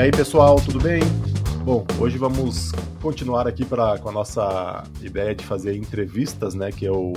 E 0.00 0.04
aí, 0.04 0.10
pessoal, 0.10 0.56
tudo 0.56 0.80
bem? 0.80 1.02
Bom, 1.62 1.86
hoje 1.98 2.16
vamos 2.16 2.72
continuar 3.02 3.46
aqui 3.46 3.66
pra, 3.66 3.98
com 3.98 4.08
a 4.08 4.12
nossa 4.12 4.82
ideia 5.02 5.34
de 5.34 5.44
fazer 5.44 5.76
entrevistas, 5.76 6.54
né? 6.54 6.72
Que 6.72 6.86
eu, 6.86 7.12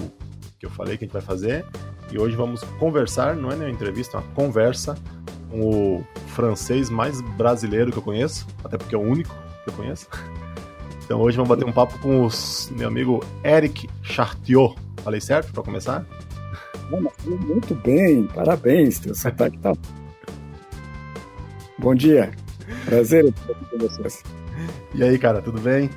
que 0.60 0.66
eu 0.66 0.70
falei 0.70 0.98
que 0.98 1.06
a 1.06 1.08
gente 1.08 1.14
vai 1.14 1.22
fazer. 1.22 1.66
E 2.12 2.20
hoje 2.20 2.36
vamos 2.36 2.62
conversar, 2.80 3.38
não 3.38 3.50
é 3.50 3.56
nem 3.56 3.68
uma 3.70 3.74
entrevista, 3.74 4.18
é 4.18 4.20
uma 4.20 4.30
conversa 4.34 4.98
com 5.50 5.62
o 5.62 6.08
francês 6.36 6.90
mais 6.90 7.22
brasileiro 7.22 7.90
que 7.90 8.00
eu 8.00 8.04
conheço, 8.04 8.46
até 8.66 8.78
porque 8.78 8.94
é 8.94 8.98
o 8.98 9.02
único 9.02 9.34
que 9.64 9.70
eu 9.70 9.74
conheço. 9.76 10.10
Então 11.06 11.22
hoje 11.22 11.38
vamos 11.38 11.48
bater 11.48 11.66
um 11.66 11.72
papo 11.72 11.98
com 12.00 12.28
o 12.28 12.30
meu 12.72 12.90
amigo 12.90 13.24
Eric 13.46 13.90
Chartiot. 14.02 14.76
Falei 15.06 15.22
certo 15.22 15.54
para 15.54 15.64
começar? 15.64 16.06
Muito 16.90 17.76
bem, 17.76 18.28
parabéns, 18.28 19.00
teu 19.00 19.16
sotaque 19.16 19.58
tá. 19.60 19.72
Bom 21.80 21.96
dia, 21.96 22.43
prazer 22.86 23.26
estar 23.26 23.52
aqui 23.52 23.66
com 23.66 23.78
vocês. 23.78 24.24
E 24.96 25.04
aí, 25.04 25.18
cara, 25.18 25.42
tudo 25.42 25.60
bem? 25.60 25.90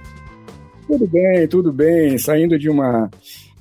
Tudo 0.86 1.06
bem, 1.06 1.48
tudo 1.48 1.72
bem. 1.72 2.18
Saindo 2.18 2.58
de 2.58 2.68
uma, 2.68 3.10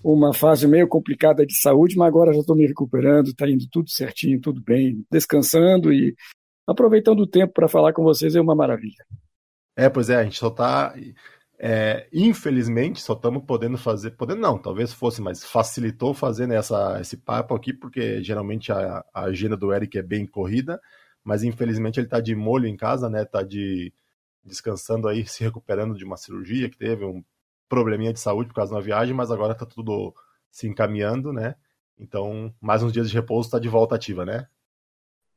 uma 0.03 0.33
fase 0.33 0.67
meio 0.67 0.87
complicada 0.87 1.45
de 1.45 1.55
saúde, 1.55 1.97
mas 1.97 2.07
agora 2.07 2.33
já 2.33 2.39
estou 2.39 2.55
me 2.55 2.67
recuperando, 2.67 3.27
está 3.27 3.49
indo 3.49 3.65
tudo 3.71 3.89
certinho, 3.89 4.39
tudo 4.39 4.61
bem, 4.61 5.05
descansando 5.11 5.91
e 5.91 6.15
aproveitando 6.67 7.21
o 7.21 7.27
tempo 7.27 7.53
para 7.53 7.67
falar 7.67 7.93
com 7.93 8.03
vocês 8.03 8.35
é 8.35 8.41
uma 8.41 8.55
maravilha. 8.55 9.05
É, 9.75 9.89
pois 9.89 10.09
é, 10.09 10.15
a 10.15 10.23
gente 10.23 10.37
só 10.39 10.47
está 10.47 10.95
é, 11.57 12.07
infelizmente, 12.11 13.01
só 13.01 13.13
estamos 13.13 13.43
podendo 13.45 13.77
fazer, 13.77 14.11
podendo 14.11 14.41
não, 14.41 14.57
talvez 14.57 14.91
fosse, 14.91 15.21
mas 15.21 15.43
facilitou 15.43 16.13
fazer 16.13 16.47
nessa, 16.47 16.99
esse 16.99 17.17
papo 17.17 17.55
aqui, 17.55 17.73
porque 17.73 18.21
geralmente 18.21 18.71
a, 18.71 19.03
a 19.13 19.23
agenda 19.23 19.55
do 19.55 19.73
Eric 19.73 19.97
é 19.97 20.03
bem 20.03 20.25
corrida, 20.25 20.79
mas 21.25 21.43
infelizmente 21.43 21.99
ele 21.99 22.07
está 22.07 22.21
de 22.21 22.35
molho 22.35 22.67
em 22.67 22.77
casa, 22.77 23.09
né? 23.09 23.23
Está 23.23 23.41
de 23.43 23.91
descansando 24.43 25.07
aí, 25.07 25.25
se 25.27 25.43
recuperando 25.43 25.97
de 25.97 26.05
uma 26.05 26.17
cirurgia 26.17 26.69
que 26.69 26.77
teve, 26.77 27.03
um 27.03 27.23
probleminha 27.67 28.13
de 28.13 28.19
saúde 28.19 28.49
por 28.49 28.55
causa 28.55 28.73
uma 28.73 28.81
viagem, 28.81 29.13
mas 29.13 29.31
agora 29.31 29.53
está 29.53 29.65
tudo 29.65 30.13
se 30.51 30.67
encaminhando, 30.67 31.33
né? 31.33 31.55
Então, 31.99 32.53
mais 32.61 32.83
uns 32.83 32.93
dias 32.93 33.09
de 33.09 33.15
repouso 33.15 33.47
está 33.47 33.59
de 33.59 33.67
volta 33.67 33.95
ativa, 33.95 34.23
né? 34.25 34.47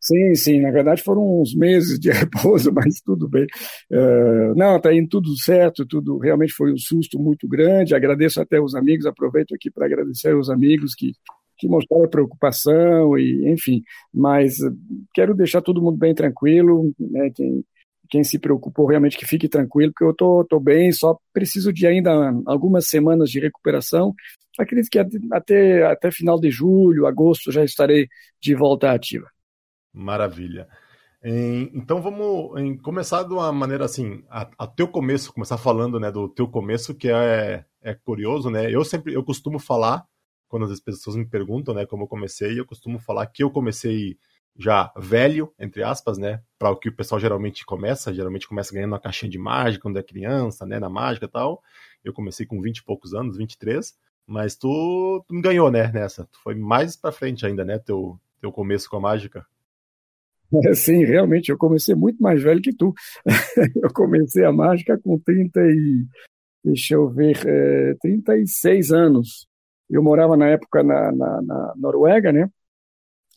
Sim, 0.01 0.35
sim, 0.35 0.61
na 0.61 0.71
verdade 0.71 1.03
foram 1.03 1.41
uns 1.41 1.55
meses 1.55 1.99
de 1.99 2.11
repouso, 2.13 2.73
mas 2.73 3.01
tudo 3.01 3.29
bem. 3.29 3.47
Uh, 3.91 4.55
não, 4.57 4.77
está 4.77 4.95
indo 4.95 5.09
tudo 5.09 5.37
certo, 5.37 5.87
tudo 5.87 6.19
realmente 6.19 6.53
foi 6.53 6.73
um 6.73 6.79
susto 6.79 7.19
muito 7.19 7.49
grande. 7.49 7.95
Agradeço 7.95 8.41
até 8.41 8.61
os 8.61 8.75
amigos, 8.75 9.07
aproveito 9.07 9.55
aqui 9.55 9.71
para 9.71 9.87
agradecer 9.87 10.37
os 10.37 10.51
amigos 10.51 10.95
que, 10.95 11.13
que 11.59 11.69
mostraram 11.69 12.09
preocupação, 12.09 13.19
e 13.19 13.51
enfim, 13.51 13.83
mas 14.13 14.59
uh, 14.61 14.75
quero 15.13 15.35
deixar 15.35 15.61
todo 15.61 15.83
mundo 15.83 15.99
bem 15.99 16.15
tranquilo, 16.15 16.93
né, 16.99 17.31
quem, 17.35 17.65
quem 18.09 18.25
se 18.25 18.39
preocupou 18.39 18.87
realmente 18.87 19.19
que 19.19 19.27
fique 19.27 19.49
tranquilo, 19.49 19.93
porque 19.93 20.05
eu 20.05 20.15
tô, 20.15 20.45
tô 20.45 20.61
bem, 20.61 20.93
só 20.93 21.19
preciso 21.33 21.73
de 21.73 21.87
ainda 21.87 22.11
algumas 22.47 22.87
semanas 22.89 23.31
de 23.31 23.41
recuperação. 23.41 24.15
Acredito 24.59 24.91
que 24.91 24.99
até, 25.33 25.85
até 25.87 26.11
final 26.11 26.41
de 26.41 26.51
julho, 26.51 27.07
agosto, 27.07 27.53
já 27.53 27.65
estarei 27.65 28.09
de 28.41 28.55
volta 28.55 28.91
ativa. 28.93 29.27
Maravilha. 29.93 30.67
Então 31.23 32.01
vamos 32.01 32.81
começar 32.83 33.25
de 33.25 33.33
uma 33.33 33.53
maneira 33.53 33.85
assim, 33.85 34.23
a, 34.31 34.49
a, 34.57 34.67
teu 34.67 34.87
começo, 34.87 35.33
começar 35.33 35.59
falando 35.59 35.99
né, 35.99 36.11
do 36.11 36.29
teu 36.29 36.49
começo, 36.49 36.95
que 36.95 37.09
é, 37.09 37.65
é 37.83 37.95
curioso, 37.95 38.51
né? 38.51 38.73
Eu 38.73 38.85
sempre 38.85 39.15
eu 39.15 39.25
costumo 39.25 39.59
falar, 39.59 40.05
quando 40.49 40.65
as 40.65 40.81
pessoas 40.81 41.17
me 41.17 41.27
perguntam 41.27 41.75
né, 41.75 41.87
como 41.87 42.05
eu 42.05 42.09
comecei, 42.09 42.59
eu 42.59 42.67
costumo 42.67 42.99
falar 42.99 43.27
que 43.27 43.43
eu 43.43 43.51
comecei 43.51 44.19
já 44.59 44.93
velho, 44.97 45.53
entre 45.59 45.85
aspas, 45.85 46.19
né? 46.19 46.43
Para 46.59 46.71
o 46.71 46.77
que 46.77 46.89
o 46.89 46.93
pessoal 46.93 47.21
geralmente 47.21 47.65
começa, 47.65 48.13
geralmente 48.13 48.49
começa 48.49 48.75
ganhando 48.75 48.93
uma 48.93 49.01
caixinha 49.01 49.31
de 49.31 49.39
mágica 49.39 49.83
quando 49.83 49.99
é 49.99 50.03
criança, 50.03 50.67
né? 50.67 50.81
Na 50.81 50.89
mágica 50.89 51.27
e 51.27 51.29
tal. 51.29 51.63
Eu 52.05 52.13
comecei 52.13 52.45
com 52.45 52.61
20 52.61 52.79
e 52.79 52.85
poucos 52.85 53.15
anos, 53.15 53.37
23, 53.37 53.97
mas 54.27 54.57
tu, 54.57 55.25
tu 55.29 55.35
me 55.35 55.41
ganhou, 55.41 55.71
né, 55.71 55.91
nessa. 55.93 56.25
Tu 56.25 56.39
foi 56.43 56.57
mais 56.57 56.97
para 56.97 57.13
frente 57.13 57.47
ainda, 57.47 57.65
né? 57.65 57.79
Teu, 57.79 58.19
teu 58.41 58.51
começo 58.51 58.91
com 58.91 58.97
a 58.97 59.01
mágica. 59.01 59.47
Sim, 60.75 61.05
realmente, 61.05 61.51
eu 61.51 61.59
comecei 61.59 61.95
muito 61.95 62.23
mais 62.23 62.43
velho 62.43 62.61
que 62.61 62.75
tu. 62.75 62.95
Eu 63.83 63.93
comecei 63.93 64.45
a 64.45 64.53
mágica 64.53 64.99
com 64.99 65.19
30 65.19 65.61
e, 65.61 66.07
deixa 66.65 66.95
eu 66.95 67.09
ver, 67.11 67.37
é, 67.47 67.95
36 68.01 68.91
anos. 68.93 69.48
Eu 69.91 70.03
morava 70.03 70.37
na 70.37 70.49
época 70.49 70.83
na, 70.83 71.13
na, 71.13 71.43
na, 71.43 71.75
Noruega, 71.77 72.33
né? 72.33 72.49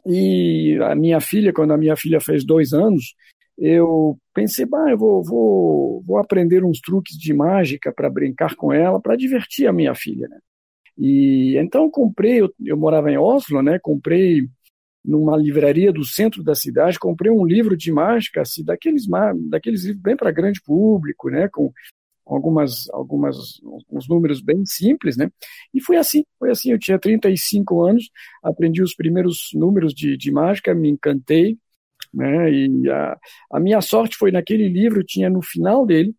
E 0.05 0.77
a 0.81 0.95
minha 0.95 1.21
filha, 1.21 1.53
quando 1.53 1.73
a 1.73 1.77
minha 1.77 1.95
filha 1.95 2.19
fez 2.19 2.43
dois 2.43 2.73
anos, 2.73 3.15
eu 3.57 4.17
pensei, 4.33 4.65
bah, 4.65 4.89
eu 4.89 4.97
vou, 4.97 5.23
vou, 5.23 6.03
vou 6.05 6.17
aprender 6.17 6.63
uns 6.63 6.79
truques 6.79 7.15
de 7.17 7.33
mágica 7.33 7.93
para 7.93 8.09
brincar 8.09 8.55
com 8.55 8.73
ela, 8.73 8.99
para 8.99 9.15
divertir 9.15 9.67
a 9.67 9.73
minha 9.73 9.93
filha, 9.93 10.27
né? 10.27 10.39
E 10.97 11.57
então 11.57 11.89
comprei, 11.89 12.41
eu, 12.41 12.53
eu 12.65 12.77
morava 12.77 13.11
em 13.11 13.17
Oslo, 13.17 13.61
né? 13.61 13.79
Comprei 13.79 14.47
numa 15.03 15.35
livraria 15.35 15.91
do 15.91 16.05
centro 16.05 16.43
da 16.43 16.53
cidade, 16.53 16.99
comprei 16.99 17.31
um 17.31 17.45
livro 17.45 17.75
de 17.75 17.91
mágica, 17.91 18.41
assim, 18.41 18.63
daqueles, 18.63 19.07
daqueles 19.49 19.83
livros 19.83 20.01
bem 20.01 20.15
para 20.15 20.31
grande 20.31 20.61
público, 20.61 21.29
né, 21.29 21.47
com 21.51 21.71
algumas, 22.33 22.89
algumas, 22.91 23.61
uns 23.89 24.07
números 24.07 24.41
bem 24.41 24.65
simples, 24.65 25.17
né, 25.17 25.31
e 25.73 25.81
foi 25.81 25.97
assim, 25.97 26.23
foi 26.39 26.51
assim, 26.51 26.71
eu 26.71 26.79
tinha 26.79 26.99
35 26.99 27.83
anos, 27.83 28.09
aprendi 28.43 28.81
os 28.81 28.95
primeiros 28.95 29.49
números 29.53 29.93
de, 29.93 30.17
de 30.17 30.31
mágica, 30.31 30.73
me 30.73 30.89
encantei, 30.89 31.57
né, 32.13 32.51
e 32.51 32.89
a, 32.89 33.17
a 33.51 33.59
minha 33.59 33.81
sorte 33.81 34.17
foi 34.17 34.31
naquele 34.31 34.67
livro, 34.67 35.03
tinha 35.03 35.29
no 35.29 35.41
final 35.41 35.85
dele, 35.85 36.15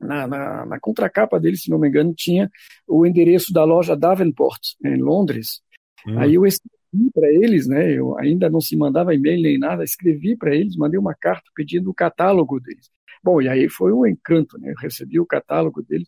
na, 0.00 0.26
na, 0.26 0.66
na 0.66 0.80
contracapa 0.80 1.40
dele, 1.40 1.56
se 1.56 1.70
não 1.70 1.78
me 1.78 1.88
engano, 1.88 2.12
tinha 2.14 2.50
o 2.86 3.06
endereço 3.06 3.52
da 3.52 3.64
loja 3.64 3.96
Davenport, 3.96 4.60
em 4.84 4.96
Londres, 4.96 5.62
Hum. 6.06 6.18
Aí 6.18 6.34
eu 6.34 6.46
escrevi 6.46 7.10
para 7.12 7.28
eles, 7.28 7.66
né? 7.66 7.92
Eu 7.92 8.16
ainda 8.18 8.48
não 8.48 8.60
se 8.60 8.76
mandava 8.76 9.14
e-mail 9.14 9.42
nem 9.42 9.58
nada, 9.58 9.82
escrevi 9.82 10.36
para 10.36 10.54
eles, 10.54 10.76
mandei 10.76 10.98
uma 10.98 11.14
carta 11.14 11.50
pedindo 11.54 11.90
o 11.90 11.94
catálogo 11.94 12.60
deles. 12.60 12.90
Bom, 13.26 13.42
e 13.42 13.48
aí 13.48 13.68
foi 13.68 13.92
um 13.92 14.06
encanto, 14.06 14.56
né? 14.56 14.70
Eu 14.70 14.76
recebi 14.80 15.18
o 15.18 15.26
catálogo 15.26 15.82
deles. 15.82 16.06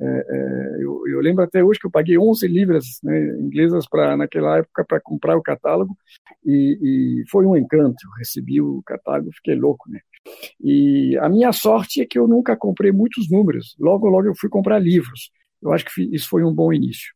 É, 0.00 0.04
é, 0.04 0.84
eu, 0.84 1.02
eu, 1.08 1.20
lembro 1.20 1.42
até 1.42 1.62
hoje 1.62 1.80
que 1.80 1.86
eu 1.88 1.90
paguei 1.90 2.16
11 2.16 2.46
libras 2.46 3.00
né, 3.02 3.18
inglesas 3.40 3.84
para 3.88 4.16
naquela 4.16 4.58
época 4.58 4.84
para 4.84 5.00
comprar 5.00 5.36
o 5.36 5.42
catálogo 5.42 5.96
e, 6.46 7.20
e, 7.20 7.24
foi 7.28 7.46
um 7.46 7.56
encanto. 7.56 7.96
Eu 8.04 8.10
recebi 8.16 8.60
o 8.60 8.80
catálogo, 8.86 9.32
fiquei 9.32 9.56
louco, 9.56 9.90
né? 9.90 9.98
E 10.60 11.18
a 11.20 11.28
minha 11.28 11.52
sorte 11.52 12.00
é 12.00 12.06
que 12.06 12.16
eu 12.16 12.28
nunca 12.28 12.56
comprei 12.56 12.92
muitos 12.92 13.28
números. 13.28 13.74
Logo, 13.80 14.08
logo 14.08 14.28
eu 14.28 14.34
fui 14.36 14.48
comprar 14.48 14.78
livros. 14.78 15.32
Eu 15.60 15.72
acho 15.72 15.84
que 15.84 16.02
isso 16.14 16.28
foi 16.28 16.44
um 16.44 16.54
bom 16.54 16.72
início. 16.72 17.12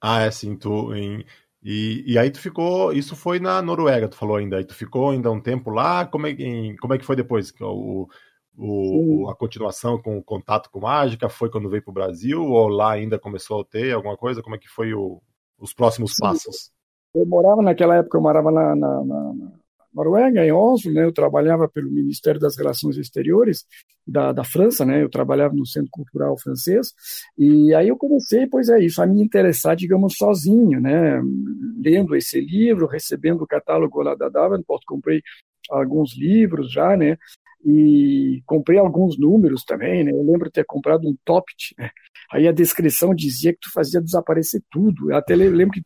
Ah, 0.00 0.22
é 0.22 0.30
sim, 0.30 0.56
tu 0.56 0.94
em, 0.94 1.24
e, 1.62 2.02
e 2.06 2.18
aí 2.18 2.30
tu 2.30 2.40
ficou, 2.40 2.92
isso 2.92 3.14
foi 3.14 3.38
na 3.38 3.62
Noruega, 3.62 4.08
tu 4.08 4.16
falou 4.16 4.36
ainda, 4.36 4.56
aí 4.56 4.64
tu 4.64 4.74
ficou 4.74 5.10
ainda 5.10 5.30
um 5.30 5.40
tempo 5.40 5.70
lá, 5.70 6.04
como 6.04 6.26
é, 6.26 6.30
em, 6.30 6.76
como 6.76 6.92
é 6.92 6.98
que 6.98 7.04
foi 7.04 7.14
depois? 7.14 7.52
O, 7.60 8.08
o, 8.56 9.28
a 9.30 9.36
continuação 9.36 10.00
com 10.00 10.18
o 10.18 10.22
contato 10.22 10.70
com 10.70 10.80
mágica 10.80 11.28
foi 11.28 11.48
quando 11.50 11.70
veio 11.70 11.82
para 11.82 11.90
o 11.90 11.94
Brasil 11.94 12.42
ou 12.42 12.66
lá 12.66 12.92
ainda 12.92 13.18
começou 13.18 13.60
a 13.60 13.64
ter 13.64 13.92
alguma 13.92 14.16
coisa? 14.16 14.42
Como 14.42 14.56
é 14.56 14.58
que 14.58 14.68
foi 14.68 14.92
o, 14.92 15.22
os 15.58 15.72
próximos 15.72 16.14
sim. 16.14 16.22
passos? 16.22 16.72
Eu 17.14 17.26
morava 17.26 17.62
naquela 17.62 17.96
época, 17.96 18.18
eu 18.18 18.22
morava 18.22 18.50
na, 18.50 18.74
na, 18.74 19.04
na, 19.04 19.52
Noruega, 19.94 20.44
em 20.44 20.52
Oslo, 20.52 20.92
né, 20.92 21.04
eu 21.04 21.12
trabalhava 21.12 21.68
pelo 21.68 21.90
Ministério 21.90 22.40
das 22.40 22.56
Relações 22.56 22.96
Exteriores 22.96 23.64
da, 24.06 24.32
da 24.32 24.44
França, 24.44 24.84
né, 24.84 25.02
eu 25.02 25.10
trabalhava 25.10 25.54
no 25.54 25.66
Centro 25.66 25.90
Cultural 25.90 26.36
Francês, 26.38 26.92
e 27.38 27.74
aí 27.74 27.88
eu 27.88 27.96
comecei, 27.96 28.46
pois 28.46 28.68
é 28.68 28.80
isso, 28.80 29.02
a 29.02 29.06
me 29.06 29.22
interessar, 29.22 29.76
digamos, 29.76 30.14
sozinho, 30.16 30.80
né, 30.80 31.20
lendo 31.82 32.16
esse 32.16 32.40
livro, 32.40 32.86
recebendo 32.86 33.42
o 33.42 33.46
catálogo 33.46 34.02
lá 34.02 34.14
da 34.14 34.28
Davenport, 34.28 34.82
comprei 34.86 35.22
alguns 35.70 36.16
livros 36.16 36.72
já, 36.72 36.96
né, 36.96 37.16
e 37.64 38.42
comprei 38.44 38.78
alguns 38.78 39.18
números 39.18 39.62
também, 39.62 40.04
né, 40.04 40.10
eu 40.10 40.22
lembro 40.22 40.46
de 40.46 40.52
ter 40.52 40.64
comprado 40.64 41.06
um 41.06 41.16
Topit, 41.24 41.74
né, 41.78 41.90
aí 42.32 42.48
a 42.48 42.52
descrição 42.52 43.14
dizia 43.14 43.52
que 43.52 43.60
tu 43.60 43.72
fazia 43.72 44.00
desaparecer 44.00 44.62
tudo, 44.70 45.10
eu 45.10 45.16
até 45.16 45.36
lembro 45.36 45.70
que 45.70 45.82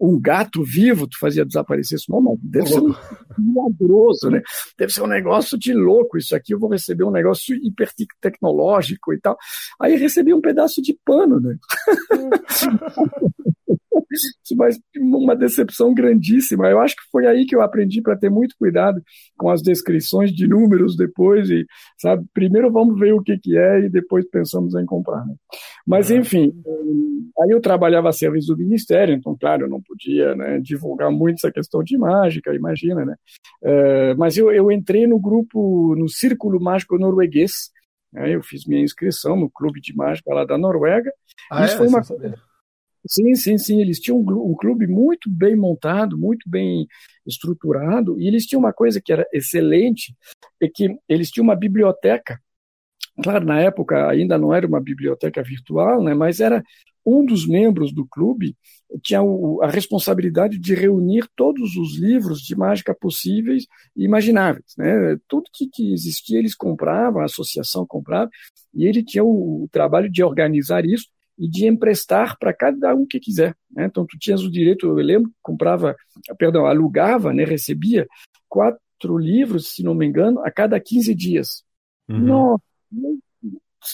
um 0.00 0.20
gato 0.20 0.62
vivo 0.62 1.06
tu 1.06 1.18
fazia 1.18 1.44
desaparecer 1.44 1.96
isso. 1.96 2.10
Não, 2.10 2.20
mas 2.20 2.38
deve 2.42 2.68
ser 2.68 2.80
um 2.80 2.94
milagroso, 3.38 4.30
né? 4.30 4.42
Deve 4.78 4.92
ser 4.92 5.02
um 5.02 5.06
negócio 5.06 5.58
de 5.58 5.74
louco 5.74 6.16
isso 6.16 6.34
aqui, 6.34 6.54
eu 6.54 6.58
vou 6.58 6.70
receber 6.70 7.04
um 7.04 7.10
negócio 7.10 7.54
hiper 7.54 7.90
tecnológico 8.20 9.12
e 9.12 9.20
tal. 9.20 9.36
Aí 9.80 9.96
recebi 9.96 10.32
um 10.32 10.40
pedaço 10.40 10.80
de 10.80 10.96
pano, 11.04 11.40
né? 11.40 11.56
mas 14.56 14.78
uma 14.96 15.36
decepção 15.36 15.94
grandíssima. 15.94 16.68
Eu 16.68 16.80
acho 16.80 16.96
que 16.96 17.02
foi 17.10 17.26
aí 17.26 17.46
que 17.46 17.54
eu 17.54 17.62
aprendi 17.62 18.02
para 18.02 18.16
ter 18.16 18.30
muito 18.30 18.54
cuidado 18.58 19.02
com 19.36 19.48
as 19.50 19.62
descrições 19.62 20.32
de 20.32 20.46
números 20.46 20.96
depois 20.96 21.48
e, 21.50 21.64
sabe, 21.96 22.24
primeiro 22.34 22.70
vamos 22.72 22.98
ver 22.98 23.14
o 23.14 23.22
que 23.22 23.38
que 23.38 23.56
é 23.56 23.80
e 23.80 23.88
depois 23.88 24.28
pensamos 24.28 24.74
em 24.74 24.84
comprar. 24.84 25.24
Né? 25.24 25.34
Mas, 25.88 26.10
enfim, 26.10 26.52
aí 27.40 27.50
eu 27.50 27.62
trabalhava 27.62 28.10
a 28.10 28.12
serviço 28.12 28.48
do 28.48 28.58
Ministério, 28.58 29.14
então, 29.14 29.34
claro, 29.34 29.64
eu 29.64 29.70
não 29.70 29.80
podia 29.80 30.34
né, 30.34 30.60
divulgar 30.60 31.10
muito 31.10 31.36
essa 31.36 31.50
questão 31.50 31.82
de 31.82 31.96
mágica, 31.96 32.54
imagina, 32.54 33.06
né? 33.06 33.14
Uh, 33.62 34.18
mas 34.18 34.36
eu, 34.36 34.52
eu 34.52 34.70
entrei 34.70 35.06
no 35.06 35.18
grupo, 35.18 35.96
no 35.96 36.06
Círculo 36.06 36.60
Mágico 36.60 36.98
Norueguês, 36.98 37.70
né, 38.12 38.34
eu 38.34 38.42
fiz 38.42 38.66
minha 38.66 38.82
inscrição 38.82 39.34
no 39.34 39.48
clube 39.48 39.80
de 39.80 39.96
mágica 39.96 40.34
lá 40.34 40.44
da 40.44 40.58
Noruega. 40.58 41.10
Ah, 41.50 41.64
Isso 41.64 41.74
é? 41.74 41.78
foi 41.78 41.88
uma 41.88 42.02
Sim, 43.06 43.34
sim, 43.34 43.56
sim. 43.56 43.80
Eles 43.80 43.98
tinham 43.98 44.18
um 44.18 44.54
clube 44.54 44.86
muito 44.86 45.30
bem 45.30 45.56
montado, 45.56 46.18
muito 46.18 46.48
bem 46.50 46.86
estruturado, 47.26 48.20
e 48.20 48.28
eles 48.28 48.44
tinham 48.44 48.60
uma 48.60 48.72
coisa 48.74 49.00
que 49.00 49.10
era 49.10 49.26
excelente, 49.32 50.14
é 50.60 50.68
que 50.68 50.94
eles 51.08 51.30
tinham 51.30 51.44
uma 51.44 51.56
biblioteca. 51.56 52.38
Claro, 53.22 53.44
na 53.44 53.60
época 53.60 54.08
ainda 54.08 54.38
não 54.38 54.54
era 54.54 54.66
uma 54.66 54.80
biblioteca 54.80 55.42
virtual, 55.42 56.02
né, 56.02 56.14
mas 56.14 56.40
era 56.40 56.62
um 57.04 57.24
dos 57.24 57.46
membros 57.46 57.92
do 57.92 58.06
clube 58.06 58.56
tinha 59.02 59.20
a 59.62 59.68
responsabilidade 59.68 60.58
de 60.58 60.74
reunir 60.74 61.28
todos 61.36 61.76
os 61.76 61.98
livros 61.98 62.40
de 62.40 62.56
mágica 62.56 62.94
possíveis 62.94 63.66
e 63.94 64.04
imagináveis. 64.04 64.74
Né? 64.76 65.18
Tudo 65.28 65.50
que, 65.52 65.68
que 65.68 65.92
existia 65.92 66.38
eles 66.38 66.54
compravam, 66.54 67.20
a 67.20 67.26
associação 67.26 67.86
comprava, 67.86 68.30
e 68.74 68.86
ele 68.86 69.04
tinha 69.04 69.22
o, 69.22 69.64
o 69.64 69.68
trabalho 69.70 70.10
de 70.10 70.22
organizar 70.22 70.86
isso 70.86 71.06
e 71.38 71.48
de 71.48 71.66
emprestar 71.66 72.36
para 72.38 72.52
cada 72.52 72.94
um 72.94 73.06
que 73.06 73.20
quiser. 73.20 73.54
Né? 73.70 73.84
Então, 73.84 74.06
tu 74.06 74.18
tinhas 74.18 74.42
o 74.42 74.50
direito, 74.50 74.86
eu 74.86 74.94
lembro, 74.94 75.30
comprava, 75.42 75.94
perdão, 76.38 76.66
alugava, 76.66 77.32
né, 77.32 77.44
recebia 77.44 78.06
quatro 78.48 79.18
livros, 79.18 79.74
se 79.74 79.82
não 79.82 79.94
me 79.94 80.06
engano, 80.06 80.40
a 80.40 80.50
cada 80.50 80.80
15 80.80 81.14
dias. 81.14 81.62
Uhum. 82.08 82.20
Nossa, 82.20 82.64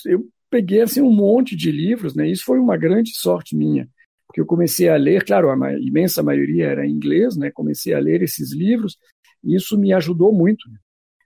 eu 0.07 0.27
peguei 0.51 0.83
assim, 0.83 1.01
um 1.01 1.13
monte 1.13 1.57
de 1.57 1.71
livros, 1.71 2.15
né? 2.15 2.29
isso 2.29 2.45
foi 2.45 2.59
uma 2.59 2.77
grande 2.77 3.17
sorte 3.17 3.57
minha, 3.57 3.89
porque 4.27 4.41
eu 4.41 4.47
comecei 4.47 4.89
a 4.89 4.97
ler, 4.97 5.25
claro, 5.25 5.51
a 5.51 5.73
imensa 5.79 6.23
maioria 6.23 6.67
era 6.67 6.87
em 6.87 6.91
inglês, 6.91 7.37
né? 7.37 7.51
comecei 7.51 7.95
a 7.95 7.99
ler 7.99 8.23
esses 8.23 8.53
livros, 8.53 8.97
e 9.43 9.55
isso 9.55 9.79
me 9.79 9.93
ajudou 9.93 10.33
muito. 10.33 10.65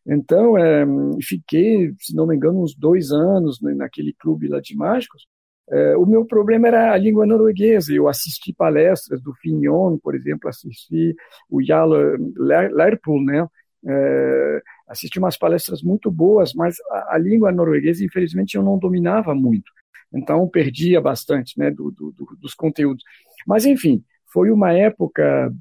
Então, 0.06 0.56
é, 0.56 0.86
fiquei, 1.20 1.92
se 1.98 2.16
não 2.16 2.26
me 2.26 2.34
engano, 2.34 2.62
uns 2.62 2.74
dois 2.74 3.12
anos 3.12 3.60
né, 3.60 3.74
naquele 3.74 4.14
clube 4.14 4.48
lá 4.48 4.58
de 4.58 4.74
mágicos, 4.74 5.26
é, 5.70 5.96
o 5.96 6.06
meu 6.06 6.24
problema 6.24 6.68
era 6.68 6.92
a 6.92 6.96
língua 6.96 7.26
norueguesa. 7.26 7.92
Eu 7.92 8.08
assisti 8.08 8.52
palestras 8.52 9.22
do 9.22 9.34
Fignon, 9.34 9.98
por 9.98 10.14
exemplo, 10.14 10.48
assisti 10.48 11.14
o 11.50 11.62
Jarl 11.62 11.92
Lerpool, 12.36 13.22
né? 13.22 13.46
É, 13.86 14.62
assisti 14.88 15.18
umas 15.18 15.36
palestras 15.36 15.82
muito 15.82 16.10
boas, 16.10 16.54
mas 16.54 16.76
a, 16.90 17.14
a, 17.14 17.18
língua 17.18 17.52
norueguesa, 17.52 18.04
infelizmente, 18.04 18.56
eu 18.56 18.62
não 18.62 18.78
dominava 18.78 19.34
muito. 19.34 19.70
Então, 20.12 20.48
perdia 20.48 21.00
bastante 21.00 21.58
né, 21.58 21.70
do, 21.70 21.90
do, 21.90 22.12
do, 22.12 22.36
dos 22.40 22.54
conteúdos. 22.54 23.04
Mas, 23.46 23.66
enfim, 23.66 24.02
foi 24.32 24.50
uma 24.50 24.72
época 24.72 25.52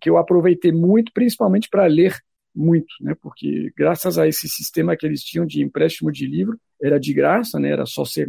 que 0.00 0.10
eu 0.10 0.16
aproveitei 0.16 0.72
muito, 0.72 1.12
principalmente 1.12 1.68
para 1.68 1.86
ler 1.86 2.16
muito, 2.54 2.92
né? 3.00 3.14
Porque 3.20 3.72
graças 3.76 4.18
a 4.18 4.26
esse 4.26 4.48
sistema 4.48 4.96
que 4.96 5.06
eles 5.06 5.22
tinham 5.22 5.46
de 5.46 5.62
empréstimo 5.62 6.10
de 6.10 6.26
livro, 6.26 6.58
era 6.82 6.98
de 6.98 7.14
graça, 7.14 7.58
né? 7.58 7.70
Era 7.70 7.86
só 7.86 8.04
ser 8.04 8.28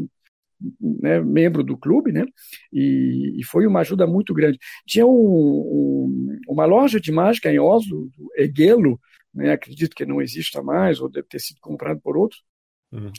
né, 0.80 1.20
membro 1.22 1.64
do 1.64 1.78
clube, 1.78 2.12
né? 2.12 2.25
E, 2.72 3.40
e, 3.40 3.44
foi 3.44 3.66
uma 3.66 3.80
ajuda 3.80 4.06
muito 4.06 4.34
grande. 4.34 4.60
Tinha 4.86 5.06
um, 5.06 5.10
um, 5.10 6.40
uma 6.48 6.66
loja 6.66 7.00
de 7.00 7.12
mágica 7.12 7.52
em 7.52 7.60
Oslo, 7.60 8.10
Egelo, 8.36 9.00
né? 9.39 9.53
Acredito 9.53 9.95
que 9.95 10.06
não 10.06 10.21
exista 10.21 10.62
mais 10.62 11.00
ou 11.00 11.09
deve 11.09 11.27
ter 11.27 11.39
sido 11.39 11.59
comprado 11.62 12.00
por 12.01 12.18
outros. 12.18 12.44
Uhum. 12.91 13.12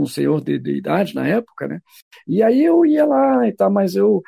Um 0.00 0.06
senhor 0.06 0.40
de, 0.40 0.58
de, 0.58 0.76
idade 0.76 1.14
na 1.14 1.26
época, 1.26 1.68
né? 1.68 1.80
E 2.26 2.42
aí 2.42 2.64
eu 2.64 2.84
ia 2.84 3.06
lá 3.06 3.46
e 3.46 3.52
tal, 3.52 3.70
mas 3.70 3.94
eu 3.94 4.22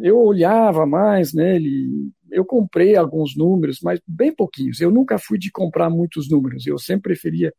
eu 0.00 0.18
olhava 0.18 0.86
mais 0.86 1.34
nele. 1.34 2.10
Eu 2.30 2.44
comprei 2.44 2.96
alguns 2.96 3.36
números, 3.36 3.80
mas 3.82 4.00
bem 4.06 4.32
pouquinhos. 4.32 4.80
Eu 4.80 4.90
nunca 4.90 5.18
fui 5.18 5.38
de 5.38 5.50
comprar 5.50 5.90
muitos 5.90 6.30
números. 6.30 6.66
Eu 6.66 6.78
sempre 6.78 7.14
preferia 7.14 7.52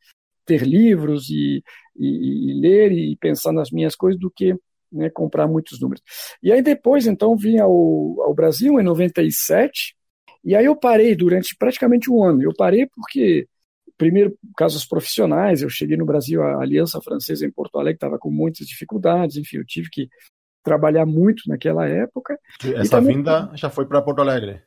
ter 0.46 0.64
livros 0.64 1.30
e, 1.30 1.62
e, 1.96 2.52
e, 2.52 2.62
ler 2.62 2.92
e 2.92 3.16
pensar 3.18 3.52
nas 3.52 3.72
minhas 3.72 3.96
coisas 3.96 4.20
do 4.20 4.32
que 4.32 4.56
né, 4.92 5.10
comprar 5.10 5.48
muitos 5.48 5.80
números. 5.82 6.04
E 6.42 6.52
aí 6.52 6.62
depois, 6.62 7.08
então, 7.08 7.36
vim 7.36 7.60
ao, 7.60 8.22
ao 8.22 8.34
Brasil 8.34 8.80
em 8.80 8.84
97, 8.84 9.96
e 10.44 10.56
aí 10.56 10.66
eu 10.66 10.76
parei 10.76 11.16
durante 11.16 11.56
praticamente 11.58 12.10
um 12.12 12.24
ano. 12.24 12.44
Eu 12.44 12.54
parei 12.56 12.88
porque, 12.88 13.48
primeiro, 13.98 14.38
casos 14.58 14.86
profissionais, 14.86 15.62
eu 15.62 15.70
cheguei 15.70 15.96
no 15.96 16.06
Brasil, 16.06 16.42
a 16.44 16.62
Aliança 16.62 17.02
Francesa 17.02 17.46
em 17.46 17.52
Porto 17.52 17.78
Alegre 17.78 17.98
estava 17.98 18.20
com 18.20 18.30
muitas 18.30 18.68
dificuldades, 18.68 19.38
enfim, 19.38 19.58
eu 19.58 19.66
tive 19.66 19.90
que 19.90 20.10
trabalhar 20.64 21.06
muito 21.06 21.44
naquela 21.48 21.88
época. 21.88 22.38
Essa 22.76 22.98
também... 22.98 23.18
vinda 23.18 23.52
já 23.56 23.70
foi 23.70 23.86
para 23.86 24.02
Porto 24.02 24.22
Alegre? 24.22 24.62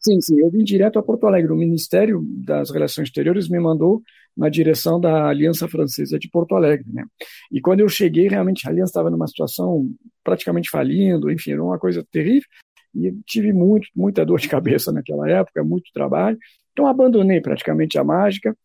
Sim, 0.00 0.20
sim, 0.20 0.40
eu 0.40 0.48
vim 0.50 0.62
direto 0.62 0.98
a 0.98 1.02
Porto 1.02 1.26
Alegre. 1.26 1.52
O 1.52 1.56
Ministério 1.56 2.22
das 2.24 2.70
Relações 2.70 3.08
Exteriores 3.08 3.48
me 3.48 3.58
mandou 3.58 4.00
na 4.36 4.48
direção 4.48 5.00
da 5.00 5.26
Aliança 5.26 5.66
Francesa 5.66 6.18
de 6.18 6.28
Porto 6.30 6.54
Alegre. 6.54 6.86
Né? 6.92 7.04
E 7.50 7.60
quando 7.60 7.80
eu 7.80 7.88
cheguei, 7.88 8.28
realmente 8.28 8.66
a 8.66 8.70
Aliança 8.70 8.90
estava 8.90 9.10
numa 9.10 9.26
situação 9.26 9.90
praticamente 10.22 10.70
falindo, 10.70 11.30
enfim, 11.30 11.52
era 11.52 11.64
uma 11.64 11.78
coisa 11.78 12.06
terrível. 12.12 12.48
E 12.94 13.12
tive 13.26 13.52
muito, 13.52 13.88
muita 13.94 14.24
dor 14.24 14.40
de 14.40 14.48
cabeça 14.48 14.92
naquela 14.92 15.28
época, 15.30 15.62
muito 15.64 15.92
trabalho. 15.92 16.38
Então 16.72 16.86
abandonei 16.86 17.40
praticamente 17.40 17.98
a 17.98 18.04
mágica. 18.04 18.56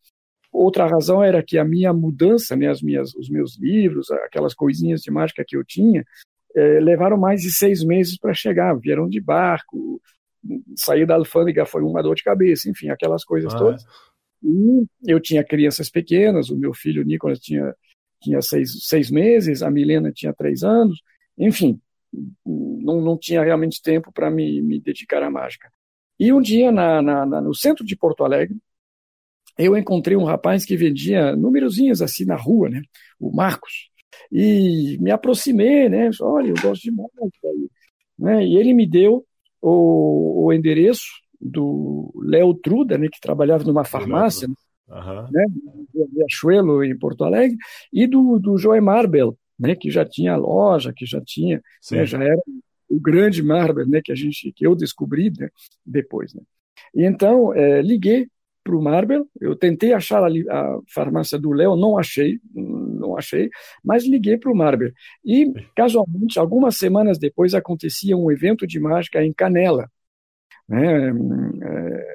Outra 0.52 0.86
razão 0.86 1.22
era 1.22 1.42
que 1.42 1.58
a 1.58 1.64
minha 1.64 1.92
mudança, 1.92 2.54
né, 2.54 2.68
as 2.68 2.80
minhas, 2.80 3.14
os 3.14 3.28
meus 3.28 3.58
livros, 3.58 4.10
aquelas 4.10 4.54
coisinhas 4.54 5.00
de 5.00 5.10
mágica 5.10 5.44
que 5.46 5.56
eu 5.56 5.64
tinha, 5.64 6.04
eh, 6.54 6.78
levaram 6.80 7.16
mais 7.16 7.42
de 7.42 7.50
seis 7.50 7.82
meses 7.82 8.16
para 8.16 8.32
chegar. 8.32 8.78
Vieram 8.78 9.08
de 9.08 9.20
barco, 9.20 10.00
sair 10.76 11.06
da 11.06 11.14
alfândega 11.16 11.64
foi 11.66 11.82
uma 11.82 12.02
dor 12.02 12.14
de 12.14 12.22
cabeça, 12.22 12.68
enfim, 12.68 12.88
aquelas 12.88 13.24
coisas 13.24 13.52
ah, 13.54 13.58
todas. 13.58 13.84
E 14.42 14.86
eu 15.06 15.20
tinha 15.20 15.44
crianças 15.44 15.88
pequenas, 15.88 16.50
o 16.50 16.56
meu 16.56 16.74
filho 16.74 17.04
Nicolas 17.04 17.40
tinha, 17.40 17.74
tinha 18.22 18.40
seis, 18.42 18.86
seis 18.86 19.10
meses, 19.10 19.62
a 19.62 19.70
Milena 19.70 20.12
tinha 20.12 20.32
três 20.32 20.62
anos, 20.62 21.02
enfim, 21.38 21.80
não, 22.84 23.00
não 23.00 23.18
tinha 23.18 23.42
realmente 23.42 23.82
tempo 23.82 24.12
para 24.12 24.30
me, 24.30 24.60
me 24.60 24.78
dedicar 24.80 25.22
à 25.22 25.30
mágica. 25.30 25.70
E 26.18 26.32
um 26.32 26.40
dia, 26.40 26.70
na, 26.70 27.02
na, 27.02 27.26
na, 27.26 27.40
no 27.40 27.54
centro 27.54 27.84
de 27.84 27.96
Porto 27.96 28.24
Alegre, 28.24 28.56
eu 29.58 29.76
encontrei 29.76 30.16
um 30.16 30.24
rapaz 30.24 30.64
que 30.64 30.76
vendia 30.76 31.34
númerozinhos 31.34 32.02
assim 32.02 32.24
na 32.24 32.36
rua, 32.36 32.68
né? 32.68 32.82
O 33.18 33.34
Marcos. 33.34 33.90
E 34.30 34.98
me 35.00 35.10
aproximei, 35.10 35.88
né? 35.88 36.10
Olha, 36.20 36.48
eu 36.48 36.56
gosto 36.60 36.82
de 36.82 36.90
mágica. 36.90 37.48
Né? 38.18 38.46
E 38.46 38.56
ele 38.56 38.72
me 38.72 38.86
deu 38.86 39.24
o, 39.60 40.46
o 40.46 40.52
endereço 40.52 41.06
do 41.40 42.12
Léo 42.22 42.54
Truda, 42.54 42.96
né, 42.96 43.08
que 43.12 43.20
trabalhava 43.20 43.64
numa 43.64 43.84
farmácia, 43.84 44.48
uhum. 44.88 45.28
né, 45.30 45.44
Riachuelo, 46.14 46.82
em 46.82 46.96
Porto 46.96 47.24
Alegre, 47.24 47.56
e 47.92 48.06
do, 48.06 48.38
do 48.38 48.56
Joe 48.56 48.80
Marbel, 48.80 49.36
né, 49.58 49.74
que 49.74 49.90
já 49.90 50.04
tinha 50.04 50.36
loja, 50.36 50.92
que 50.94 51.04
já 51.04 51.20
tinha, 51.20 51.60
né, 51.90 52.06
já 52.06 52.22
era 52.22 52.40
o 52.94 53.00
grande 53.00 53.42
Marbel, 53.42 53.86
né, 53.86 54.00
que 54.02 54.12
a 54.12 54.14
gente, 54.14 54.52
que 54.52 54.66
eu 54.66 54.74
descobri 54.74 55.32
né, 55.38 55.48
depois, 55.84 56.34
né. 56.34 56.42
E 56.94 57.04
então 57.04 57.52
é, 57.54 57.82
liguei 57.82 58.28
para 58.64 58.74
o 58.74 58.82
Marbel, 58.82 59.28
eu 59.38 59.54
tentei 59.54 59.92
achar 59.92 60.24
a, 60.24 60.28
a 60.28 60.80
farmácia 60.88 61.38
do 61.38 61.52
Léo, 61.52 61.76
não 61.76 61.98
achei, 61.98 62.40
não 62.54 63.16
achei, 63.16 63.50
mas 63.84 64.06
liguei 64.06 64.38
para 64.38 64.50
o 64.50 64.56
Marber. 64.56 64.94
E, 65.22 65.52
casualmente, 65.76 66.38
algumas 66.38 66.78
semanas 66.78 67.18
depois 67.18 67.52
acontecia 67.52 68.16
um 68.16 68.32
evento 68.32 68.66
de 68.66 68.80
mágica 68.80 69.22
em 69.22 69.34
Canela, 69.34 69.90
né? 70.66 71.10
É, 71.62 72.14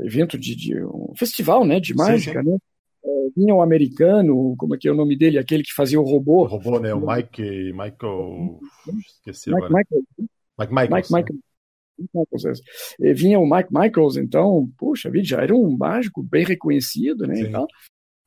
evento 0.00 0.36
de, 0.36 0.56
de, 0.56 0.84
um 0.84 1.12
festival, 1.16 1.64
né, 1.64 1.78
de 1.78 1.94
mágica, 1.94 2.40
sim, 2.40 2.46
sim. 2.46 2.52
né? 2.52 2.58
É, 3.02 3.28
vinha 3.34 3.54
um 3.54 3.62
americano, 3.62 4.54
como 4.58 4.74
é 4.74 4.78
que 4.78 4.88
é 4.88 4.92
o 4.92 4.96
nome 4.96 5.16
dele, 5.16 5.38
aquele 5.38 5.62
que 5.62 5.72
fazia 5.72 6.00
o 6.00 6.04
robô. 6.04 6.42
O 6.42 6.46
robô, 6.46 6.78
né? 6.78 6.92
O 6.92 7.00
Mike, 7.00 7.72
Michael, 7.72 8.60
esqueci 9.06 9.50
Mike, 9.50 9.64
agora. 9.64 9.72
Michael. 9.72 10.04
Mike 10.58 10.72
Michaels. 10.72 11.10
Mike, 11.10 11.32
né? 11.32 11.38
Michaels. 12.14 12.60
E 12.98 13.12
vinha 13.14 13.38
o 13.38 13.48
Mike 13.48 13.70
Michaels, 13.72 14.16
então, 14.16 14.70
puxa 14.78 15.10
vida, 15.10 15.24
já 15.24 15.42
era 15.42 15.54
um 15.54 15.76
mágico 15.76 16.22
bem 16.22 16.44
reconhecido, 16.44 17.26
né? 17.26 17.36
Sim. 17.36 17.52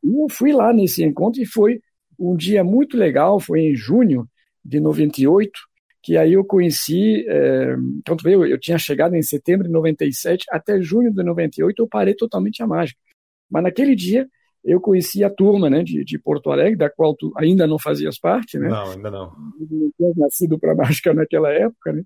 E 0.03 0.21
eu 0.21 0.27
fui 0.29 0.51
lá 0.51 0.73
nesse 0.73 1.03
encontro 1.03 1.41
e 1.41 1.45
foi 1.45 1.79
um 2.19 2.35
dia 2.35 2.63
muito 2.63 2.97
legal, 2.97 3.39
foi 3.39 3.61
em 3.61 3.75
junho 3.75 4.27
de 4.63 4.79
98, 4.79 5.51
que 6.01 6.17
aí 6.17 6.33
eu 6.33 6.43
conheci, 6.43 7.25
é, 7.27 7.75
então 7.97 8.15
eu, 8.25 8.45
eu 8.45 8.59
tinha 8.59 8.77
chegado 8.77 9.15
em 9.15 9.21
setembro 9.21 9.65
de 9.65 9.71
97, 9.73 10.45
até 10.49 10.81
junho 10.81 11.13
de 11.13 11.23
98 11.23 11.81
eu 11.81 11.87
parei 11.87 12.13
totalmente 12.13 12.61
a 12.61 12.67
mágica. 12.67 12.99
Mas 13.49 13.63
naquele 13.63 13.95
dia 13.95 14.27
eu 14.63 14.79
conheci 14.79 15.23
a 15.23 15.29
turma 15.29 15.69
né, 15.69 15.83
de, 15.83 16.03
de 16.03 16.17
Porto 16.17 16.51
Alegre, 16.51 16.77
da 16.77 16.89
qual 16.89 17.15
tu 17.15 17.33
ainda 17.35 17.67
não 17.67 17.77
fazias 17.77 18.17
parte, 18.17 18.57
né? 18.57 18.69
Não, 18.69 18.91
ainda 18.91 19.11
não. 19.11 19.31
Não 19.59 19.91
tinha 19.97 20.13
nascido 20.15 20.57
para 20.57 20.75
mágica 20.75 21.13
naquela 21.13 21.51
época, 21.51 21.91
né? 21.91 22.03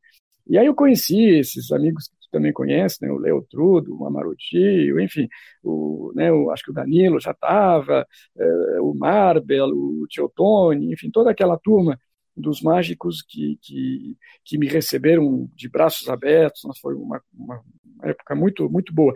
E 0.50 0.58
aí 0.58 0.66
eu 0.66 0.74
conheci 0.74 1.38
esses 1.38 1.72
amigos 1.72 2.08
que 2.08 2.16
tu 2.22 2.28
também 2.32 2.54
conhece, 2.54 2.98
né? 3.02 3.12
O 3.12 3.18
Leo 3.18 3.46
Trudo, 3.50 3.96
o 4.00 4.08
Amaruti, 4.08 4.92
enfim, 5.02 5.28
o, 5.62 6.12
né, 6.16 6.32
o, 6.32 6.50
acho 6.52 6.64
que 6.64 6.72
o 6.72 6.74
Danilo 6.74 7.20
já 7.20 7.32
estava, 7.32 8.08
é, 8.38 8.82
o 8.82 8.94
Marbel, 8.94 9.68
o 9.68 10.08
Teotone, 10.10 10.94
enfim, 10.94 11.12
toda 11.12 11.32
aquela 11.32 11.58
turma 11.58 12.00
dos 12.36 12.62
mágicos 12.62 13.22
que, 13.22 13.58
que, 13.62 14.16
que 14.46 14.58
me 14.58 14.68
receberam 14.68 15.50
de 15.54 15.68
braços 15.68 16.08
abertos. 16.08 16.62
Foi 16.80 16.96
uma, 16.96 17.22
uma 17.34 17.62
época 18.04 18.36
muito, 18.36 18.70
muito 18.70 18.94
boa. 18.94 19.14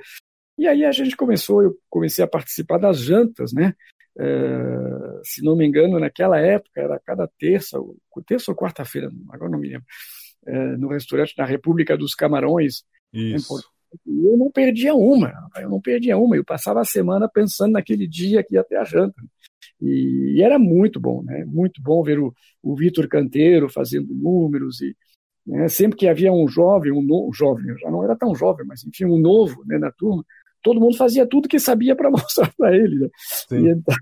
E 0.61 0.67
aí 0.67 0.85
a 0.85 0.91
gente 0.91 1.17
começou, 1.17 1.63
eu 1.63 1.75
comecei 1.89 2.23
a 2.23 2.27
participar 2.27 2.77
das 2.77 2.99
jantas, 2.99 3.51
né? 3.51 3.73
É, 4.15 5.21
se 5.23 5.43
não 5.43 5.55
me 5.55 5.65
engano, 5.65 5.99
naquela 5.99 6.39
época 6.39 6.79
era 6.79 6.99
cada 6.99 7.27
terça, 7.39 7.79
terça 8.27 8.51
ou 8.51 8.55
quarta-feira, 8.55 9.09
agora 9.29 9.49
não 9.49 9.57
me 9.57 9.69
lembro, 9.69 9.87
é, 10.45 10.77
no 10.77 10.87
restaurante 10.89 11.33
na 11.35 11.45
República 11.45 11.97
dos 11.97 12.13
Camarões. 12.13 12.83
Isso. 13.11 13.59
E 14.05 14.23
eu 14.23 14.37
não 14.37 14.51
perdia 14.51 14.93
uma, 14.93 15.33
eu 15.57 15.67
não 15.67 15.81
perdia 15.81 16.15
uma, 16.15 16.35
eu 16.35 16.45
passava 16.45 16.79
a 16.79 16.85
semana 16.85 17.27
pensando 17.27 17.71
naquele 17.71 18.07
dia 18.07 18.43
que 18.43 18.53
ia 18.53 18.63
ter 18.63 18.75
a 18.75 18.83
janta. 18.83 19.19
E, 19.81 20.35
e 20.37 20.43
era 20.43 20.59
muito 20.59 20.99
bom, 20.99 21.23
né? 21.23 21.43
Muito 21.43 21.81
bom 21.81 22.03
ver 22.03 22.19
o, 22.19 22.31
o 22.61 22.75
Vitor 22.75 23.07
Canteiro 23.07 23.67
fazendo 23.67 24.13
números 24.13 24.79
e 24.79 24.95
né? 25.45 25.67
sempre 25.67 25.97
que 25.97 26.07
havia 26.07 26.31
um 26.31 26.47
jovem, 26.47 26.91
um 26.91 27.01
novo, 27.01 27.33
jovem, 27.33 27.75
já 27.79 27.89
não 27.89 28.03
era 28.03 28.15
tão 28.15 28.35
jovem, 28.35 28.65
mas 28.65 28.83
enfim, 28.83 29.05
um 29.05 29.17
novo 29.17 29.63
né, 29.65 29.79
na 29.79 29.91
turma, 29.91 30.23
todo 30.61 30.79
mundo 30.79 30.97
fazia 30.97 31.25
tudo 31.25 31.49
que 31.49 31.59
sabia 31.59 31.95
para 31.95 32.09
mostrar 32.11 32.51
para 32.57 32.75
ele. 32.75 32.99
Né? 32.99 33.09
Então, 33.51 33.95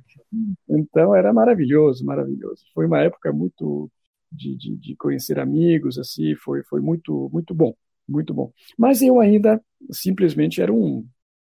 então, 0.69 1.15
era 1.15 1.33
maravilhoso, 1.33 2.05
maravilhoso. 2.05 2.63
Foi 2.73 2.85
uma 2.85 3.01
época 3.01 3.31
muito 3.31 3.89
de, 4.31 4.55
de, 4.55 4.75
de, 4.77 4.95
conhecer 4.95 5.39
amigos, 5.39 5.97
assim, 5.97 6.35
foi, 6.35 6.63
foi 6.63 6.81
muito, 6.81 7.29
muito 7.33 7.53
bom, 7.53 7.73
muito 8.07 8.33
bom. 8.33 8.51
Mas 8.77 9.01
eu 9.01 9.19
ainda 9.19 9.61
simplesmente 9.91 10.61
era 10.61 10.71
um, 10.71 11.07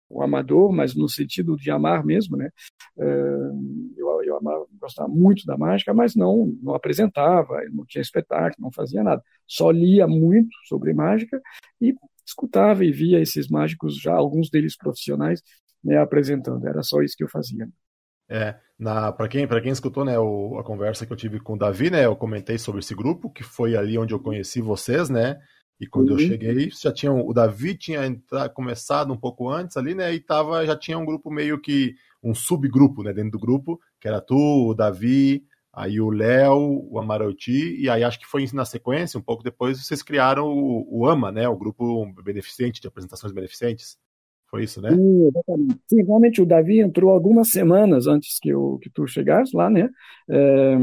um 0.10 0.22
amador, 0.22 0.72
mas 0.72 0.96
no 0.96 1.08
sentido 1.08 1.56
de 1.56 1.72
amar 1.72 2.06
mesmo, 2.06 2.36
né? 2.38 2.50
Eh, 2.98 3.52
eu, 3.98 4.24
eu 4.24 4.38
amava, 4.38 4.66
gostava 4.80 5.08
muito 5.08 5.46
da 5.46 5.58
mágica, 5.58 5.94
mas 5.94 6.16
não, 6.16 6.48
não 6.62 6.76
apresentava, 6.76 7.62
não 7.72 7.86
tinha 7.86 8.02
espetáculo, 8.02 8.66
não 8.66 8.72
fazia 8.72 9.04
nada. 9.04 9.24
Só 9.48 9.72
lia 9.72 10.08
muito 10.08 10.56
sobre 10.68 10.94
mágica 10.94 11.42
e 11.82 11.94
escutava 12.26 12.84
e 12.84 12.92
via 12.92 13.20
esses 13.20 13.48
mágicos, 13.48 14.00
já 14.00 14.14
alguns 14.14 14.50
deles 14.50 14.76
profissionais, 14.76 15.42
né, 15.84 15.98
apresentando. 15.98 16.68
Era 16.68 16.82
só 16.82 17.02
isso 17.02 17.16
que 17.16 17.24
eu 17.24 17.30
fazia. 17.30 17.68
É, 18.28 18.56
para 19.16 19.28
quem, 19.28 19.48
quem 19.48 19.72
escutou 19.72 20.04
né, 20.04 20.18
o, 20.18 20.58
a 20.58 20.64
conversa 20.64 21.06
que 21.06 21.14
eu 21.14 21.18
tive 21.18 21.40
com 21.40 21.54
o 21.54 21.58
Davi, 21.58 21.92
né, 21.92 22.06
eu 22.06 22.16
comentei 22.16 22.58
sobre 22.58 22.80
esse 22.80 22.96
grupo, 22.96 23.30
que 23.30 23.44
foi 23.44 23.76
ali 23.76 23.98
onde 23.98 24.14
eu 24.14 24.20
conheci 24.20 24.62
vocês, 24.62 25.10
né? 25.10 25.40
E 25.80 25.86
quando 25.86 26.12
uhum. 26.12 26.20
eu 26.20 26.28
cheguei, 26.28 26.70
já 26.72 26.92
tinha 26.92 27.12
o 27.12 27.34
Davi 27.34 27.78
tinha 27.78 28.06
entrado, 28.06 28.54
começado 28.54 29.14
um 29.14 29.18
pouco 29.18 29.50
antes 29.50 29.76
ali, 29.76 29.94
né? 29.94 30.14
E 30.14 30.22
tava, 30.22 30.66
já 30.66 30.76
tinha 30.76 30.98
um 30.98 31.06
grupo 31.06 31.30
meio 31.30 31.60
que 31.60 31.96
um 32.24 32.34
subgrupo, 32.34 33.04
né, 33.04 33.14
dentro 33.14 33.32
do 33.32 33.40
grupo, 33.40 33.80
que 34.00 34.08
era 34.08 34.22
tu, 34.22 34.70
o 34.70 34.74
Davi, 34.74 35.44
aí 35.76 36.00
o 36.00 36.10
Léo, 36.10 36.88
o 36.90 36.98
Amaroti, 36.98 37.76
e 37.78 37.90
aí 37.90 38.04
acho 38.04 38.18
que 38.18 38.26
foi 38.26 38.46
na 38.54 38.64
sequência, 38.64 39.20
um 39.20 39.24
pouco 39.24 39.44
depois, 39.44 39.84
vocês 39.84 40.02
criaram 40.02 40.48
o, 40.48 41.02
o 41.02 41.08
AMA, 41.08 41.32
né, 41.32 41.48
o 41.50 41.58
grupo 41.58 42.06
beneficente 42.24 42.82
de 42.82 42.88
apresentações 42.88 43.34
beneficentes. 43.34 43.98
Foi 44.48 44.64
isso, 44.64 44.82
né? 44.82 44.92
Sim, 44.92 45.28
exatamente. 45.28 45.80
Sim, 45.88 46.04
realmente 46.04 46.42
o 46.42 46.46
Davi 46.46 46.80
entrou 46.80 47.12
algumas 47.12 47.50
semanas 47.50 48.08
antes 48.08 48.40
que, 48.40 48.50
eu, 48.50 48.80
que 48.82 48.90
tu 48.90 49.06
chegasse 49.06 49.56
lá, 49.56 49.70
né? 49.70 49.90
É, 50.30 50.78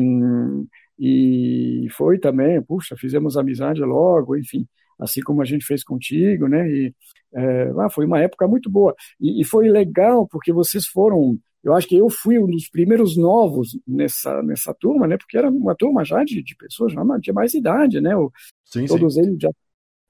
e 0.99 1.87
foi 1.93 2.19
também, 2.19 2.61
puxa, 2.61 2.97
fizemos 2.97 3.37
amizade 3.37 3.81
logo, 3.81 4.37
enfim, 4.37 4.67
assim 5.01 5.23
como 5.23 5.41
a 5.41 5.45
gente 5.45 5.65
fez 5.65 5.83
contigo, 5.83 6.49
né? 6.49 6.69
E 6.69 6.95
é, 7.35 7.73
ah, 7.79 7.89
foi 7.89 8.05
uma 8.05 8.21
época 8.21 8.47
muito 8.47 8.69
boa. 8.69 8.95
E, 9.19 9.41
e 9.41 9.45
foi 9.45 9.69
legal 9.69 10.27
porque 10.29 10.53
vocês 10.53 10.87
foram 10.87 11.39
eu 11.63 11.75
acho 11.75 11.87
que 11.87 11.97
eu 11.97 12.11
fui 12.11 12.39
um 12.39 12.47
dos 12.47 12.69
primeiros 12.69 13.17
novos 13.17 13.79
nessa, 13.87 14.43
nessa 14.43 14.75
turma, 14.75 15.07
né? 15.07 15.17
Porque 15.17 15.39
era 15.39 15.49
uma 15.49 15.75
turma 15.75 16.05
já 16.05 16.25
de, 16.25 16.43
de 16.43 16.57
pessoas 16.57 16.93
já 16.93 17.03
de 17.21 17.33
mais 17.33 17.55
idade, 17.55 18.01
né? 18.01 18.17
O, 18.17 18.33
sim, 18.65 18.87
todos 18.87 19.15
sim. 19.15 19.21
eles 19.21 19.37
já 19.41 19.51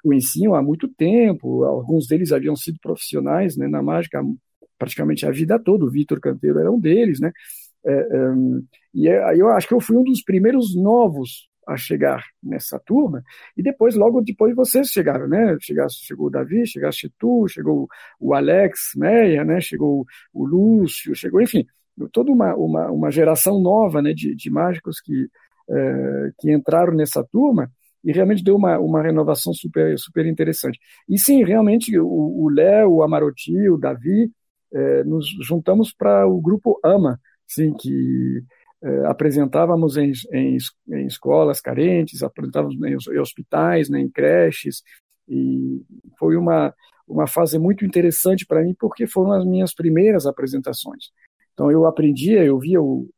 conheciam 0.02 0.54
há 0.54 0.62
muito 0.62 0.88
tempo, 0.88 1.64
alguns 1.64 2.06
deles 2.06 2.32
haviam 2.32 2.56
sido 2.56 2.78
profissionais 2.80 3.56
né, 3.56 3.68
na 3.68 3.80
mágica 3.80 4.21
praticamente 4.76 5.25
a 5.25 5.30
vida 5.30 5.61
toda, 5.61 5.85
o 5.85 5.90
Vitor 5.90 6.18
Canteiro 6.18 6.59
era 6.59 6.73
um 6.73 6.80
deles, 6.80 7.21
né? 7.21 7.30
É, 7.85 7.92
é, 7.92 8.35
e 8.94 9.09
é, 9.09 9.37
eu 9.37 9.49
acho 9.49 9.68
que 9.68 9.75
eu 9.75 9.80
fui 9.80 9.97
um 9.97 10.02
dos 10.02 10.23
primeiros 10.23 10.75
novos 10.75 11.49
a 11.66 11.76
chegar 11.76 12.25
nessa 12.42 12.78
turma, 12.78 13.23
e 13.57 13.62
depois, 13.62 13.95
logo 13.95 14.21
depois, 14.21 14.54
vocês 14.54 14.88
chegaram, 14.88 15.28
né? 15.28 15.57
Chegasse, 15.61 15.97
chegou 16.04 16.26
o 16.26 16.31
Davi, 16.31 16.66
chegaste 16.66 17.12
tu, 17.19 17.47
chegou 17.49 17.88
o 18.19 18.35
Alex 18.35 18.92
Meia, 18.97 19.45
né? 19.45 19.61
Chegou 19.61 20.04
o 20.33 20.45
Lúcio, 20.45 21.14
chegou, 21.14 21.40
enfim, 21.40 21.64
toda 22.12 22.31
uma, 22.31 22.54
uma, 22.54 22.90
uma 22.90 23.11
geração 23.11 23.61
nova 23.61 24.00
né, 24.02 24.12
de, 24.12 24.35
de 24.35 24.50
mágicos 24.50 25.00
que, 25.00 25.28
é, 25.71 26.31
que 26.38 26.52
entraram 26.52 26.95
nessa 26.95 27.23
turma 27.25 27.71
e 28.04 28.12
realmente 28.12 28.42
deu 28.42 28.57
uma, 28.57 28.78
uma 28.78 29.02
renovação 29.02 29.54
super, 29.54 29.97
super 29.99 30.26
interessante. 30.26 30.78
E 31.09 31.19
sim, 31.19 31.45
realmente, 31.45 31.97
o 31.99 32.49
Léo, 32.49 32.95
o 32.95 33.02
Amaroti, 33.02 33.69
o 33.69 33.78
Davi, 33.78 34.31
é, 34.73 35.04
nos 35.04 35.26
juntamos 35.42 35.92
para 35.92 36.26
o 36.26 36.40
grupo 36.40 36.81
AMA, 36.83 37.21
sim, 37.47 37.73
que 37.75 38.42
apresentávamos 39.06 39.96
em, 39.96 40.12
em, 40.32 40.56
em, 40.88 41.06
escolas 41.06 41.60
carentes, 41.60 42.22
apresentávamos 42.22 42.76
em, 42.82 43.18
hospitais, 43.18 43.88
né, 43.88 44.00
em 44.00 44.08
creches, 44.08 44.82
e 45.28 45.80
foi 46.18 46.36
uma, 46.36 46.74
uma 47.06 47.26
fase 47.26 47.58
muito 47.58 47.84
interessante 47.84 48.44
para 48.44 48.62
mim, 48.62 48.74
porque 48.78 49.06
foram 49.06 49.32
as 49.32 49.44
minhas 49.44 49.72
primeiras 49.74 50.26
apresentações. 50.26 51.10
Então 51.52 51.70
eu 51.70 51.86
aprendia, 51.86 52.44
eu 52.44 52.58
via 52.58 52.80
o 52.82 53.08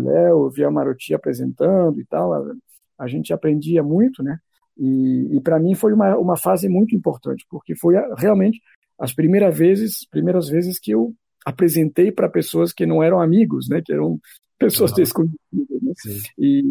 Léo, 0.00 0.46
eu 0.46 0.50
via 0.50 0.68
a 0.68 0.70
Maroti 0.70 1.14
apresentando 1.14 2.00
e 2.00 2.04
tal, 2.04 2.32
a, 2.32 2.54
a 2.98 3.06
gente 3.06 3.32
aprendia 3.32 3.82
muito, 3.82 4.22
né? 4.22 4.38
E, 4.76 5.36
e 5.36 5.40
para 5.40 5.58
mim 5.58 5.74
foi 5.74 5.92
uma, 5.92 6.16
uma 6.16 6.36
fase 6.36 6.68
muito 6.68 6.96
importante, 6.96 7.44
porque 7.48 7.76
foi 7.76 7.94
realmente 8.16 8.60
as 8.98 9.12
primeiras 9.12 9.56
vezes, 9.56 10.06
primeiras 10.08 10.48
vezes 10.48 10.78
que 10.78 10.92
eu 10.92 11.14
apresentei 11.44 12.10
para 12.10 12.28
pessoas 12.28 12.72
que 12.72 12.86
não 12.86 13.02
eram 13.02 13.20
amigos, 13.20 13.68
né? 13.68 13.82
Que 13.84 13.92
eram 13.92 14.18
pessoas 14.62 14.90
uhum. 14.90 14.96
desconhecidas. 14.96 15.82
Né? 15.82 15.92
E 16.38 16.62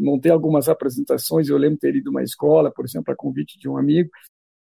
montei 0.00 0.30
algumas 0.30 0.68
apresentações. 0.68 1.48
Eu 1.48 1.56
lembro 1.56 1.78
ter 1.78 1.96
ido 1.96 2.10
uma 2.10 2.22
escola, 2.22 2.70
por 2.70 2.84
exemplo, 2.84 3.12
a 3.12 3.16
convite 3.16 3.58
de 3.58 3.68
um 3.68 3.76
amigo, 3.76 4.10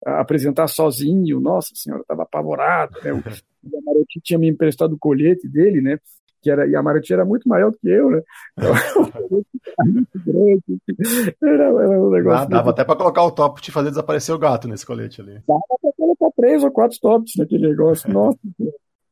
a 0.05 0.21
apresentar 0.21 0.67
sozinho. 0.67 1.39
Nossa 1.39 1.69
senhora, 1.73 2.01
estava 2.01 2.23
apavorado. 2.23 2.97
Né? 3.03 3.13
O, 3.13 3.17
o 3.17 3.79
Amarotti 3.79 4.19
tinha 4.21 4.39
me 4.39 4.49
emprestado 4.49 4.93
o 4.93 4.99
colete 4.99 5.47
dele, 5.47 5.81
né? 5.81 5.99
Que 6.41 6.51
era, 6.51 6.67
e 6.67 6.75
a 6.75 6.79
Amarotti 6.79 7.13
era 7.13 7.23
muito 7.23 7.47
maior 7.47 7.71
do 7.71 7.77
que 7.77 7.87
eu, 7.87 8.09
né? 8.09 8.21
Então, 8.57 8.73
era, 11.41 11.63
era 11.63 12.01
um 12.01 12.09
negócio. 12.09 12.43
Ah, 12.43 12.45
dava 12.45 12.71
até 12.71 12.83
para 12.83 12.97
colocar 12.97 13.23
o 13.23 13.31
top 13.31 13.61
de 13.61 13.71
fazer 13.71 13.89
desaparecer 13.89 14.35
o 14.35 14.39
gato 14.39 14.67
nesse 14.67 14.85
colete 14.85 15.21
ali. 15.21 15.41
Dava 15.47 15.61
para 15.81 15.91
colocar 15.97 16.29
três 16.35 16.63
ou 16.63 16.71
quatro 16.71 16.99
tops 16.99 17.33
naquele 17.37 17.69
negócio. 17.69 18.07
Nossa 18.11 18.37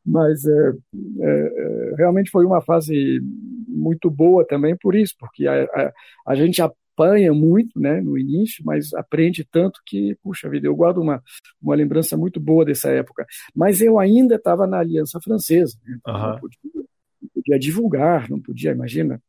mas 0.05 0.45
é, 0.45 0.71
é, 1.19 1.21
é, 1.21 1.95
realmente 1.95 2.31
foi 2.31 2.45
uma 2.45 2.61
fase 2.61 3.21
muito 3.71 4.09
boa 4.09 4.45
também 4.45 4.75
por 4.75 4.95
isso, 4.95 5.15
porque 5.17 5.47
a, 5.47 5.63
a, 5.63 5.93
a, 6.27 6.35
gente 6.35 6.61
apanha 6.61 7.33
muito 7.33 7.79
né, 7.79 8.01
no 8.01 8.17
início, 8.17 8.63
mas 8.65 8.93
aprende 8.93 9.47
tanto 9.49 9.79
que, 9.85 10.15
puxa 10.21 10.49
vida, 10.49 10.67
eu 10.67 10.75
guardo 10.75 10.99
uma, 10.99 11.23
uma 11.61 11.75
lembrança 11.75 12.17
muito 12.17 12.39
boa 12.39 12.65
dessa 12.65 12.89
época. 12.89 13.25
Mas 13.55 13.81
eu 13.81 13.97
ainda 13.97 14.35
estava 14.35 14.67
na 14.67 14.79
Aliança 14.79 15.19
Francesa, 15.21 15.77
né, 15.83 15.97
então 15.99 16.13
uhum. 16.13 16.21
não, 16.21 16.39
podia, 16.39 16.59
não 16.73 17.29
podia 17.33 17.59
divulgar, 17.59 18.29
não 18.29 18.41
podia, 18.41 18.71
imagina, 18.71 19.21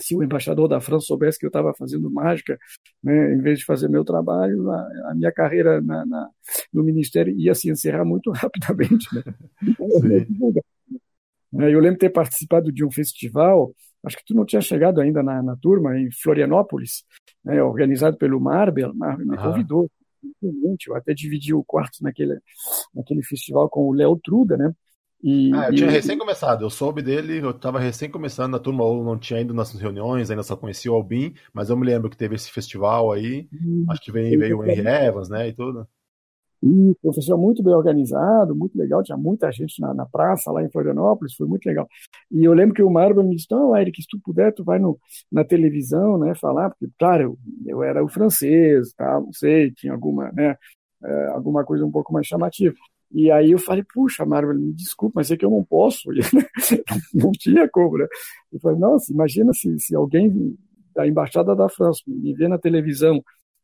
se 0.00 0.16
o 0.16 0.22
embaixador 0.22 0.66
da 0.66 0.80
França 0.80 1.06
soubesse 1.06 1.38
que 1.38 1.44
eu 1.44 1.50
estava 1.50 1.74
fazendo 1.74 2.10
mágica, 2.10 2.58
né, 3.02 3.34
em 3.34 3.40
vez 3.40 3.60
de 3.60 3.64
fazer 3.64 3.88
meu 3.88 4.04
trabalho, 4.04 4.70
a, 4.70 5.10
a 5.10 5.14
minha 5.14 5.30
carreira 5.30 5.80
na, 5.80 6.04
na, 6.06 6.28
no 6.72 6.82
Ministério 6.82 7.34
ia 7.38 7.54
se 7.54 7.70
encerrar 7.70 8.04
muito 8.04 8.30
rapidamente. 8.32 9.06
Né? 9.14 9.22
É, 11.58 11.64
eu 11.74 11.80
lembro 11.80 11.94
de 11.94 11.98
ter 11.98 12.10
participado 12.10 12.70
de 12.70 12.84
um 12.84 12.90
festival, 12.90 13.74
acho 14.04 14.16
que 14.16 14.24
tu 14.24 14.34
não 14.34 14.44
tinha 14.44 14.60
chegado 14.60 15.00
ainda 15.00 15.22
na, 15.22 15.42
na 15.42 15.56
turma, 15.56 15.98
em 15.98 16.10
Florianópolis, 16.10 17.04
né, 17.44 17.62
organizado 17.62 18.16
pelo 18.16 18.40
Marbel, 18.40 18.94
Marbel 18.94 19.26
me 19.26 19.36
convidou. 19.36 19.90
Eu 20.42 20.94
até 20.94 21.14
dividi 21.14 21.54
o 21.54 21.64
quarto 21.64 22.02
naquele, 22.02 22.38
naquele 22.94 23.22
festival 23.22 23.68
com 23.70 23.88
o 23.88 23.92
Léo 23.92 24.20
Truda, 24.22 24.56
né? 24.56 24.72
E, 25.22 25.50
ah, 25.54 25.66
eu 25.68 25.72
e... 25.72 25.76
tinha 25.76 25.90
recém 25.90 26.16
começado, 26.16 26.64
eu 26.64 26.70
soube 26.70 27.02
dele, 27.02 27.38
eu 27.38 27.50
estava 27.50 27.78
recém 27.78 28.10
começando 28.10 28.52
na 28.52 28.58
turma, 28.58 28.84
ou 28.84 29.04
não 29.04 29.18
tinha 29.18 29.40
ido 29.40 29.52
nas 29.52 29.72
reuniões, 29.74 30.30
ainda 30.30 30.42
só 30.42 30.56
conhecia 30.56 30.90
o 30.90 30.94
Albin, 30.94 31.34
mas 31.52 31.68
eu 31.68 31.76
me 31.76 31.86
lembro 31.86 32.08
que 32.08 32.16
teve 32.16 32.34
esse 32.34 32.50
festival 32.50 33.12
aí, 33.12 33.46
hum, 33.52 33.84
acho 33.90 34.00
que 34.00 34.10
veio, 34.10 34.38
veio 34.38 34.58
o 34.58 34.64
Henry 34.64 34.86
Evans, 34.86 35.28
né, 35.28 35.48
e 35.48 35.52
tudo. 35.52 35.86
E 36.62 36.94
o 37.02 37.12
festival 37.12 37.38
muito 37.38 37.62
bem 37.62 37.74
organizado, 37.74 38.54
muito 38.54 38.76
legal, 38.76 39.02
tinha 39.02 39.16
muita 39.16 39.50
gente 39.50 39.80
na, 39.80 39.94
na, 39.94 40.04
praça 40.04 40.52
lá 40.52 40.62
em 40.62 40.70
Florianópolis, 40.70 41.34
foi 41.34 41.46
muito 41.46 41.64
legal. 41.66 41.88
E 42.30 42.44
eu 42.44 42.52
lembro 42.52 42.74
que 42.74 42.82
o 42.82 42.90
Marvel 42.90 43.24
me 43.24 43.34
disse, 43.34 43.48
não, 43.50 43.74
Eric, 43.74 44.02
se 44.02 44.08
tu 44.08 44.20
puder, 44.22 44.52
tu 44.52 44.62
vai 44.62 44.78
no, 44.78 44.98
na 45.32 45.42
televisão, 45.42 46.18
né, 46.18 46.34
falar, 46.34 46.70
porque, 46.70 46.88
claro, 46.98 47.22
eu, 47.22 47.38
eu 47.66 47.82
era 47.82 48.04
o 48.04 48.08
francês, 48.08 48.92
tá, 48.92 49.20
não 49.20 49.32
sei, 49.32 49.70
tinha 49.72 49.92
alguma, 49.92 50.30
né, 50.32 50.56
é, 51.02 51.26
alguma 51.28 51.64
coisa 51.64 51.84
um 51.84 51.90
pouco 51.90 52.12
mais 52.12 52.26
chamativa. 52.26 52.74
E 53.12 53.30
aí 53.30 53.50
eu 53.50 53.58
falei, 53.58 53.82
puxa, 53.82 54.24
Marvel, 54.24 54.54
me 54.54 54.72
desculpa, 54.72 55.14
mas 55.16 55.30
é 55.30 55.36
que 55.36 55.44
eu 55.44 55.50
não 55.50 55.64
posso. 55.64 56.10
não 57.12 57.32
tinha 57.32 57.68
como, 57.68 57.98
né? 57.98 58.06
Eu 58.52 58.60
falei, 58.60 58.78
nossa, 58.78 59.12
imagina 59.12 59.52
se, 59.52 59.76
se 59.80 59.96
alguém 59.96 60.56
da 60.94 61.06
Embaixada 61.06 61.56
da 61.56 61.68
França 61.68 62.02
me 62.06 62.32
vê 62.34 62.46
na 62.46 62.58
televisão 62.58 63.22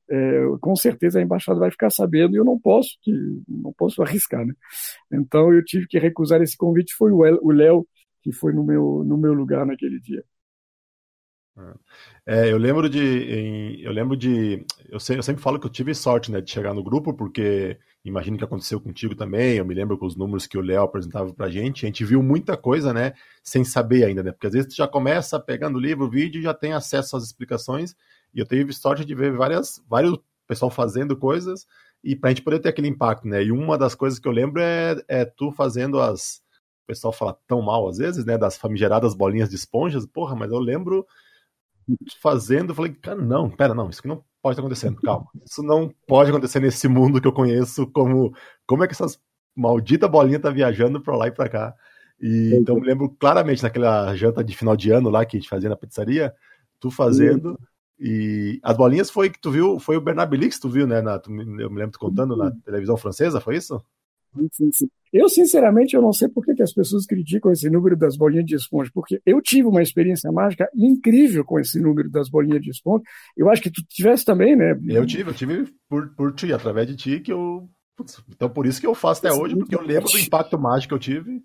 é, 0.08 0.40
com 0.60 0.76
certeza 0.76 1.18
a 1.18 1.22
embaixada 1.22 1.58
vai 1.58 1.70
ficar 1.70 1.90
sabendo 1.90 2.34
e 2.34 2.38
eu 2.38 2.44
não 2.44 2.58
posso 2.58 2.96
que 3.02 3.12
não 3.48 3.72
posso 3.72 4.02
arriscar, 4.02 4.44
né? 4.46 4.54
Então 5.12 5.52
eu 5.52 5.64
tive 5.64 5.86
que 5.86 5.98
recusar 5.98 6.40
esse 6.42 6.56
convite. 6.56 6.94
Foi 6.94 7.12
o 7.12 7.50
Léo 7.50 7.86
que 8.22 8.32
foi 8.32 8.52
no 8.52 8.64
meu 8.64 9.04
no 9.04 9.16
meu 9.16 9.32
lugar 9.32 9.66
naquele 9.66 10.00
dia. 10.00 10.24
É, 12.26 12.52
eu 12.52 12.58
lembro 12.58 12.88
de 12.88 13.80
eu 13.82 13.90
lembro 13.90 14.16
de 14.16 14.64
eu, 14.90 15.00
sei, 15.00 15.16
eu 15.16 15.22
sempre 15.22 15.42
falo 15.42 15.58
que 15.58 15.66
eu 15.66 15.70
tive 15.70 15.94
sorte 15.94 16.30
né, 16.30 16.40
de 16.40 16.50
chegar 16.50 16.74
no 16.74 16.84
grupo 16.84 17.14
porque 17.14 17.78
imagino 18.04 18.36
que 18.36 18.44
aconteceu 18.44 18.80
contigo 18.80 19.14
também. 19.14 19.56
Eu 19.56 19.64
me 19.64 19.74
lembro 19.74 19.96
com 19.96 20.06
os 20.06 20.16
números 20.16 20.46
que 20.46 20.58
o 20.58 20.60
Léo 20.60 20.82
apresentava 20.82 21.32
pra 21.32 21.48
gente. 21.48 21.86
A 21.86 21.88
gente 21.88 22.04
viu 22.04 22.22
muita 22.22 22.56
coisa, 22.56 22.92
né? 22.92 23.14
Sem 23.42 23.64
saber 23.64 24.04
ainda, 24.04 24.22
né? 24.22 24.32
Porque 24.32 24.46
às 24.46 24.52
vezes 24.52 24.74
tu 24.74 24.76
já 24.76 24.86
começa 24.86 25.40
pegando 25.40 25.78
livro, 25.78 26.10
vídeo, 26.10 26.42
já 26.42 26.52
tem 26.52 26.72
acesso 26.72 27.16
às 27.16 27.24
explicações 27.24 27.96
e 28.36 28.40
eu 28.40 28.46
tive 28.46 28.72
sorte 28.74 29.02
de 29.02 29.14
ver 29.14 29.32
várias, 29.32 29.82
vários 29.88 30.18
pessoal 30.46 30.70
fazendo 30.70 31.16
coisas 31.16 31.66
e 32.04 32.14
para 32.14 32.28
a 32.28 32.32
gente 32.32 32.42
poder 32.42 32.60
ter 32.60 32.68
aquele 32.68 32.86
impacto, 32.86 33.26
né? 33.26 33.42
E 33.42 33.50
uma 33.50 33.76
das 33.78 33.94
coisas 33.94 34.18
que 34.18 34.28
eu 34.28 34.32
lembro 34.32 34.60
é, 34.60 34.96
é 35.08 35.24
tu 35.24 35.50
fazendo 35.50 35.98
as. 36.00 36.42
O 36.84 36.86
pessoal 36.86 37.12
fala 37.12 37.36
tão 37.48 37.60
mal 37.62 37.88
às 37.88 37.98
vezes, 37.98 38.24
né? 38.24 38.38
Das 38.38 38.56
famigeradas 38.56 39.14
bolinhas 39.14 39.48
de 39.48 39.56
esponjas. 39.56 40.06
Porra, 40.06 40.36
mas 40.36 40.52
eu 40.52 40.58
lembro 40.58 41.04
fazendo, 42.20 42.74
falei, 42.74 42.92
cara, 42.92 43.20
não, 43.20 43.48
pera, 43.48 43.72
não, 43.72 43.88
isso 43.88 44.00
aqui 44.00 44.08
não 44.08 44.22
pode 44.42 44.54
estar 44.54 44.62
acontecendo, 44.62 45.00
calma. 45.00 45.26
Isso 45.44 45.62
não 45.62 45.92
pode 46.06 46.30
acontecer 46.30 46.60
nesse 46.60 46.86
mundo 46.88 47.20
que 47.20 47.28
eu 47.28 47.32
conheço, 47.32 47.86
como, 47.86 48.34
como 48.66 48.84
é 48.84 48.86
que 48.86 48.92
essas 48.92 49.18
maldita 49.54 50.06
bolinha 50.06 50.38
tá 50.38 50.50
viajando 50.50 51.00
para 51.00 51.16
lá 51.16 51.28
e 51.28 51.32
para 51.32 51.48
cá. 51.48 51.74
E, 52.20 52.54
então 52.54 52.74
eu 52.74 52.80
me 52.80 52.86
lembro 52.86 53.08
claramente 53.08 53.62
naquela 53.62 54.14
janta 54.14 54.44
de 54.44 54.56
final 54.56 54.76
de 54.76 54.90
ano 54.90 55.08
lá 55.08 55.24
que 55.24 55.36
a 55.36 55.40
gente 55.40 55.48
fazia 55.48 55.68
na 55.68 55.76
pizzaria, 55.76 56.34
tu 56.78 56.90
fazendo, 56.90 57.58
e 57.98 58.60
as 58.62 58.76
bolinhas 58.76 59.10
foi 59.10 59.30
que 59.30 59.40
tu 59.40 59.50
viu, 59.50 59.78
foi 59.78 59.96
o 59.96 60.00
Bernard 60.00 60.36
que 60.38 60.60
tu 60.60 60.68
viu, 60.68 60.86
né? 60.86 61.00
Na, 61.00 61.18
tu, 61.18 61.30
eu 61.30 61.70
me 61.70 61.78
lembro 61.78 61.92
tu 61.92 61.98
contando 61.98 62.36
na 62.36 62.50
televisão 62.64 62.96
francesa, 62.96 63.40
foi 63.40 63.56
isso? 63.56 63.82
Sim, 64.52 64.70
sim. 64.70 64.88
Eu, 65.12 65.30
sinceramente, 65.30 65.96
eu 65.96 66.02
não 66.02 66.12
sei 66.12 66.28
por 66.28 66.44
que, 66.44 66.54
que, 66.54 66.62
as 66.62 66.74
pessoas 66.74 67.06
criticam 67.06 67.50
esse 67.50 67.70
número 67.70 67.96
das 67.96 68.16
bolinhas 68.16 68.44
de 68.44 68.54
esponja, 68.54 68.90
porque 68.92 69.20
eu 69.24 69.40
tive 69.40 69.66
uma 69.66 69.82
experiência 69.82 70.30
mágica 70.30 70.68
incrível 70.74 71.42
com 71.42 71.58
esse 71.58 71.80
número 71.80 72.10
das 72.10 72.28
bolinhas 72.28 72.60
de 72.60 72.70
esponja. 72.70 73.02
Eu 73.34 73.48
acho 73.48 73.62
que 73.62 73.70
tu 73.70 73.82
tivesse 73.88 74.26
também, 74.26 74.54
né? 74.54 74.78
Eu 74.88 75.06
tive, 75.06 75.30
eu 75.30 75.34
tive 75.34 75.72
por, 75.88 76.14
por 76.14 76.34
ti, 76.34 76.52
através 76.52 76.86
de 76.86 76.96
ti, 76.96 77.20
que 77.20 77.32
eu. 77.32 77.66
Putz, 77.96 78.22
então, 78.28 78.50
por 78.50 78.66
isso 78.66 78.78
que 78.78 78.86
eu 78.86 78.94
faço 78.94 79.26
até 79.26 79.34
hoje, 79.34 79.56
porque 79.56 79.74
eu 79.74 79.80
lembro 79.80 80.10
do 80.10 80.18
impacto 80.18 80.58
mágico 80.58 80.88
que 80.88 80.94
eu 80.94 80.98
tive 80.98 81.42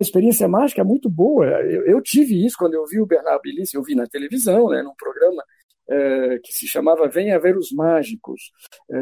experiência 0.00 0.48
mágica 0.48 0.84
muito 0.84 1.08
boa. 1.08 1.46
Eu, 1.46 1.86
eu, 1.86 2.02
tive 2.02 2.44
isso 2.44 2.56
quando 2.58 2.74
eu 2.74 2.84
vi 2.86 3.00
o 3.00 3.06
Bernard 3.06 3.40
Bilice, 3.42 3.76
eu 3.76 3.82
vi 3.82 3.94
na 3.94 4.06
televisão, 4.06 4.68
né, 4.68 4.82
num 4.82 4.94
programa 4.94 5.42
é, 5.88 6.38
que 6.42 6.52
se 6.52 6.66
chamava 6.66 7.08
Venha 7.08 7.38
Ver 7.38 7.56
os 7.56 7.70
Mágicos. 7.72 8.52
É, 8.90 8.96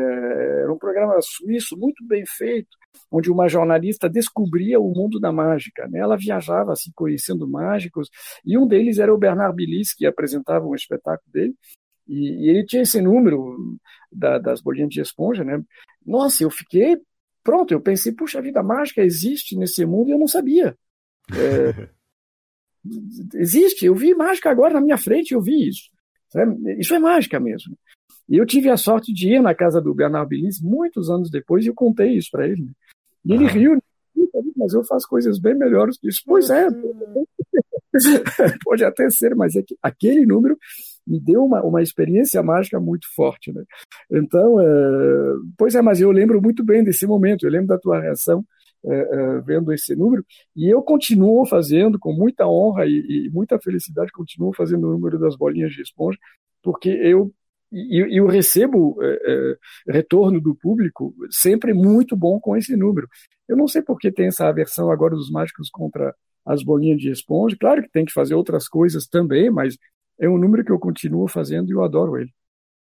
era 0.63 0.73
um 0.73 0.79
programa 0.79 1.19
suíço 1.23 1.77
muito 1.77 2.05
bem 2.07 2.25
feito, 2.27 2.69
onde 3.11 3.31
uma 3.31 3.49
jornalista 3.49 4.09
descobria 4.09 4.81
o 4.81 4.93
mundo 4.93 5.21
da 5.21 5.33
mágica. 5.33 5.87
Né? 5.89 6.01
Ela 6.01 6.17
viajava 6.17 6.73
assim, 6.73 6.91
conhecendo 6.95 7.49
mágicos, 7.49 8.09
e 8.45 8.59
um 8.59 8.67
deles 8.67 8.99
era 8.99 9.15
o 9.15 9.19
Bernard 9.19 9.55
Bilice, 9.55 9.97
que 9.97 10.07
apresentava 10.07 10.67
um 10.67 10.75
espetáculo 10.75 11.31
dele, 11.33 11.55
e 12.09 12.51
ele 12.51 12.65
tinha 12.65 12.83
esse 12.83 13.01
número 13.01 13.57
da, 14.11 14.39
das 14.39 14.61
bolinhas 14.61 14.89
de 14.89 15.01
esponja. 15.01 15.45
Né? 15.45 15.63
Nossa, 16.05 16.43
eu 16.43 16.51
fiquei 16.51 16.99
pronto, 17.43 17.73
eu 17.73 17.81
pensei, 17.81 18.13
puxa, 18.13 18.39
a 18.39 18.43
vida 18.43 18.63
mágica 18.63 19.03
existe 19.03 19.57
nesse 19.57 19.85
mundo 19.85 20.09
e 20.09 20.13
eu 20.13 20.19
não 20.19 20.29
sabia. 20.29 20.77
É, 21.33 21.89
existe, 23.35 23.87
eu 23.87 23.95
vi 23.95 24.15
mágica 24.15 24.51
agora 24.51 24.75
na 24.75 24.81
minha 24.81 24.99
frente, 24.99 25.33
eu 25.33 25.41
vi 25.41 25.69
isso. 25.69 25.91
Isso 26.79 26.95
é 26.95 26.99
mágica 26.99 27.41
mesmo. 27.41 27.77
E 28.29 28.37
eu 28.37 28.47
tive 28.47 28.71
a 28.71 28.77
sorte 28.77 29.13
de 29.13 29.35
ir 29.35 29.43
na 29.43 29.55
casa 29.55 29.81
do 29.81 29.93
Bernard 29.93 30.29
Billis 30.29 30.61
muitos 30.61 31.11
anos 31.11 31.31
depois 31.31 31.65
e 31.65 31.69
eu 31.69 31.75
contei 31.75 32.17
isso 32.17 32.31
para 32.31 32.47
ele. 32.47 32.71
E 33.25 33.33
ele 33.33 33.47
ah. 33.47 33.51
riu, 33.51 33.83
mas 34.57 34.73
eu 34.73 34.85
faço 34.85 35.09
coisas 35.09 35.39
bem 35.41 35.55
melhores 35.55 35.99
que 35.99 36.09
isso. 36.09 36.23
Pois 36.25 36.49
é, 36.49 36.69
pode 38.63 38.85
até 38.85 39.11
ser, 39.11 39.35
mas 39.35 39.57
é 39.57 39.63
que 39.63 39.77
aquele 39.83 40.25
número 40.25 40.57
me 41.11 41.19
deu 41.19 41.45
uma, 41.45 41.63
uma 41.63 41.83
experiência 41.83 42.43
mágica 42.43 42.79
muito 42.79 43.07
forte. 43.15 43.53
Né? 43.53 43.65
Então, 44.11 44.61
é, 44.61 44.65
pois 45.59 45.75
é, 45.75 45.83
mas 45.83 46.01
eu 46.01 46.11
lembro 46.13 46.41
muito 46.41 46.65
bem 46.65 46.85
desse 46.85 47.07
momento, 47.07 47.45
eu 47.45 47.51
lembro 47.51 47.67
da 47.67 47.79
tua 47.79 48.01
reação 48.01 48.45
é, 48.85 48.95
é, 48.95 49.41
vendo 49.41 49.73
esse 49.73 49.95
número, 49.95 50.25
e 50.57 50.73
eu 50.73 50.81
continuo 50.83 51.45
fazendo 51.47 51.99
com 51.99 52.13
muita 52.13 52.47
honra 52.47 52.87
e, 52.87 53.27
e, 53.27 53.31
muita 53.31 53.59
felicidade, 53.59 54.13
continuo 54.13 54.55
fazendo 54.55 54.89
o 54.89 54.93
número 54.93 55.19
das 55.19 55.37
bolinhas 55.37 55.73
de 55.73 55.83
esponja, 55.83 56.19
porque 56.63 56.89
eu 56.89 57.33
e, 57.73 58.19
eu 58.19 58.27
recebo 58.27 58.97
é, 59.01 59.19
é, 59.87 59.93
retorno 59.93 60.41
do 60.41 60.55
público 60.55 61.15
sempre 61.31 61.73
muito 61.73 62.17
bom 62.17 62.41
com 62.41 62.57
esse 62.57 62.75
número. 62.77 63.09
Eu 63.49 63.57
não 63.57 63.69
sei 63.69 63.83
por 63.83 63.99
que 63.99 64.11
tem 64.11 64.27
essa 64.27 64.49
aversão 64.49 64.91
agora 64.91 65.15
dos 65.15 65.31
mágicos 65.31 65.71
contra 65.71 66.15
as 66.45 66.63
bolinhas 66.65 66.99
de 66.99 67.11
esponja. 67.11 67.57
Claro 67.59 67.83
que 67.83 67.91
tem 67.91 68.05
que 68.05 68.13
fazer 68.13 68.35
outras 68.35 68.69
coisas 68.69 69.07
também, 69.07 69.51
mas 69.51 69.77
é 70.21 70.29
um 70.29 70.39
número 70.39 70.65
que 70.65 70.71
eu 70.71 70.79
continuo 70.79 71.27
fazendo 71.27 71.71
e 71.71 71.73
eu 71.73 71.83
adoro 71.83 72.17
ele. 72.17 72.33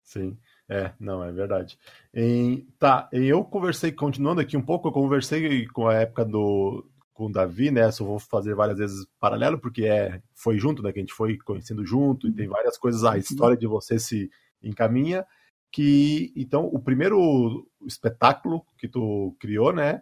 Sim. 0.04 0.38
É, 0.68 0.92
não, 1.00 1.24
é 1.24 1.32
verdade. 1.32 1.80
E, 2.14 2.68
tá, 2.78 3.10
eu 3.12 3.44
conversei, 3.44 3.92
continuando 3.92 4.40
aqui 4.40 4.56
um 4.56 4.62
pouco, 4.62 4.88
eu 4.88 4.92
conversei 4.92 5.66
com 5.68 5.88
a 5.88 5.96
época 5.96 6.24
do 6.24 6.86
com 7.12 7.26
o 7.26 7.32
Davi, 7.32 7.70
né? 7.70 7.92
Só 7.92 8.06
vou 8.06 8.18
fazer 8.18 8.56
várias 8.56 8.78
vezes 8.78 9.06
paralelo, 9.20 9.60
porque 9.60 9.84
é, 9.84 10.22
foi 10.34 10.58
junto, 10.58 10.82
né? 10.82 10.94
Que 10.94 11.00
a 11.00 11.02
gente 11.02 11.14
foi 11.14 11.38
conhecendo 11.38 11.86
junto, 11.86 12.28
e 12.28 12.32
tem 12.32 12.48
uhum. 12.48 12.54
várias 12.54 12.78
coisas, 12.78 13.04
a 13.04 13.18
história 13.18 13.58
de 13.58 13.68
você 13.68 14.00
se 14.00 14.32
encaminha. 14.64 15.26
Que 15.70 16.32
então, 16.36 16.66
o 16.66 16.80
primeiro 16.80 17.68
espetáculo 17.86 18.66
que 18.78 18.88
tu 18.88 19.36
criou, 19.38 19.74
né? 19.74 20.02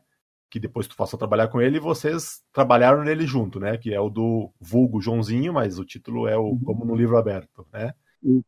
Que 0.50 0.60
depois 0.60 0.88
tu 0.88 0.96
passou 0.96 1.18
a 1.18 1.20
trabalhar 1.20 1.48
com 1.50 1.62
ele, 1.62 1.80
vocês 1.80 2.42
trabalharam 2.54 3.04
nele 3.04 3.26
junto, 3.26 3.60
né? 3.60 3.78
Que 3.78 3.94
é 3.94 4.00
o 4.00 4.10
do 4.10 4.52
vulgo 4.60 5.02
Joãozinho, 5.02 5.54
mas 5.54 5.78
o 5.78 5.86
título 5.86 6.28
é 6.28 6.38
o 6.38 6.52
uhum. 6.52 6.60
Como 6.64 6.86
no 6.86 6.96
Livro 6.96 7.18
Aberto, 7.18 7.68
né? 7.74 7.94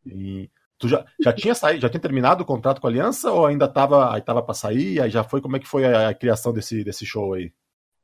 E, 0.06 0.50
Tu 0.80 0.88
já, 0.88 1.06
já 1.22 1.34
tinha 1.34 1.54
saído, 1.54 1.82
já 1.82 1.90
tinha 1.90 2.00
terminado 2.00 2.42
o 2.42 2.46
contrato 2.46 2.80
com 2.80 2.88
a 2.88 2.90
Aliança 2.90 3.30
ou 3.30 3.46
ainda 3.46 3.66
estava 3.66 4.14
aí 4.14 4.22
tava 4.22 4.42
para 4.42 4.54
sair? 4.54 5.02
Aí 5.02 5.10
já 5.10 5.26
foi 5.26 5.42
como 5.42 5.58
é 5.58 5.60
que 5.60 5.68
foi 5.68 5.84
a, 5.84 6.08
a, 6.08 6.14
criação 6.14 6.54
desse, 6.54 6.86
desse 6.86 7.06
show 7.06 7.34
aí? 7.34 7.52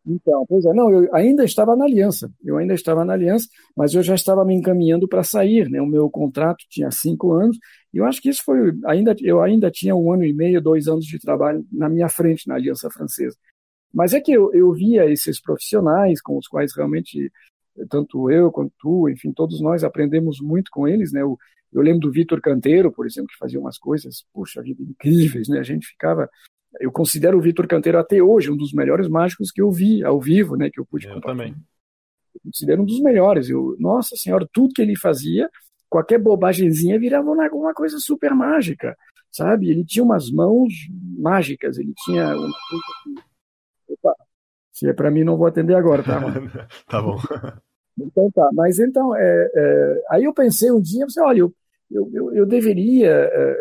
Então, 0.05 0.45
pois 0.47 0.63
é, 0.65 0.73
não, 0.73 0.91
eu 0.91 1.09
ainda 1.15 1.45
estava 1.45 1.75
na 1.75 1.85
Aliança, 1.85 2.29
eu 2.43 2.57
ainda 2.57 2.73
estava 2.75 3.03
na 3.03 3.13
Aliança, 3.13 3.47
mas 3.75 3.95
eu 3.95 4.03
já 4.03 4.13
estava 4.13 4.45
me 4.45 4.53
encaminhando 4.53 5.07
para 5.07 5.23
sair, 5.23 5.67
né? 5.69 5.81
O 5.81 5.87
meu 5.87 6.09
contrato 6.09 6.63
tinha 6.69 6.91
cinco 6.91 7.31
anos 7.31 7.57
e 7.93 7.97
eu 7.97 8.05
acho 8.05 8.21
que 8.21 8.29
isso 8.29 8.43
foi 8.45 8.73
ainda 8.85 9.15
eu 9.21 9.41
ainda 9.41 9.71
tinha 9.71 9.95
um 9.95 10.11
ano 10.11 10.25
e 10.25 10.33
meio, 10.33 10.61
dois 10.61 10.87
anos 10.89 11.05
de 11.05 11.17
trabalho 11.17 11.65
na 11.71 11.87
minha 11.87 12.09
frente 12.09 12.45
na 12.45 12.55
Aliança 12.55 12.89
Francesa. 12.91 13.37
Mas 13.95 14.13
é 14.13 14.19
que 14.19 14.33
eu, 14.33 14.53
eu 14.53 14.73
via 14.73 15.09
esses 15.09 15.41
profissionais 15.41 16.21
com 16.21 16.37
os 16.37 16.49
quais 16.49 16.75
realmente 16.75 17.31
tanto 17.89 18.29
eu 18.29 18.51
quanto 18.51 18.73
tu, 18.77 19.07
enfim, 19.09 19.31
todos 19.31 19.61
nós 19.61 19.85
aprendemos 19.85 20.41
muito 20.41 20.69
com 20.69 20.85
eles, 20.85 21.13
né? 21.13 21.23
O, 21.23 21.37
eu 21.71 21.81
lembro 21.81 22.01
do 22.01 22.11
Vitor 22.11 22.41
Canteiro, 22.41 22.91
por 22.91 23.05
exemplo, 23.05 23.29
que 23.29 23.37
fazia 23.37 23.59
umas 23.59 23.77
coisas, 23.77 24.25
puxa 24.33 24.61
vida, 24.61 24.83
incríveis, 24.83 25.47
né? 25.47 25.59
A 25.59 25.63
gente 25.63 25.87
ficava. 25.87 26.29
Eu 26.79 26.91
considero 26.91 27.37
o 27.37 27.41
Vitor 27.41 27.67
Canteiro 27.67 27.97
até 27.97 28.21
hoje 28.21 28.51
um 28.51 28.57
dos 28.57 28.73
melhores 28.73 29.07
mágicos 29.07 29.49
que 29.49 29.61
eu 29.61 29.71
vi 29.71 30.03
ao 30.03 30.19
vivo, 30.19 30.57
né? 30.57 30.69
Que 30.69 30.79
eu 30.79 30.85
pude 30.85 31.07
eu 31.07 31.21
também. 31.21 31.55
Eu 32.33 32.41
considero 32.43 32.81
um 32.81 32.85
dos 32.85 32.99
melhores. 32.99 33.49
Eu, 33.49 33.77
nossa 33.79 34.17
senhora, 34.17 34.45
tudo 34.51 34.73
que 34.73 34.81
ele 34.81 34.97
fazia, 34.97 35.49
qualquer 35.89 36.19
bobagemzinha 36.19 36.99
virava 36.99 37.31
uma 37.31 37.73
coisa 37.73 37.97
super 37.99 38.35
mágica, 38.35 38.93
sabe? 39.31 39.69
Ele 39.69 39.85
tinha 39.85 40.03
umas 40.03 40.29
mãos 40.29 40.73
mágicas, 41.17 41.77
ele 41.77 41.93
tinha 42.03 42.25
uma 42.35 42.53
coisa 42.69 43.24
Opa, 43.87 44.15
se 44.71 44.89
é 44.89 44.93
para 44.93 45.11
mim, 45.11 45.23
não 45.23 45.37
vou 45.37 45.47
atender 45.47 45.75
agora, 45.75 46.03
tá? 46.03 46.19
tá 46.87 47.01
bom. 47.01 47.17
Então 47.97 48.29
tá, 48.31 48.49
mas 48.53 48.77
então, 48.77 49.15
é, 49.15 49.49
é, 49.55 50.03
aí 50.09 50.23
eu 50.25 50.33
pensei 50.33 50.71
um 50.71 50.81
dia, 50.81 51.05
você, 51.05 51.21
olha, 51.21 51.39
eu, 51.39 51.53
eu, 51.89 52.11
eu, 52.13 52.35
eu 52.35 52.45
deveria, 52.45 53.09
é, 53.09 53.55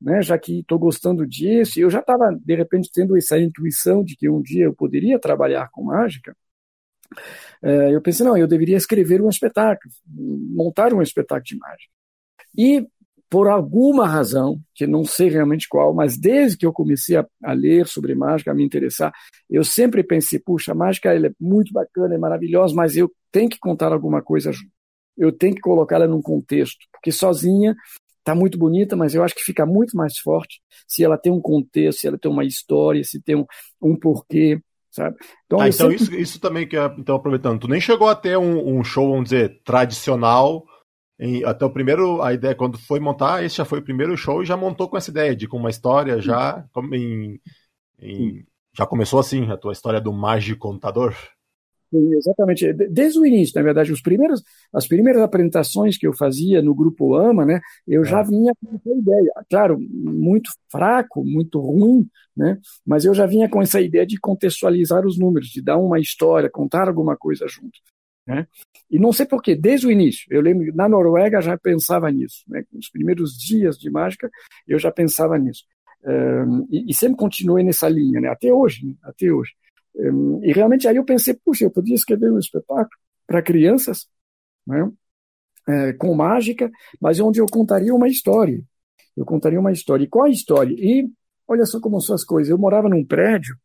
né, 0.00 0.22
já 0.22 0.38
que 0.38 0.60
estou 0.60 0.78
gostando 0.78 1.26
disso, 1.26 1.78
eu 1.78 1.90
já 1.90 2.00
estava, 2.00 2.34
de 2.34 2.54
repente, 2.54 2.90
tendo 2.92 3.16
essa 3.16 3.38
intuição 3.38 4.02
de 4.02 4.16
que 4.16 4.30
um 4.30 4.40
dia 4.40 4.64
eu 4.64 4.74
poderia 4.74 5.18
trabalhar 5.18 5.68
com 5.70 5.84
mágica, 5.84 6.34
é, 7.62 7.94
eu 7.94 8.00
pensei, 8.00 8.24
não, 8.24 8.36
eu 8.36 8.46
deveria 8.46 8.76
escrever 8.76 9.20
um 9.20 9.28
espetáculo, 9.28 9.92
montar 10.06 10.94
um 10.94 11.02
espetáculo 11.02 11.44
de 11.44 11.58
mágica. 11.58 11.92
E 12.56 12.86
por 13.30 13.46
alguma 13.46 14.08
razão, 14.08 14.60
que 14.74 14.88
não 14.88 15.04
sei 15.04 15.28
realmente 15.28 15.68
qual, 15.68 15.94
mas 15.94 16.18
desde 16.18 16.58
que 16.58 16.66
eu 16.66 16.72
comecei 16.72 17.16
a, 17.16 17.24
a, 17.44 17.52
ler 17.52 17.86
sobre 17.86 18.12
mágica, 18.12 18.50
a 18.50 18.54
me 18.54 18.64
interessar, 18.64 19.12
eu 19.48 19.62
sempre 19.62 20.02
pensei, 20.02 20.40
puxa, 20.40 20.72
a 20.72 20.74
mágica 20.74 21.14
é 21.14 21.30
muito 21.40 21.72
bacana, 21.72 22.12
é 22.12 22.18
maravilhosa, 22.18 22.74
mas 22.74 22.96
eu 22.96 23.08
tenho 23.30 23.48
que 23.48 23.58
contar 23.60 23.92
alguma 23.92 24.20
coisa 24.20 24.50
junto. 24.50 24.72
Eu 25.16 25.30
tenho 25.30 25.54
que 25.54 25.60
colocá-la 25.60 26.08
num 26.08 26.20
contexto, 26.20 26.78
porque 26.90 27.12
sozinha 27.12 27.76
está 28.18 28.34
muito 28.34 28.58
bonita, 28.58 28.96
mas 28.96 29.14
eu 29.14 29.22
acho 29.22 29.34
que 29.34 29.44
fica 29.44 29.64
muito 29.64 29.96
mais 29.96 30.18
forte 30.18 30.60
se 30.88 31.04
ela 31.04 31.16
tem 31.16 31.32
um 31.32 31.40
contexto, 31.40 32.00
se 32.00 32.08
ela 32.08 32.18
tem 32.18 32.30
uma 32.30 32.44
história, 32.44 33.04
se 33.04 33.22
tem 33.22 33.36
um, 33.36 33.46
um 33.80 33.96
porquê, 33.96 34.60
sabe? 34.90 35.16
Então, 35.46 35.60
ah, 35.60 35.68
então 35.68 35.90
sempre... 35.90 36.02
isso, 36.02 36.14
isso 36.16 36.40
também 36.40 36.66
que 36.66 36.76
é, 36.76 36.84
então 36.98 37.14
aproveitando, 37.14 37.60
tu 37.60 37.68
nem 37.68 37.80
chegou 37.80 38.08
a 38.08 38.16
ter 38.16 38.36
um, 38.36 38.78
um 38.78 38.82
show, 38.82 39.08
vamos 39.08 39.30
dizer, 39.30 39.60
tradicional 39.62 40.64
em, 41.20 41.44
até 41.44 41.66
o 41.66 41.70
primeiro, 41.70 42.22
a 42.22 42.32
ideia, 42.32 42.54
quando 42.54 42.78
foi 42.78 42.98
montar, 42.98 43.44
esse 43.44 43.58
já 43.58 43.64
foi 43.66 43.80
o 43.80 43.84
primeiro 43.84 44.16
show 44.16 44.42
e 44.42 44.46
já 44.46 44.56
montou 44.56 44.88
com 44.88 44.96
essa 44.96 45.10
ideia 45.10 45.36
de 45.36 45.46
com 45.46 45.58
uma 45.58 45.68
história 45.68 46.18
já 46.18 46.64
em, 46.94 47.38
em, 48.00 48.46
já 48.72 48.86
começou 48.86 49.20
assim 49.20 49.50
a 49.50 49.56
tua 49.56 49.74
história 49.74 50.00
do 50.00 50.14
mágico 50.14 50.60
contador. 50.60 51.14
Sim, 51.92 52.14
exatamente. 52.14 52.72
Desde 52.72 53.18
o 53.18 53.26
início, 53.26 53.52
na 53.56 53.62
verdade, 53.62 53.92
os 53.92 54.00
primeiros, 54.00 54.42
as 54.72 54.86
primeiras 54.86 55.20
apresentações 55.20 55.98
que 55.98 56.06
eu 56.06 56.14
fazia 56.14 56.62
no 56.62 56.74
grupo 56.74 57.14
AMA, 57.14 57.44
né, 57.44 57.60
eu 57.86 58.02
é. 58.02 58.04
já 58.06 58.22
vinha 58.22 58.54
com 58.58 58.74
essa 58.74 58.98
ideia. 58.98 59.32
Claro, 59.50 59.78
muito 59.78 60.50
fraco, 60.70 61.22
muito 61.22 61.60
ruim, 61.60 62.08
né, 62.34 62.58
mas 62.86 63.04
eu 63.04 63.12
já 63.12 63.26
vinha 63.26 63.46
com 63.46 63.60
essa 63.60 63.80
ideia 63.80 64.06
de 64.06 64.18
contextualizar 64.18 65.04
os 65.04 65.18
números, 65.18 65.48
de 65.48 65.60
dar 65.60 65.76
uma 65.76 66.00
história, 66.00 66.48
contar 66.48 66.88
alguma 66.88 67.14
coisa 67.14 67.46
junto. 67.46 67.78
Né? 68.26 68.46
E 68.90 68.98
não 68.98 69.12
sei 69.12 69.26
porquê, 69.26 69.54
desde 69.54 69.86
o 69.86 69.90
início, 69.90 70.26
eu 70.30 70.40
lembro 70.40 70.74
na 70.74 70.88
Noruega 70.88 71.40
já 71.40 71.56
pensava 71.58 72.10
nisso, 72.10 72.44
né? 72.46 72.64
nos 72.72 72.90
primeiros 72.90 73.36
dias 73.36 73.78
de 73.78 73.90
mágica 73.90 74.30
eu 74.68 74.78
já 74.78 74.92
pensava 74.92 75.38
nisso. 75.38 75.64
Um, 76.04 76.66
e, 76.70 76.90
e, 76.90 76.94
sempre 76.94 77.18
continuei 77.18 77.62
nessa 77.62 77.88
linha, 77.88 78.20
né? 78.20 78.28
até 78.28 78.52
hoje, 78.52 78.86
né? 78.86 78.94
até 79.02 79.30
hoje. 79.30 79.52
Um, 79.94 80.42
e 80.42 80.52
realmente 80.52 80.88
aí 80.88 80.96
eu 80.96 81.04
pensei, 81.04 81.34
puxa, 81.34 81.64
eu 81.64 81.70
podia 81.70 81.94
escrever 81.94 82.32
um 82.32 82.38
espetáculo 82.38 82.88
para 83.26 83.42
crianças, 83.42 84.08
né? 84.66 84.90
É, 85.68 85.92
com 85.92 86.14
mágica, 86.14 86.70
mas 87.00 87.20
onde 87.20 87.38
eu 87.40 87.46
contaria 87.46 87.94
uma 87.94 88.08
história. 88.08 88.60
Eu 89.16 89.24
contaria 89.24 89.60
uma 89.60 89.70
história. 89.70 90.04
E 90.04 90.08
qual 90.08 90.24
a 90.24 90.30
história? 90.30 90.74
E 90.74 91.08
olha 91.46 91.66
só 91.66 91.78
como 91.80 92.00
são 92.00 92.14
as 92.14 92.24
coisas. 92.24 92.50
Eu 92.50 92.58
morava 92.58 92.88
num 92.88 93.04
prédio 93.04 93.56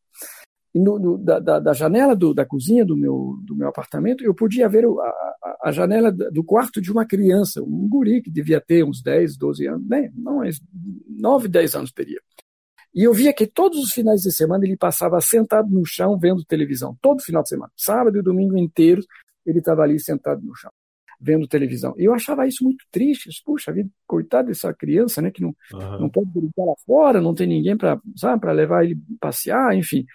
no, 0.79 0.99
no, 0.99 1.17
da, 1.17 1.39
da, 1.39 1.59
da, 1.59 1.73
janela 1.73 2.15
do, 2.15 2.33
da 2.33 2.45
cozinha 2.45 2.85
do 2.85 2.97
meu, 2.97 3.39
do 3.43 3.55
meu 3.55 3.69
apartamento, 3.69 4.23
eu 4.23 4.33
podia 4.33 4.67
ver 4.67 4.85
a, 4.85 5.57
a, 5.63 5.71
janela 5.71 6.11
do 6.11 6.43
quarto 6.43 6.81
de 6.81 6.91
uma 6.91 7.05
criança, 7.05 7.63
um 7.63 7.87
guri 7.87 8.21
que 8.21 8.29
devia 8.29 8.59
ter 8.59 8.83
uns 8.83 9.01
10, 9.01 9.37
12 9.37 9.67
anos, 9.67 9.87
né? 9.87 10.11
não, 10.13 10.41
9, 11.09 11.47
10 11.47 11.75
anos 11.75 11.91
teria. 11.91 12.19
E 12.93 13.03
eu 13.03 13.13
via 13.13 13.33
que 13.33 13.47
todos 13.47 13.79
os 13.79 13.91
finais 13.91 14.21
de 14.21 14.31
semana 14.31 14.65
ele 14.65 14.77
passava 14.77 15.19
sentado 15.21 15.69
no 15.69 15.85
chão 15.85 16.17
vendo 16.17 16.43
televisão, 16.43 16.97
todo 17.01 17.23
final 17.23 17.43
de 17.43 17.49
semana, 17.49 17.71
sábado 17.77 18.17
e 18.17 18.21
domingo 18.21 18.57
inteiros, 18.57 19.05
ele 19.45 19.59
estava 19.59 19.81
ali 19.81 19.99
sentado 19.99 20.41
no 20.41 20.55
chão 20.55 20.71
vendo 21.19 21.47
televisão. 21.47 21.93
E 21.97 22.03
eu 22.03 22.13
achava 22.13 22.45
isso 22.45 22.63
muito 22.63 22.85
triste. 22.91 23.29
Puxa 23.45 23.71
vida, 23.71 23.89
coitado 24.05 24.49
dessa 24.49 24.73
criança, 24.73 25.21
né, 25.21 25.31
que 25.31 25.41
não, 25.41 25.55
uhum. 25.73 26.01
não 26.01 26.09
pode 26.09 26.29
brincar 26.29 26.65
lá 26.65 26.73
fora, 26.85 27.21
não 27.21 27.33
tem 27.33 27.47
ninguém 27.47 27.77
para 27.77 27.99
para 28.39 28.51
levar 28.51 28.83
ele 28.83 28.99
passear, 29.19 29.75
enfim. 29.75 30.05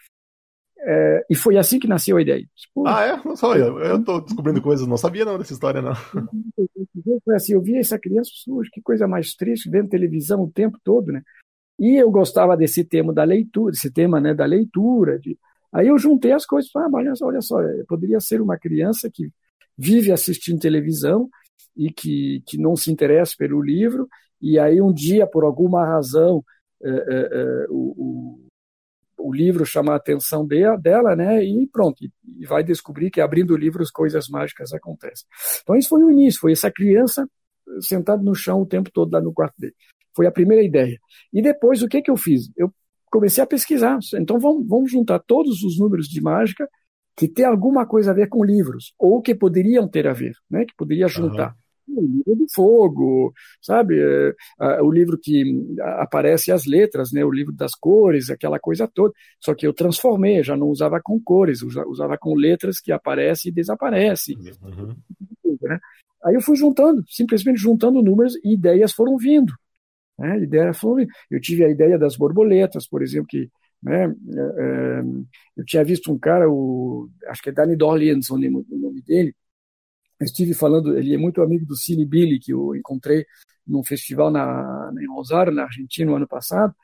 É, 0.83 1.27
e 1.29 1.35
foi 1.35 1.59
assim 1.59 1.79
que 1.79 1.87
nasceu 1.87 2.17
a 2.17 2.23
ideia. 2.23 2.47
Tipo, 2.55 2.87
ah, 2.87 3.03
é? 3.03 3.21
Não 3.25 3.37
só 3.37 3.55
eu. 3.55 3.79
Eu 3.81 4.03
tô 4.03 4.21
descobrindo 4.21 4.63
coisas, 4.63 4.87
não 4.87 4.97
sabia 4.97 5.25
não 5.25 5.39
dessa 5.39 5.53
história, 5.53 5.83
não. 5.83 5.95
Foi 7.25 7.35
assim, 7.35 7.53
eu 7.53 7.61
via 7.61 7.81
essa 7.81 7.99
criança, 7.99 8.31
suja, 8.35 8.71
que 8.73 8.81
coisa 8.81 9.07
mais 9.07 9.35
triste, 9.35 9.71
vendo 9.71 9.89
televisão 9.89 10.43
o 10.43 10.51
tempo 10.51 10.79
todo, 10.83 11.13
né? 11.13 11.23
E 11.79 11.97
eu 11.97 12.11
gostava 12.11 12.57
desse 12.57 12.85
tema 12.85 13.13
da 13.13 13.25
leitura, 13.25 13.73
desse 13.73 13.91
tema, 13.91 14.21
né, 14.21 14.35
da 14.35 14.45
leitura. 14.45 15.19
De... 15.19 15.39
Aí 15.73 15.89
eu 15.89 15.99
juntei 15.99 16.33
as 16.33 16.45
coisas, 16.45 16.71
ah, 16.77 16.89
olha 16.93 17.15
só, 17.15 17.27
olha 17.27 17.41
só, 17.41 17.57
poderia 17.89 18.21
ser 18.21 18.41
uma 18.41 18.59
criança 18.59 19.11
que 19.13 19.31
vive 19.77 20.13
assistindo 20.13 20.61
televisão 20.61 21.29
e 21.77 21.91
que, 21.91 22.43
que 22.47 22.59
não 22.59 22.77
se 22.77 22.91
interessa 22.91 23.35
pelo 23.39 23.63
livro, 23.63 24.07
e 24.41 24.59
aí 24.59 24.81
um 24.81 24.93
dia, 24.93 25.27
por 25.27 25.45
alguma 25.45 25.87
razão, 25.87 26.45
é, 26.83 26.89
é, 26.89 26.95
é, 26.95 27.67
o, 27.71 28.40
o 29.21 29.33
livro 29.33 29.65
chama 29.65 29.93
a 29.93 29.97
atenção 29.97 30.47
de, 30.47 30.65
dela, 30.79 31.15
né? 31.15 31.45
E 31.45 31.67
pronto, 31.67 32.05
e 32.05 32.47
vai 32.47 32.63
descobrir 32.63 33.11
que 33.11 33.21
abrindo 33.21 33.57
livros 33.57 33.91
coisas 33.91 34.29
mágicas 34.29 34.73
acontecem. 34.73 35.27
Então 35.63 35.77
isso 35.77 35.89
foi 35.89 36.03
o 36.03 36.11
início, 36.11 36.41
foi 36.41 36.53
essa 36.53 36.71
criança 36.71 37.29
sentada 37.81 38.23
no 38.23 38.35
chão 38.35 38.63
o 38.63 38.67
tempo 38.67 38.91
todo 38.93 39.13
lá 39.13 39.21
no 39.21 39.33
quarto 39.33 39.55
dele. 39.59 39.75
Foi 40.15 40.27
a 40.27 40.33
primeira 40.33 40.63
ideia. 40.63 40.99
E 41.33 41.41
depois 41.41 41.83
o 41.83 41.89
que 41.89 42.03
que 42.03 42.11
eu 42.11 42.17
fiz? 42.17 42.51
Eu 42.57 42.73
comecei 43.07 43.43
a 43.43 43.47
pesquisar. 43.47 43.99
Então 44.15 44.39
vamos, 44.39 44.67
vamos 44.67 44.91
juntar 44.91 45.21
todos 45.21 45.63
os 45.63 45.79
números 45.79 46.09
de 46.09 46.21
mágica 46.21 46.69
que 47.17 47.29
tem 47.29 47.45
alguma 47.45 47.87
coisa 47.87 48.11
a 48.11 48.15
ver 48.15 48.29
com 48.29 48.45
livros 48.45 48.95
ou 48.99 49.21
que 49.21 49.35
poderiam 49.35 49.87
ter 49.87 50.07
a 50.07 50.13
ver, 50.13 50.33
né? 50.51 50.65
Que 50.65 50.75
poderia 50.77 51.07
juntar. 51.07 51.51
Uhum 51.51 51.60
o 51.97 52.03
livro 52.03 52.37
do 52.37 52.47
fogo, 52.55 53.33
sabe? 53.61 54.01
É, 54.01 54.83
o 54.83 54.91
livro 54.91 55.19
que 55.19 55.45
aparece 55.99 56.53
as 56.53 56.67
letras, 56.67 57.13
né? 57.13 57.25
O 57.25 57.31
livro 57.31 57.53
das 57.53 57.75
cores, 57.75 58.31
aquela 58.31 58.59
coisa 58.59 58.89
toda. 58.89 59.13
Só 59.39 59.55
que 59.55 59.67
eu 59.67 59.73
transformei, 59.73 60.43
já 60.43 60.57
não 60.57 60.69
usava 60.69 61.01
com 61.03 61.21
cores, 61.21 61.63
usava 61.63 62.17
com 62.19 62.35
letras 62.35 62.81
que 62.81 62.93
aparecem 62.93 63.51
e 63.51 63.55
desaparecem. 63.55 64.37
Uhum. 64.63 64.95
Né? 65.61 65.79
Aí 66.25 66.35
eu 66.35 66.41
fui 66.41 66.57
juntando, 66.57 67.03
simplesmente 67.09 67.61
juntando 67.61 68.03
números 68.03 68.35
e 68.45 68.55
ideias 68.55 68.93
foram 68.93 69.17
vindo. 69.17 69.53
Né? 70.19 70.41
Ideias 70.41 70.79
foram 70.79 70.97
vindo. 70.97 71.11
Eu 71.31 71.41
tive 71.41 71.65
a 71.65 71.69
ideia 71.69 71.99
das 71.99 72.17
borboletas, 72.17 72.87
por 72.87 73.03
exemplo, 73.03 73.29
que 73.29 73.49
né? 73.83 74.05
É, 74.05 74.09
é 74.09 75.03
eu 75.57 75.65
tinha 75.65 75.85
visto 75.85 76.13
um 76.13 76.19
cara, 76.19 76.51
o, 76.51 77.09
acho 77.27 77.43
que 77.43 77.51
é 77.51 77.53
Danny 77.53 77.77
Dorlians, 77.77 78.31
o 78.31 78.39
nome 78.39 79.03
dele, 79.03 79.35
estive 80.25 80.55
falando, 80.55 80.97
ele 80.97 81.15
é 81.15 81.19
muito 81.19 81.43
amigo 81.43 81.65
do 81.65 81.77
Cine 81.77 82.05
Billy, 82.05 82.39
que 82.39 82.53
eu 82.53 82.75
encontrei 82.75 83.25
num 83.67 83.85
festival 83.85 84.31
na, 84.31 84.93
em 85.01 85.07
Rosário, 85.07 85.53
na 85.53 85.65
Argentina, 85.65 86.11
no 86.11 86.17
ano 86.17 86.29
passado, 86.29 86.75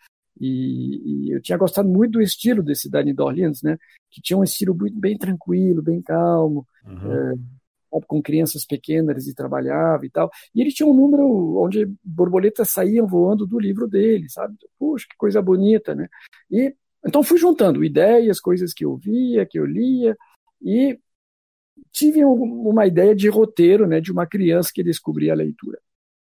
e, 0.40 1.29
e, 1.29 1.35
eu 1.35 1.40
tinha 1.40 1.57
gostado 1.57 1.88
muito 1.88 2.12
do 2.12 2.22
estilo 2.22 2.62
desse 2.62 2.90
Danny 2.90 3.12
Dorlians, 3.12 3.62
né, 3.62 3.79
que 4.11 4.20
tinha 4.20 4.37
um 4.37 4.44
estilo 4.44 4.75
bem, 4.75 4.92
bem 4.92 5.18
tranquilo, 5.18 5.83
bem 5.83 6.03
calmo, 6.03 6.66
uhum. 6.87 7.12
é, 7.12 8.01
com 8.07 8.22
crianças 8.22 8.64
pequenas 8.66 9.27
e 9.27 9.35
trabalhava 9.35 10.05
e 10.05 10.11
tal, 10.11 10.31
e 10.55 10.61
ele 10.61 10.72
tinha 10.72 10.87
um 10.87 10.94
número 10.94 11.57
onde 11.59 11.90
borboletas 12.05 12.70
saíam 12.70 13.07
voando 13.07 13.46
do 13.46 13.59
livro 13.59 13.88
dele, 13.88 14.29
sabe, 14.29 14.55
puxa, 14.79 15.07
que 15.09 15.16
coisa 15.16 15.40
bonita, 15.40 15.94
né, 15.94 16.09
e 16.51 16.75
então 17.07 17.22
fui 17.22 17.38
juntando 17.38 17.85
ideias, 17.85 18.40
coisas 18.40 18.75
que 18.75 18.85
eu 18.85 18.96
via, 18.96 19.46
que 19.46 19.59
eu 19.59 19.64
lia, 19.64 20.16
e 20.61 20.99
tive 21.93 22.25
uma 22.25 22.87
ideia 22.87 23.15
de 23.15 23.29
roteiro 23.29 23.87
né, 23.87 24.01
de 24.01 24.12
uma 24.12 24.27
criança 24.27 24.71
que 24.75 24.83
descobria 24.83 25.33
a 25.33 25.37
leitura. 25.37 25.79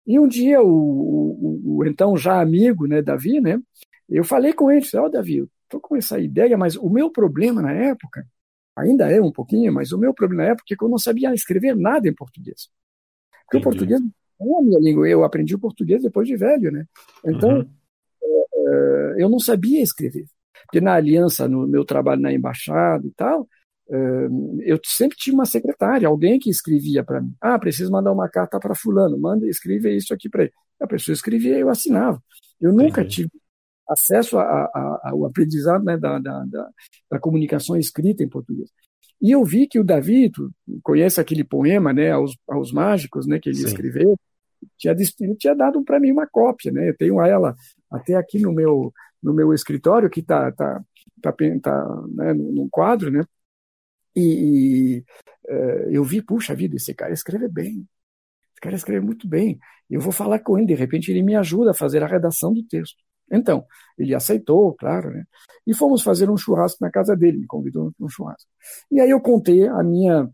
E 0.07 0.19
um 0.19 0.27
dia, 0.27 0.63
o, 0.63 0.67
o, 0.67 1.79
o 1.79 1.87
então 1.87 2.17
já 2.17 2.41
amigo, 2.41 2.87
né, 2.87 3.03
Davi, 3.03 3.41
né, 3.41 3.61
eu 4.09 4.25
falei 4.25 4.53
com 4.53 4.71
ele, 4.71 4.87
ó, 4.95 5.05
oh, 5.05 5.09
Davi, 5.11 5.39
eu 5.39 5.49
tô 5.69 5.79
com 5.79 5.97
essa 5.97 6.19
ideia, 6.19 6.57
mas 6.57 6.77
o 6.77 6.89
meu 6.89 7.11
problema 7.11 7.61
na 7.61 7.73
época, 7.73 8.27
ainda 8.75 9.11
é 9.11 9.21
um 9.21 9.31
pouquinho, 9.31 9.73
mas 9.73 9.93
o 9.93 9.99
meu 9.99 10.15
problema 10.15 10.45
na 10.45 10.51
época 10.51 10.73
é 10.73 10.77
que 10.77 10.83
eu 10.83 10.89
não 10.89 10.99
sabia 10.99 11.35
escrever 11.35 11.77
nada 11.77 12.09
em 12.09 12.15
português. 12.15 12.71
Porque 13.45 13.59
Entendi. 13.59 13.69
o 13.69 13.71
português 13.71 14.01
não 14.41 14.57
é 14.57 14.61
a 14.61 14.63
minha 14.63 14.79
língua, 14.79 15.09
eu 15.09 15.25
aprendi 15.25 15.55
o 15.55 15.59
português 15.59 16.03
depois 16.03 16.27
de 16.27 16.37
velho, 16.37 16.71
né? 16.71 16.87
Então, 17.25 17.59
uhum. 17.59 17.71
é, 18.55 19.23
eu 19.23 19.29
não 19.29 19.39
sabia 19.39 19.83
escrever. 19.83 20.27
Porque 20.65 20.81
na 20.81 20.95
aliança, 20.95 21.49
no 21.49 21.67
meu 21.67 21.85
trabalho 21.85 22.21
na 22.21 22.33
embaixada 22.33 23.07
e 23.07 23.11
tal, 23.11 23.49
eu 24.61 24.79
sempre 24.85 25.17
tinha 25.17 25.35
uma 25.35 25.47
secretária, 25.47 26.07
alguém 26.07 26.39
que 26.39 26.51
escrevia 26.51 27.03
para 27.03 27.21
mim. 27.21 27.35
Ah, 27.41 27.59
preciso 27.59 27.91
mandar 27.91 28.13
uma 28.13 28.29
carta 28.29 28.59
para 28.61 28.75
fulano, 28.75 29.19
manda, 29.19 29.49
escreve 29.49 29.97
isso 29.97 30.13
aqui 30.13 30.29
para 30.29 30.43
ele. 30.43 30.53
A 30.81 30.87
pessoa 30.87 31.15
escrevia 31.15 31.57
e 31.57 31.61
eu 31.61 31.71
assinava. 31.71 32.23
Eu 32.61 32.73
nunca 32.73 33.01
Entendi. 33.01 33.17
tive 33.23 33.31
acesso 33.89 34.39
a, 34.39 34.43
a, 34.43 35.01
ao 35.11 35.25
aprendizado 35.25 35.83
né, 35.85 35.97
da, 35.97 36.19
da, 36.19 36.45
da, 36.45 36.69
da, 37.11 37.19
comunicação 37.19 37.77
escrita 37.77 38.23
em 38.23 38.29
português. 38.29 38.71
E 39.21 39.31
eu 39.31 39.43
vi 39.45 39.67
que 39.67 39.81
o 39.81 39.85
Davi, 39.85 40.31
tu 40.31 40.51
conhece 40.83 41.21
aquele 41.21 41.43
poema, 41.43 41.93
né, 41.93 42.11
aos, 42.11 42.37
aos 42.47 42.71
mágicos, 42.71 43.27
né, 43.27 43.39
que 43.41 43.49
ele 43.49 43.57
Sim. 43.57 43.67
escreveu, 43.67 44.17
tinha, 44.77 44.95
tinha 45.39 45.55
dado 45.55 45.83
para 45.83 45.99
mim 45.99 46.13
uma 46.13 46.27
cópia, 46.27 46.71
né, 46.71 46.91
eu 46.91 46.97
tenho 46.97 47.21
ela 47.23 47.57
até 47.91 48.15
aqui 48.15 48.39
no 48.39 48.53
meu, 48.53 48.93
no 49.23 49.33
meu 49.33 49.55
escritório, 49.55 50.11
que 50.11 50.21
está 50.21 50.53
tá, 50.53 50.85
tá, 51.23 51.33
tá, 51.63 52.03
né, 52.15 52.35
num 52.35 52.69
quadro, 52.71 53.11
né, 53.11 53.25
e, 54.21 55.05
uh, 55.49 55.91
eu 55.91 56.05
vi, 56.05 56.23
puxa 56.23 56.55
vida, 56.55 56.77
esse 56.77 56.95
cara 56.95 57.13
escreve 57.13 57.49
bem. 57.49 57.87
Esse 58.53 58.61
cara 58.61 58.77
escreve 58.77 59.05
muito 59.05 59.29
bem. 59.29 59.59
Eu 59.89 60.01
vou 60.01 60.13
falar 60.13 60.41
com 60.41 60.59
ele, 60.59 60.67
de 60.67 60.75
repente 60.75 61.11
ele 61.11 61.23
me 61.23 61.37
ajuda 61.37 61.71
a 61.71 61.75
fazer 61.75 62.03
a 62.03 62.07
redação 62.07 62.53
do 62.53 62.63
texto. 62.63 62.97
Então, 63.31 63.65
ele 63.99 64.15
aceitou, 64.15 64.75
claro, 64.75 65.11
né? 65.11 65.25
E 65.67 65.75
fomos 65.75 66.03
fazer 66.03 66.31
um 66.31 66.37
churrasco 66.37 66.79
na 66.81 66.91
casa 66.91 67.15
dele, 67.15 67.39
me 67.39 67.47
convidou 67.47 67.93
para 67.93 68.07
um 68.07 68.09
churrasco. 68.09 68.49
E 68.91 69.01
aí 69.01 69.11
eu 69.11 69.21
contei 69.21 69.69
a 69.69 69.83
minha 69.83 70.29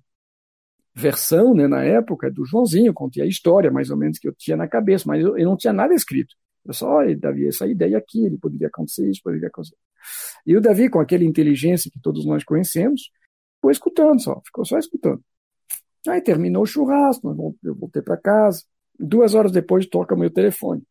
versão, 0.95 1.55
né, 1.55 1.67
na 1.67 1.83
época, 1.83 2.31
do 2.31 2.45
Joãozinho, 2.45 2.95
contei 2.95 3.23
a 3.23 3.27
história 3.27 3.71
mais 3.71 3.91
ou 3.91 3.97
menos 3.97 4.19
que 4.19 4.29
eu 4.29 4.33
tinha 4.33 4.57
na 4.57 4.69
cabeça, 4.69 5.05
mas 5.09 5.23
eu, 5.25 5.37
eu 5.37 5.45
não 5.45 5.57
tinha 5.57 5.73
nada 5.73 5.93
escrito. 5.93 6.35
Eu 6.65 6.73
só, 6.73 6.89
olha, 6.89 7.17
Davi, 7.17 7.49
essa 7.49 7.67
ideia 7.67 7.99
aqui, 7.99 8.25
ele 8.25 8.39
poderia 8.39 8.69
acontecer 8.69 9.11
isso, 9.11 9.21
poderia 9.23 9.49
acontecer. 9.49 9.77
E 10.47 10.57
o 10.57 10.61
Davi, 10.61 10.89
com 10.89 11.01
aquela 11.01 11.25
inteligência 11.25 11.91
que 11.91 12.01
todos 12.01 12.25
nós 12.25 12.45
conhecemos, 12.45 13.11
ficou 13.65 13.71
escutando 13.71 14.21
só, 14.21 14.41
ficou 14.45 14.65
só 14.65 14.79
escutando. 14.79 15.23
Aí 16.07 16.21
terminou 16.21 16.65
o 16.65 16.67
churrasco, 16.67 17.57
eu 17.63 17.75
voltei 17.75 18.03
para 18.03 18.17
casa. 18.17 18.63
Duas 18.99 19.35
horas 19.35 19.51
depois 19.51 19.87
toca 19.87 20.15
meu 20.15 20.31
telefone. 20.31 20.83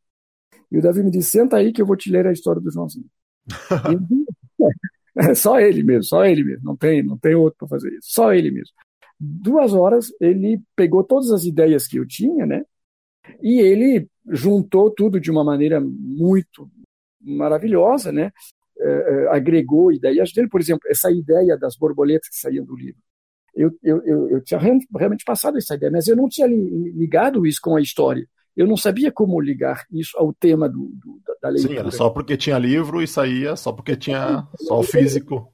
E 0.72 0.78
o 0.78 0.82
Davi 0.82 1.04
me 1.04 1.12
disse: 1.12 1.32
senta 1.32 1.58
aí 1.58 1.72
que 1.72 1.82
eu 1.82 1.86
vou 1.86 1.96
te 1.96 2.10
ler 2.10 2.26
a 2.26 2.32
história 2.32 2.60
do 2.60 2.72
Joãozinho. 2.72 3.06
é 5.16 5.36
só 5.36 5.60
ele 5.60 5.84
mesmo, 5.84 6.04
só 6.04 6.26
ele 6.26 6.44
mesmo. 6.44 6.64
Não 6.64 6.76
tem, 6.76 7.04
não 7.04 7.18
tem 7.18 7.36
outro 7.36 7.60
para 7.60 7.68
fazer 7.68 7.90
isso. 7.90 8.08
Só 8.12 8.34
ele 8.34 8.50
mesmo. 8.50 8.74
Duas 9.20 9.74
horas 9.74 10.12
ele 10.20 10.62
pegou 10.76 11.04
todas 11.04 11.32
as 11.32 11.46
ideias 11.46 11.88
que 11.88 11.98
eu 11.98 12.08
tinha, 12.08 12.46
né? 12.46 12.66
E 13.42 13.62
ele 13.62 14.10
juntou 14.28 14.90
tudo 14.90 15.20
de 15.20 15.30
uma 15.30 15.44
maneira 15.44 15.80
muito 15.80 16.70
maravilhosa, 17.22 18.12
né? 18.12 18.32
É, 18.86 19.28
agregou 19.30 19.92
ideias 19.92 20.32
dele, 20.34 20.50
por 20.50 20.60
exemplo, 20.60 20.82
essa 20.90 21.12
ideia 21.12 21.58
das 21.58 21.76
borboletas 21.76 22.30
que 22.30 22.36
saíam 22.36 22.66
do 22.66 22.76
livro. 22.76 23.02
Eu, 23.56 23.72
eu, 23.84 24.04
eu, 24.04 24.30
eu 24.30 24.44
tinha 24.44 24.60
realmente 24.60 25.24
passado 25.24 25.58
essa 25.58 25.76
ideia, 25.76 25.92
mas 25.92 26.08
eu 26.08 26.16
não 26.16 26.28
tinha 26.28 26.48
ligado 26.48 27.46
isso 27.46 27.60
com 27.62 27.76
a 27.76 27.82
história. 27.82 28.28
Eu 28.56 28.68
não 28.68 28.78
sabia 28.78 29.12
como 29.12 29.40
ligar 29.40 29.86
isso 29.92 30.18
ao 30.18 30.34
tema 30.34 30.68
do, 30.68 30.92
do 30.96 31.22
da 31.42 31.50
leitura. 31.50 31.74
Sim, 31.74 31.80
era 31.80 31.92
só 31.92 32.10
porque 32.10 32.38
tinha 32.38 32.58
livro 32.58 33.02
e 33.02 33.08
saía, 33.08 33.56
só 33.56 33.72
porque 33.72 33.96
tinha 33.96 34.48
só 34.58 34.80
o 34.80 34.84
físico. 34.84 35.52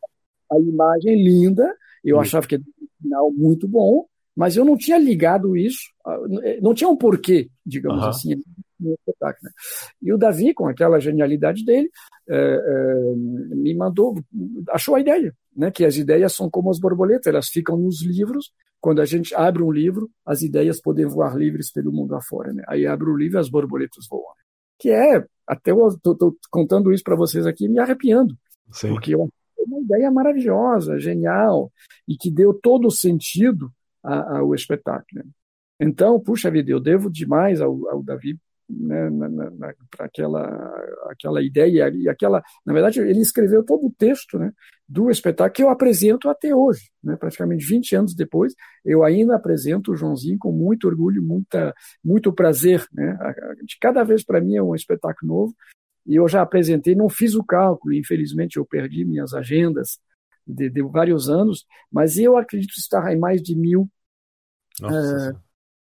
A 0.51 0.59
imagem 0.59 1.21
linda, 1.23 1.73
eu 2.03 2.17
hum. 2.17 2.19
achava 2.19 2.47
que 2.47 2.55
era 2.55 2.63
um 2.63 2.87
final 3.01 3.31
muito 3.31 3.67
bom, 3.67 4.05
mas 4.35 4.55
eu 4.55 4.63
não 4.63 4.77
tinha 4.77 4.97
ligado 4.97 5.57
isso, 5.57 5.81
não 6.61 6.73
tinha 6.73 6.89
um 6.89 6.95
porquê, 6.95 7.49
digamos 7.65 8.03
uhum. 8.03 8.09
assim, 8.09 8.43
no 8.79 8.93
espetáculo. 8.93 9.43
Né? 9.43 9.51
E 10.01 10.13
o 10.13 10.17
Davi, 10.17 10.53
com 10.53 10.67
aquela 10.67 10.99
genialidade 10.99 11.63
dele, 11.65 11.89
é, 12.27 12.35
é, 12.35 13.15
me 13.55 13.75
mandou, 13.75 14.15
achou 14.69 14.95
a 14.95 14.99
ideia, 14.99 15.33
né? 15.55 15.71
que 15.71 15.85
as 15.85 15.97
ideias 15.97 16.33
são 16.33 16.49
como 16.49 16.69
as 16.69 16.79
borboletas, 16.79 17.27
elas 17.27 17.49
ficam 17.49 17.77
nos 17.77 18.03
livros. 18.03 18.51
Quando 18.79 19.01
a 19.01 19.05
gente 19.05 19.35
abre 19.35 19.61
um 19.61 19.71
livro, 19.71 20.09
as 20.25 20.41
ideias 20.41 20.81
podem 20.81 21.05
voar 21.05 21.35
livres 21.35 21.71
pelo 21.71 21.91
mundo 21.91 22.15
afora. 22.15 22.53
Né? 22.53 22.63
Aí 22.67 22.87
abre 22.87 23.09
o 23.09 23.17
livro 23.17 23.37
e 23.37 23.41
as 23.41 23.49
borboletas 23.49 24.07
voam. 24.09 24.23
Que 24.77 24.89
é, 24.91 25.25
até 25.45 25.71
eu 25.71 25.87
estou 25.87 26.37
contando 26.49 26.93
isso 26.93 27.03
para 27.03 27.15
vocês 27.15 27.45
aqui, 27.45 27.67
me 27.67 27.79
arrepiando. 27.79 28.37
Sim. 28.71 28.89
Porque 28.89 29.13
é 29.13 29.17
uma 29.17 29.81
ideia 29.81 30.09
maravilhosa, 30.09 30.97
genial, 30.97 31.71
e 32.07 32.15
que 32.15 32.31
deu 32.31 32.53
todo 32.53 32.87
o 32.87 32.91
sentido 32.91 33.69
ao 34.01 34.55
espetáculo. 34.55 35.05
Né? 35.15 35.23
Então, 35.79 36.19
puxa 36.19 36.51
vida, 36.51 36.71
eu 36.71 36.79
devo 36.79 37.09
demais 37.09 37.61
ao, 37.61 37.89
ao 37.89 38.03
Davi 38.03 38.37
né, 38.69 39.09
para 39.89 40.05
aquela, 40.05 40.45
aquela 41.09 41.41
ideia 41.41 41.89
e 41.89 42.07
aquela. 42.07 42.43
Na 42.65 42.73
verdade, 42.73 42.99
ele 42.99 43.19
escreveu 43.19 43.63
todo 43.63 43.87
o 43.87 43.93
texto 43.97 44.37
né, 44.37 44.51
do 44.87 45.09
espetáculo 45.09 45.53
que 45.53 45.63
eu 45.63 45.69
apresento 45.69 46.29
até 46.29 46.55
hoje. 46.55 46.91
Né, 47.03 47.15
praticamente 47.15 47.65
20 47.65 47.95
anos 47.95 48.15
depois, 48.15 48.53
eu 48.85 49.03
ainda 49.03 49.35
apresento 49.35 49.91
o 49.91 49.95
Joãozinho 49.95 50.37
com 50.37 50.51
muito 50.51 50.87
orgulho, 50.87 51.23
muita, 51.23 51.73
muito 52.03 52.31
prazer. 52.31 52.85
Né, 52.93 53.17
de 53.65 53.77
cada 53.79 54.03
vez 54.03 54.23
para 54.23 54.39
mim 54.39 54.55
é 54.55 54.63
um 54.63 54.75
espetáculo 54.75 55.33
novo. 55.33 55.55
E 56.05 56.15
eu 56.15 56.27
já 56.27 56.41
apresentei, 56.41 56.95
não 56.95 57.09
fiz 57.09 57.35
o 57.35 57.43
cálculo, 57.43 57.93
infelizmente 57.93 58.57
eu 58.57 58.65
perdi 58.65 59.05
minhas 59.05 59.33
agendas 59.33 59.99
de, 60.45 60.69
de 60.69 60.81
vários 60.81 61.29
anos, 61.29 61.65
mas 61.91 62.17
eu 62.17 62.35
acredito 62.35 62.73
estar 62.77 63.11
em 63.13 63.19
mais 63.19 63.41
de 63.41 63.55
mil, 63.55 63.89
uh, 64.81 65.39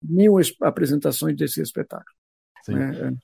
mil 0.02 0.34
apresentações 0.62 1.38
desse 1.38 1.62
espetáculo. 1.62 2.19
Né? 2.68 3.16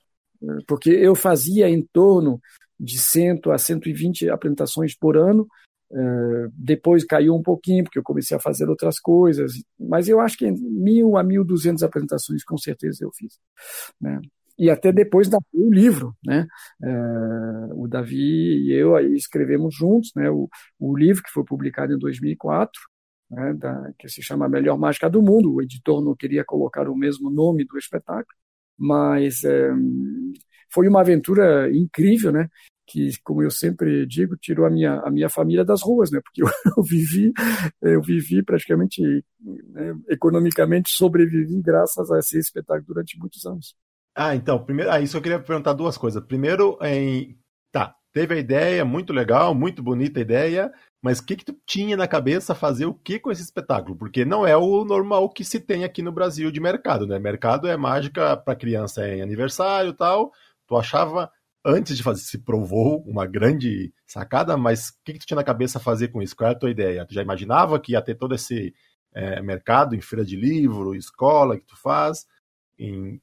É, 0.42 0.46
é, 0.46 0.58
porque 0.66 0.90
eu 0.90 1.14
fazia 1.14 1.68
em 1.68 1.82
torno 1.92 2.40
de 2.78 2.98
100 2.98 3.40
a 3.52 3.58
120 3.58 4.28
apresentações 4.30 4.96
por 4.96 5.16
ano, 5.16 5.46
é, 5.92 6.48
depois 6.52 7.04
caiu 7.04 7.34
um 7.34 7.42
pouquinho, 7.42 7.84
porque 7.84 7.98
eu 7.98 8.02
comecei 8.02 8.36
a 8.36 8.40
fazer 8.40 8.68
outras 8.68 8.98
coisas, 8.98 9.52
mas 9.78 10.08
eu 10.08 10.20
acho 10.20 10.36
que 10.36 10.50
mil 10.50 11.16
a 11.16 11.22
mil 11.22 11.44
duzentas 11.44 11.82
apresentações 11.82 12.44
com 12.44 12.58
certeza 12.58 13.04
eu 13.04 13.10
fiz. 13.12 13.38
Né? 14.00 14.20
E 14.58 14.70
até 14.70 14.90
depois 14.90 15.28
da 15.28 15.38
o 15.52 15.72
livro, 15.72 16.16
né? 16.24 16.46
o 17.74 17.86
Davi 17.86 18.64
e 18.66 18.72
eu 18.72 18.96
aí 18.96 19.14
escrevemos 19.14 19.74
juntos, 19.74 20.12
né? 20.16 20.30
O, 20.30 20.48
o 20.78 20.96
livro 20.96 21.22
que 21.22 21.30
foi 21.30 21.44
publicado 21.44 21.92
em 21.92 21.98
2004, 21.98 22.72
né? 23.30 23.52
da, 23.54 23.92
que 23.98 24.08
se 24.08 24.22
chama 24.22 24.48
Melhor 24.48 24.78
Mágica 24.78 25.10
do 25.10 25.20
Mundo. 25.20 25.54
O 25.54 25.62
editor 25.62 26.02
não 26.02 26.16
queria 26.16 26.42
colocar 26.42 26.88
o 26.88 26.96
mesmo 26.96 27.30
nome 27.30 27.66
do 27.66 27.76
espetáculo, 27.76 28.34
mas 28.78 29.44
é, 29.44 29.70
foi 30.70 30.88
uma 30.88 31.00
aventura 31.00 31.70
incrível, 31.74 32.32
né? 32.32 32.48
Que, 32.86 33.10
como 33.24 33.42
eu 33.42 33.50
sempre 33.50 34.06
digo, 34.06 34.36
tirou 34.36 34.64
a 34.66 34.70
minha, 34.70 35.00
a 35.00 35.10
minha 35.10 35.28
família 35.28 35.64
das 35.64 35.82
ruas, 35.82 36.10
né? 36.10 36.20
Porque 36.22 36.42
eu, 36.44 36.48
eu 36.76 36.82
vivi, 36.82 37.32
eu 37.82 38.02
vivi 38.02 38.42
praticamente, 38.42 39.02
né, 39.40 39.94
economicamente 40.08 40.90
sobrevivi 40.90 41.60
graças 41.62 42.10
a 42.10 42.18
esse 42.18 42.38
espetáculo 42.38 42.86
durante 42.86 43.18
muitos 43.18 43.44
anos. 43.46 43.74
Ah, 44.14 44.34
então, 44.34 44.64
primeiro, 44.64 44.90
ah, 44.90 45.00
isso 45.00 45.16
eu 45.16 45.22
queria 45.22 45.38
perguntar 45.38 45.74
duas 45.74 45.98
coisas. 45.98 46.22
Primeiro, 46.24 46.78
em, 46.80 47.38
tá, 47.70 47.94
teve 48.12 48.34
a 48.34 48.38
ideia, 48.38 48.84
muito 48.84 49.12
legal, 49.12 49.54
muito 49.54 49.82
bonita 49.82 50.20
a 50.20 50.22
ideia, 50.22 50.72
mas 51.06 51.20
o 51.20 51.24
que, 51.24 51.36
que 51.36 51.44
tu 51.44 51.56
tinha 51.64 51.96
na 51.96 52.08
cabeça 52.08 52.52
fazer 52.52 52.84
o 52.84 52.92
que 52.92 53.20
com 53.20 53.30
esse 53.30 53.40
espetáculo? 53.40 53.94
Porque 53.94 54.24
não 54.24 54.44
é 54.44 54.56
o 54.56 54.84
normal 54.84 55.30
que 55.30 55.44
se 55.44 55.60
tem 55.60 55.84
aqui 55.84 56.02
no 56.02 56.10
Brasil 56.10 56.50
de 56.50 56.58
mercado, 56.58 57.06
né? 57.06 57.16
Mercado 57.16 57.68
é 57.68 57.76
mágica 57.76 58.36
para 58.36 58.56
criança 58.56 59.08
em 59.08 59.22
aniversário 59.22 59.90
e 59.90 59.92
tal. 59.92 60.32
Tu 60.66 60.76
achava, 60.76 61.30
antes 61.64 61.96
de 61.96 62.02
fazer, 62.02 62.22
se 62.22 62.38
provou 62.38 63.04
uma 63.06 63.24
grande 63.24 63.94
sacada, 64.04 64.56
mas 64.56 64.88
o 64.88 64.92
que, 65.04 65.12
que 65.12 65.20
tu 65.20 65.26
tinha 65.26 65.36
na 65.36 65.44
cabeça 65.44 65.78
fazer 65.78 66.08
com 66.08 66.20
isso? 66.20 66.34
Qual 66.34 66.48
era 66.48 66.56
a 66.56 66.58
tua 66.58 66.72
ideia? 66.72 67.06
Tu 67.06 67.14
já 67.14 67.22
imaginava 67.22 67.78
que 67.78 67.92
ia 67.92 68.02
ter 68.02 68.16
todo 68.16 68.34
esse 68.34 68.74
é, 69.14 69.40
mercado 69.40 69.94
em 69.94 70.00
feira 70.00 70.24
de 70.24 70.34
livro, 70.34 70.92
escola 70.92 71.56
que 71.56 71.66
tu 71.66 71.76
faz? 71.76 72.26
Em... 72.76 73.20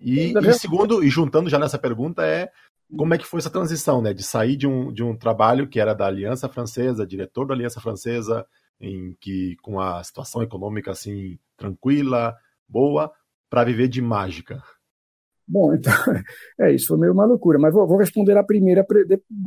E, 0.00 0.32
e 0.36 0.52
segundo, 0.54 1.04
e 1.04 1.08
juntando 1.08 1.48
já 1.48 1.60
nessa 1.60 1.78
pergunta, 1.78 2.26
é 2.26 2.50
como 2.96 3.14
é 3.14 3.18
que 3.18 3.26
foi 3.26 3.38
essa 3.38 3.50
transição, 3.50 4.02
né? 4.02 4.12
De 4.12 4.22
sair 4.22 4.56
de 4.56 4.66
um, 4.66 4.92
de 4.92 5.02
um 5.02 5.16
trabalho 5.16 5.68
que 5.68 5.80
era 5.80 5.94
da 5.94 6.06
Aliança 6.06 6.48
Francesa, 6.48 7.06
diretor 7.06 7.46
da 7.46 7.54
Aliança 7.54 7.80
Francesa, 7.80 8.46
em 8.80 9.16
que 9.20 9.56
com 9.62 9.80
a 9.80 10.02
situação 10.02 10.42
econômica 10.42 10.90
assim 10.90 11.38
tranquila, 11.56 12.34
boa, 12.68 13.12
para 13.48 13.64
viver 13.64 13.88
de 13.88 14.00
mágica. 14.00 14.62
Bom, 15.46 15.74
então, 15.74 15.92
é 16.60 16.72
isso, 16.72 16.86
foi 16.86 16.98
meio 16.98 17.12
uma 17.12 17.24
loucura, 17.24 17.58
mas 17.58 17.74
vou, 17.74 17.86
vou 17.86 17.98
responder 17.98 18.36
a 18.38 18.44
primeira 18.44 18.86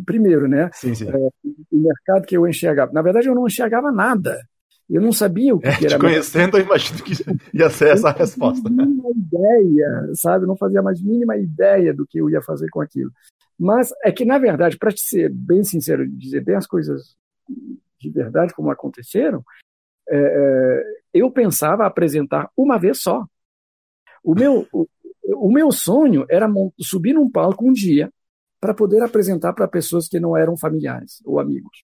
primeiro, 0.05 0.47
né? 0.47 0.69
Sim, 0.73 0.93
sim. 0.93 1.09
É, 1.09 1.15
o 1.15 1.31
mercado 1.71 2.25
que 2.25 2.35
eu 2.35 2.47
enxergava. 2.47 2.91
Na 2.91 3.01
verdade, 3.01 3.27
eu 3.27 3.35
não 3.35 3.47
enxergava 3.47 3.91
nada. 3.91 4.37
Eu 4.89 5.01
não 5.01 5.11
sabia 5.11 5.55
o 5.55 5.59
que, 5.59 5.67
é, 5.67 5.77
que 5.77 5.85
era. 5.85 5.95
Te 5.95 5.99
conhecendo, 5.99 6.57
eu 6.57 6.65
imagino 6.65 7.03
que 7.03 7.13
ia 7.57 7.69
ser 7.69 7.89
essa 7.89 8.09
a 8.09 8.11
resposta. 8.11 8.69
Não 8.69 8.85
mínima 8.85 9.09
ideia, 9.11 10.11
sabe? 10.13 10.45
Não 10.45 10.55
fazia 10.55 10.81
mais 10.81 11.01
mínima 11.01 11.37
ideia 11.37 11.93
do 11.93 12.05
que 12.05 12.19
eu 12.19 12.29
ia 12.29 12.41
fazer 12.41 12.69
com 12.69 12.81
aquilo. 12.81 13.11
Mas 13.57 13.93
é 14.03 14.11
que, 14.11 14.25
na 14.25 14.37
verdade, 14.37 14.77
para 14.77 14.91
ser 14.95 15.29
bem 15.31 15.63
sincero, 15.63 16.07
dizer 16.07 16.43
bem 16.43 16.55
as 16.55 16.67
coisas 16.67 17.15
de 17.99 18.09
verdade 18.09 18.53
como 18.53 18.69
aconteceram, 18.69 19.43
é, 20.09 20.17
é, 20.17 20.83
eu 21.13 21.31
pensava 21.31 21.85
apresentar 21.85 22.49
uma 22.57 22.77
vez 22.77 23.01
só. 23.01 23.25
O 24.23 24.35
meu, 24.35 24.67
o, 24.73 24.87
o 25.35 25.51
meu 25.51 25.71
sonho 25.71 26.25
era 26.29 26.47
subir 26.79 27.13
num 27.13 27.29
palco 27.29 27.67
um 27.67 27.71
dia 27.71 28.11
para 28.59 28.73
poder 28.73 29.01
apresentar 29.01 29.53
para 29.53 29.67
pessoas 29.67 30.07
que 30.07 30.19
não 30.19 30.35
eram 30.35 30.57
familiares 30.57 31.21
ou 31.25 31.39
amigos, 31.39 31.83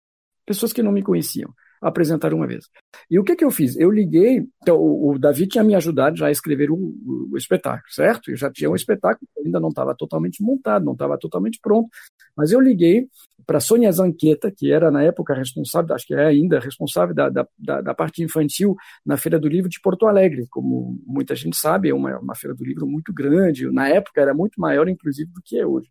pessoas 0.47 0.73
que 0.73 0.83
não 0.83 0.93
me 0.93 1.03
conheciam 1.03 1.53
apresentar 1.81 2.33
uma 2.35 2.47
vez. 2.47 2.67
E 3.11 3.19
o 3.19 3.25
que, 3.25 3.37
que 3.37 3.45
eu 3.45 3.51
fiz? 3.51 3.77
Eu 3.77 3.91
liguei, 3.91 4.47
então, 4.63 4.77
o, 4.77 5.13
o 5.13 5.19
Davi 5.19 5.47
tinha 5.47 5.65
me 5.65 5.75
ajudado 5.75 6.17
já 6.17 6.27
a 6.27 6.31
escrever 6.31 6.71
o, 6.71 6.77
o, 6.77 7.31
o 7.33 7.37
espetáculo, 7.37 7.91
certo? 7.91 8.31
Eu 8.31 8.37
já 8.37 8.51
tinha 8.51 8.71
um 8.71 8.75
espetáculo 8.75 9.29
que 9.35 9.47
ainda 9.47 9.61
não 9.61 9.69
estava 9.69 9.95
totalmente 9.95 10.43
montado, 10.43 10.85
não 10.85 10.93
estava 10.93 11.19
totalmente 11.19 11.59
pronto, 11.61 11.89
mas 12.37 12.53
eu 12.53 12.61
liguei 12.61 13.09
para 13.47 13.61
Sônia 13.61 13.93
Zanqueta, 13.93 14.51
que 14.51 14.73
era 14.73 14.91
na 14.91 15.03
época 15.03 15.33
responsável, 15.33 15.95
acho 15.95 16.07
que 16.07 16.15
é 16.15 16.27
ainda 16.27 16.59
responsável 16.59 17.15
da, 17.15 17.29
da, 17.29 17.47
da, 17.57 17.81
da, 17.81 17.95
parte 17.95 18.23
infantil 18.23 18.75
na 19.05 19.17
Feira 19.17 19.39
do 19.39 19.49
Livro 19.49 19.71
de 19.71 19.81
Porto 19.81 20.07
Alegre. 20.07 20.47
Como 20.51 20.99
muita 21.07 21.35
gente 21.37 21.57
sabe, 21.57 21.91
é 21.91 21.95
uma, 21.95 22.19
uma 22.19 22.35
feira 22.35 22.55
do 22.57 22.65
livro 22.65 22.87
muito 22.87 23.13
grande, 23.13 23.71
na 23.71 23.89
época 23.89 24.21
era 24.21 24.35
muito 24.35 24.61
maior, 24.61 24.89
inclusive, 24.89 25.31
do 25.31 25.41
que 25.45 25.59
é 25.59 25.65
hoje. 25.65 25.89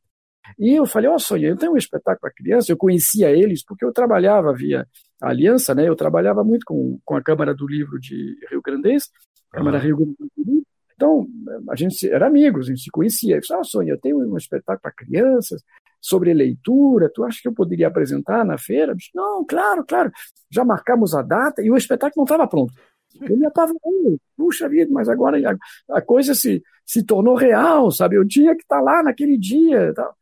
E 0.60 0.76
eu 0.76 0.86
falei, 0.86 1.10
ó, 1.10 1.15
oh, 1.15 1.19
Sônia, 1.19 1.48
eu 1.48 1.58
tenho 1.58 1.74
um 1.74 1.78
espetáculo 1.78 2.19
para 2.21 2.32
criança, 2.32 2.71
eu 2.71 2.78
conhecia 2.78 3.32
eles 3.32 3.63
porque 3.63 3.84
eu 3.86 3.91
trabalhava 3.91 4.54
via 4.54 4.86
aliança, 5.21 5.73
né? 5.73 5.88
Eu 5.88 5.95
trabalhava 5.95 6.43
muito 6.43 6.63
com, 6.65 6.99
com 7.04 7.15
a 7.15 7.23
Câmara 7.23 7.54
do 7.54 7.67
Livro 7.67 7.99
de 7.99 8.38
Rio 8.49 8.62
Grandense, 8.62 9.10
Câmara 9.51 9.78
uhum. 9.78 9.84
Rio 9.84 9.97
Grande 9.97 10.15
do 10.19 10.32
Sul. 10.36 10.63
Então, 10.95 11.28
a 11.69 11.75
gente 11.75 12.10
era 12.10 12.28
amigos, 12.28 12.67
a 12.67 12.69
gente 12.69 12.84
se 12.84 12.91
conhecia. 12.91 13.36
Eu 13.36 13.41
disse, 13.41 13.54
ah, 13.54 13.63
Sônia, 13.63 13.91
eu 13.91 13.99
tenho 13.99 14.17
um 14.17 14.38
espetáculo 14.38 14.80
para 14.82 14.91
crianças 14.91 15.62
sobre 16.01 16.34
leitura, 16.34 17.12
tu 17.13 17.23
acha 17.23 17.39
que 17.41 17.47
eu 17.47 17.54
poderia 17.54 17.88
apresentar 17.88 18.45
na 18.45 18.58
feira? 18.58 18.91
Eu 18.91 18.95
disse, 18.95 19.10
não, 19.13 19.43
claro, 19.43 19.84
claro. 19.86 20.12
Já 20.51 20.63
marcamos 20.63 21.13
a 21.15 21.21
data 21.21 21.62
e 21.62 21.71
o 21.71 21.75
espetáculo 21.75 22.13
não 22.17 22.23
estava 22.23 22.47
pronto. 22.47 22.73
Eu 23.21 23.38
me 23.38 23.45
apavorei. 23.45 24.19
Puxa 24.38 24.69
vida, 24.69 24.91
mas 24.91 25.10
agora 25.10 25.38
a, 25.49 25.97
a, 25.97 26.01
coisa 26.01 26.36
se, 26.36 26.62
se 26.86 27.04
tornou 27.04 27.36
real, 27.36 27.89
sabe? 27.91 28.17
Eu 28.17 28.28
tinha 28.28 28.56
que 28.56 28.62
estar 28.62 28.82
lá 28.82 29.01
naquele 29.01 29.38
dia. 29.38 29.93
Tá? 29.93 30.13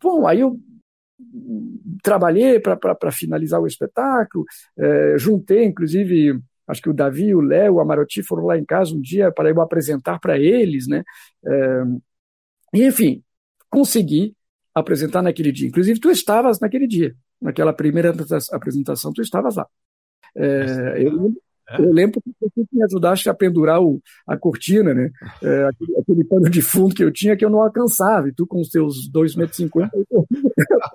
Bom, 0.00 0.26
aí 0.26 0.40
eu 0.40 0.58
trabalhei 2.02 2.60
para 2.60 3.10
finalizar 3.10 3.60
o 3.60 3.66
espetáculo, 3.66 4.44
é, 4.78 5.18
juntei, 5.18 5.64
inclusive, 5.64 6.40
acho 6.66 6.82
que 6.82 6.90
o 6.90 6.94
Davi, 6.94 7.34
o 7.34 7.40
Léo, 7.40 7.74
o 7.74 7.80
Amaroti 7.80 8.22
foram 8.22 8.44
lá 8.44 8.58
em 8.58 8.64
casa 8.64 8.94
um 8.94 9.00
dia 9.00 9.32
para 9.32 9.50
eu 9.50 9.60
apresentar 9.60 10.18
para 10.18 10.38
eles, 10.38 10.86
né? 10.86 11.02
É, 11.44 11.82
enfim, 12.74 13.22
consegui 13.70 14.34
apresentar 14.74 15.22
naquele 15.22 15.50
dia. 15.50 15.68
Inclusive, 15.68 15.98
tu 15.98 16.10
estavas 16.10 16.60
naquele 16.60 16.86
dia, 16.86 17.14
naquela 17.40 17.72
primeira 17.72 18.14
apresentação, 18.52 19.12
tu 19.12 19.22
estavas 19.22 19.56
lá. 19.56 19.66
É, 20.34 21.02
eu. 21.02 21.34
Eu 21.78 21.92
lembro 21.92 22.20
que 22.20 22.30
você 22.40 22.64
me 22.72 22.82
ajudaste 22.84 23.28
a 23.28 23.34
pendurar 23.34 23.82
o, 23.82 24.00
a 24.26 24.36
cortina, 24.36 24.94
né? 24.94 25.10
É, 25.42 25.64
aquele, 25.64 25.98
aquele, 25.98 26.24
pano 26.24 26.48
de 26.48 26.62
fundo 26.62 26.94
que 26.94 27.02
eu 27.02 27.12
tinha 27.12 27.36
que 27.36 27.44
eu 27.44 27.50
não 27.50 27.60
alcançava, 27.60 28.28
e 28.28 28.32
tu 28.32 28.46
com 28.46 28.60
os 28.60 28.68
teus 28.68 29.10
2,50 29.10 29.36
metros, 29.36 29.66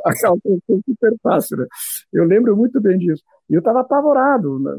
alcançou 0.04 0.40
super 0.86 1.14
fácil, 1.22 1.58
né? 1.58 1.68
Eu 2.14 2.24
lembro 2.24 2.56
muito 2.56 2.80
bem 2.80 2.98
disso. 2.98 3.22
E 3.50 3.54
eu 3.54 3.60
estava 3.60 3.82
apavorado, 3.82 4.60
né? 4.60 4.72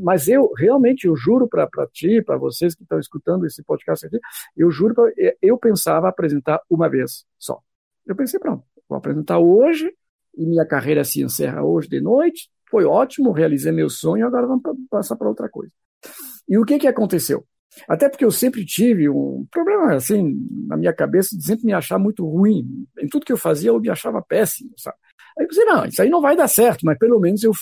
mas 0.00 0.28
eu 0.28 0.50
realmente, 0.56 1.06
eu 1.06 1.14
juro 1.14 1.46
para 1.46 1.68
ti, 1.92 2.22
para 2.22 2.38
vocês 2.38 2.74
que 2.74 2.82
estão 2.82 2.98
escutando 2.98 3.44
esse 3.44 3.62
podcast 3.62 4.06
aqui, 4.06 4.18
eu 4.56 4.70
juro, 4.70 4.94
pra, 4.94 5.12
eu 5.42 5.58
pensava 5.58 6.08
apresentar 6.08 6.60
uma 6.70 6.88
vez 6.88 7.26
só. 7.38 7.60
Eu 8.06 8.16
pensei, 8.16 8.40
pronto, 8.40 8.64
vou 8.88 8.96
apresentar 8.96 9.38
hoje, 9.38 9.92
e 10.36 10.46
minha 10.46 10.66
carreira 10.66 11.04
se 11.04 11.22
encerra 11.22 11.62
hoje 11.62 11.88
de 11.88 12.00
noite, 12.00 12.48
foi 12.74 12.84
ótimo, 12.84 13.30
realizei 13.30 13.70
meu 13.70 13.88
sonho, 13.88 14.26
agora 14.26 14.48
vamos 14.48 14.64
passar 14.90 15.14
para 15.14 15.28
outra 15.28 15.48
coisa. 15.48 15.70
E 16.48 16.58
o 16.58 16.64
que, 16.64 16.76
que 16.76 16.88
aconteceu? 16.88 17.46
Até 17.88 18.08
porque 18.08 18.24
eu 18.24 18.32
sempre 18.32 18.66
tive 18.66 19.08
um 19.08 19.46
problema 19.48 19.94
assim 19.94 20.44
na 20.66 20.76
minha 20.76 20.92
cabeça 20.92 21.36
de 21.36 21.44
sempre 21.44 21.66
me 21.66 21.72
achar 21.72 22.00
muito 22.00 22.28
ruim. 22.28 22.84
Em 22.98 23.06
tudo 23.06 23.24
que 23.24 23.32
eu 23.32 23.36
fazia 23.36 23.70
eu 23.70 23.78
me 23.78 23.88
achava 23.88 24.20
péssimo, 24.20 24.72
sabe? 24.76 24.96
Aí 25.38 25.44
eu 25.44 25.48
pensei, 25.48 25.64
não, 25.64 25.84
isso 25.84 26.02
aí 26.02 26.10
não 26.10 26.20
vai 26.20 26.34
dar 26.34 26.48
certo, 26.48 26.84
mas 26.84 26.98
pelo 26.98 27.20
menos 27.20 27.44
eu 27.44 27.52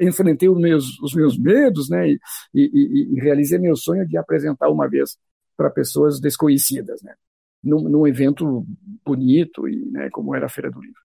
enfrentei 0.00 0.48
os 0.48 0.58
meus, 0.60 0.98
os 1.00 1.14
meus 1.14 1.38
medos, 1.38 1.88
né? 1.88 2.08
E, 2.08 2.18
e, 2.52 3.14
e 3.14 3.20
realizei 3.20 3.60
meu 3.60 3.76
sonho 3.76 4.04
de 4.04 4.16
apresentar 4.16 4.68
uma 4.68 4.88
vez 4.88 5.16
para 5.56 5.70
pessoas 5.70 6.18
desconhecidas, 6.18 7.00
né? 7.02 7.14
Num, 7.62 7.88
num, 7.88 8.04
evento 8.04 8.66
bonito 9.04 9.68
e, 9.68 9.76
né, 9.92 10.10
como 10.10 10.34
era 10.34 10.46
a 10.46 10.48
Feira 10.48 10.72
do 10.72 10.80
Livro. 10.80 11.00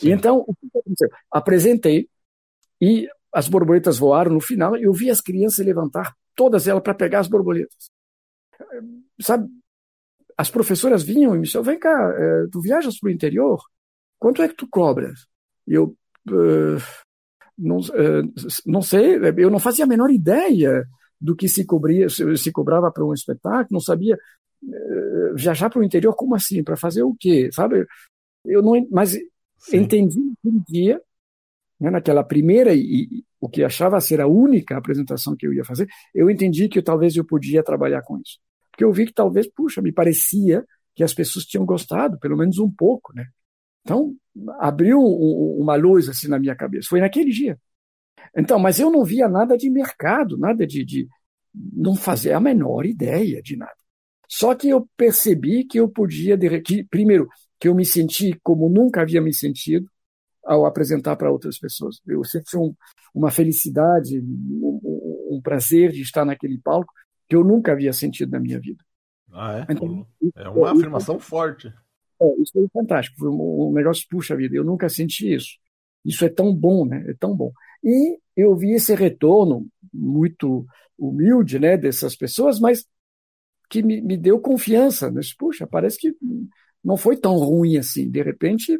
Sim. 0.00 0.08
E 0.08 0.12
então, 0.12 0.44
o 0.46 0.52
que 0.52 0.78
aconteceu? 0.78 1.08
Apresentei, 1.30 2.08
e 2.84 3.08
as 3.32 3.48
borboletas 3.48 3.96
voaram 3.98 4.32
no 4.34 4.40
final, 4.40 4.76
e 4.76 4.82
eu 4.82 4.92
vi 4.92 5.08
as 5.10 5.22
crianças 5.22 5.64
levantar 5.64 6.14
todas 6.36 6.68
elas 6.68 6.82
para 6.82 6.94
pegar 6.94 7.20
as 7.20 7.28
borboletas. 7.28 7.90
Sabe, 9.20 9.48
as 10.36 10.50
professoras 10.50 11.02
vinham 11.02 11.34
e 11.34 11.38
me 11.38 11.44
disseram, 11.44 11.64
vem 11.64 11.78
cá, 11.78 12.14
é, 12.14 12.46
tu 12.52 12.60
viajas 12.60 12.98
para 12.98 13.08
o 13.08 13.12
interior? 13.12 13.58
Quanto 14.18 14.42
é 14.42 14.48
que 14.48 14.54
tu 14.54 14.68
cobras? 14.68 15.26
E 15.66 15.72
eu, 15.72 15.96
uh, 16.28 16.82
não, 17.56 17.78
uh, 17.78 18.32
não 18.66 18.82
sei, 18.82 19.16
eu 19.38 19.50
não 19.50 19.58
fazia 19.58 19.84
a 19.84 19.88
menor 19.88 20.10
ideia 20.10 20.84
do 21.18 21.34
que 21.34 21.48
se, 21.48 21.64
cobria, 21.64 22.08
se, 22.10 22.52
cobrava 22.52 22.90
para 22.92 23.04
um 23.04 23.14
espetáculo, 23.14 23.68
não 23.70 23.80
sabia 23.80 24.18
uh, 24.62 25.34
viajar 25.34 25.70
para 25.70 25.80
o 25.80 25.84
interior, 25.84 26.14
como 26.14 26.34
assim? 26.34 26.62
Para 26.62 26.76
fazer 26.76 27.02
o 27.02 27.16
quê? 27.18 27.48
Sabe? 27.50 27.86
Eu 28.44 28.62
não, 28.62 28.86
mas 28.90 29.12
Sim. 29.58 29.78
entendi 29.78 30.20
aquele 30.38 30.60
dia 30.68 31.00
né, 31.80 31.90
naquela 31.90 32.24
primeira 32.24 32.74
e, 32.74 33.24
o 33.40 33.48
que 33.48 33.62
achava 33.62 34.00
ser 34.00 34.20
a 34.20 34.26
única 34.26 34.76
apresentação 34.76 35.36
que 35.36 35.46
eu 35.46 35.52
ia 35.52 35.64
fazer, 35.64 35.86
eu 36.14 36.30
entendi 36.30 36.68
que 36.68 36.80
talvez 36.80 37.14
eu 37.14 37.24
podia 37.24 37.62
trabalhar 37.62 38.02
com 38.02 38.18
isso. 38.18 38.38
Porque 38.70 38.84
eu 38.84 38.92
vi 38.92 39.06
que 39.06 39.12
talvez, 39.12 39.46
puxa, 39.46 39.82
me 39.82 39.92
parecia 39.92 40.64
que 40.94 41.04
as 41.04 41.12
pessoas 41.12 41.44
tinham 41.44 41.66
gostado, 41.66 42.18
pelo 42.18 42.36
menos 42.36 42.58
um 42.58 42.70
pouco, 42.70 43.12
né? 43.14 43.26
Então, 43.82 44.16
abriu 44.58 44.98
uma 44.98 45.76
luz 45.76 46.08
assim 46.08 46.26
na 46.26 46.38
minha 46.38 46.56
cabeça. 46.56 46.88
Foi 46.88 47.00
naquele 47.00 47.30
dia. 47.30 47.58
Então, 48.34 48.58
mas 48.58 48.80
eu 48.80 48.90
não 48.90 49.04
via 49.04 49.28
nada 49.28 49.56
de 49.56 49.68
mercado, 49.68 50.38
nada 50.38 50.66
de, 50.66 50.84
de 50.84 51.08
não 51.54 51.94
fazer 51.94 52.32
a 52.32 52.40
menor 52.40 52.86
ideia 52.86 53.42
de 53.42 53.56
nada. 53.56 53.76
Só 54.26 54.54
que 54.54 54.68
eu 54.68 54.88
percebi 54.96 55.64
que 55.64 55.78
eu 55.78 55.88
podia, 55.88 56.36
que, 56.62 56.82
primeiro, 56.84 57.28
que 57.60 57.68
eu 57.68 57.74
me 57.74 57.84
senti 57.84 58.38
como 58.42 58.68
nunca 58.68 59.02
havia 59.02 59.20
me 59.20 59.32
sentido, 59.32 59.88
ao 60.44 60.66
apresentar 60.66 61.16
para 61.16 61.30
outras 61.30 61.58
pessoas. 61.58 62.00
Eu 62.06 62.24
senti 62.24 62.56
um, 62.56 62.74
uma 63.14 63.30
felicidade, 63.30 64.20
um, 64.20 64.80
um, 65.30 65.40
prazer 65.42 65.90
de 65.90 66.02
estar 66.02 66.24
naquele 66.24 66.58
palco 66.58 66.92
que 67.28 67.36
eu 67.36 67.44
nunca 67.44 67.72
havia 67.72 67.92
sentido 67.92 68.32
na 68.32 68.40
minha 68.40 68.60
vida. 68.60 68.82
Ah, 69.32 69.58
é? 69.58 69.72
Então, 69.72 70.06
é 70.36 70.48
uma 70.48 70.72
afirmação 70.72 71.16
isso, 71.16 71.26
forte. 71.26 71.68
É, 72.20 72.42
isso 72.42 72.52
foi 72.52 72.68
fantástico. 72.72 73.18
Foi 73.18 73.28
um, 73.28 73.68
um 73.68 73.72
negócio, 73.72 74.06
puxa 74.08 74.36
vida, 74.36 74.56
eu 74.56 74.64
nunca 74.64 74.88
senti 74.88 75.34
isso. 75.34 75.58
Isso 76.04 76.24
é 76.24 76.28
tão 76.28 76.54
bom, 76.54 76.84
né? 76.84 77.04
É 77.08 77.14
tão 77.14 77.34
bom. 77.34 77.50
E 77.82 78.18
eu 78.36 78.54
vi 78.54 78.72
esse 78.72 78.94
retorno 78.94 79.66
muito 79.92 80.66
humilde, 80.98 81.58
né, 81.58 81.76
dessas 81.76 82.14
pessoas, 82.14 82.60
mas 82.60 82.86
que 83.68 83.82
me, 83.82 84.00
me 84.00 84.16
deu 84.16 84.38
confiança. 84.38 85.10
Né? 85.10 85.20
Puxa, 85.38 85.66
parece 85.66 85.98
que 85.98 86.14
não 86.82 86.96
foi 86.96 87.16
tão 87.16 87.36
ruim 87.36 87.76
assim. 87.76 88.10
De 88.10 88.22
repente, 88.22 88.78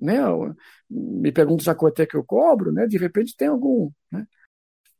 né, 0.00 0.18
me 0.88 1.32
pergunto 1.32 1.64
já 1.64 1.74
quanto 1.74 2.00
é 2.00 2.06
que 2.06 2.16
eu 2.16 2.24
cobro, 2.24 2.72
né, 2.72 2.86
de 2.86 2.96
repente 2.96 3.36
tem 3.36 3.48
algum. 3.48 3.90
Né? 4.10 4.26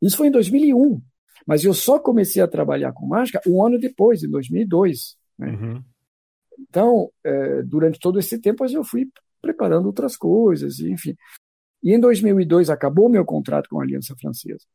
Isso 0.01 0.17
foi 0.17 0.27
em 0.27 0.31
2001, 0.31 1.01
mas 1.45 1.63
eu 1.63 1.73
só 1.73 1.99
comecei 1.99 2.41
a 2.41 2.47
trabalhar 2.47 2.91
com 2.93 3.07
mágica 3.07 3.41
um 3.47 3.65
ano 3.65 3.79
depois, 3.79 4.23
em 4.23 4.29
2002. 4.29 5.17
Né? 5.37 5.47
Uhum. 5.49 5.83
Então, 6.59 7.11
é, 7.23 7.61
durante 7.63 7.99
todo 7.99 8.19
esse 8.19 8.39
tempo, 8.39 8.65
eu 8.65 8.83
fui 8.83 9.09
preparando 9.41 9.85
outras 9.85 10.17
coisas, 10.17 10.79
enfim. 10.79 11.15
E 11.83 11.93
em 11.93 11.99
2002 11.99 12.69
acabou 12.69 13.07
meu 13.07 13.23
contrato 13.23 13.69
com 13.69 13.79
a 13.79 13.83
Aliança 13.83 14.15
Francesa. 14.19 14.65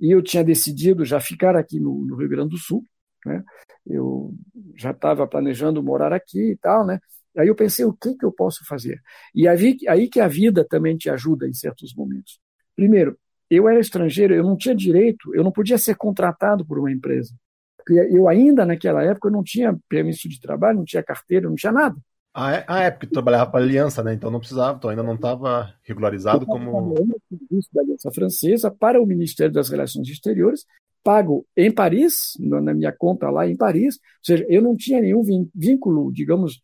E 0.00 0.10
eu 0.10 0.22
tinha 0.22 0.42
decidido 0.42 1.04
já 1.04 1.20
ficar 1.20 1.54
aqui 1.54 1.78
no, 1.78 2.06
no 2.06 2.16
Rio 2.16 2.28
Grande 2.28 2.50
do 2.50 2.58
Sul. 2.58 2.84
Né? 3.24 3.44
Eu 3.86 4.34
já 4.76 4.92
estava 4.92 5.26
planejando 5.26 5.82
morar 5.82 6.12
aqui 6.12 6.52
e 6.52 6.56
tal, 6.56 6.86
né? 6.86 6.98
Aí 7.36 7.48
eu 7.48 7.54
pensei, 7.54 7.84
o 7.84 7.92
que, 7.92 8.14
que 8.14 8.24
eu 8.24 8.32
posso 8.32 8.64
fazer? 8.66 9.00
E 9.34 9.46
aí, 9.46 9.76
aí 9.88 10.08
que 10.08 10.20
a 10.20 10.28
vida 10.28 10.66
também 10.68 10.96
te 10.96 11.08
ajuda 11.08 11.48
em 11.48 11.52
certos 11.52 11.94
momentos. 11.94 12.40
Primeiro, 12.74 13.16
eu 13.50 13.68
era 13.68 13.80
estrangeiro, 13.80 14.34
eu 14.34 14.44
não 14.44 14.56
tinha 14.56 14.74
direito, 14.74 15.34
eu 15.34 15.42
não 15.42 15.52
podia 15.52 15.78
ser 15.78 15.96
contratado 15.96 16.64
por 16.64 16.78
uma 16.78 16.90
empresa. 16.90 17.34
Porque 17.76 17.94
eu 17.94 18.28
ainda, 18.28 18.64
naquela 18.64 19.02
época, 19.02 19.28
eu 19.28 19.32
não 19.32 19.42
tinha 19.42 19.76
permisso 19.88 20.28
de 20.28 20.40
trabalho, 20.40 20.78
não 20.78 20.84
tinha 20.84 21.02
carteira, 21.02 21.48
não 21.48 21.56
tinha 21.56 21.72
nada. 21.72 21.96
Ah, 22.32 22.54
é, 22.54 22.64
ah, 22.68 22.82
é 22.82 22.90
porque 22.90 23.08
tu 23.08 23.12
trabalhava 23.12 23.50
para 23.50 23.60
a 23.60 23.62
Aliança, 23.62 24.04
né? 24.04 24.14
Então 24.14 24.30
não 24.30 24.38
precisava, 24.38 24.78
tu 24.78 24.88
ainda 24.88 25.02
não 25.02 25.14
estava 25.14 25.74
regularizado 25.82 26.44
eu 26.44 26.46
como. 26.46 26.94
serviço 27.28 27.68
da 27.72 27.82
Aliança 27.82 28.10
Francesa 28.12 28.70
para 28.70 29.02
o 29.02 29.06
Ministério 29.06 29.52
das 29.52 29.68
Relações 29.68 30.08
Exteriores, 30.08 30.64
pago 31.02 31.44
em 31.56 31.72
Paris, 31.72 32.34
na 32.38 32.72
minha 32.72 32.92
conta 32.92 33.28
lá 33.30 33.48
em 33.48 33.56
Paris, 33.56 33.96
ou 33.96 34.00
seja, 34.22 34.46
eu 34.48 34.62
não 34.62 34.76
tinha 34.76 35.00
nenhum 35.00 35.22
vínculo, 35.52 36.12
digamos, 36.12 36.62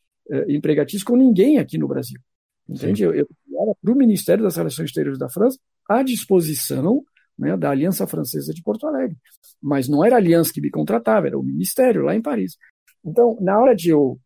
empregatício 0.48 1.06
com 1.06 1.16
ninguém 1.16 1.58
aqui 1.58 1.78
no 1.78 1.88
Brasil. 1.88 2.20
Entende? 2.68 2.98
Sim. 2.98 3.04
Eu, 3.04 3.14
eu 3.14 3.28
era 3.62 3.74
para 3.80 3.92
o 3.92 3.96
Ministério 3.96 4.44
das 4.44 4.56
Relações 4.56 4.86
Exteriores 4.88 5.18
da 5.18 5.28
França 5.28 5.58
à 5.88 6.02
disposição 6.02 7.04
né, 7.38 7.56
da 7.56 7.70
Aliança 7.70 8.06
Francesa 8.06 8.52
de 8.52 8.62
Porto 8.62 8.86
Alegre. 8.86 9.16
Mas 9.60 9.88
não 9.88 10.04
era 10.04 10.16
a 10.16 10.18
Aliança 10.18 10.52
que 10.52 10.60
me 10.60 10.70
contratava, 10.70 11.26
era 11.26 11.38
o 11.38 11.42
Ministério 11.42 12.02
lá 12.02 12.14
em 12.14 12.22
Paris. 12.22 12.56
Então, 13.04 13.36
na 13.40 13.58
hora 13.58 13.74
de 13.74 13.90
eu 13.90 14.18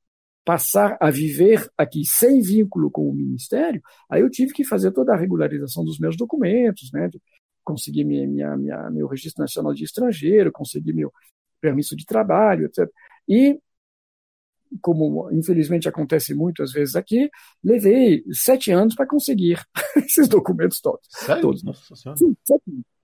passar 0.44 0.96
a 1.00 1.10
viver 1.10 1.68
aqui 1.76 2.04
sem 2.04 2.40
vínculo 2.40 2.90
com 2.90 3.08
o 3.08 3.14
Ministério, 3.14 3.82
aí 4.08 4.22
eu 4.22 4.30
tive 4.30 4.52
que 4.52 4.64
fazer 4.64 4.90
toda 4.90 5.12
a 5.12 5.16
regularização 5.16 5.84
dos 5.84 5.98
meus 5.98 6.16
documentos, 6.16 6.90
né, 6.92 7.10
conseguir 7.62 8.04
minha, 8.04 8.26
minha, 8.26 8.56
minha, 8.56 8.90
meu 8.90 9.06
registro 9.06 9.42
nacional 9.42 9.74
de 9.74 9.84
estrangeiro, 9.84 10.50
conseguir 10.50 10.92
meu 10.92 11.12
permisso 11.60 11.94
de 11.94 12.06
trabalho, 12.06 12.66
etc. 12.66 12.88
E 13.28 13.60
como 14.80 15.30
infelizmente 15.32 15.88
acontece 15.88 16.34
muitas 16.34 16.72
vezes 16.72 16.94
aqui, 16.94 17.28
levei 17.62 18.22
sete 18.32 18.70
anos 18.70 18.94
para 18.94 19.06
conseguir 19.06 19.60
esses 19.96 20.28
documentos 20.28 20.80
todos. 20.80 21.06
Sério? 21.10 21.42
todos. 21.42 21.62
Nossa 21.62 21.94
Sim, 22.16 22.34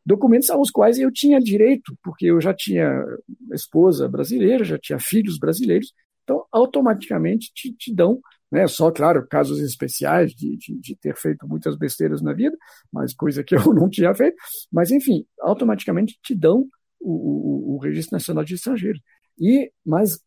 documentos 0.05 0.49
aos 0.51 0.71
quais 0.71 0.99
eu 0.99 1.11
tinha 1.11 1.41
direito, 1.41 1.97
porque 2.03 2.27
eu 2.27 2.41
já 2.41 2.55
tinha 2.55 3.05
esposa 3.53 4.09
brasileira, 4.09 4.65
já 4.65 4.79
tinha 4.79 5.01
filhos 5.01 5.37
brasileiros, 5.39 5.93
então 6.23 6.45
automaticamente 6.53 7.53
te, 7.53 7.73
te 7.73 7.93
dão, 7.93 8.21
né, 8.51 8.69
só, 8.69 8.93
claro, 8.93 9.27
casos 9.29 9.61
especiais 9.61 10.33
de, 10.33 10.57
de, 10.57 10.79
de, 10.79 10.97
ter 10.97 11.17
feito 11.17 11.47
muitas 11.49 11.77
besteiras 11.77 12.23
na 12.23 12.33
vida, 12.33 12.57
mas 12.93 13.13
coisa 13.13 13.43
que 13.43 13.55
eu 13.57 13.75
não 13.75 13.89
tinha 13.91 14.15
feito, 14.15 14.37
mas 14.73 14.93
enfim, 14.93 15.27
automaticamente 15.41 16.17
te 16.23 16.35
dão 16.35 16.67
o, 17.01 17.75
o, 17.75 17.75
o 17.75 17.79
Registro 17.79 18.15
Nacional 18.15 18.45
de 18.45 18.55
Estrangeiros. 18.55 19.01
E, 19.39 19.71
mas 19.85 20.21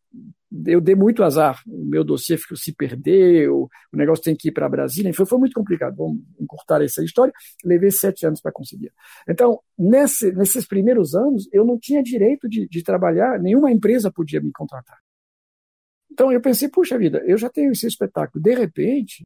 eu 0.66 0.80
dei 0.80 0.94
muito 0.94 1.22
azar. 1.22 1.62
O 1.66 1.84
meu 1.84 2.02
dossiê 2.02 2.36
ficou, 2.36 2.56
se 2.56 2.72
perdeu, 2.72 3.68
o 3.92 3.96
negócio 3.96 4.24
tem 4.24 4.36
que 4.36 4.48
ir 4.48 4.52
para 4.52 4.68
Brasília. 4.68 5.12
Foi, 5.14 5.26
foi 5.26 5.38
muito 5.38 5.54
complicado. 5.54 5.96
Vamos 5.96 6.22
encurtar 6.38 6.82
essa 6.82 7.02
história. 7.04 7.32
Levei 7.64 7.90
sete 7.90 8.26
anos 8.26 8.40
para 8.40 8.52
conseguir. 8.52 8.92
Então, 9.28 9.60
nesse, 9.78 10.32
nesses 10.32 10.66
primeiros 10.66 11.14
anos, 11.14 11.48
eu 11.52 11.64
não 11.64 11.78
tinha 11.78 12.02
direito 12.02 12.48
de, 12.48 12.68
de 12.68 12.82
trabalhar, 12.82 13.38
nenhuma 13.38 13.70
empresa 13.70 14.10
podia 14.10 14.40
me 14.40 14.50
contratar. 14.52 14.98
Então, 16.10 16.32
eu 16.32 16.40
pensei, 16.40 16.68
puxa 16.68 16.98
vida, 16.98 17.22
eu 17.24 17.38
já 17.38 17.48
tenho 17.48 17.70
esse 17.70 17.86
espetáculo. 17.86 18.42
De 18.42 18.54
repente, 18.54 19.24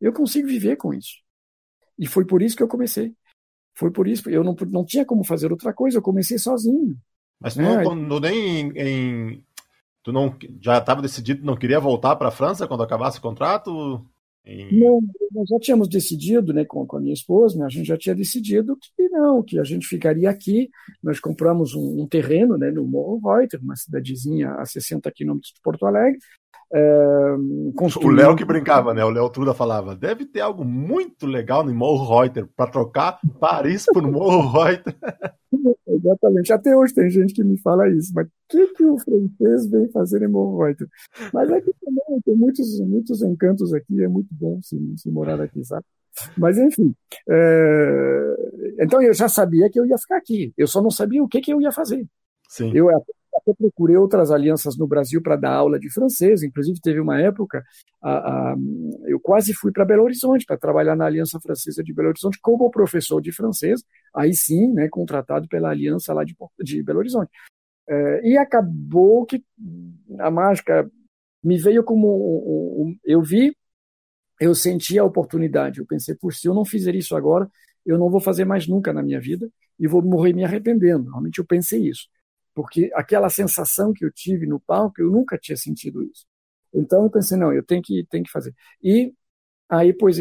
eu 0.00 0.12
consigo 0.12 0.48
viver 0.48 0.76
com 0.76 0.94
isso. 0.94 1.22
E 1.98 2.06
foi 2.06 2.24
por 2.24 2.42
isso 2.42 2.56
que 2.56 2.62
eu 2.62 2.68
comecei. 2.68 3.14
Foi 3.76 3.90
por 3.90 4.06
isso, 4.08 4.30
eu 4.30 4.42
não, 4.42 4.54
não 4.70 4.84
tinha 4.84 5.04
como 5.04 5.24
fazer 5.24 5.50
outra 5.50 5.72
coisa, 5.72 5.98
eu 5.98 6.02
comecei 6.02 6.38
sozinho. 6.38 6.96
Mas 7.44 7.54
tu 7.54 7.62
né? 7.62 7.84
não, 7.84 7.94
não 7.94 8.18
nem 8.18 8.60
em, 8.60 8.72
em, 8.76 9.44
Tu 10.04 10.12
não 10.12 10.36
já 10.60 10.76
estava 10.78 11.00
decidido, 11.00 11.44
não 11.44 11.56
queria 11.56 11.80
voltar 11.80 12.14
para 12.16 12.28
a 12.28 12.30
França 12.30 12.68
quando 12.68 12.82
acabasse 12.82 13.18
o 13.18 13.22
contrato? 13.22 14.04
Em... 14.44 14.78
Não, 14.78 15.00
nós 15.32 15.48
já 15.48 15.58
tínhamos 15.58 15.88
decidido, 15.88 16.52
né, 16.52 16.66
com, 16.66 16.86
com 16.86 16.98
a 16.98 17.00
minha 17.00 17.14
esposa, 17.14 17.58
né, 17.58 17.64
a 17.64 17.70
gente 17.70 17.86
já 17.86 17.96
tinha 17.96 18.14
decidido 18.14 18.76
que 18.76 19.08
não, 19.08 19.42
que 19.42 19.58
a 19.58 19.64
gente 19.64 19.86
ficaria 19.86 20.28
aqui. 20.28 20.68
Nós 21.02 21.18
compramos 21.18 21.74
um, 21.74 22.02
um 22.02 22.06
terreno, 22.06 22.58
né, 22.58 22.70
no 22.70 22.84
Morro 22.84 23.18
Reuter, 23.34 23.58
uma 23.62 23.74
cidadezinha 23.74 24.50
a 24.56 24.66
60 24.66 25.10
quilômetros 25.10 25.54
de 25.54 25.60
Porto 25.62 25.86
Alegre, 25.86 26.18
é, 26.72 27.34
O 28.02 28.10
Léo 28.10 28.36
que 28.36 28.44
brincava, 28.44 28.92
né? 28.94 29.04
O 29.04 29.10
Léo 29.10 29.30
Truda 29.30 29.54
falava: 29.54 29.94
deve 29.94 30.24
ter 30.24 30.40
algo 30.40 30.64
muito 30.64 31.26
legal 31.26 31.64
no 31.64 31.74
Morro 31.74 32.20
Reuter 32.20 32.48
para 32.56 32.70
trocar 32.70 33.18
Paris 33.38 33.84
por 33.92 34.02
Morro 34.02 34.50
Reuter. 34.50 34.94
Exatamente. 35.86 36.52
Até 36.52 36.76
hoje 36.76 36.94
tem 36.94 37.08
gente 37.08 37.32
que 37.32 37.44
me 37.44 37.58
fala 37.58 37.88
isso, 37.88 38.12
mas 38.14 38.26
o 38.26 38.30
que, 38.48 38.66
que 38.74 38.84
o 38.84 38.98
francês 38.98 39.70
vem 39.70 39.88
fazer 39.90 40.22
em 40.22 40.28
Morro 40.28 40.64
Reuter? 40.64 40.88
Mas 41.32 41.50
aqui 41.50 41.72
também 41.80 42.20
tem 42.24 42.34
muitos, 42.34 42.80
muitos 42.80 43.22
encantos 43.22 43.72
aqui, 43.72 44.02
é 44.02 44.08
muito 44.08 44.28
bom 44.32 44.60
se, 44.62 44.76
se 44.96 45.10
morar 45.10 45.40
aqui, 45.40 45.64
sabe? 45.64 45.84
Mas 46.36 46.56
enfim, 46.58 46.94
é... 47.28 48.36
então 48.80 49.02
eu 49.02 49.12
já 49.12 49.28
sabia 49.28 49.68
que 49.68 49.80
eu 49.80 49.86
ia 49.86 49.98
ficar 49.98 50.16
aqui, 50.16 50.52
eu 50.56 50.66
só 50.66 50.80
não 50.80 50.90
sabia 50.90 51.22
o 51.22 51.28
que, 51.28 51.40
que 51.40 51.52
eu 51.52 51.60
ia 51.60 51.72
fazer. 51.72 52.06
Sim. 52.48 52.70
Eu 52.72 52.88
até 53.36 53.52
procurei 53.54 53.96
outras 53.96 54.30
alianças 54.30 54.76
no 54.76 54.86
Brasil 54.86 55.20
para 55.20 55.36
dar 55.36 55.52
aula 55.54 55.78
de 55.78 55.90
francês. 55.90 56.42
Inclusive, 56.42 56.80
teve 56.80 57.00
uma 57.00 57.20
época, 57.20 57.64
a, 58.02 58.52
a, 58.52 58.56
eu 59.06 59.18
quase 59.20 59.52
fui 59.52 59.72
para 59.72 59.84
Belo 59.84 60.04
Horizonte 60.04 60.46
para 60.46 60.56
trabalhar 60.56 60.96
na 60.96 61.06
Aliança 61.06 61.40
Francesa 61.40 61.82
de 61.82 61.92
Belo 61.92 62.08
Horizonte 62.08 62.38
como 62.40 62.70
professor 62.70 63.20
de 63.20 63.32
francês, 63.32 63.82
aí 64.14 64.34
sim, 64.34 64.72
né, 64.72 64.88
contratado 64.88 65.48
pela 65.48 65.70
Aliança 65.70 66.12
lá 66.14 66.24
de, 66.24 66.36
de 66.60 66.82
Belo 66.82 67.00
Horizonte. 67.00 67.30
É, 67.88 68.28
e 68.28 68.38
acabou 68.38 69.26
que 69.26 69.44
a 70.18 70.30
mágica 70.30 70.90
me 71.42 71.58
veio 71.58 71.84
como 71.84 72.08
um, 72.08 72.82
um, 72.86 72.98
eu 73.04 73.22
vi, 73.22 73.54
eu 74.40 74.54
senti 74.54 74.98
a 74.98 75.04
oportunidade. 75.04 75.80
Eu 75.80 75.86
pensei, 75.86 76.14
por 76.14 76.32
se 76.32 76.48
eu 76.48 76.54
não 76.54 76.64
fizer 76.64 76.94
isso 76.94 77.16
agora, 77.16 77.48
eu 77.84 77.98
não 77.98 78.10
vou 78.10 78.20
fazer 78.20 78.44
mais 78.44 78.66
nunca 78.66 78.92
na 78.92 79.02
minha 79.02 79.20
vida 79.20 79.48
e 79.78 79.86
vou 79.86 80.02
morrer 80.02 80.32
me 80.32 80.44
arrependendo. 80.44 81.10
Realmente 81.10 81.38
eu 81.38 81.44
pensei 81.44 81.88
isso 81.88 82.08
porque 82.54 82.90
aquela 82.94 83.28
sensação 83.30 83.92
que 83.92 84.04
eu 84.04 84.12
tive 84.12 84.46
no 84.46 84.60
palco, 84.60 85.00
eu 85.00 85.10
nunca 85.10 85.38
tinha 85.38 85.56
sentido 85.56 86.02
isso. 86.02 86.26
Então 86.72 87.04
eu 87.04 87.10
pensei, 87.10 87.36
não, 87.38 87.52
eu 87.52 87.64
tenho 87.64 87.82
que, 87.82 88.06
tenho 88.10 88.24
que 88.24 88.30
fazer. 88.30 88.54
E 88.82 89.12
aí, 89.68 89.92
pois, 89.92 90.20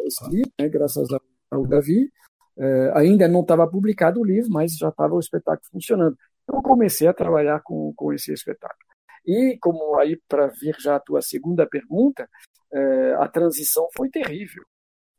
esse 0.00 0.28
livro, 0.30 0.50
né, 0.60 0.68
graças 0.68 1.08
ao 1.50 1.66
Davi, 1.66 2.10
é, 2.56 2.92
ainda 2.98 3.28
não 3.28 3.42
estava 3.42 3.68
publicado 3.68 4.20
o 4.20 4.24
livro, 4.24 4.50
mas 4.50 4.76
já 4.76 4.88
estava 4.88 5.14
o 5.14 5.20
espetáculo 5.20 5.68
funcionando. 5.70 6.16
Então 6.42 6.58
eu 6.58 6.62
comecei 6.62 7.08
a 7.08 7.14
trabalhar 7.14 7.60
com, 7.62 7.92
com 7.96 8.12
esse 8.12 8.32
espetáculo. 8.32 8.84
E 9.26 9.56
como 9.60 9.98
aí 9.98 10.20
para 10.28 10.48
vir 10.48 10.76
já 10.80 10.96
a 10.96 11.00
tua 11.00 11.22
segunda 11.22 11.66
pergunta, 11.66 12.28
é, 12.72 13.14
a 13.14 13.28
transição 13.28 13.88
foi 13.96 14.10
terrível 14.10 14.64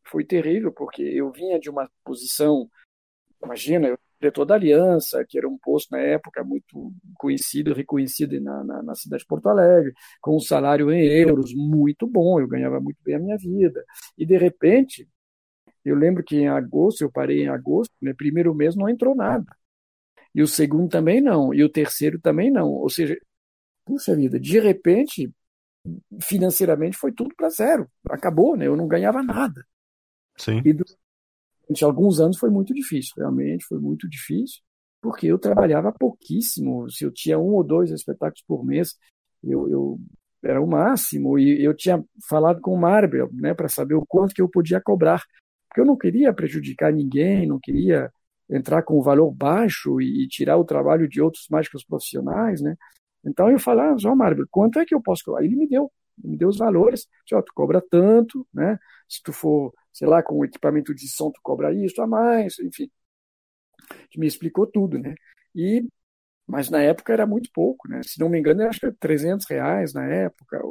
foi 0.07 0.23
terrível, 0.25 0.71
porque 0.71 1.01
eu 1.01 1.31
vinha 1.31 1.59
de 1.59 1.69
uma 1.69 1.89
posição, 2.03 2.69
imagina, 3.43 3.87
eu 3.87 3.97
diretor 4.25 4.45
da 4.45 4.55
Aliança, 4.55 5.25
que 5.27 5.37
era 5.37 5.47
um 5.47 5.57
posto 5.57 5.91
na 5.91 5.99
época 5.99 6.43
muito 6.43 6.93
conhecido, 7.17 7.73
reconhecido 7.73 8.39
na, 8.41 8.63
na, 8.63 8.83
na, 8.83 8.95
cidade 8.95 9.23
de 9.23 9.27
Porto 9.27 9.47
Alegre, 9.49 9.93
com 10.21 10.35
um 10.35 10.39
salário 10.39 10.91
em 10.91 11.05
euros 11.05 11.53
muito 11.53 12.07
bom, 12.07 12.39
eu 12.39 12.47
ganhava 12.47 12.79
muito 12.79 12.97
bem 13.03 13.15
a 13.15 13.19
minha 13.19 13.37
vida. 13.37 13.83
E, 14.17 14.25
de 14.25 14.37
repente, 14.37 15.07
eu 15.83 15.95
lembro 15.95 16.23
que 16.23 16.37
em 16.37 16.47
agosto, 16.47 17.01
eu 17.01 17.11
parei 17.11 17.43
em 17.43 17.49
agosto, 17.49 17.93
né, 18.01 18.13
primeiro 18.13 18.53
mês 18.55 18.75
não 18.75 18.89
entrou 18.89 19.15
nada. 19.15 19.45
E 20.33 20.41
o 20.41 20.47
segundo 20.47 20.89
também 20.89 21.21
não, 21.21 21.53
e 21.53 21.63
o 21.63 21.69
terceiro 21.69 22.19
também 22.19 22.51
não. 22.51 22.69
Ou 22.71 22.89
seja, 22.89 23.17
puxa 23.85 24.15
vida, 24.15 24.39
de 24.39 24.59
repente, 24.59 25.31
financeiramente 26.21 26.97
foi 26.97 27.11
tudo 27.13 27.33
para 27.35 27.49
zero. 27.49 27.89
Acabou, 28.09 28.57
né? 28.57 28.67
Eu 28.67 28.75
não 28.75 28.87
ganhava 28.87 29.23
nada. 29.23 29.65
Sim. 30.37 30.61
E 30.65 30.73
durante 30.73 31.83
alguns 31.83 32.19
anos 32.19 32.37
foi 32.37 32.49
muito 32.49 32.73
difícil, 32.73 33.13
realmente 33.17 33.65
foi 33.65 33.79
muito 33.79 34.07
difícil, 34.09 34.61
porque 35.01 35.27
eu 35.27 35.39
trabalhava 35.39 35.91
pouquíssimo. 35.91 36.89
Se 36.89 37.03
eu 37.05 37.11
tinha 37.11 37.39
um 37.39 37.53
ou 37.53 37.63
dois 37.63 37.91
espetáculos 37.91 38.43
por 38.47 38.65
mês, 38.65 38.95
eu, 39.43 39.69
eu 39.69 39.99
era 40.43 40.61
o 40.61 40.67
máximo. 40.67 41.37
E 41.39 41.63
eu 41.63 41.75
tinha 41.75 42.03
falado 42.27 42.61
com 42.61 42.73
o 42.73 42.79
Marvel, 42.79 43.29
né, 43.33 43.53
para 43.53 43.69
saber 43.69 43.95
o 43.95 44.05
quanto 44.05 44.33
que 44.33 44.41
eu 44.41 44.49
podia 44.49 44.81
cobrar, 44.81 45.21
porque 45.67 45.81
eu 45.81 45.85
não 45.85 45.97
queria 45.97 46.33
prejudicar 46.33 46.91
ninguém, 46.93 47.47
não 47.47 47.59
queria 47.59 48.11
entrar 48.49 48.83
com 48.83 48.99
um 48.99 49.01
valor 49.01 49.31
baixo 49.31 49.99
e, 49.99 50.23
e 50.23 50.27
tirar 50.27 50.57
o 50.57 50.65
trabalho 50.65 51.07
de 51.07 51.21
outros 51.21 51.47
mágicos 51.49 51.83
profissionais, 51.83 52.61
né? 52.61 52.75
Então 53.25 53.49
eu 53.49 53.59
falava, 53.59 53.97
João 53.97 54.15
Marvel, 54.15 54.45
quanto 54.51 54.79
é 54.79 54.85
que 54.85 54.93
eu 54.93 55.01
posso 55.01 55.23
cobrar? 55.25 55.43
Ele 55.43 55.55
me 55.55 55.67
deu, 55.67 55.91
me 56.17 56.37
deu 56.37 56.47
os 56.47 56.57
valores, 56.57 57.07
tu 57.27 57.43
cobra 57.55 57.81
tanto, 57.89 58.47
né? 58.53 58.77
Se 59.09 59.21
tu 59.23 59.33
for 59.33 59.73
sei 59.95 60.07
lá, 60.09 60.21
com 60.21 60.35
o 60.35 60.45
equipamento 60.45 60.93
de 60.93 61.07
som 61.07 61.31
tu 61.31 61.39
cobra 61.41 61.73
isso 61.73 62.01
a 62.01 62.07
mais, 62.07 62.59
enfim. 62.59 62.91
Me 64.17 64.27
explicou 64.27 64.67
tudo, 64.67 64.99
né? 64.99 65.15
E, 65.55 65.87
mas 66.47 66.69
na 66.69 66.81
época 66.81 67.13
era 67.13 67.25
muito 67.25 67.49
pouco, 67.53 67.87
né? 67.89 68.01
Se 68.03 68.19
não 68.19 68.29
me 68.29 68.37
engano, 68.39 68.63
acho 68.67 68.79
que 68.79 68.87
era 68.87 68.95
300 68.99 69.47
reais 69.49 69.93
na 69.93 70.05
época, 70.05 70.61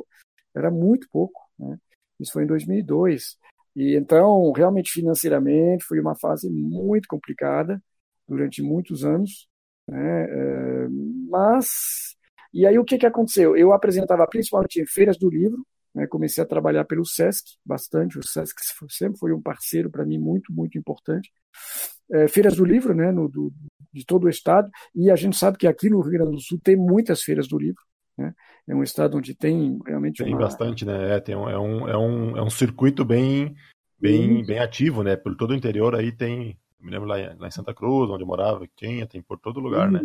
era 0.55 0.71
muito 0.71 1.09
pouco, 1.11 1.41
né? 1.59 1.79
Isso 2.21 2.33
foi 2.33 2.45
em 2.45 2.47
2002. 2.47 3.39
E 3.77 3.97
então, 3.97 4.53
realmente 4.53 4.93
financeiramente, 4.93 5.85
foi 5.85 6.01
uma 6.01 6.15
fase 6.15 6.51
muito 6.51 7.09
complicada 7.09 7.83
durante 8.29 8.63
muitos 8.63 9.05
anos, 9.05 9.49
né? 9.89 10.25
É, 10.25 10.89
mas 11.31 12.17
e 12.53 12.67
aí 12.67 12.79
o 12.79 12.85
que 12.85 12.99
que 12.99 13.07
aconteceu? 13.07 13.57
Eu 13.57 13.73
apresentava 13.73 14.27
principalmente 14.27 14.81
em 14.81 14.87
feiras 14.87 15.19
do 15.19 15.31
livro, 15.31 15.67
né, 15.95 16.07
comecei 16.07 16.43
a 16.43 16.47
trabalhar 16.47 16.85
pelo 16.85 17.05
SESC 17.05 17.57
bastante. 17.65 18.19
O 18.19 18.23
SESC 18.23 18.55
sempre 18.91 19.19
foi 19.19 19.33
um 19.33 19.41
parceiro 19.41 19.91
para 19.91 20.05
mim 20.05 20.19
muito, 20.19 20.53
muito 20.53 20.77
importante. 20.77 21.31
É, 22.11 22.27
feiras 22.27 22.57
do 22.57 22.65
livro, 22.65 22.95
né, 22.95 23.13
no, 23.13 23.29
do, 23.29 23.53
de 23.93 24.05
todo 24.05 24.25
o 24.25 24.29
estado. 24.29 24.71
E 24.95 25.11
a 25.11 25.17
gente 25.17 25.37
sabe 25.37 25.57
que 25.57 25.67
aqui 25.67 25.89
no 25.89 26.01
Rio 26.01 26.13
Grande 26.13 26.33
do 26.33 26.41
Sul 26.41 26.59
tem 26.63 26.77
muitas 26.77 27.23
feiras 27.23 27.47
do 27.47 27.59
livro. 27.59 27.81
Né? 28.19 28.35
É 28.69 28.75
um 28.75 28.83
estado 28.83 29.17
onde 29.17 29.35
tem 29.35 29.79
realmente. 29.87 30.23
Tem 30.23 30.33
uma... 30.33 30.43
bastante, 30.43 30.85
né? 30.85 31.17
É, 31.17 31.21
tem 31.21 31.37
um, 31.37 31.49
é, 31.49 31.59
um, 31.59 31.89
é, 31.89 31.97
um, 31.97 32.37
é 32.37 32.43
um 32.43 32.51
circuito 32.51 33.05
bem, 33.05 33.55
bem, 33.99 34.45
bem 34.45 34.59
ativo, 34.59 35.03
né? 35.03 35.17
Por 35.17 35.37
todo 35.37 35.51
o 35.51 35.55
interior 35.55 35.95
aí 35.95 36.13
tem. 36.13 36.59
Eu 36.79 36.87
me 36.87 36.91
lembro 36.91 37.09
lá, 37.09 37.17
lá 37.39 37.49
em 37.49 37.51
Santa 37.51 37.75
Cruz, 37.75 38.11
onde 38.11 38.23
eu 38.23 38.27
morava, 38.27 38.67
Quenha, 38.77 39.07
tem 39.07 39.23
por 39.23 39.39
todo 39.39 39.61
lugar, 39.61 39.91
né? 39.91 40.05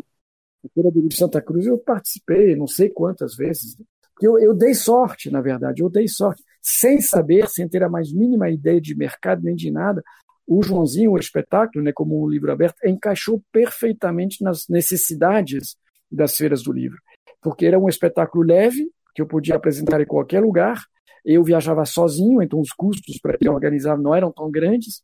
A 0.63 0.69
Feira 0.73 0.89
do 0.89 0.95
Livro 0.95 1.09
de 1.09 1.15
Santa 1.15 1.41
Cruz 1.41 1.65
eu 1.65 1.77
participei 1.77 2.55
não 2.55 2.67
sei 2.67 2.89
quantas 2.89 3.35
vezes. 3.35 3.77
Eu, 4.21 4.37
eu 4.39 4.53
dei 4.53 4.73
sorte, 4.73 5.31
na 5.31 5.41
verdade, 5.41 5.81
eu 5.81 5.89
dei 5.89 6.07
sorte. 6.07 6.43
Sem 6.61 6.99
saber, 7.01 7.47
sem 7.47 7.67
ter 7.67 7.83
a 7.83 7.89
mais 7.89 8.11
mínima 8.11 8.49
ideia 8.49 8.81
de 8.81 8.95
mercado 8.95 9.43
nem 9.43 9.55
de 9.55 9.71
nada, 9.71 10.03
o 10.45 10.63
Joãozinho, 10.63 11.11
o 11.11 11.17
espetáculo, 11.17 11.83
né, 11.83 11.91
como 11.93 12.23
um 12.23 12.27
livro 12.27 12.51
aberto, 12.51 12.75
encaixou 12.83 13.41
perfeitamente 13.51 14.43
nas 14.43 14.67
necessidades 14.67 15.77
das 16.11 16.35
feiras 16.35 16.63
do 16.63 16.73
livro. 16.73 16.97
Porque 17.39 17.67
era 17.67 17.79
um 17.79 17.87
espetáculo 17.87 18.43
leve, 18.43 18.89
que 19.13 19.21
eu 19.21 19.27
podia 19.27 19.55
apresentar 19.55 20.01
em 20.01 20.07
qualquer 20.07 20.41
lugar. 20.41 20.83
Eu 21.23 21.43
viajava 21.43 21.85
sozinho, 21.85 22.41
então 22.41 22.59
os 22.59 22.71
custos 22.71 23.19
para 23.19 23.37
organizar 23.51 23.95
não 23.97 24.15
eram 24.15 24.31
tão 24.31 24.49
grandes. 24.49 25.03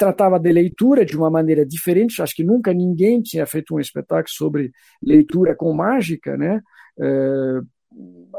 Tratava 0.00 0.38
de 0.38 0.50
leitura 0.50 1.04
de 1.04 1.14
uma 1.14 1.28
maneira 1.28 1.66
diferente. 1.66 2.22
Acho 2.22 2.34
que 2.34 2.42
nunca 2.42 2.72
ninguém 2.72 3.20
tinha 3.20 3.44
feito 3.44 3.74
um 3.74 3.78
espetáculo 3.78 4.30
sobre 4.30 4.72
leitura 5.02 5.54
com 5.54 5.74
mágica, 5.74 6.38
né? 6.38 6.62
É, 6.98 7.60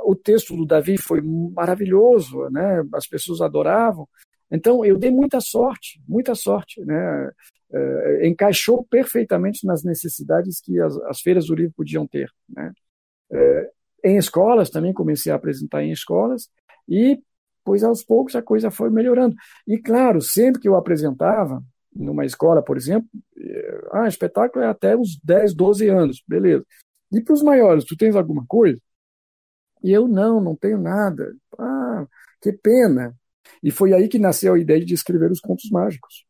o 0.03 0.15
texto 0.15 0.57
do 0.57 0.65
Davi 0.65 0.97
foi 0.97 1.21
maravilhoso, 1.21 2.49
né? 2.49 2.83
As 2.95 3.07
pessoas 3.07 3.41
adoravam. 3.41 4.09
Então 4.51 4.83
eu 4.83 4.97
dei 4.97 5.11
muita 5.11 5.39
sorte, 5.39 6.01
muita 6.07 6.33
sorte, 6.33 6.83
né? 6.83 7.29
É, 7.71 8.27
encaixou 8.27 8.83
perfeitamente 8.83 9.63
nas 9.63 9.83
necessidades 9.83 10.59
que 10.59 10.79
as, 10.79 10.97
as, 11.03 11.21
feiras 11.21 11.45
do 11.45 11.53
livro 11.53 11.75
podiam 11.77 12.07
ter, 12.07 12.27
né? 12.49 12.73
É, 13.31 13.69
em 14.03 14.17
escolas 14.17 14.71
também 14.71 14.93
comecei 14.93 15.31
a 15.31 15.35
apresentar 15.35 15.83
em 15.83 15.91
escolas 15.91 16.49
e 16.89 17.21
pois 17.63 17.83
aos 17.83 18.03
poucos 18.03 18.35
a 18.35 18.41
coisa 18.41 18.71
foi 18.71 18.89
melhorando. 18.89 19.35
E 19.67 19.77
claro, 19.77 20.21
sempre 20.21 20.61
que 20.61 20.67
eu 20.67 20.75
apresentava, 20.75 21.63
numa 21.93 22.25
escola, 22.25 22.63
por 22.63 22.77
exemplo, 22.77 23.07
é, 23.37 23.81
ah, 23.91 24.07
espetáculo 24.07 24.63
é 24.63 24.67
até 24.67 24.95
os 24.95 25.19
10, 25.23 25.53
12 25.53 25.89
anos, 25.89 26.23
beleza. 26.27 26.65
E 27.11 27.21
para 27.21 27.33
os 27.33 27.43
maiores, 27.43 27.83
tu 27.83 27.97
tens 27.97 28.15
alguma 28.15 28.45
coisa? 28.47 28.79
E 29.83 29.91
eu, 29.91 30.07
não, 30.07 30.39
não 30.39 30.55
tenho 30.55 30.79
nada. 30.79 31.35
Ah, 31.59 32.05
que 32.41 32.53
pena. 32.53 33.15
E 33.61 33.71
foi 33.71 33.93
aí 33.93 34.07
que 34.07 34.19
nasceu 34.19 34.53
a 34.53 34.59
ideia 34.59 34.83
de 34.85 34.93
escrever 34.93 35.31
os 35.31 35.39
contos 35.39 35.69
mágicos. 35.69 36.25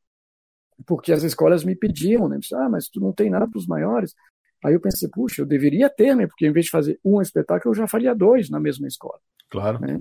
Porque 0.86 1.12
as 1.12 1.22
escolas 1.24 1.64
me 1.64 1.76
pediam, 1.76 2.28
né? 2.28 2.40
Ah, 2.56 2.70
mas 2.70 2.88
tu 2.88 3.00
não 3.00 3.14
tem 3.14 3.30
nada 3.30 3.48
para 3.48 3.60
os 3.60 3.68
maiores. 3.68 4.16
Aí 4.64 4.74
eu 4.74 4.80
pensei, 4.80 5.10
puxa, 5.10 5.42
eu 5.42 5.46
deveria 5.46 5.90
ter, 5.90 6.16
né? 6.16 6.26
Porque 6.26 6.48
em 6.48 6.52
vez 6.52 6.66
de 6.66 6.72
fazer 6.72 7.00
um 7.04 7.22
espetáculo, 7.22 7.74
eu 7.74 7.78
já 7.78 7.88
faria 7.88 8.16
dois 8.16 8.50
na 8.50 8.60
mesma 8.60 8.88
escola. 8.88 9.20
Claro. 9.50 9.80
Né? 9.80 10.00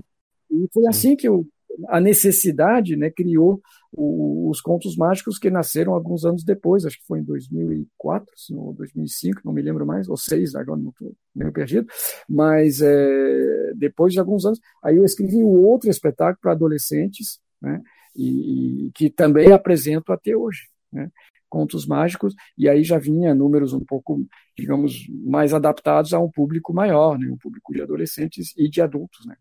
E 0.51 0.67
foi 0.73 0.87
assim 0.87 1.15
que 1.15 1.27
eu, 1.27 1.45
a 1.87 1.99
necessidade 1.99 2.95
né, 2.95 3.09
criou 3.09 3.61
o, 3.91 4.49
os 4.49 4.61
contos 4.61 4.95
mágicos 4.95 5.37
que 5.37 5.49
nasceram 5.49 5.93
alguns 5.93 6.25
anos 6.25 6.43
depois, 6.43 6.85
acho 6.85 6.97
que 6.99 7.05
foi 7.05 7.19
em 7.19 7.23
2004, 7.23 8.25
ou 8.53 8.73
2005, 8.73 9.41
não 9.43 9.53
me 9.53 9.61
lembro 9.61 9.85
mais, 9.85 10.09
ou 10.09 10.17
seis, 10.17 10.55
agora 10.55 10.79
não 10.79 10.89
estou 10.89 11.13
meio 11.35 11.51
perdido, 11.51 11.87
mas 12.27 12.81
é, 12.81 13.73
depois 13.75 14.13
de 14.13 14.19
alguns 14.19 14.45
anos, 14.45 14.59
aí 14.83 14.97
eu 14.97 15.05
escrevi 15.05 15.37
um 15.37 15.63
outro 15.65 15.89
espetáculo 15.89 16.39
para 16.41 16.51
adolescentes, 16.51 17.39
né, 17.61 17.81
e, 18.15 18.87
e, 18.87 18.91
que 18.91 19.09
também 19.09 19.51
apresento 19.51 20.11
até 20.11 20.35
hoje. 20.35 20.69
Né, 20.91 21.09
contos 21.47 21.85
mágicos, 21.85 22.33
e 22.57 22.69
aí 22.69 22.81
já 22.81 22.97
vinha 22.97 23.35
números 23.35 23.73
um 23.73 23.81
pouco, 23.81 24.25
digamos, 24.57 25.05
mais 25.09 25.53
adaptados 25.53 26.13
a 26.13 26.19
um 26.19 26.31
público 26.31 26.73
maior, 26.73 27.19
né, 27.19 27.29
um 27.29 27.37
público 27.37 27.73
de 27.73 27.81
adolescentes 27.81 28.53
e 28.57 28.69
de 28.69 28.81
adultos. 28.81 29.25
Né. 29.25 29.35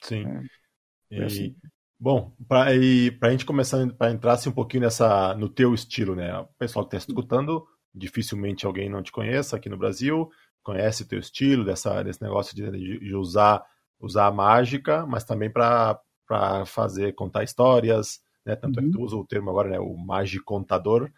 Sim. 0.00 0.24
É, 1.10 1.18
e, 1.18 1.22
assim. 1.22 1.56
Bom, 1.98 2.34
para 2.46 2.70
a 2.70 3.30
gente 3.30 3.46
começar 3.46 3.86
para 3.94 4.10
entrar 4.10 4.34
assim, 4.34 4.50
um 4.50 4.52
pouquinho 4.52 4.82
nessa 4.82 5.34
no 5.34 5.48
teu 5.48 5.72
estilo, 5.72 6.14
né? 6.14 6.36
O 6.38 6.46
pessoal 6.58 6.84
que 6.86 6.94
está 6.94 7.10
escutando, 7.10 7.66
dificilmente 7.94 8.66
alguém 8.66 8.90
não 8.90 9.02
te 9.02 9.12
conheça 9.12 9.56
aqui 9.56 9.68
no 9.68 9.78
Brasil, 9.78 10.28
conhece 10.62 11.02
o 11.02 11.08
teu 11.08 11.18
estilo, 11.18 11.64
dessa, 11.64 12.02
desse 12.02 12.20
negócio 12.20 12.54
de, 12.54 12.98
de 12.98 13.14
usar, 13.14 13.64
usar 14.00 14.26
a 14.26 14.32
mágica, 14.32 15.06
mas 15.06 15.24
também 15.24 15.50
para 15.50 15.98
fazer, 16.66 17.14
contar 17.14 17.44
histórias, 17.44 18.20
né? 18.44 18.56
Tanto 18.56 18.78
uhum. 18.78 18.84
é 18.84 18.86
que 18.86 18.92
tu 18.92 18.98
uhum. 18.98 19.04
usa 19.04 19.16
o 19.16 19.26
termo 19.26 19.50
agora, 19.50 19.70
né? 19.70 19.78
O 19.78 19.96
magicontador. 19.96 21.10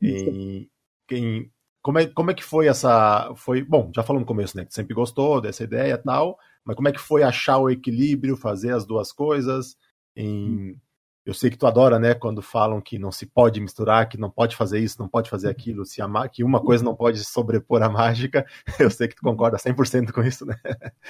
Em, 0.00 0.70
em, 1.10 1.50
como, 1.82 1.98
é, 1.98 2.06
como 2.06 2.30
é 2.30 2.34
que 2.34 2.44
foi 2.44 2.68
essa. 2.68 3.32
Foi, 3.34 3.62
bom, 3.62 3.90
já 3.94 4.02
falou 4.02 4.20
no 4.20 4.26
começo, 4.26 4.56
né? 4.56 4.64
Que 4.64 4.74
sempre 4.74 4.94
gostou 4.94 5.40
dessa 5.40 5.64
ideia 5.64 5.94
e 5.94 5.98
tal, 5.98 6.38
mas 6.68 6.76
como 6.76 6.86
é 6.86 6.92
que 6.92 7.00
foi 7.00 7.22
achar 7.22 7.56
o 7.56 7.70
equilíbrio, 7.70 8.36
fazer 8.36 8.74
as 8.74 8.84
duas 8.84 9.10
coisas? 9.10 9.74
Em, 10.14 10.78
eu 11.24 11.32
sei 11.32 11.48
que 11.48 11.56
tu 11.56 11.66
adora, 11.66 11.98
né, 11.98 12.12
quando 12.12 12.42
falam 12.42 12.78
que 12.78 12.98
não 12.98 13.10
se 13.10 13.24
pode 13.24 13.58
misturar, 13.58 14.06
que 14.06 14.18
não 14.18 14.30
pode 14.30 14.54
fazer 14.54 14.78
isso, 14.78 15.00
não 15.00 15.08
pode 15.08 15.30
fazer 15.30 15.48
aquilo, 15.48 15.86
se 15.86 16.02
a, 16.02 16.28
que 16.28 16.44
uma 16.44 16.60
coisa 16.60 16.84
não 16.84 16.94
pode 16.94 17.24
sobrepor 17.24 17.82
a 17.82 17.88
mágica. 17.88 18.44
Eu 18.78 18.90
sei 18.90 19.08
que 19.08 19.16
tu 19.16 19.22
concorda 19.22 19.56
100% 19.56 20.12
com 20.12 20.22
isso, 20.22 20.44
né? 20.44 20.56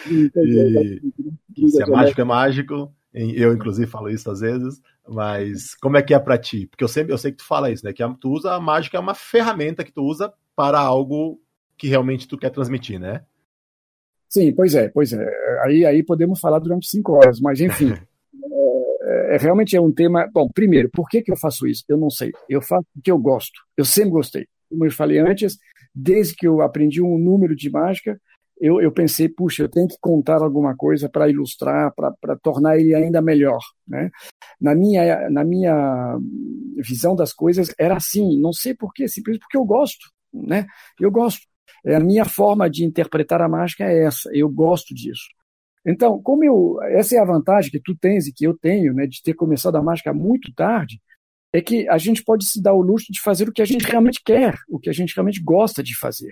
E, 0.06 0.30
que 1.52 1.68
se 1.68 1.82
a 1.82 1.88
mágica 1.88 2.22
é 2.22 2.24
mágico, 2.24 2.94
eu 3.12 3.52
inclusive 3.52 3.90
falo 3.90 4.08
isso 4.08 4.30
às 4.30 4.38
vezes, 4.38 4.80
mas 5.08 5.74
como 5.74 5.96
é 5.96 6.02
que 6.02 6.14
é 6.14 6.20
para 6.20 6.38
ti? 6.38 6.68
Porque 6.68 6.84
eu 6.84 6.88
sempre 6.88 7.12
eu 7.12 7.18
sei 7.18 7.32
que 7.32 7.38
tu 7.38 7.44
fala 7.44 7.68
isso, 7.68 7.84
né, 7.84 7.92
que 7.92 8.04
tu 8.20 8.30
usa 8.30 8.54
a 8.54 8.60
mágica 8.60 8.96
é 8.96 9.00
uma 9.00 9.14
ferramenta 9.14 9.82
que 9.82 9.90
tu 9.90 10.04
usa 10.04 10.32
para 10.54 10.78
algo 10.78 11.40
que 11.76 11.88
realmente 11.88 12.28
tu 12.28 12.38
quer 12.38 12.50
transmitir, 12.50 13.00
né? 13.00 13.24
Sim, 14.28 14.52
pois 14.54 14.74
é, 14.74 14.88
pois 14.88 15.12
é. 15.12 15.26
Aí, 15.64 15.84
aí 15.86 16.02
podemos 16.02 16.38
falar 16.38 16.58
durante 16.58 16.88
cinco 16.88 17.12
horas, 17.12 17.40
mas 17.40 17.60
enfim. 17.60 17.94
É, 19.28 19.36
realmente 19.38 19.76
é 19.76 19.80
um 19.80 19.92
tema. 19.92 20.28
Bom, 20.32 20.48
primeiro, 20.48 20.90
por 20.90 21.08
que, 21.08 21.22
que 21.22 21.30
eu 21.30 21.36
faço 21.36 21.66
isso? 21.66 21.84
Eu 21.88 21.96
não 21.96 22.10
sei. 22.10 22.30
Eu 22.48 22.60
faço 22.60 22.86
porque 22.94 23.10
eu 23.10 23.18
gosto. 23.18 23.60
Eu 23.76 23.84
sempre 23.84 24.10
gostei. 24.10 24.46
Como 24.68 24.84
eu 24.84 24.90
falei 24.90 25.18
antes, 25.18 25.56
desde 25.94 26.34
que 26.34 26.46
eu 26.46 26.60
aprendi 26.60 27.02
um 27.02 27.18
número 27.18 27.56
de 27.56 27.70
mágica, 27.70 28.20
eu, 28.60 28.80
eu 28.80 28.90
pensei, 28.92 29.28
puxa, 29.28 29.62
eu 29.62 29.68
tenho 29.68 29.86
que 29.86 29.96
contar 30.00 30.42
alguma 30.42 30.76
coisa 30.76 31.08
para 31.08 31.28
ilustrar, 31.28 31.92
para 31.94 32.36
tornar 32.42 32.78
ele 32.78 32.94
ainda 32.94 33.22
melhor. 33.22 33.60
Né? 33.86 34.10
Na, 34.60 34.74
minha, 34.74 35.30
na 35.30 35.44
minha 35.44 36.18
visão 36.76 37.14
das 37.14 37.32
coisas, 37.32 37.72
era 37.78 37.96
assim. 37.96 38.40
Não 38.40 38.52
sei 38.52 38.74
por 38.74 38.92
quê, 38.92 39.08
simplesmente 39.08 39.42
porque 39.42 39.56
eu 39.56 39.64
gosto. 39.64 40.10
Né? 40.32 40.66
Eu 41.00 41.10
gosto. 41.10 41.46
É, 41.88 41.94
a 41.94 42.00
minha 42.00 42.26
forma 42.26 42.68
de 42.68 42.84
interpretar 42.84 43.40
a 43.40 43.48
mágica 43.48 43.82
é 43.84 44.04
essa. 44.04 44.28
Eu 44.34 44.46
gosto 44.50 44.94
disso. 44.94 45.26
Então, 45.86 46.20
como 46.20 46.44
eu, 46.44 46.76
essa 46.82 47.16
é 47.16 47.18
a 47.18 47.24
vantagem 47.24 47.70
que 47.70 47.80
tu 47.80 47.96
tens 47.96 48.26
e 48.26 48.32
que 48.32 48.46
eu 48.46 48.52
tenho, 48.54 48.92
né, 48.92 49.06
de 49.06 49.22
ter 49.22 49.32
começado 49.32 49.76
a 49.76 49.82
mágica 49.82 50.12
muito 50.12 50.52
tarde, 50.52 51.00
é 51.50 51.62
que 51.62 51.88
a 51.88 51.96
gente 51.96 52.22
pode 52.22 52.44
se 52.44 52.60
dar 52.62 52.74
o 52.74 52.82
luxo 52.82 53.10
de 53.10 53.22
fazer 53.22 53.48
o 53.48 53.52
que 53.52 53.62
a 53.62 53.64
gente 53.64 53.86
realmente 53.86 54.20
quer, 54.22 54.54
o 54.68 54.78
que 54.78 54.90
a 54.90 54.92
gente 54.92 55.14
realmente 55.14 55.42
gosta 55.42 55.82
de 55.82 55.96
fazer, 55.96 56.30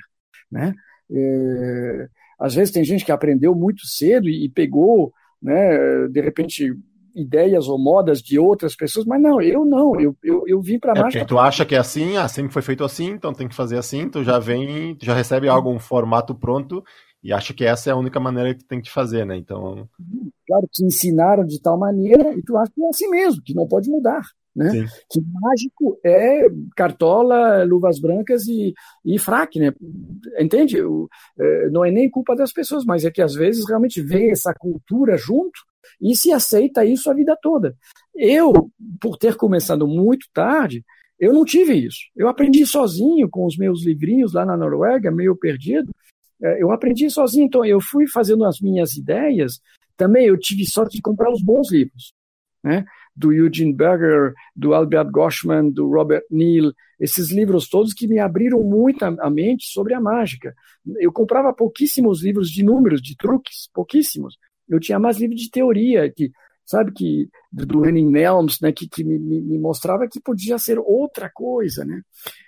né? 0.50 0.74
É, 1.10 2.08
às 2.38 2.54
vezes 2.54 2.74
tem 2.74 2.84
gente 2.84 3.02
que 3.02 3.12
aprendeu 3.12 3.54
muito 3.54 3.86
cedo 3.86 4.28
e, 4.28 4.44
e 4.44 4.50
pegou, 4.50 5.10
né, 5.40 6.06
de 6.08 6.20
repente 6.20 6.76
ideias 7.16 7.66
ou 7.66 7.78
modas 7.78 8.20
de 8.20 8.38
outras 8.38 8.76
pessoas, 8.76 9.06
mas 9.06 9.20
não, 9.20 9.40
eu 9.40 9.64
não, 9.64 9.98
eu, 9.98 10.14
eu, 10.22 10.44
eu 10.46 10.60
vim 10.60 10.78
para 10.78 10.92
a 10.92 10.98
é 10.98 11.02
mágica. 11.02 11.24
tu 11.24 11.38
acha 11.38 11.64
que 11.64 11.74
é 11.74 11.78
assim, 11.78 12.16
ah, 12.16 12.28
sempre 12.28 12.52
foi 12.52 12.62
feito 12.62 12.84
assim, 12.84 13.06
então 13.06 13.32
tem 13.32 13.48
que 13.48 13.54
fazer 13.54 13.78
assim, 13.78 14.08
tu 14.08 14.22
já 14.22 14.38
vem, 14.38 14.94
tu 14.94 15.06
já 15.06 15.14
recebe 15.14 15.48
algo, 15.48 15.70
um 15.70 15.78
formato 15.78 16.34
pronto 16.34 16.84
e 17.22 17.32
acho 17.32 17.54
que 17.54 17.64
essa 17.64 17.90
é 17.90 17.92
a 17.92 17.96
única 17.96 18.20
maneira 18.20 18.54
que 18.54 18.64
tem 18.64 18.80
que 18.80 18.88
fazer, 18.90 19.26
né? 19.26 19.36
Então. 19.36 19.88
Claro, 20.46 20.68
te 20.70 20.84
ensinaram 20.84 21.44
de 21.44 21.60
tal 21.60 21.76
maneira 21.76 22.32
e 22.34 22.42
tu 22.42 22.56
acha 22.56 22.70
que 22.72 22.80
é 22.80 22.88
assim 22.88 23.08
mesmo, 23.08 23.42
que 23.42 23.52
não 23.52 23.66
pode 23.66 23.90
mudar. 23.90 24.22
Né? 24.56 24.70
Sim. 24.70 24.86
Que 25.10 25.20
mágico 25.20 26.00
é 26.02 26.46
cartola, 26.74 27.62
luvas 27.64 27.98
brancas 27.98 28.46
e, 28.46 28.72
e 29.04 29.18
fraque, 29.18 29.60
né? 29.60 29.70
Entende? 30.40 30.78
É, 31.38 31.68
não 31.68 31.84
é 31.84 31.90
nem 31.90 32.08
culpa 32.08 32.34
das 32.34 32.52
pessoas, 32.52 32.82
mas 32.84 33.04
é 33.04 33.10
que 33.10 33.20
às 33.20 33.34
vezes 33.34 33.68
realmente 33.68 34.00
vem 34.00 34.30
essa 34.30 34.54
cultura 34.54 35.18
junto 35.18 35.60
e 36.00 36.16
se 36.16 36.32
aceita 36.32 36.86
isso 36.86 37.10
a 37.10 37.14
vida 37.14 37.36
toda. 37.40 37.76
Eu, 38.14 38.70
por 38.98 39.18
ter 39.18 39.36
começado 39.36 39.86
muito 39.86 40.26
tarde, 40.32 40.82
eu 41.20 41.34
não 41.34 41.44
tive 41.44 41.74
isso. 41.74 41.98
Eu 42.16 42.26
aprendi 42.26 42.64
sozinho 42.64 43.28
com 43.28 43.44
os 43.44 43.58
meus 43.58 43.84
livrinhos 43.84 44.32
lá 44.32 44.46
na 44.46 44.56
Noruega, 44.56 45.10
meio 45.10 45.36
perdido, 45.36 45.92
é, 46.42 46.62
eu 46.62 46.70
aprendi 46.70 47.10
sozinho, 47.10 47.46
então 47.46 47.64
eu 47.64 47.80
fui 47.80 48.06
fazendo 48.06 48.44
as 48.44 48.60
minhas 48.60 48.94
ideias. 48.94 49.60
Também 49.96 50.26
eu 50.26 50.38
tive 50.38 50.64
sorte 50.66 50.96
de 50.96 51.02
comprar 51.02 51.30
os 51.30 51.42
bons 51.42 51.70
livros, 51.70 52.14
né? 52.62 52.84
Do 53.16 53.32
Eugene 53.32 53.72
Berger, 53.72 54.34
do 54.54 54.74
Albert 54.74 55.10
Goshman, 55.10 55.70
do 55.70 55.88
Robert 55.88 56.22
Neal, 56.30 56.72
esses 57.00 57.30
livros 57.30 57.68
todos 57.68 57.94
que 57.94 58.06
me 58.06 58.18
abriram 58.18 58.62
muito 58.62 59.02
a 59.04 59.30
mente 59.30 59.66
sobre 59.66 59.94
a 59.94 60.00
mágica. 60.00 60.54
Eu 60.98 61.12
comprava 61.12 61.52
pouquíssimos 61.52 62.22
livros 62.22 62.50
de 62.50 62.62
números, 62.62 63.00
de 63.00 63.16
truques, 63.16 63.68
pouquíssimos. 63.72 64.36
Eu 64.68 64.80
tinha 64.80 64.98
mais 64.98 65.18
livros 65.18 65.40
de 65.40 65.50
teoria, 65.50 66.10
que 66.10 66.30
sabe 66.64 66.92
que 66.92 67.28
do 67.52 67.86
Henning 67.86 68.10
Nelms, 68.10 68.60
né, 68.60 68.72
que, 68.72 68.88
que 68.88 69.04
me, 69.04 69.18
me, 69.18 69.58
mostrava 69.58 70.08
que 70.08 70.20
podia 70.20 70.58
ser 70.58 70.78
outra 70.78 71.30
coisa, 71.32 71.84
né? 71.84 72.02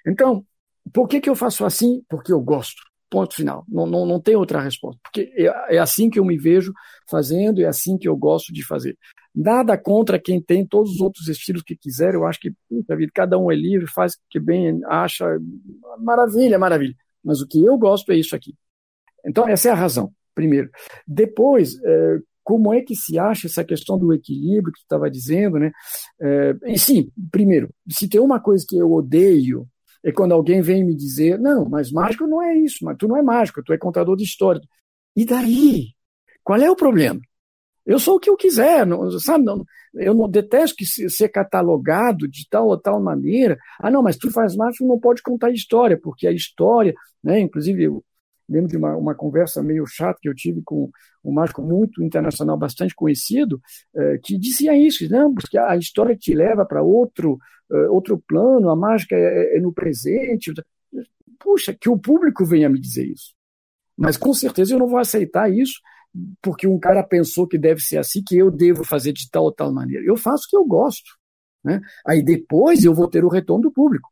Então, 0.07 0.45
por 0.93 1.07
que 1.07 1.21
que 1.21 1.31
eu 1.31 1.37
faço 1.37 1.65
assim? 1.65 2.03
Porque 2.09 2.33
eu 2.33 2.41
gosto. 2.41 2.83
Ponto 3.11 3.35
final. 3.35 3.65
Não, 3.69 3.87
não, 3.87 4.05
não 4.05 4.21
tem 4.21 4.37
outra 4.37 4.61
resposta. 4.61 5.01
Porque 5.03 5.33
é, 5.37 5.77
é 5.77 5.79
assim 5.79 6.11
que 6.11 6.19
eu 6.19 6.25
me 6.25 6.37
vejo 6.37 6.73
fazendo, 7.09 7.61
é 7.61 7.67
assim 7.67 7.97
que 7.97 8.09
eu 8.09 8.17
gosto 8.17 8.53
de 8.53 8.65
fazer. 8.65 8.97
Nada 9.35 9.79
contra 9.79 10.19
quem 10.19 10.43
tem 10.43 10.67
todos 10.67 10.93
os 10.93 11.01
outros 11.01 11.29
estilos 11.29 11.63
que 11.63 11.77
quiser. 11.77 12.15
Eu 12.15 12.27
acho 12.27 12.41
que, 12.41 12.53
puta 12.69 12.97
vida, 12.97 13.11
cada 13.15 13.39
um 13.39 13.51
é 13.51 13.55
livre, 13.55 13.87
faz 13.87 14.15
o 14.15 14.19
que 14.29 14.39
bem 14.41 14.81
acha. 14.87 15.25
Maravilha, 15.99 16.59
maravilha. 16.59 16.95
Mas 17.25 17.41
o 17.41 17.47
que 17.47 17.65
eu 17.65 17.79
gosto 17.79 18.13
é 18.13 18.17
isso 18.17 18.35
aqui. 18.37 18.55
Então, 19.25 19.49
essa 19.49 19.69
é 19.69 19.73
a 19.73 19.75
razão, 19.75 20.13
primeiro. 20.35 20.71
Depois, 21.07 21.75
é, 21.83 22.19
como 22.49 22.73
é 22.73 22.81
que 22.81 22.97
se 22.97 23.19
acha 23.19 23.47
essa 23.47 23.63
questão 23.63 23.99
do 23.99 24.13
equilíbrio 24.13 24.73
que 24.73 24.81
tu 24.81 24.85
estava 24.85 25.11
dizendo, 25.11 25.59
né? 25.59 25.71
É, 26.21 26.55
e 26.67 26.79
sim, 26.79 27.11
primeiro, 27.31 27.69
se 27.89 28.09
tem 28.09 28.21
uma 28.21 28.41
coisa 28.41 28.65
que 28.67 28.77
eu 28.77 28.91
odeio 28.91 29.67
é 30.05 30.13
quando 30.13 30.33
alguém 30.33 30.61
vem 30.61 30.85
me 30.85 30.95
dizer, 30.95 31.39
não, 31.39 31.69
mas 31.69 31.91
mágico 31.91 32.27
não 32.27 32.43
é 32.43 32.57
isso, 32.57 32.85
mas 32.85 32.97
tu 32.97 33.09
não 33.09 33.17
é 33.17 33.23
mágico, 33.23 33.63
tu 33.63 33.73
é 33.73 33.79
contador 33.79 34.17
de 34.17 34.25
história. 34.25 34.61
E 35.17 35.25
daí? 35.25 35.89
Qual 36.45 36.59
é 36.61 36.71
o 36.71 36.77
problema? 36.77 37.21
Eu 37.85 37.99
sou 37.99 38.17
o 38.17 38.21
que 38.21 38.29
eu 38.29 38.37
quiser, 38.37 38.87
não, 38.87 39.11
sabe? 39.19 39.45
Não, 39.45 39.65
eu 39.95 40.15
não 40.15 40.29
detesto 40.29 40.77
que 40.77 40.85
ser 40.87 41.29
catalogado 41.31 42.29
de 42.29 42.47
tal 42.49 42.69
ou 42.69 42.79
tal 42.79 43.03
maneira. 43.03 43.59
Ah, 43.81 43.91
não, 43.91 44.03
mas 44.03 44.17
tu 44.17 44.31
faz 44.31 44.55
mágico, 44.55 44.87
não 44.87 45.01
pode 45.01 45.23
contar 45.23 45.51
história, 45.51 45.99
porque 45.99 46.27
a 46.27 46.33
história, 46.33 46.95
né? 47.25 47.41
Inclusive, 47.41 47.89
lembro 48.49 48.69
de 48.69 48.77
uma, 48.77 48.97
uma 48.97 49.15
conversa 49.15 49.63
meio 49.63 49.87
chata 49.87 50.19
que 50.21 50.29
eu 50.29 50.35
tive 50.35 50.63
com 50.63 50.91
um 51.25 51.33
mágico 51.33 51.63
muito 51.63 52.03
internacional, 52.03 52.57
bastante 52.57 52.95
conhecido, 52.95 53.61
eh, 53.95 54.19
que 54.23 54.39
dizia 54.39 54.77
isso, 54.77 55.09
não, 55.11 55.35
porque 55.35 55.59
a 55.59 55.77
história 55.77 56.17
te 56.17 56.35
leva 56.35 56.65
para 56.65 56.83
outro, 56.83 57.39
eh, 57.71 57.89
outro 57.89 58.23
plano, 58.27 58.71
a 58.71 58.77
mágica 58.77 59.15
é, 59.15 59.55
é, 59.55 59.57
é 59.59 59.61
no 59.61 59.73
presente. 59.73 60.53
Puxa, 61.39 61.75
que 61.79 61.89
o 61.89 61.99
público 61.99 62.45
venha 62.45 62.69
me 62.69 62.81
dizer 62.81 63.07
isso. 63.07 63.35
Mas 63.97 64.17
com 64.17 64.33
certeza 64.33 64.75
eu 64.75 64.79
não 64.79 64.89
vou 64.89 64.99
aceitar 64.99 65.53
isso 65.53 65.81
porque 66.43 66.67
um 66.67 66.79
cara 66.79 67.03
pensou 67.03 67.47
que 67.47 67.59
deve 67.59 67.81
ser 67.81 67.99
assim, 67.99 68.23
que 68.27 68.37
eu 68.37 68.51
devo 68.51 68.85
fazer 68.85 69.13
de 69.13 69.29
tal 69.31 69.45
ou 69.45 69.53
tal 69.53 69.73
maneira. 69.73 70.05
Eu 70.05 70.17
faço 70.17 70.45
o 70.47 70.51
que 70.51 70.57
eu 70.57 70.65
gosto. 70.65 71.11
Né? 71.63 71.81
Aí 72.07 72.23
depois 72.23 72.85
eu 72.85 72.95
vou 72.95 73.09
ter 73.09 73.25
o 73.25 73.29
retorno 73.29 73.65
do 73.65 73.73
público. 73.73 74.09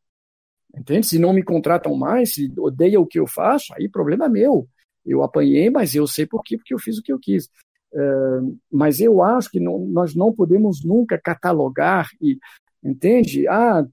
Entende? 0.77 1.07
Se 1.07 1.19
não 1.19 1.33
me 1.33 1.43
contratam 1.43 1.95
mais, 1.97 2.35
se 2.35 2.53
odeia 2.59 3.01
o 3.01 3.07
que 3.07 3.19
eu 3.19 3.27
faço, 3.27 3.73
aí 3.75 3.89
problema 3.89 4.29
meu. 4.29 4.69
Eu 5.05 5.23
apanhei, 5.23 5.71
mas 5.71 5.95
eu 5.95 6.07
sei 6.07 6.27
por 6.27 6.43
quê, 6.43 6.57
porque 6.57 6.75
eu 6.75 6.79
fiz 6.79 6.99
o 6.99 7.03
que 7.03 7.13
eu 7.13 7.19
quis. 7.19 7.47
Uh, 7.93 8.59
mas 8.71 9.01
eu 9.01 9.23
acho 9.23 9.51
que 9.51 9.61
não, 9.61 9.79
nós 9.87 10.15
não 10.15 10.33
podemos 10.33 10.85
nunca 10.85 11.19
catalogar 11.19 12.09
e, 12.21 12.39
entende? 12.85 13.49
Ah, 13.49 13.87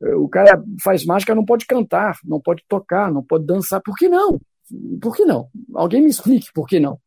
o 0.00 0.28
cara 0.28 0.62
faz 0.82 1.04
mágica, 1.04 1.34
não 1.34 1.44
pode 1.44 1.66
cantar, 1.66 2.18
não 2.24 2.40
pode 2.40 2.64
tocar, 2.66 3.12
não 3.12 3.22
pode 3.22 3.44
dançar. 3.44 3.82
Por 3.82 3.96
que 3.96 4.08
não? 4.08 4.40
Por 5.00 5.14
que 5.14 5.24
não? 5.24 5.48
Alguém 5.74 6.02
me 6.02 6.08
explique 6.08 6.52
por 6.54 6.66
que 6.66 6.80
não. 6.80 6.98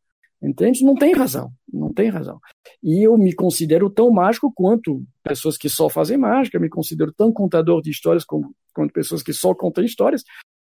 Entende? 0.42 0.84
Não 0.84 0.94
tem 0.94 1.14
razão, 1.14 1.50
não 1.72 1.92
tem 1.92 2.10
razão. 2.10 2.38
E 2.82 3.02
eu 3.02 3.16
me 3.16 3.32
considero 3.32 3.88
tão 3.88 4.10
mágico 4.10 4.52
quanto 4.54 5.02
pessoas 5.22 5.56
que 5.56 5.70
só 5.70 5.88
fazem 5.88 6.18
mágica, 6.18 6.60
me 6.60 6.68
considero 6.68 7.12
tão 7.12 7.32
contador 7.32 7.80
de 7.80 7.90
histórias 7.90 8.24
como, 8.24 8.54
quanto 8.74 8.92
pessoas 8.92 9.22
que 9.22 9.32
só 9.32 9.54
contam 9.54 9.84
histórias. 9.84 10.22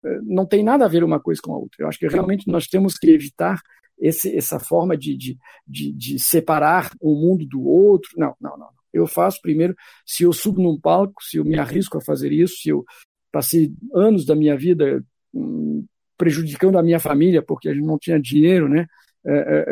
Eh, 0.05 0.21
não 0.23 0.47
tem 0.47 0.63
nada 0.63 0.85
a 0.85 0.89
ver 0.89 1.05
uma 1.05 1.21
coisa 1.21 1.41
com 1.43 1.53
a 1.53 1.59
outra. 1.59 1.83
Eu 1.83 1.89
acho 1.89 1.99
que 1.99 2.09
realmente 2.09 2.49
nós 2.49 2.67
temos 2.67 2.97
que 2.97 3.11
evitar 3.11 3.61
esse, 3.99 4.35
essa 4.37 4.59
forma 4.59 4.97
de, 4.97 5.17
de, 5.17 5.39
de, 5.67 5.93
de 5.93 6.19
separar 6.19 6.91
um 7.03 7.15
mundo 7.15 7.45
do 7.47 7.63
outro. 7.63 8.11
Não, 8.17 8.35
não, 8.41 8.57
não. 8.57 8.69
Eu 8.93 9.07
faço 9.07 9.41
primeiro, 9.43 9.75
se 10.07 10.23
eu 10.23 10.33
subo 10.33 10.63
num 10.63 10.81
palco, 10.81 11.23
se 11.23 11.37
eu 11.37 11.45
me 11.45 11.59
arrisco 11.59 11.99
a 11.99 12.01
fazer 12.01 12.33
isso, 12.33 12.57
se 12.63 12.71
eu 12.71 12.85
passei 13.31 13.73
anos 13.95 14.25
da 14.25 14.35
minha 14.35 14.57
vida 14.57 15.05
hum, 15.35 15.85
prejudicando 16.17 16.79
a 16.79 16.83
minha 16.83 16.99
família 16.99 17.43
porque 17.43 17.69
a 17.69 17.75
gente 17.75 17.87
não 17.87 17.99
tinha 17.99 18.21
dinheiro, 18.21 18.69
né? 18.69 18.87
É, 19.25 19.33
é, 19.35 19.65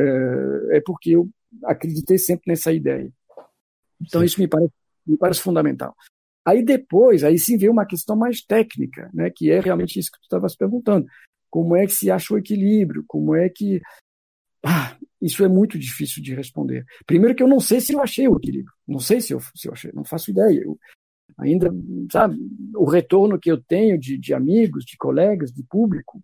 é, 0.74 0.77
é 0.77 0.81
porque 0.85 1.11
eu 1.11 1.31
acreditei 1.64 2.18
sempre 2.18 2.45
nessa 2.49 2.72
ideia. 2.72 3.11
Então 4.01 4.20
sim. 4.20 4.27
isso 4.27 4.41
me 4.41 4.49
parece, 4.49 4.72
me 5.07 5.16
parece 5.16 5.41
fundamental. 5.41 5.97
Aí 6.47 6.64
depois, 6.64 7.24
aí 7.24 7.36
sim 7.40 7.59
veio 7.59 7.72
uma 7.72 7.84
questão 7.84 8.14
mais 8.14 8.40
técnica, 8.40 9.11
né, 9.12 9.30
que 9.34 9.51
é 9.51 9.59
realmente 9.59 9.99
isso 9.99 10.12
que 10.12 10.20
tu 10.20 10.22
estavas 10.22 10.55
perguntando. 10.55 11.05
Como 11.51 11.74
é 11.74 11.84
que 11.84 11.92
se 11.92 12.09
acha 12.09 12.32
o 12.32 12.38
equilíbrio? 12.38 13.05
Como 13.09 13.34
é 13.34 13.49
que... 13.49 13.82
Ah, 14.64 14.97
isso 15.20 15.44
é 15.44 15.49
muito 15.49 15.76
difícil 15.76 16.22
de 16.22 16.34
responder. 16.36 16.84
Primeiro 17.05 17.34
que 17.34 17.42
eu 17.42 17.49
não 17.49 17.59
sei 17.59 17.80
se 17.80 17.92
eu 17.92 18.01
achei 18.01 18.28
o 18.28 18.36
equilíbrio. 18.36 18.72
Não 18.86 19.01
sei 19.01 19.20
se 19.20 19.32
eu, 19.32 19.40
se 19.40 19.66
eu 19.66 19.72
achei, 19.72 19.90
não 19.92 20.05
faço 20.05 20.30
ideia. 20.30 20.61
Eu, 20.62 20.78
ainda, 21.36 21.68
sabe, 22.12 22.38
o 22.76 22.84
retorno 22.84 23.40
que 23.40 23.51
eu 23.51 23.61
tenho 23.61 23.99
de, 23.99 24.16
de 24.16 24.32
amigos, 24.32 24.84
de 24.84 24.97
colegas, 24.97 25.51
de 25.53 25.64
público, 25.64 26.22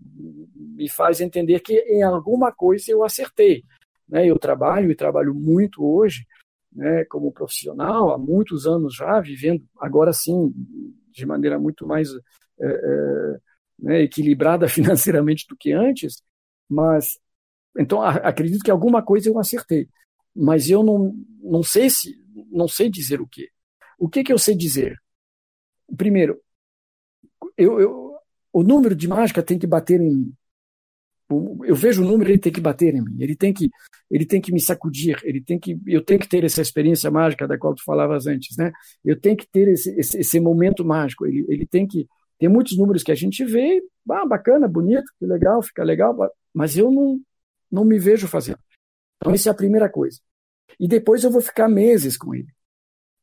me 0.54 0.88
faz 0.88 1.20
entender 1.20 1.58
que 1.60 1.74
em 1.88 2.04
alguma 2.04 2.52
coisa 2.52 2.84
eu 2.88 3.02
acertei. 3.02 3.64
Né? 4.08 4.26
Eu 4.26 4.38
trabalho 4.38 4.88
e 4.88 4.94
trabalho 4.94 5.34
muito 5.34 5.84
hoje 5.84 6.26
né, 6.74 7.04
como 7.06 7.32
profissional, 7.32 8.12
há 8.12 8.18
muitos 8.18 8.66
anos 8.66 8.94
já, 8.94 9.20
vivendo 9.20 9.64
agora 9.78 10.12
sim 10.12 10.52
de 11.10 11.26
maneira 11.26 11.58
muito 11.58 11.86
mais 11.86 12.08
é, 12.60 12.66
é, 12.66 13.40
né, 13.78 14.02
equilibrada 14.02 14.66
financeiramente 14.68 15.46
do 15.48 15.56
que 15.56 15.72
antes, 15.72 16.22
mas 16.68 17.18
então 17.78 18.02
acredito 18.02 18.62
que 18.64 18.70
alguma 18.70 19.02
coisa 19.02 19.28
eu 19.28 19.38
acertei, 19.38 19.88
mas 20.34 20.68
eu 20.68 20.82
não, 20.82 21.14
não 21.42 21.62
sei 21.62 21.88
se 21.90 22.20
não 22.50 22.68
sei 22.68 22.90
dizer 22.90 23.20
o 23.20 23.26
que. 23.26 23.48
O 23.98 24.08
que 24.08 24.24
que 24.24 24.32
eu 24.32 24.38
sei 24.38 24.54
dizer? 24.54 24.96
Primeiro, 25.96 26.40
eu, 27.56 27.80
eu 27.80 28.12
o 28.52 28.62
número 28.62 28.94
de 28.94 29.08
mágica 29.08 29.42
tem 29.42 29.58
que 29.58 29.66
bater 29.66 30.00
em 30.00 30.10
mim 30.10 30.34
eu 31.64 31.74
vejo 31.74 32.03
o 32.03 32.07
número, 32.07 32.30
ele 32.30 32.39
tem 32.39 32.53
que 32.53 32.61
bater 32.61 32.95
em 32.95 33.03
mim, 33.03 33.16
ele 33.20 33.37
tem 33.37 33.53
que, 33.53 33.70
ele 34.11 34.24
tem 34.24 34.41
que 34.41 34.53
me 34.53 34.61
sacudir, 34.61 35.18
ele 35.24 35.41
tem 35.41 35.59
que, 35.59 35.78
eu 35.87 36.05
tenho 36.05 36.20
que 36.20 36.28
ter 36.28 36.45
essa 36.45 36.61
experiência 36.61 37.11
mágica 37.11 37.47
da 37.47 37.59
qual 37.59 37.74
tu 37.74 37.85
falavas 37.85 38.26
antes, 38.26 38.57
né? 38.57 38.72
Eu 39.05 39.18
tenho 39.18 39.37
que 39.37 39.47
ter 39.47 39.68
esse, 39.68 39.91
esse, 39.99 40.18
esse 40.18 40.41
momento 40.41 40.85
mágico, 40.85 41.26
ele, 41.26 41.45
ele 41.49 41.66
tem 41.66 41.87
que, 41.87 42.09
tem 42.39 42.49
muitos 42.49 42.76
números 42.76 43.03
que 43.03 43.12
a 43.12 43.14
gente 43.14 43.45
vê, 43.45 43.83
ah, 44.11 44.26
bacana, 44.26 44.66
bonito, 44.66 45.05
que 45.18 45.26
legal, 45.26 45.62
fica 45.62 45.85
legal, 45.85 46.16
mas 46.53 46.76
eu 46.76 46.91
não, 46.91 47.20
não 47.70 47.85
me 47.85 47.99
vejo 47.99 48.26
fazendo. 48.26 48.59
Então, 49.16 49.33
essa 49.33 49.49
é 49.49 49.53
a 49.53 49.55
primeira 49.55 49.89
coisa. 49.89 50.18
E 50.78 50.89
depois 50.89 51.22
eu 51.22 51.30
vou 51.30 51.41
ficar 51.41 51.68
meses 51.68 52.16
com 52.16 52.35
ele. 52.35 52.49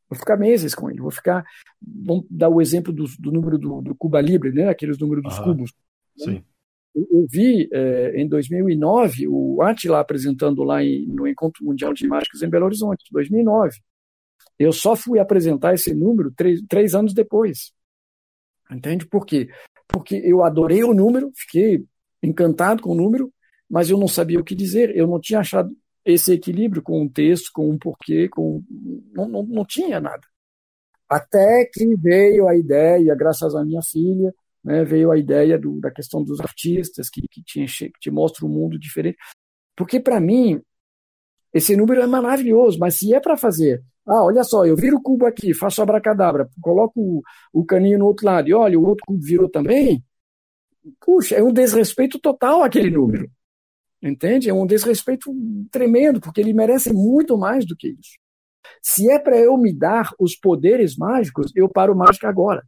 Vou 0.09 0.17
ficar 0.17 0.37
meses 0.37 0.73
com 0.73 0.89
ele. 0.89 1.01
Vou 1.01 1.11
ficar. 1.11 1.45
Vamos 1.81 2.25
dar 2.29 2.49
o 2.49 2.61
exemplo 2.61 2.91
do, 2.91 3.05
do 3.19 3.31
número 3.31 3.57
do, 3.57 3.81
do 3.81 3.95
Cuba 3.95 4.19
Libre, 4.19 4.51
né? 4.51 4.69
Aqueles 4.69 4.97
números 4.97 5.23
dos 5.23 5.39
cubos. 5.39 5.73
Sim. 6.17 6.43
Eu 6.95 7.27
vi 7.29 7.69
é, 7.71 8.19
em 8.21 8.27
2009 8.27 9.27
o 9.27 9.61
Atila 9.61 9.99
apresentando 9.99 10.63
lá 10.63 10.83
em, 10.83 11.05
no 11.07 11.27
Encontro 11.27 11.63
Mundial 11.63 11.93
de 11.93 12.07
Mágicos 12.07 12.41
em 12.41 12.49
Belo 12.49 12.65
Horizonte, 12.65 13.05
2009. 13.11 13.79
Eu 14.57 14.73
só 14.73 14.95
fui 14.95 15.19
apresentar 15.19 15.73
esse 15.73 15.93
número 15.93 16.31
três, 16.31 16.61
três 16.67 16.95
anos 16.95 17.13
depois. 17.13 17.71
Entende 18.69 19.05
por 19.07 19.25
quê? 19.25 19.49
Porque 19.87 20.15
eu 20.15 20.43
adorei 20.43 20.83
o 20.83 20.93
número, 20.93 21.31
fiquei 21.35 21.85
encantado 22.21 22.81
com 22.83 22.91
o 22.91 22.95
número, 22.95 23.33
mas 23.69 23.89
eu 23.89 23.97
não 23.97 24.07
sabia 24.07 24.39
o 24.39 24.43
que 24.43 24.55
dizer, 24.55 24.95
eu 24.95 25.07
não 25.07 25.19
tinha 25.19 25.39
achado 25.39 25.75
esse 26.03 26.33
equilíbrio 26.33 26.81
com 26.81 27.01
um 27.01 27.09
texto, 27.09 27.51
com 27.53 27.69
um 27.69 27.77
porquê, 27.77 28.27
com 28.27 28.63
não, 29.13 29.27
não, 29.27 29.43
não 29.43 29.65
tinha 29.65 29.99
nada. 29.99 30.25
Até 31.07 31.65
que 31.73 31.95
veio 31.95 32.47
a 32.47 32.55
ideia, 32.55 33.15
graças 33.15 33.55
à 33.55 33.63
minha 33.63 33.81
filha, 33.81 34.33
né, 34.63 34.83
veio 34.83 35.11
a 35.11 35.17
ideia 35.17 35.57
do, 35.57 35.79
da 35.79 35.91
questão 35.91 36.23
dos 36.23 36.39
artistas 36.39 37.09
que, 37.09 37.21
que, 37.29 37.41
te, 37.43 37.65
que 37.65 37.99
te 37.99 38.11
mostra 38.11 38.45
um 38.45 38.49
mundo 38.49 38.77
diferente. 38.77 39.17
Porque, 39.75 39.99
para 39.99 40.19
mim, 40.19 40.61
esse 41.53 41.75
número 41.75 42.01
é 42.01 42.07
maravilhoso, 42.07 42.77
mas 42.79 42.95
se 42.95 43.13
é 43.13 43.19
para 43.19 43.37
fazer, 43.37 43.81
ah, 44.05 44.23
olha 44.23 44.43
só, 44.43 44.65
eu 44.65 44.75
viro 44.75 44.97
o 44.97 45.01
cubo 45.01 45.25
aqui, 45.25 45.53
faço 45.53 45.81
abracadabra, 45.81 46.49
coloco 46.61 46.99
o, 46.99 47.21
o 47.53 47.65
caninho 47.65 47.99
no 47.99 48.05
outro 48.05 48.25
lado 48.25 48.49
e 48.49 48.53
olha, 48.53 48.79
o 48.79 48.85
outro 48.85 49.05
cubo 49.05 49.21
virou 49.21 49.49
também, 49.49 50.03
puxa, 50.99 51.35
é 51.35 51.43
um 51.43 51.53
desrespeito 51.53 52.19
total 52.19 52.63
aquele 52.63 52.89
número. 52.89 53.29
Entende? 54.01 54.49
É 54.49 54.53
um 54.53 54.65
desrespeito 54.65 55.29
tremendo, 55.69 56.21
porque 56.21 56.39
ele 56.39 56.53
merece 56.53 56.93
muito 56.93 57.37
mais 57.37 57.65
do 57.65 57.75
que 57.75 57.89
isso. 57.89 58.17
Se 58.81 59.11
é 59.11 59.19
para 59.19 59.37
eu 59.37 59.57
me 59.57 59.73
dar 59.73 60.11
os 60.17 60.35
poderes 60.37 60.95
mágicos, 60.95 61.51
eu 61.55 61.67
paro 61.67 61.95
mágica 61.95 62.29
agora. 62.29 62.63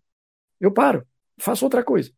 Eu 0.59 0.73
paro 0.73 1.05
faço 1.41 1.65
outra 1.65 1.83
coisa. 1.83 2.11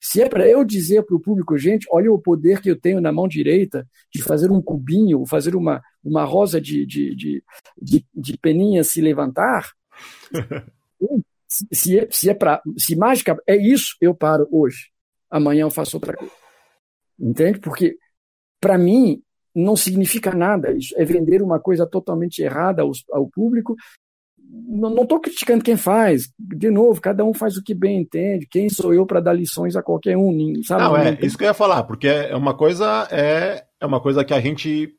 Se 0.00 0.22
é 0.22 0.28
para 0.28 0.48
eu 0.48 0.64
dizer 0.64 1.02
para 1.02 1.14
o 1.14 1.20
público, 1.20 1.58
gente, 1.58 1.86
olha 1.90 2.10
o 2.10 2.18
poder 2.18 2.60
que 2.62 2.70
eu 2.70 2.80
tenho 2.80 3.00
na 3.00 3.12
mão 3.12 3.28
direita 3.28 3.86
de 4.12 4.22
fazer 4.22 4.50
um 4.50 4.62
cubinho, 4.62 5.26
fazer 5.26 5.54
uma, 5.54 5.82
uma 6.02 6.24
rosa 6.24 6.58
de, 6.58 6.86
de, 6.86 7.14
de, 7.14 7.44
de, 7.80 8.06
de 8.14 8.38
peninha 8.38 8.82
se 8.82 9.02
levantar, 9.02 9.70
se, 11.46 11.98
é, 11.98 12.08
se, 12.10 12.30
é 12.30 12.34
para. 12.34 12.62
Se 12.78 12.96
mágica 12.96 13.36
é 13.46 13.56
isso, 13.56 13.96
eu 14.00 14.14
paro 14.14 14.48
hoje. 14.50 14.90
Amanhã 15.30 15.62
eu 15.62 15.70
faço 15.70 15.98
outra 15.98 16.16
coisa. 16.16 16.32
Entende? 17.18 17.58
Porque, 17.58 17.98
para 18.58 18.78
mim, 18.78 19.22
não 19.54 19.76
significa 19.76 20.32
nada. 20.32 20.72
Isso 20.72 20.94
é 20.96 21.04
vender 21.04 21.42
uma 21.42 21.60
coisa 21.60 21.86
totalmente 21.86 22.40
errada 22.40 22.82
ao, 22.82 22.92
ao 23.12 23.28
público 23.28 23.76
não 24.52 25.02
estou 25.02 25.20
criticando 25.20 25.62
quem 25.62 25.76
faz. 25.76 26.32
De 26.38 26.70
novo, 26.70 27.00
cada 27.00 27.24
um 27.24 27.32
faz 27.32 27.56
o 27.56 27.62
que 27.62 27.74
bem 27.74 28.00
entende. 28.00 28.46
Quem 28.46 28.68
sou 28.68 28.92
eu 28.92 29.06
para 29.06 29.20
dar 29.20 29.32
lições 29.32 29.76
a 29.76 29.82
qualquer 29.82 30.16
um? 30.16 30.62
Sabe? 30.64 30.82
Não, 30.82 30.96
é 30.96 31.18
isso 31.22 31.38
que 31.38 31.44
eu 31.44 31.48
ia 31.48 31.54
falar, 31.54 31.84
porque 31.84 32.08
é 32.08 32.34
uma 32.34 32.56
coisa 32.56 33.06
é, 33.10 33.64
é 33.80 33.86
uma 33.86 34.00
coisa 34.00 34.24
que 34.24 34.34
a 34.34 34.40
gente 34.40 34.94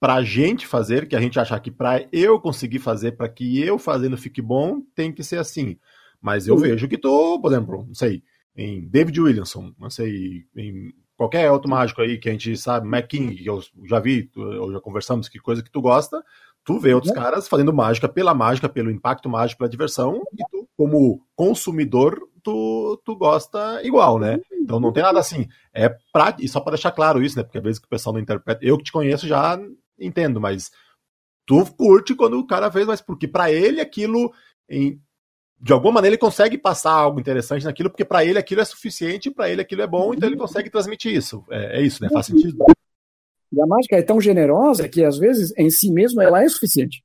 para 0.00 0.14
a 0.14 0.22
gente 0.22 0.66
fazer, 0.66 1.06
que 1.06 1.14
a 1.14 1.20
gente 1.20 1.38
achar 1.38 1.60
que 1.60 1.70
para 1.70 2.08
eu 2.10 2.40
conseguir 2.40 2.78
fazer, 2.78 3.12
para 3.12 3.28
que 3.28 3.60
eu 3.60 3.78
fazendo 3.78 4.16
fique 4.16 4.40
bom, 4.40 4.80
tem 4.94 5.12
que 5.12 5.22
ser 5.22 5.36
assim. 5.36 5.78
Mas 6.22 6.48
eu 6.48 6.56
vejo 6.56 6.88
que 6.88 6.96
tô, 6.96 7.38
por 7.38 7.52
exemplo, 7.52 7.84
não 7.86 7.94
sei, 7.94 8.22
em 8.56 8.88
David 8.88 9.20
Williamson, 9.20 9.74
não 9.78 9.90
sei, 9.90 10.46
em 10.56 10.90
qualquer 11.16 11.50
outro 11.50 11.68
mágico 11.68 12.00
aí 12.00 12.16
que 12.16 12.30
a 12.30 12.32
gente 12.32 12.56
sabe, 12.56 12.88
Mac 12.88 13.06
King, 13.08 13.34
que 13.34 13.46
eu 13.46 13.60
já 13.86 14.00
vi, 14.00 14.30
ou 14.34 14.72
já 14.72 14.80
conversamos, 14.80 15.28
que 15.28 15.38
coisa 15.38 15.62
que 15.62 15.70
tu 15.70 15.82
gosta, 15.82 16.24
Tu 16.70 16.78
vê 16.78 16.94
outros 16.94 17.12
uhum. 17.12 17.20
caras 17.20 17.48
fazendo 17.48 17.72
mágica 17.72 18.08
pela 18.08 18.32
mágica, 18.32 18.68
pelo 18.68 18.92
impacto 18.92 19.28
mágico, 19.28 19.58
pela 19.58 19.68
diversão, 19.68 20.22
e 20.32 20.44
tu, 20.48 20.68
como 20.76 21.20
consumidor, 21.34 22.16
tu, 22.44 23.00
tu 23.04 23.16
gosta 23.16 23.80
igual, 23.82 24.20
né? 24.20 24.38
Então 24.52 24.78
não 24.78 24.92
tem 24.92 25.02
nada 25.02 25.18
assim. 25.18 25.48
É 25.74 25.88
pra, 26.12 26.36
e 26.38 26.46
só 26.46 26.60
para 26.60 26.74
deixar 26.74 26.92
claro 26.92 27.20
isso, 27.24 27.36
né? 27.36 27.42
Porque 27.42 27.58
às 27.58 27.64
vezes 27.64 27.78
que 27.80 27.86
o 27.86 27.90
pessoal 27.90 28.12
não 28.12 28.20
interpreta. 28.20 28.64
Eu 28.64 28.78
que 28.78 28.84
te 28.84 28.92
conheço 28.92 29.26
já 29.26 29.58
entendo, 29.98 30.40
mas 30.40 30.70
tu 31.44 31.64
curte 31.74 32.14
quando 32.14 32.38
o 32.38 32.46
cara 32.46 32.70
fez, 32.70 32.86
mas 32.86 33.00
porque 33.00 33.26
para 33.26 33.50
ele 33.50 33.80
aquilo. 33.80 34.32
Em, 34.68 35.00
de 35.62 35.72
alguma 35.72 35.94
maneira 35.94 36.14
ele 36.14 36.20
consegue 36.20 36.56
passar 36.56 36.92
algo 36.92 37.18
interessante 37.18 37.64
naquilo, 37.64 37.90
porque 37.90 38.04
para 38.04 38.24
ele 38.24 38.38
aquilo 38.38 38.60
é 38.60 38.64
suficiente, 38.64 39.28
para 39.28 39.50
ele 39.50 39.60
aquilo 39.60 39.82
é 39.82 39.86
bom, 39.88 40.14
então 40.14 40.28
ele 40.28 40.36
uhum. 40.36 40.42
consegue 40.42 40.70
transmitir 40.70 41.12
isso. 41.12 41.44
É, 41.50 41.80
é 41.80 41.82
isso, 41.82 42.00
né? 42.00 42.08
Faz 42.12 42.26
sentido? 42.26 42.64
E 43.52 43.60
a 43.60 43.66
mágica 43.66 43.96
é 43.96 44.02
tão 44.02 44.20
generosa 44.20 44.88
que, 44.88 45.04
às 45.04 45.18
vezes, 45.18 45.52
em 45.56 45.70
si 45.70 45.92
mesmo, 45.92 46.20
ela 46.20 46.42
é 46.42 46.48
suficiente. 46.48 47.02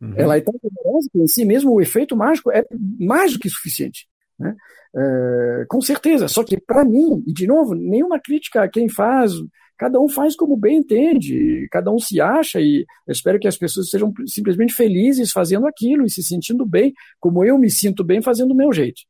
Uhum. 0.00 0.14
Ela 0.16 0.36
é 0.36 0.40
tão 0.40 0.54
generosa 0.62 1.08
que, 1.10 1.18
em 1.18 1.26
si 1.26 1.44
mesmo, 1.44 1.72
o 1.72 1.80
efeito 1.80 2.16
mágico 2.16 2.50
é 2.50 2.64
mais 2.98 3.32
do 3.32 3.38
que 3.38 3.48
suficiente. 3.48 4.06
Né? 4.38 4.54
É, 4.94 5.64
com 5.68 5.80
certeza. 5.80 6.28
Só 6.28 6.44
que, 6.44 6.60
para 6.60 6.84
mim, 6.84 7.22
e 7.26 7.32
de 7.32 7.46
novo, 7.46 7.74
nenhuma 7.74 8.20
crítica 8.20 8.62
a 8.62 8.68
quem 8.68 8.88
faz, 8.88 9.32
Cada 9.76 10.00
um 10.00 10.08
faz 10.08 10.34
como 10.34 10.56
bem 10.56 10.78
entende, 10.78 11.68
cada 11.70 11.92
um 11.92 11.98
se 11.98 12.18
acha 12.18 12.60
e 12.60 12.86
eu 13.06 13.12
espero 13.12 13.38
que 13.38 13.46
as 13.46 13.58
pessoas 13.58 13.90
sejam 13.90 14.12
simplesmente 14.26 14.72
felizes 14.72 15.32
fazendo 15.32 15.66
aquilo 15.66 16.06
e 16.06 16.10
se 16.10 16.22
sentindo 16.22 16.64
bem, 16.64 16.94
como 17.20 17.44
eu 17.44 17.58
me 17.58 17.70
sinto 17.70 18.02
bem 18.02 18.22
fazendo 18.22 18.48
do 18.48 18.54
meu 18.54 18.72
jeito. 18.72 19.02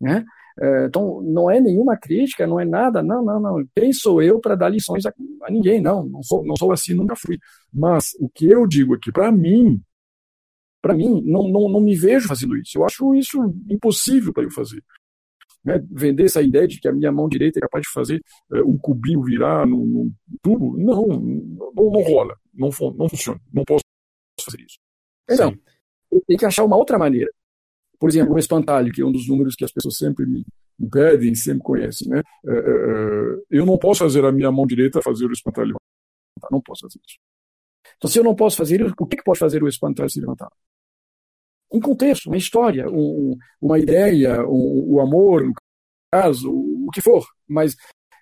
Né? 0.00 0.24
É, 0.60 0.86
então, 0.86 1.20
não 1.22 1.50
é 1.50 1.60
nenhuma 1.60 1.96
crítica, 1.96 2.46
não 2.46 2.60
é 2.60 2.64
nada, 2.64 3.02
não, 3.02 3.24
não, 3.24 3.40
não. 3.40 3.66
Quem 3.74 3.92
sou 3.92 4.22
eu 4.22 4.40
para 4.40 4.54
dar 4.54 4.68
lições 4.68 5.04
a, 5.04 5.12
a, 5.42 5.50
ninguém? 5.50 5.80
Não, 5.80 6.04
não 6.04 6.22
sou, 6.22 6.44
não 6.44 6.56
sou 6.56 6.72
assim, 6.72 6.94
nunca 6.94 7.16
fui. 7.16 7.38
Mas 7.72 8.12
o 8.20 8.28
que 8.28 8.46
eu 8.46 8.66
digo 8.66 8.94
aqui, 8.94 9.10
para 9.10 9.32
mim, 9.32 9.82
para 10.80 10.94
mim, 10.94 11.22
não, 11.24 11.48
não, 11.48 11.68
não 11.68 11.80
me 11.80 11.96
vejo 11.96 12.28
fazendo 12.28 12.56
isso. 12.56 12.78
Eu 12.78 12.84
acho 12.84 13.14
isso 13.14 13.38
impossível 13.68 14.32
para 14.32 14.44
eu 14.44 14.50
fazer. 14.50 14.82
Né? 15.64 15.82
Vender 15.90 16.24
essa 16.24 16.42
ideia 16.42 16.68
de 16.68 16.78
que 16.78 16.86
a 16.86 16.92
minha 16.92 17.10
mão 17.10 17.28
direita 17.28 17.58
é 17.58 17.62
capaz 17.62 17.82
de 17.82 17.90
fazer 17.90 18.22
é, 18.52 18.60
um 18.62 18.76
cubinho 18.76 19.22
virar 19.22 19.66
no, 19.66 19.84
no 19.86 20.12
tubo, 20.42 20.76
não, 20.76 21.06
não, 21.06 21.90
não 21.90 22.02
rola, 22.02 22.36
não, 22.52 22.68
não 22.96 23.08
funciona, 23.08 23.40
não 23.52 23.64
posso 23.64 23.82
fazer 24.40 24.62
isso. 24.62 24.78
Então, 25.28 25.50
Sim. 25.50 25.58
eu 26.12 26.22
tenho 26.26 26.38
que 26.38 26.46
achar 26.46 26.64
uma 26.64 26.76
outra 26.76 26.98
maneira. 26.98 27.30
Por 28.04 28.10
exemplo, 28.10 28.34
o 28.34 28.38
espantalho, 28.38 28.92
que 28.92 29.00
é 29.00 29.04
um 29.06 29.10
dos 29.10 29.26
números 29.26 29.56
que 29.56 29.64
as 29.64 29.72
pessoas 29.72 29.96
sempre 29.96 30.26
me, 30.26 30.44
pedem, 30.92 31.34
sempre 31.34 31.62
conhecem. 31.62 32.06
Né? 32.06 32.20
É, 32.46 32.52
é, 32.52 32.54
é, 32.54 33.42
eu 33.48 33.64
não 33.64 33.78
posso 33.78 34.00
fazer 34.00 34.22
a 34.26 34.30
minha 34.30 34.52
mão 34.52 34.66
direita 34.66 35.00
fazer 35.00 35.24
o 35.24 35.32
espantalho. 35.32 35.74
Não 36.50 36.60
posso 36.60 36.82
fazer 36.82 37.00
isso. 37.02 37.16
Então, 37.96 38.10
se 38.10 38.18
eu 38.18 38.22
não 38.22 38.34
posso 38.34 38.58
fazer 38.58 38.84
o 38.84 39.06
que, 39.06 39.22
pode 39.22 39.38
fazer 39.38 39.62
o 39.62 39.68
espantalho 39.68 40.10
se 40.10 40.20
levantar? 40.20 40.50
Um 41.72 41.80
contexto, 41.80 42.26
uma 42.26 42.36
história, 42.36 42.90
um, 42.90 43.38
uma 43.58 43.78
ideia, 43.78 44.46
um, 44.46 44.96
o 44.96 45.00
amor, 45.00 45.42
no 45.42 45.54
caso, 46.12 46.52
o 46.52 46.90
que 46.92 47.00
for. 47.00 47.24
Mas 47.48 47.74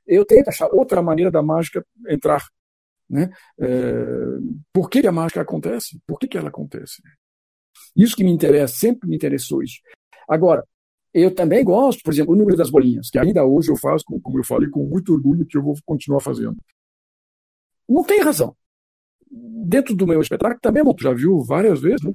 eu 0.06 0.24
tento 0.24 0.46
achar 0.46 0.68
outra 0.72 1.02
maneira 1.02 1.28
da 1.28 1.42
mágica 1.42 1.84
entrar. 2.08 2.46
Né? 3.10 3.28
É, 3.58 4.04
por 4.72 4.88
que 4.88 5.04
a 5.04 5.10
mágica 5.10 5.40
acontece? 5.40 6.00
Por 6.06 6.20
que, 6.20 6.28
que 6.28 6.38
ela 6.38 6.50
acontece? 6.50 7.02
Isso 7.96 8.16
que 8.16 8.24
me 8.24 8.30
interessa, 8.30 8.74
sempre 8.74 9.08
me 9.08 9.16
interessou 9.16 9.62
isso. 9.62 9.80
Agora, 10.28 10.64
eu 11.12 11.34
também 11.34 11.62
gosto, 11.64 12.02
por 12.02 12.12
exemplo, 12.12 12.34
o 12.34 12.36
número 12.36 12.56
das 12.56 12.70
bolinhas, 12.70 13.10
que 13.10 13.18
ainda 13.18 13.44
hoje 13.44 13.70
eu 13.70 13.76
faço, 13.76 14.04
como 14.22 14.38
eu 14.38 14.44
falei, 14.44 14.68
com 14.70 14.84
muito 14.84 15.12
orgulho, 15.12 15.46
que 15.46 15.56
eu 15.56 15.62
vou 15.62 15.76
continuar 15.84 16.20
fazendo. 16.20 16.56
Não 17.88 18.02
tem 18.02 18.22
razão. 18.22 18.56
Dentro 19.30 19.94
do 19.94 20.06
meu 20.06 20.20
espetáculo 20.20 20.60
também, 20.60 20.82
tu 20.94 21.02
já 21.02 21.12
viu 21.12 21.40
várias 21.42 21.80
vezes, 21.80 22.02
né? 22.02 22.12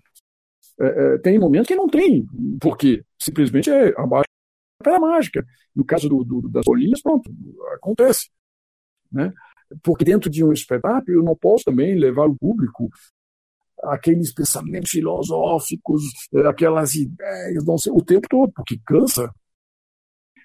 é, 0.80 0.86
é, 0.86 1.18
tem 1.20 1.40
momentos 1.40 1.68
que 1.68 1.76
não 1.76 1.88
tem, 1.88 2.26
porque 2.60 3.04
simplesmente 3.20 3.70
é 3.70 3.94
a 3.98 4.06
mágica 4.06 4.28
pela 4.84 5.00
mágica. 5.00 5.46
No 5.76 5.84
caso 5.84 6.08
do, 6.08 6.24
do, 6.24 6.50
das 6.50 6.64
bolinhas, 6.66 7.02
pronto, 7.02 7.32
acontece. 7.74 8.30
Né? 9.12 9.34
Porque 9.84 10.06
dentro 10.06 10.30
de 10.30 10.44
um 10.44 10.52
espetáculo 10.52 11.18
eu 11.18 11.24
não 11.24 11.36
posso 11.36 11.66
também 11.66 11.96
levar 11.96 12.28
o 12.28 12.38
público 12.38 12.90
aqueles 13.84 14.34
pensamentos 14.34 14.90
filosóficos, 14.92 16.04
eh, 16.34 16.48
aquelas 16.48 16.96
ideias, 16.96 17.66
não 17.66 17.78
sei, 17.78 17.92
o 17.92 18.02
tempo 18.04 18.28
todo, 18.30 18.52
porque 18.54 18.80
cansa. 18.86 19.32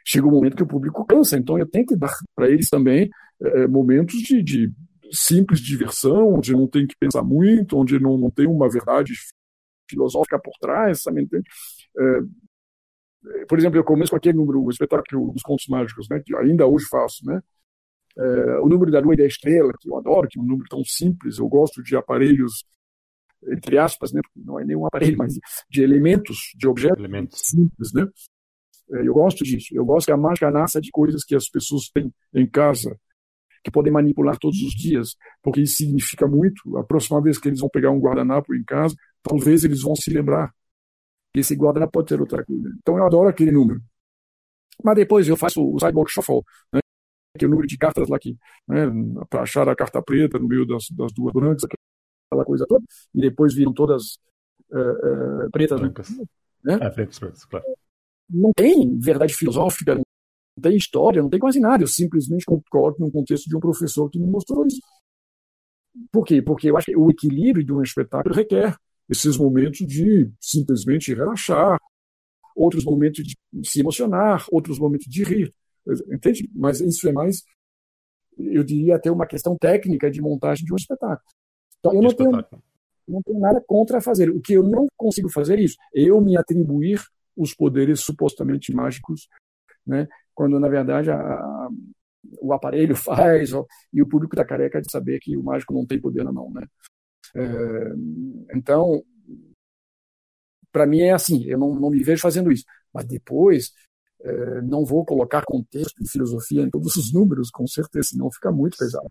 Chega 0.04 0.26
um 0.26 0.30
momento 0.32 0.56
que 0.56 0.62
o 0.62 0.66
público 0.66 1.04
cansa, 1.04 1.38
então 1.38 1.58
eu 1.58 1.66
tenho 1.66 1.86
que 1.86 1.96
dar 1.96 2.12
para 2.34 2.48
eles 2.50 2.68
também 2.68 3.08
é, 3.40 3.66
momentos 3.68 4.16
de, 4.20 4.42
de, 4.42 4.72
simples 5.12 5.60
diversão, 5.60 6.34
onde 6.34 6.52
não 6.52 6.66
tem 6.66 6.86
que 6.86 6.96
pensar 6.98 7.22
muito, 7.22 7.78
onde 7.78 7.98
não, 8.00 8.16
não 8.18 8.30
tem 8.30 8.46
uma 8.46 8.68
verdade 8.68 9.12
filosófica 9.88 10.38
por 10.40 10.52
trás, 10.60 11.02
sabe? 11.02 11.28
É, 11.98 13.44
por 13.48 13.58
exemplo, 13.58 13.78
eu 13.78 13.84
começo 13.84 14.10
com 14.10 14.16
aquele 14.16 14.36
número, 14.36 14.62
o 14.62 14.70
espetáculo 14.70 15.32
dos 15.32 15.42
contos 15.42 15.66
mágicos, 15.68 16.08
né, 16.08 16.20
que 16.24 16.34
ainda 16.36 16.66
hoje 16.66 16.86
faço, 16.86 17.24
né? 17.24 17.40
É, 18.18 18.58
o 18.60 18.68
número 18.68 18.90
da 18.90 19.00
lua 19.00 19.14
e 19.14 19.16
da 19.16 19.24
estrela, 19.24 19.72
que 19.80 19.88
eu 19.88 19.96
adoro, 19.96 20.28
que 20.28 20.38
é 20.38 20.42
um 20.42 20.44
número 20.44 20.68
tão 20.68 20.84
simples, 20.84 21.38
eu 21.38 21.48
gosto 21.48 21.82
de 21.82 21.96
aparelhos 21.96 22.64
entre 23.48 23.78
aspas, 23.78 24.12
né, 24.12 24.20
não 24.36 24.58
é 24.58 24.64
nenhum 24.64 24.86
aparelho, 24.86 25.16
mas 25.18 25.38
de 25.68 25.82
elementos, 25.82 26.52
de 26.56 26.68
objetos 26.68 26.98
elementos. 26.98 27.40
simples, 27.40 27.92
né? 27.92 28.06
É, 28.92 29.06
eu 29.06 29.14
gosto 29.14 29.44
disso. 29.44 29.68
Eu 29.72 29.84
gosto 29.84 30.06
que 30.06 30.12
a 30.12 30.16
mágica 30.16 30.50
nasça 30.50 30.80
de 30.80 30.90
coisas 30.90 31.24
que 31.24 31.34
as 31.34 31.48
pessoas 31.48 31.88
têm 31.88 32.12
em 32.34 32.48
casa, 32.48 32.98
que 33.64 33.70
podem 33.70 33.92
manipular 33.92 34.38
todos 34.38 34.60
os 34.60 34.72
dias, 34.72 35.16
porque 35.42 35.60
isso 35.62 35.76
significa 35.76 36.26
muito. 36.26 36.76
A 36.76 36.84
próxima 36.84 37.20
vez 37.22 37.38
que 37.38 37.48
eles 37.48 37.60
vão 37.60 37.68
pegar 37.68 37.90
um 37.90 38.00
guardanapo 38.00 38.54
em 38.54 38.64
casa, 38.64 38.94
talvez 39.22 39.64
eles 39.64 39.82
vão 39.82 39.94
se 39.94 40.10
lembrar 40.10 40.52
que 41.32 41.40
esse 41.40 41.54
guardanapo 41.54 41.92
pode 41.92 42.08
ter 42.08 42.20
outra 42.20 42.44
coisa. 42.44 42.68
Então 42.78 42.98
eu 42.98 43.06
adoro 43.06 43.28
aquele 43.28 43.50
número. 43.50 43.80
Mas 44.82 44.96
depois 44.96 45.28
eu 45.28 45.36
faço 45.36 45.62
o 45.64 45.78
Cyborg 45.78 46.10
Shuffle, 46.10 46.42
né? 46.72 46.80
que 47.38 47.44
é 47.44 47.48
o 47.48 47.50
número 47.50 47.66
de 47.66 47.78
cartas 47.78 48.08
lá 48.08 48.16
aqui, 48.16 48.36
né? 48.68 48.86
para 49.30 49.42
achar 49.42 49.68
a 49.68 49.76
carta 49.76 50.02
preta 50.02 50.38
no 50.38 50.48
meio 50.48 50.66
das, 50.66 50.86
das 50.90 51.12
duas 51.12 51.32
brancas, 51.32 51.64
aquela 52.32 52.44
coisa 52.44 52.66
toda, 52.66 52.84
e 53.14 53.20
depois 53.20 53.54
viram 53.54 53.72
todas 53.72 54.18
uh, 54.70 55.46
uh, 55.46 55.50
pretas. 55.50 55.80
Né? 55.80 55.86
Brancas. 55.88 56.10
Né? 56.64 56.78
É, 56.80 56.90
pretas, 56.90 57.18
pretas, 57.18 57.44
claro. 57.44 57.64
Não 58.30 58.52
tem 58.54 58.98
verdade 58.98 59.34
filosófica, 59.34 59.94
não 59.94 60.02
tem 60.62 60.76
história, 60.76 61.22
não 61.22 61.28
tem 61.28 61.40
quase 61.40 61.60
nada. 61.60 61.82
Eu 61.82 61.88
simplesmente 61.88 62.44
concordo 62.44 62.98
no 63.00 63.10
contexto 63.10 63.48
de 63.48 63.56
um 63.56 63.60
professor 63.60 64.08
que 64.08 64.18
me 64.18 64.26
mostrou 64.26 64.66
isso. 64.66 64.80
Por 66.10 66.24
quê? 66.24 66.40
Porque 66.40 66.70
eu 66.70 66.76
acho 66.76 66.86
que 66.86 66.96
o 66.96 67.10
equilíbrio 67.10 67.64
de 67.64 67.72
um 67.72 67.82
espetáculo 67.82 68.34
requer 68.34 68.76
esses 69.08 69.36
momentos 69.36 69.86
de 69.86 70.30
simplesmente 70.40 71.12
relaxar, 71.12 71.78
outros 72.56 72.84
momentos 72.84 73.24
de 73.24 73.36
se 73.68 73.80
emocionar, 73.80 74.46
outros 74.50 74.78
momentos 74.78 75.06
de 75.06 75.22
rir. 75.24 75.52
Entende? 76.10 76.48
Mas 76.54 76.80
isso 76.80 77.06
é 77.08 77.12
mais, 77.12 77.42
eu 78.38 78.62
diria, 78.62 78.96
até 78.96 79.10
uma 79.10 79.26
questão 79.26 79.56
técnica 79.58 80.10
de 80.10 80.22
montagem 80.22 80.64
de 80.64 80.72
um 80.72 80.76
espetáculo. 80.76 81.28
Então, 81.82 81.94
eu 81.94 82.02
não 82.02 82.14
tenho, 82.14 82.30
não 83.08 83.22
tenho 83.22 83.40
nada 83.40 83.60
contra 83.66 84.00
fazer. 84.00 84.30
O 84.30 84.40
que 84.40 84.52
eu 84.52 84.62
não 84.62 84.86
consigo 84.96 85.28
fazer 85.28 85.58
é 85.58 85.62
isso. 85.62 85.76
Eu 85.92 86.20
me 86.20 86.36
atribuir 86.36 87.02
os 87.36 87.52
poderes 87.52 88.00
supostamente 88.00 88.72
mágicos, 88.72 89.28
né? 89.84 90.06
quando, 90.32 90.60
na 90.60 90.68
verdade, 90.68 91.10
a, 91.10 91.16
a, 91.16 91.68
o 92.40 92.52
aparelho 92.52 92.94
faz 92.96 93.52
ó, 93.52 93.66
e 93.92 94.00
o 94.00 94.08
público 94.08 94.34
está 94.34 94.44
careca 94.44 94.80
de 94.80 94.90
saber 94.90 95.18
que 95.18 95.36
o 95.36 95.42
mágico 95.42 95.74
não 95.74 95.84
tem 95.84 96.00
poder 96.00 96.24
na 96.24 96.32
mão. 96.32 96.50
Né? 96.52 96.66
É, 97.34 98.56
então, 98.56 99.02
para 100.70 100.86
mim 100.86 101.00
é 101.00 101.12
assim, 101.12 101.44
eu 101.44 101.58
não, 101.58 101.74
não 101.74 101.90
me 101.90 102.02
vejo 102.02 102.22
fazendo 102.22 102.52
isso. 102.52 102.64
Mas 102.92 103.06
depois, 103.06 103.72
é, 104.20 104.62
não 104.62 104.84
vou 104.84 105.04
colocar 105.04 105.42
contexto 105.44 106.00
e 106.00 106.08
filosofia 106.08 106.62
em 106.62 106.70
todos 106.70 106.94
os 106.96 107.12
números, 107.12 107.50
com 107.50 107.66
certeza, 107.66 108.10
senão 108.10 108.30
fica 108.30 108.52
muito 108.52 108.76
pesado. 108.76 109.10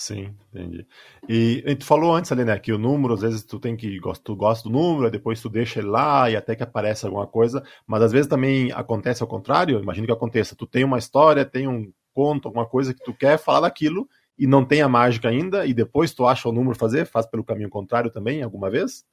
Sim, 0.00 0.34
entendi. 0.50 0.86
E 1.28 1.76
tu 1.76 1.84
falou 1.84 2.14
antes 2.14 2.32
ali, 2.32 2.42
né, 2.42 2.58
que 2.58 2.72
o 2.72 2.78
número, 2.78 3.12
às 3.12 3.20
vezes 3.20 3.44
tu 3.44 3.60
tem 3.60 3.76
que, 3.76 4.00
tu 4.24 4.34
gosta 4.34 4.66
do 4.66 4.72
número, 4.72 5.10
depois 5.10 5.42
tu 5.42 5.50
deixa 5.50 5.78
ele 5.78 5.88
lá 5.88 6.30
e 6.30 6.34
até 6.34 6.56
que 6.56 6.62
aparece 6.62 7.04
alguma 7.04 7.26
coisa, 7.26 7.62
mas 7.86 8.00
às 8.00 8.10
vezes 8.10 8.26
também 8.26 8.72
acontece 8.72 9.22
ao 9.22 9.28
contrário, 9.28 9.78
imagino 9.78 10.06
que 10.06 10.12
aconteça, 10.12 10.56
tu 10.56 10.66
tem 10.66 10.84
uma 10.84 10.96
história, 10.96 11.44
tem 11.44 11.68
um 11.68 11.92
conto, 12.14 12.48
alguma 12.48 12.64
coisa 12.64 12.94
que 12.94 13.04
tu 13.04 13.12
quer 13.12 13.38
falar 13.38 13.60
daquilo 13.60 14.08
e 14.38 14.46
não 14.46 14.64
tem 14.64 14.80
a 14.80 14.88
mágica 14.88 15.28
ainda, 15.28 15.66
e 15.66 15.74
depois 15.74 16.14
tu 16.14 16.24
acha 16.24 16.48
o 16.48 16.52
número 16.52 16.78
fazer, 16.78 17.04
faz 17.04 17.26
pelo 17.26 17.44
caminho 17.44 17.68
contrário 17.68 18.10
também, 18.10 18.42
alguma 18.42 18.70
vez? 18.70 19.04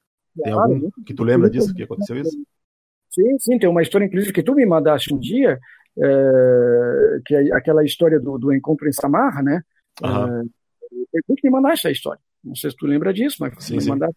Tem 0.42 0.54
algum 0.54 0.90
que 1.04 1.12
tu 1.12 1.22
lembra 1.22 1.50
disso, 1.50 1.74
que 1.74 1.82
aconteceu 1.82 2.16
isso? 2.16 2.34
Sim, 3.10 3.38
sim, 3.38 3.58
tem 3.58 3.68
uma 3.68 3.82
história, 3.82 4.06
inclusive, 4.06 4.32
que 4.32 4.42
tu 4.42 4.54
me 4.54 4.64
mandaste 4.64 5.12
um 5.12 5.18
dia, 5.18 5.58
é, 5.98 7.20
que 7.26 7.34
é 7.34 7.54
aquela 7.54 7.84
história 7.84 8.18
do, 8.18 8.38
do 8.38 8.54
encontro 8.54 8.88
em 8.88 8.92
Samarra, 8.92 9.42
né? 9.42 9.62
Uhum. 10.02 10.48
Que 11.12 11.44
me 11.44 11.50
mandar 11.50 11.72
essa 11.72 11.90
história. 11.90 12.20
Não 12.42 12.54
sei 12.54 12.70
se 12.70 12.76
tu 12.76 12.86
lembra 12.86 13.12
disso, 13.12 13.36
mas 13.40 13.52
sim, 13.64 13.76
me 13.76 13.86
mandar. 13.86 14.10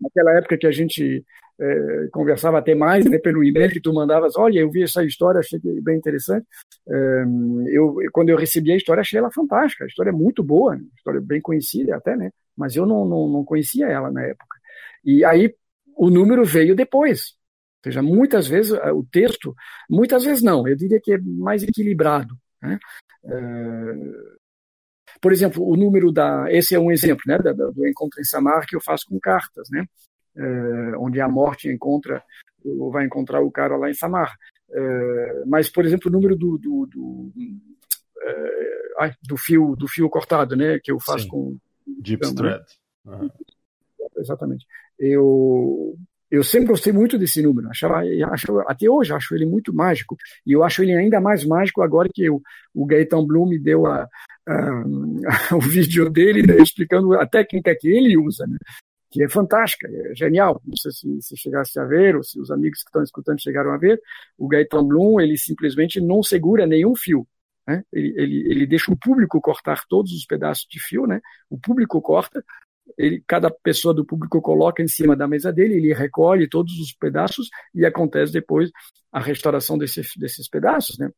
Naquela 0.00 0.32
época 0.38 0.56
que 0.56 0.66
a 0.66 0.70
gente 0.70 1.24
é, 1.60 2.08
conversava 2.12 2.58
até 2.58 2.74
mais 2.74 3.04
né, 3.04 3.18
pelo 3.18 3.42
e-mail 3.42 3.70
que 3.70 3.80
tu 3.80 3.92
mandavas, 3.92 4.36
olha, 4.36 4.60
eu 4.60 4.70
vi 4.70 4.82
essa 4.82 5.04
história, 5.04 5.40
achei 5.40 5.58
bem 5.82 5.96
interessante. 5.96 6.46
É, 6.88 7.24
eu, 7.68 7.96
quando 8.12 8.28
eu 8.28 8.36
recebi 8.36 8.72
a 8.72 8.76
história, 8.76 9.00
achei 9.00 9.18
ela 9.18 9.30
fantástica. 9.30 9.84
A 9.84 9.88
história 9.88 10.10
é 10.10 10.12
muito 10.12 10.42
boa, 10.42 10.76
né, 10.76 10.84
história 10.96 11.20
bem 11.20 11.40
conhecida 11.40 11.96
até, 11.96 12.16
né? 12.16 12.30
Mas 12.56 12.76
eu 12.76 12.86
não, 12.86 13.04
não, 13.04 13.28
não 13.28 13.44
conhecia 13.44 13.86
ela 13.86 14.10
na 14.10 14.22
época. 14.22 14.56
E 15.04 15.24
aí 15.24 15.54
o 15.96 16.10
número 16.10 16.44
veio 16.44 16.76
depois. 16.76 17.36
Ou 17.78 17.90
seja, 17.90 18.02
muitas 18.02 18.46
vezes 18.46 18.72
o 18.72 19.04
texto, 19.10 19.54
muitas 19.88 20.24
vezes 20.24 20.42
não, 20.42 20.66
eu 20.66 20.76
diria 20.76 21.00
que 21.00 21.12
é 21.12 21.18
mais 21.18 21.62
equilibrado. 21.62 22.36
Né? 22.62 22.78
É, 23.24 23.94
por 25.20 25.32
exemplo, 25.32 25.66
o 25.66 25.76
número 25.76 26.12
da. 26.12 26.46
Esse 26.50 26.74
é 26.74 26.78
um 26.78 26.90
exemplo 26.90 27.22
né, 27.26 27.38
do 27.38 27.86
encontro 27.86 28.20
em 28.20 28.24
Samar 28.24 28.66
que 28.66 28.76
eu 28.76 28.80
faço 28.80 29.06
com 29.08 29.18
cartas, 29.18 29.68
né? 29.70 29.84
É, 30.36 30.96
onde 30.98 31.20
a 31.20 31.28
morte 31.28 31.68
encontra, 31.68 32.22
ou 32.64 32.90
vai 32.90 33.04
encontrar 33.04 33.40
o 33.40 33.50
cara 33.50 33.76
lá 33.76 33.90
em 33.90 33.94
Samar. 33.94 34.36
É, 34.70 35.44
mas, 35.46 35.68
por 35.68 35.84
exemplo, 35.84 36.08
o 36.08 36.12
número 36.12 36.36
do, 36.36 36.58
do, 36.58 36.86
do, 36.86 37.32
é, 39.00 39.12
do, 39.22 39.36
fio, 39.36 39.74
do 39.74 39.88
fio 39.88 40.08
cortado, 40.08 40.54
né? 40.56 40.78
Que 40.78 40.92
eu 40.92 41.00
faço 41.00 41.24
Sim. 41.24 41.28
com. 41.28 41.56
Deep 41.86 42.20
então, 42.22 42.34
Thread. 42.34 42.64
Uhum. 43.06 43.30
Exatamente. 44.18 44.66
Eu, 44.98 45.96
eu 46.30 46.42
sempre 46.42 46.68
gostei 46.68 46.92
muito 46.92 47.18
desse 47.18 47.42
número, 47.42 47.68
achava, 47.68 48.02
achava, 48.30 48.64
até 48.68 48.88
hoje 48.88 49.12
acho 49.12 49.34
ele 49.34 49.46
muito 49.46 49.72
mágico, 49.74 50.16
e 50.44 50.52
eu 50.52 50.62
acho 50.62 50.82
ele 50.82 50.94
ainda 50.94 51.20
mais 51.20 51.44
mágico 51.44 51.82
agora 51.82 52.08
que 52.12 52.28
o, 52.28 52.42
Gaetan 52.86 53.24
Bloom 53.24 53.48
me 53.48 53.58
deu 53.58 53.86
a, 53.86 54.06
a, 54.46 54.84
o 55.56 55.60
vídeo 55.60 56.10
dele 56.10 56.46
né, 56.46 56.56
explicando 56.58 57.14
a 57.14 57.26
técnica 57.26 57.74
que 57.78 57.88
ele 57.88 58.16
usa, 58.16 58.46
né, 58.46 58.58
que 59.10 59.22
é 59.22 59.28
fantástica, 59.28 59.88
é 59.88 60.14
genial. 60.14 60.60
Não 60.64 60.76
sei 60.76 60.92
se, 60.92 61.22
se 61.22 61.36
chegasse 61.36 61.78
a 61.80 61.84
ver, 61.84 62.16
ou 62.16 62.22
se 62.22 62.38
os 62.38 62.50
amigos 62.50 62.82
que 62.82 62.88
estão 62.88 63.02
escutando 63.02 63.40
chegaram 63.40 63.72
a 63.72 63.78
ver, 63.78 64.00
o 64.36 64.46
Gaetan 64.46 64.84
Bloom, 64.86 65.20
ele 65.20 65.36
simplesmente 65.38 66.00
não 66.00 66.22
segura 66.22 66.66
nenhum 66.66 66.94
fio. 66.94 67.26
Né? 67.66 67.82
Ele, 67.92 68.14
ele, 68.16 68.50
ele 68.50 68.66
deixa 68.66 68.92
o 68.92 68.96
público 68.96 69.40
cortar 69.40 69.82
todos 69.88 70.12
os 70.12 70.24
pedaços 70.24 70.66
de 70.70 70.80
fio, 70.80 71.06
né? 71.06 71.20
o 71.50 71.58
público 71.58 72.00
corta, 72.00 72.44
ele, 72.96 73.22
cada 73.26 73.50
pessoa 73.50 73.92
do 73.92 74.04
público 74.04 74.40
coloca 74.40 74.82
em 74.82 74.88
cima 74.88 75.16
da 75.16 75.28
mesa 75.28 75.52
dele, 75.52 75.74
ele 75.74 75.92
recolhe 75.92 76.48
todos 76.48 76.78
os 76.78 76.92
pedaços 76.92 77.48
e 77.74 77.84
acontece 77.84 78.32
depois 78.32 78.70
a 79.12 79.20
restauração 79.20 79.76
desse, 79.76 80.02
desses 80.16 80.48
pedaços, 80.48 80.98
né? 80.98 81.10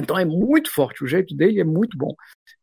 Então 0.00 0.18
é 0.18 0.24
muito 0.24 0.72
forte, 0.72 1.04
o 1.04 1.06
jeito 1.06 1.34
dele 1.34 1.60
é 1.60 1.64
muito 1.64 1.96
bom. 1.96 2.14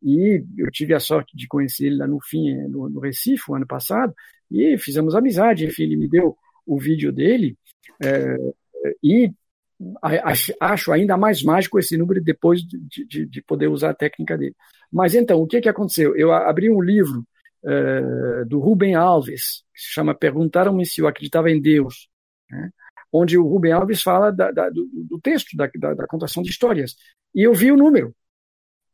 E 0.02 0.42
eu 0.56 0.70
tive 0.70 0.94
a 0.94 1.00
sorte 1.00 1.36
de 1.36 1.46
conhecer 1.46 1.86
ele 1.86 1.96
lá 1.96 2.06
no 2.06 2.18
fim, 2.20 2.54
no, 2.68 2.88
no 2.88 3.00
Recife, 3.00 3.50
o 3.50 3.54
ano 3.54 3.66
passado, 3.66 4.14
e 4.50 4.76
fizemos 4.78 5.14
amizade. 5.14 5.66
Enfim, 5.66 5.84
ele 5.84 5.96
me 5.96 6.08
deu 6.08 6.36
o 6.66 6.78
vídeo 6.78 7.12
dele 7.12 7.56
é, 8.02 8.36
e 9.02 9.32
acho 10.60 10.92
ainda 10.92 11.16
mais 11.16 11.42
mágico 11.42 11.78
esse 11.78 11.96
número 11.96 12.20
depois 12.22 12.62
de, 12.62 13.06
de, 13.06 13.26
de, 13.26 13.42
poder 13.42 13.68
usar 13.68 13.90
a 13.90 13.94
técnica 13.94 14.36
dele. 14.36 14.56
Mas 14.92 15.14
então, 15.14 15.40
o 15.40 15.46
que, 15.46 15.60
que 15.60 15.68
aconteceu? 15.68 16.16
Eu 16.16 16.32
abri 16.32 16.68
um 16.68 16.80
livro 16.80 17.24
uh, 17.64 18.46
do 18.46 18.58
Rubem 18.58 18.94
Alves, 18.94 19.64
que 19.74 19.80
se 19.80 19.92
chama 19.92 20.14
Perguntaram-me 20.14 20.86
se 20.86 21.00
eu 21.00 21.06
acreditava 21.06 21.50
em 21.50 21.60
Deus, 21.60 22.08
né? 22.50 22.70
onde 23.12 23.38
o 23.38 23.46
Rubem 23.46 23.72
Alves 23.72 24.02
fala 24.02 24.30
da, 24.30 24.50
da, 24.50 24.68
do, 24.68 24.88
do, 24.92 25.20
texto, 25.20 25.56
da, 25.56 25.66
da, 25.66 26.06
contação 26.06 26.42
de 26.42 26.50
histórias. 26.50 26.94
E 27.34 27.42
eu 27.42 27.54
vi 27.54 27.72
o 27.72 27.76
número. 27.76 28.14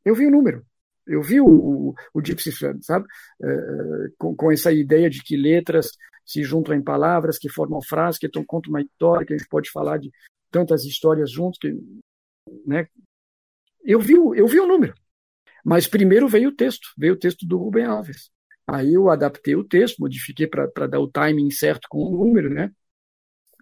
Eu 0.05 0.15
vi 0.15 0.27
o 0.27 0.31
número. 0.31 0.65
Eu 1.07 1.23
vi 1.23 1.41
o, 1.41 1.47
o, 1.47 1.95
o 2.15 2.25
Gypsy 2.25 2.53
sabe? 2.83 3.07
Uh, 3.41 4.15
com, 4.17 4.35
com 4.35 4.53
essa 4.53 4.73
ideia 4.73 5.11
de 5.11 5.23
que 5.23 5.37
letras 5.37 5.91
se 6.25 6.43
juntam 6.43 6.75
em 6.75 6.83
palavras, 6.83 7.39
que 7.39 7.49
formam 7.49 7.83
frases, 7.83 8.19
que 8.19 8.27
então 8.27 8.45
contam 8.45 8.71
uma 8.71 8.81
história, 8.81 9.27
que 9.27 9.35
a 9.35 9.37
gente 9.37 9.49
pode 9.49 9.71
falar 9.71 9.99
de 9.99 10.11
tantas 10.51 10.85
histórias 10.85 11.31
juntos. 11.31 11.59
Que, 11.59 11.75
né? 12.67 12.89
Eu 13.85 14.01
vi, 14.01 14.15
eu 14.15 14.47
vi 14.47 14.61
o 14.61 14.67
número. 14.67 14.95
Mas 15.65 15.87
primeiro 15.87 16.29
veio 16.29 16.51
o 16.51 16.55
texto, 16.55 16.89
veio 16.97 17.15
o 17.15 17.19
texto 17.19 17.47
do 17.47 17.59
Rubem 17.59 17.85
Alves. 17.85 18.31
Aí 18.67 18.95
eu 18.95 19.11
adaptei 19.11 19.55
o 19.55 19.65
texto, 19.65 19.99
modifiquei 19.99 20.47
para 20.47 20.87
dar 20.87 21.01
o 21.01 21.11
timing 21.11 21.51
certo 21.51 21.87
com 21.89 21.99
o 21.99 22.25
número, 22.25 22.49
né? 22.49 22.71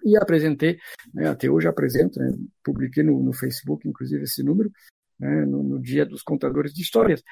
E 0.04 0.16
apresentei, 0.16 0.78
né? 1.14 1.28
até 1.28 1.48
hoje 1.48 1.68
apresento, 1.68 2.18
né? 2.18 2.32
publiquei 2.64 3.02
no, 3.02 3.22
no, 3.22 3.32
Facebook, 3.32 3.88
inclusive, 3.88 4.24
esse 4.24 4.42
número, 4.42 4.70
né? 5.18 5.44
no, 5.46 5.62
no, 5.62 5.80
dia 5.80 6.04
dos 6.04 6.22
contadores 6.22 6.72
de 6.72 6.82
histórias. 6.82 7.22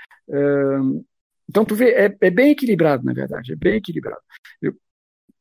Então, 1.48 1.64
tu 1.64 1.74
vê, 1.74 1.90
é, 1.90 2.16
é, 2.20 2.30
bem 2.30 2.52
equilibrado, 2.52 3.04
na 3.04 3.12
verdade, 3.12 3.52
é 3.52 3.56
bem 3.56 3.76
equilibrado. 3.76 4.20
Eu, 4.62 4.76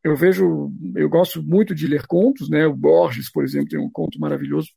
eu 0.04 0.16
vejo, 0.16 0.72
eu 0.96 1.08
gosto 1.08 1.44
muito 1.44 1.76
de 1.76 1.88
ler 1.88 2.08
contos, 2.08 2.50
né? 2.50 2.66
O 2.66 2.76
Borges, 2.76 3.32
por 3.32 3.44
exemplo, 3.44 3.70
tem 3.70 3.80
um 3.80 3.92
conto 3.92 4.20
maravilhoso 4.20 4.70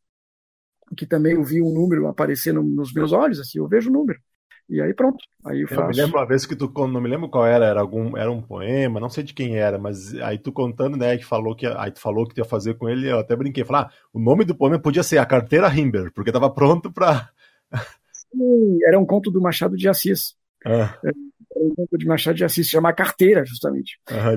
que 0.96 1.07
também 1.07 1.34
eu 1.34 1.42
vi 1.42 1.62
um 1.62 1.72
número 1.72 2.07
aparecer 2.07 2.53
no, 2.53 2.62
nos 2.62 2.92
meus 2.92 3.12
olhos, 3.12 3.40
assim, 3.40 3.59
eu 3.59 3.68
vejo 3.68 3.90
o 3.90 3.92
número. 3.92 4.20
E 4.73 4.81
aí 4.81 4.95
pronto. 4.95 5.18
Aí 5.45 5.61
eu, 5.61 5.68
faço. 5.68 5.83
eu 5.83 5.89
me 5.89 5.95
lembro 5.97 6.18
uma 6.18 6.27
vez 6.27 6.47
que 6.47 6.57
tu 6.57 6.73
não 6.89 6.99
me 6.99 7.09
lembro 7.09 7.29
qual 7.29 7.47
era, 7.47 7.66
era 7.66 7.79
algum, 7.79 8.16
era 8.16 8.33
um 8.33 8.41
poema, 8.41 8.99
não 8.99 9.11
sei 9.11 9.23
de 9.23 9.35
quem 9.35 9.59
era, 9.59 9.79
mas 9.79 10.14
aí 10.14 10.39
tu 10.39 10.51
contando, 10.51 10.97
né, 10.97 11.18
que 11.18 11.27
falou 11.27 11.55
que 11.55 11.66
aí 11.66 11.91
tu 11.91 12.01
falou 12.01 12.27
que 12.27 12.35
tu 12.35 12.39
ia 12.39 12.45
fazer 12.45 12.75
com 12.79 12.89
ele, 12.89 13.11
eu 13.11 13.18
até 13.18 13.37
brinquei, 13.37 13.66
falar, 13.66 13.83
ah, 13.83 13.91
o 14.14 14.18
nome 14.18 14.47
do 14.47 14.55
poema 14.55 14.79
podia 14.79 15.03
ser 15.03 15.18
A 15.18 15.27
Carteira 15.27 15.68
Himber, 15.68 16.11
porque 16.14 16.33
tava 16.33 16.49
pronto 16.49 16.91
para 16.91 17.29
Sim, 18.12 18.79
era 18.87 18.99
um 18.99 19.05
conto 19.05 19.31
do 19.31 19.43
Machado 19.43 19.77
de 19.77 19.87
Assis. 19.91 20.35
Ah. 20.64 20.99
Era 21.05 21.14
um 21.55 21.75
conto 21.75 21.99
de 21.99 22.07
Machado 22.07 22.37
de 22.37 22.45
Assis, 22.45 22.66
chama 22.66 22.95
Carteira, 22.95 23.45
justamente. 23.45 24.01
Ah, 24.07 24.33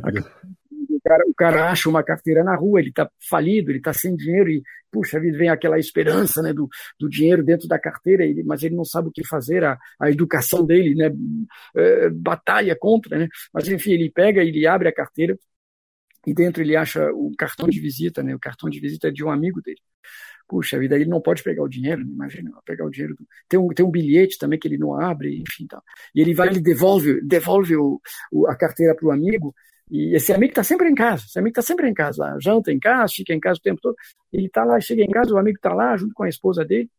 cara, 1.02 1.24
o 1.28 1.34
cara 1.34 1.70
acha 1.70 1.90
uma 1.90 2.04
carteira 2.04 2.44
na 2.44 2.56
rua, 2.56 2.80
ele 2.80 2.90
está 2.90 3.10
falido, 3.30 3.72
ele 3.72 3.80
está 3.80 3.94
sem 3.94 4.16
dinheiro 4.16 4.50
e, 4.50 4.64
puxa 4.92 5.20
vida, 5.20 5.38
vem 5.38 5.50
aquela 5.50 5.80
esperança 5.80 6.42
né, 6.42 6.54
do, 6.54 6.68
do 7.00 7.10
dinheiro 7.10 7.44
dentro 7.44 7.68
da 7.68 7.80
carteira, 7.80 8.24
ele, 8.24 8.44
mas 8.44 8.64
ele 8.64 8.76
não 8.76 8.86
sabe 8.86 9.10
o 9.10 9.12
que 9.12 9.26
fazer, 9.26 9.64
a, 9.64 9.78
a 10.00 10.10
educação 10.10 10.66
dele 10.66 10.96
né, 10.96 11.12
é, 11.76 12.10
batalha 12.10 12.76
contra, 12.80 13.18
né? 13.18 13.28
Mas, 13.54 13.68
enfim, 13.68 13.92
ele 13.92 14.10
pega, 14.10 14.44
ele 14.44 14.66
abre 14.68 14.88
a 14.88 14.94
carteira 14.94 15.38
e 16.26 16.34
dentro 16.34 16.64
ele 16.64 16.76
acha 16.76 17.12
o 17.12 17.32
cartão 17.38 17.68
de 17.68 17.80
visita, 17.80 18.24
né? 18.24 18.36
O 18.36 18.40
cartão 18.40 18.70
de 18.70 18.80
visita 18.80 19.08
é 19.10 19.12
de 19.12 19.24
um 19.24 19.30
amigo 19.30 19.62
dele. 19.62 19.80
Puxa 20.48 20.78
vida, 20.78 20.96
ele 20.96 21.06
não 21.06 21.22
pode 21.22 21.42
pegar 21.44 21.64
o 21.64 21.68
dinheiro, 21.68 22.02
imagina, 22.02 22.52
pegar 22.66 22.86
o 22.86 22.90
dinheiro. 22.90 23.16
Do... 23.16 23.26
Tem, 23.50 23.60
um, 23.60 23.68
tem 23.70 23.86
um 23.86 23.90
bilhete 23.92 24.38
também 24.38 24.60
que 24.60 24.68
ele 24.68 24.78
não 24.78 24.94
abre, 25.00 25.40
enfim. 25.40 25.66
Tá. 25.68 25.82
E 26.14 26.22
ele 26.22 26.34
vai, 26.34 26.50
ele 26.50 26.60
devolve, 26.60 27.20
devolve 27.22 27.76
o, 27.76 28.00
o 28.32 28.48
a 28.48 28.56
carteira 28.56 28.96
para 28.96 29.08
o 29.08 29.12
amigo, 29.12 29.56
e 29.90 30.16
esse 30.16 30.34
amigo 30.34 30.52
está 30.52 30.64
sempre 30.64 30.90
em 30.90 30.96
casa, 30.96 31.24
esse 31.26 31.38
amigo 31.38 31.52
está 31.52 31.62
sempre 31.62 31.88
em 31.88 31.94
casa 31.94 32.24
lá, 32.24 32.38
janta 32.40 32.72
em 32.72 32.80
casa, 32.80 33.14
fica 33.16 33.34
em 33.34 33.40
casa 33.40 33.60
o 33.60 33.62
tempo 33.62 33.80
todo. 33.82 33.96
Ele 34.34 34.48
está 34.48 34.64
lá, 34.64 34.80
chega 34.80 35.04
em 35.04 35.10
casa, 35.10 35.34
o 35.34 35.38
amigo 35.38 35.58
está 35.58 35.74
lá 35.74 35.96
junto 35.96 36.14
com 36.14 36.24
a 36.24 36.30
esposa 36.30 36.66
dele. 36.66 36.90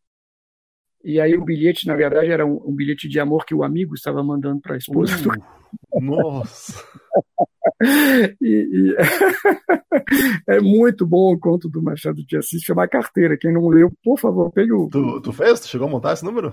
E 1.03 1.21
aí 1.21 1.37
o 1.37 1.45
bilhete, 1.45 1.87
na 1.87 1.95
verdade, 1.95 2.31
era 2.31 2.45
um, 2.45 2.61
um 2.65 2.75
bilhete 2.75 3.09
de 3.09 3.21
amor 3.21 3.45
que 3.45 3.55
o 3.55 3.63
amigo 3.63 3.95
estava 3.95 4.23
mandando 4.23 4.61
para 4.61 4.75
a 4.75 4.79
esposa. 4.79 5.15
Uh, 5.93 6.01
nossa! 6.01 6.83
e, 8.41 8.95
e... 8.95 8.97
é 10.49 10.61
muito 10.61 11.07
bom 11.07 11.33
o 11.33 11.39
conto 11.39 11.69
do 11.69 11.83
Machado 11.83 12.25
de 12.25 12.37
Assis, 12.37 12.63
chama 12.63 12.89
Carteira. 12.89 13.37
Quem 13.37 13.53
não 13.53 13.69
leu, 13.69 13.93
por 14.03 14.19
favor, 14.19 14.51
pegue 14.51 14.73
o. 14.73 14.89
Tu, 14.89 15.21
tu 15.21 15.33
fez? 15.33 15.61
Tu 15.61 15.69
chegou 15.69 15.87
a 15.87 15.91
montar 15.91 16.13
esse 16.13 16.25
número? 16.25 16.53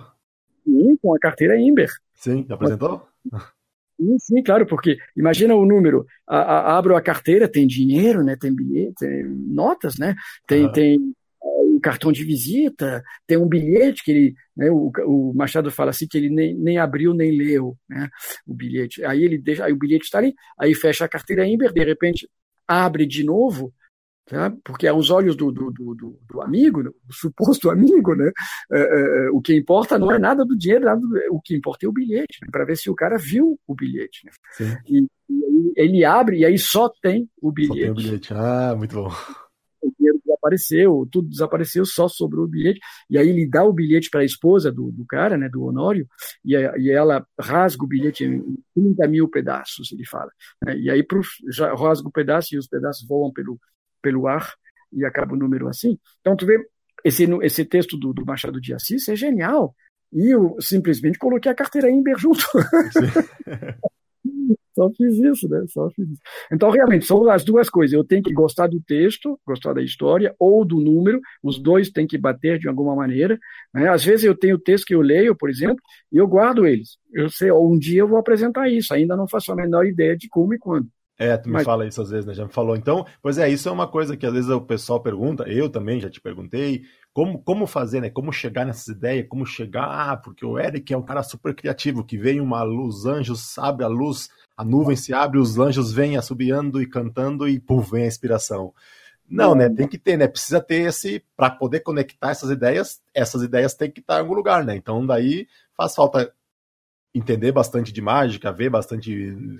Sim, 0.64 0.98
com 0.98 1.16
a 1.16 1.20
carteira 1.20 1.60
Imber. 1.60 1.90
Sim, 2.14 2.46
apresentou? 2.50 3.08
Sim, 4.00 4.18
sim, 4.20 4.44
claro, 4.44 4.66
porque 4.66 4.98
imagina 5.16 5.56
o 5.56 5.66
número, 5.66 6.06
a, 6.28 6.38
a, 6.38 6.78
abro 6.78 6.96
a 6.96 7.02
carteira, 7.02 7.48
tem 7.48 7.68
dinheiro, 7.68 8.24
né, 8.24 8.36
tem 8.36 8.54
bilhete, 8.54 8.96
tem 9.00 9.24
notas, 9.24 9.98
né, 9.98 10.16
tem, 10.48 10.72
tem 10.72 11.14
o 11.42 11.80
cartão 11.80 12.12
de 12.12 12.24
visita, 12.24 13.04
tem 13.28 13.38
um 13.38 13.48
bilhete 13.48 14.04
que 14.04 14.12
ele, 14.12 14.36
né, 14.58 14.72
o, 14.72 14.92
o, 15.06 15.34
Machado 15.36 15.70
fala 15.72 15.92
assim 15.92 16.08
que 16.08 16.18
ele 16.18 16.30
nem, 16.30 16.56
nem 16.56 16.78
abriu 16.78 17.14
nem 17.14 17.32
leu, 17.32 17.78
né, 17.88 18.10
o 18.48 18.54
bilhete. 18.54 19.04
Aí 19.06 19.24
ele 19.24 19.38
deixa, 19.38 19.66
aí 19.66 19.74
o 19.74 19.78
bilhete 19.78 20.06
está 20.06 20.18
ali, 20.18 20.34
aí 20.60 20.74
fecha 20.74 21.06
a 21.06 21.10
carteira 21.10 21.46
Ember, 21.46 21.72
de 21.72 21.84
repente 21.84 22.28
abre 22.68 23.06
de 23.06 23.24
novo, 23.24 23.74
Tá? 24.26 24.54
porque 24.64 24.88
aos 24.88 25.10
olhos 25.10 25.36
do, 25.36 25.52
do, 25.52 25.70
do, 25.70 26.18
do, 26.30 26.42
amigo, 26.42 26.82
do 26.82 26.94
suposto 27.12 27.70
amigo, 27.70 28.16
né, 28.16 28.32
é, 28.72 28.80
é, 28.80 29.26
é, 29.26 29.30
o 29.32 29.42
que 29.42 29.54
importa 29.54 30.00
não 30.00 30.10
é 30.10 30.18
nada 30.18 30.46
do 30.46 30.58
dinheiro, 30.58 30.86
nada 30.86 31.02
do, 31.02 31.10
o 31.30 31.42
que 31.42 31.54
importa 31.54 31.86
é 31.86 31.90
o 31.90 31.92
bilhete, 31.92 32.40
né, 32.42 32.48
para 32.50 32.64
ver 32.64 32.78
se 32.78 32.90
o 32.90 32.96
cara 32.96 33.18
viu 33.18 33.60
o 33.68 33.76
bilhete. 33.76 34.26
Né? 34.26 34.82
E, 34.88 35.06
e, 35.30 35.74
ele 35.76 36.06
abre 36.06 36.38
e 36.38 36.46
aí 36.46 36.58
só 36.58 36.88
tem 37.02 37.30
o 37.42 37.52
bilhete. 37.52 37.80
Só 37.80 37.84
tem 37.84 37.92
o 37.92 37.96
bilhete. 37.96 38.34
Ah, 38.34 38.74
muito 38.78 38.96
bom. 38.96 39.12
O 39.82 39.92
dinheiro 39.98 40.18
desapareceu, 40.24 41.08
tudo 41.12 41.28
desapareceu, 41.28 41.86
só 41.86 42.08
sobrou 42.08 42.46
o 42.46 42.48
bilhete. 42.48 42.80
E 43.10 43.18
aí 43.18 43.28
ele 43.28 43.46
dá 43.46 43.66
o 43.66 43.74
bilhete 43.74 44.10
para 44.10 44.22
a 44.22 44.26
esposa 44.26 44.72
do, 44.72 44.90
do 44.90 45.06
cara, 45.06 45.38
né, 45.38 45.50
do 45.50 45.64
Honório, 45.64 46.08
e, 46.46 46.54
e 46.54 46.90
ela 46.90 47.28
rasga 47.38 47.84
o 47.84 47.88
bilhete 47.88 48.24
em 48.24 48.58
30 48.74 49.06
mil 49.10 49.28
pedaços, 49.28 49.92
ele 49.92 50.06
fala. 50.06 50.32
Né, 50.66 50.78
e 50.78 50.90
aí 50.90 51.04
pro, 51.04 51.22
já 51.50 51.76
rasga 51.76 52.08
o 52.08 52.12
pedaço 52.12 52.56
e 52.56 52.58
os 52.58 52.68
pedaços 52.68 53.06
voam 53.06 53.30
pelo 53.34 53.60
pelo 54.04 54.28
ar 54.28 54.54
e 54.92 55.04
acaba 55.04 55.34
o 55.34 55.38
número 55.38 55.68
assim. 55.68 55.98
Então, 56.22 56.36
tu 56.36 56.46
vê, 56.46 56.60
esse, 57.04 57.24
esse 57.42 57.66
texto 57.66 57.98
do, 57.98 58.14
do 58.14 58.26
Machado 58.26 58.62
de 58.62 58.74
Assis 58.74 59.08
é 59.08 59.16
genial. 59.16 59.74
E 60.12 60.30
eu 60.30 60.56
simplesmente 60.60 61.18
coloquei 61.18 61.52
a 61.52 61.56
carteira 61.56 61.90
Ember 61.90 62.18
junto. 62.20 62.44
Só 64.76 64.90
fiz 64.92 65.18
isso, 65.20 65.48
né? 65.48 65.64
Só 65.68 65.90
fiz 65.92 66.10
isso. 66.10 66.22
Então, 66.52 66.72
realmente, 66.72 67.06
são 67.06 67.30
as 67.30 67.44
duas 67.44 67.70
coisas. 67.70 67.94
Eu 67.94 68.04
tenho 68.04 68.24
que 68.24 68.34
gostar 68.34 68.68
do 68.68 68.82
texto, 68.82 69.40
gostar 69.46 69.74
da 69.74 69.84
história, 69.84 70.36
ou 70.40 70.66
do 70.66 70.80
número. 70.80 71.22
Os 71.44 71.62
dois 71.62 71.92
têm 71.92 72.08
que 72.08 72.18
bater 72.18 72.58
de 72.58 72.68
alguma 72.68 72.96
maneira. 72.96 73.38
Né? 73.74 73.88
Às 73.88 74.04
vezes 74.04 74.26
eu 74.26 74.36
tenho 74.36 74.58
texto 74.58 74.86
que 74.86 74.96
eu 74.96 75.02
leio, 75.02 75.36
por 75.36 75.50
exemplo, 75.50 75.78
e 76.12 76.18
eu 76.18 76.28
guardo 76.28 76.66
eles. 76.66 76.98
Eu 77.12 77.30
sei, 77.30 77.52
um 77.52 77.78
dia 77.78 78.00
eu 78.00 78.08
vou 78.08 78.18
apresentar 78.18 78.68
isso. 78.68 78.94
Ainda 78.94 79.16
não 79.16 79.28
faço 79.28 79.52
a 79.52 79.56
menor 79.56 79.86
ideia 79.86 80.18
de 80.18 80.28
como 80.28 80.56
e 80.56 80.60
quando. 80.60 80.88
É, 81.24 81.38
tu 81.38 81.48
me 81.48 81.54
Mas... 81.54 81.64
fala 81.64 81.88
isso 81.88 82.02
às 82.02 82.10
vezes, 82.10 82.26
né? 82.26 82.34
Já 82.34 82.44
me 82.44 82.52
falou. 82.52 82.76
Então, 82.76 83.06
pois 83.22 83.38
é, 83.38 83.50
isso 83.50 83.70
é 83.70 83.72
uma 83.72 83.88
coisa 83.88 84.18
que 84.18 84.26
às 84.26 84.34
vezes 84.34 84.50
o 84.50 84.60
pessoal 84.60 85.00
pergunta, 85.00 85.44
eu 85.48 85.70
também 85.70 86.02
já 86.02 86.10
te 86.10 86.20
perguntei, 86.20 86.84
como, 87.14 87.42
como 87.42 87.66
fazer, 87.66 88.02
né? 88.02 88.10
Como 88.10 88.34
chegar 88.34 88.66
nessas 88.66 88.88
ideias, 88.88 89.28
como 89.30 89.46
chegar, 89.46 89.86
ah, 89.86 90.18
porque 90.18 90.46
o 90.46 90.60
Eric 90.60 90.94
é 90.94 90.98
um 90.98 91.02
cara 91.02 91.24
super 91.24 91.56
criativo, 91.56 92.04
que 92.04 92.18
vem 92.18 92.42
uma 92.42 92.62
luz, 92.64 93.06
anjos, 93.06 93.58
abre 93.58 93.86
a 93.86 93.88
luz, 93.88 94.30
a 94.58 94.66
nuvem 94.66 94.98
se 94.98 95.14
abre, 95.14 95.40
os 95.40 95.58
anjos 95.58 95.94
vêm 95.94 96.18
assobiando 96.18 96.82
e 96.82 96.86
cantando 96.86 97.48
e 97.48 97.58
pum, 97.58 97.80
vem 97.80 98.04
a 98.04 98.08
inspiração. 98.08 98.74
Não, 99.30 99.56
né? 99.56 99.70
Tem 99.70 99.88
que 99.88 99.98
ter, 99.98 100.18
né? 100.18 100.28
Precisa 100.28 100.60
ter 100.60 100.88
esse 100.88 101.24
para 101.38 101.50
poder 101.50 101.80
conectar 101.80 102.32
essas 102.32 102.50
ideias. 102.50 103.02
Essas 103.14 103.42
ideias 103.42 103.74
têm 103.74 103.90
que 103.90 104.02
estar 104.02 104.18
em 104.18 104.20
algum 104.20 104.34
lugar, 104.34 104.66
né? 104.66 104.76
Então 104.76 105.06
daí 105.06 105.48
faz 105.76 105.96
falta 105.96 106.34
entender 107.14 107.52
bastante 107.52 107.92
de 107.92 108.02
mágica, 108.02 108.52
ver 108.52 108.70
bastante 108.70 109.12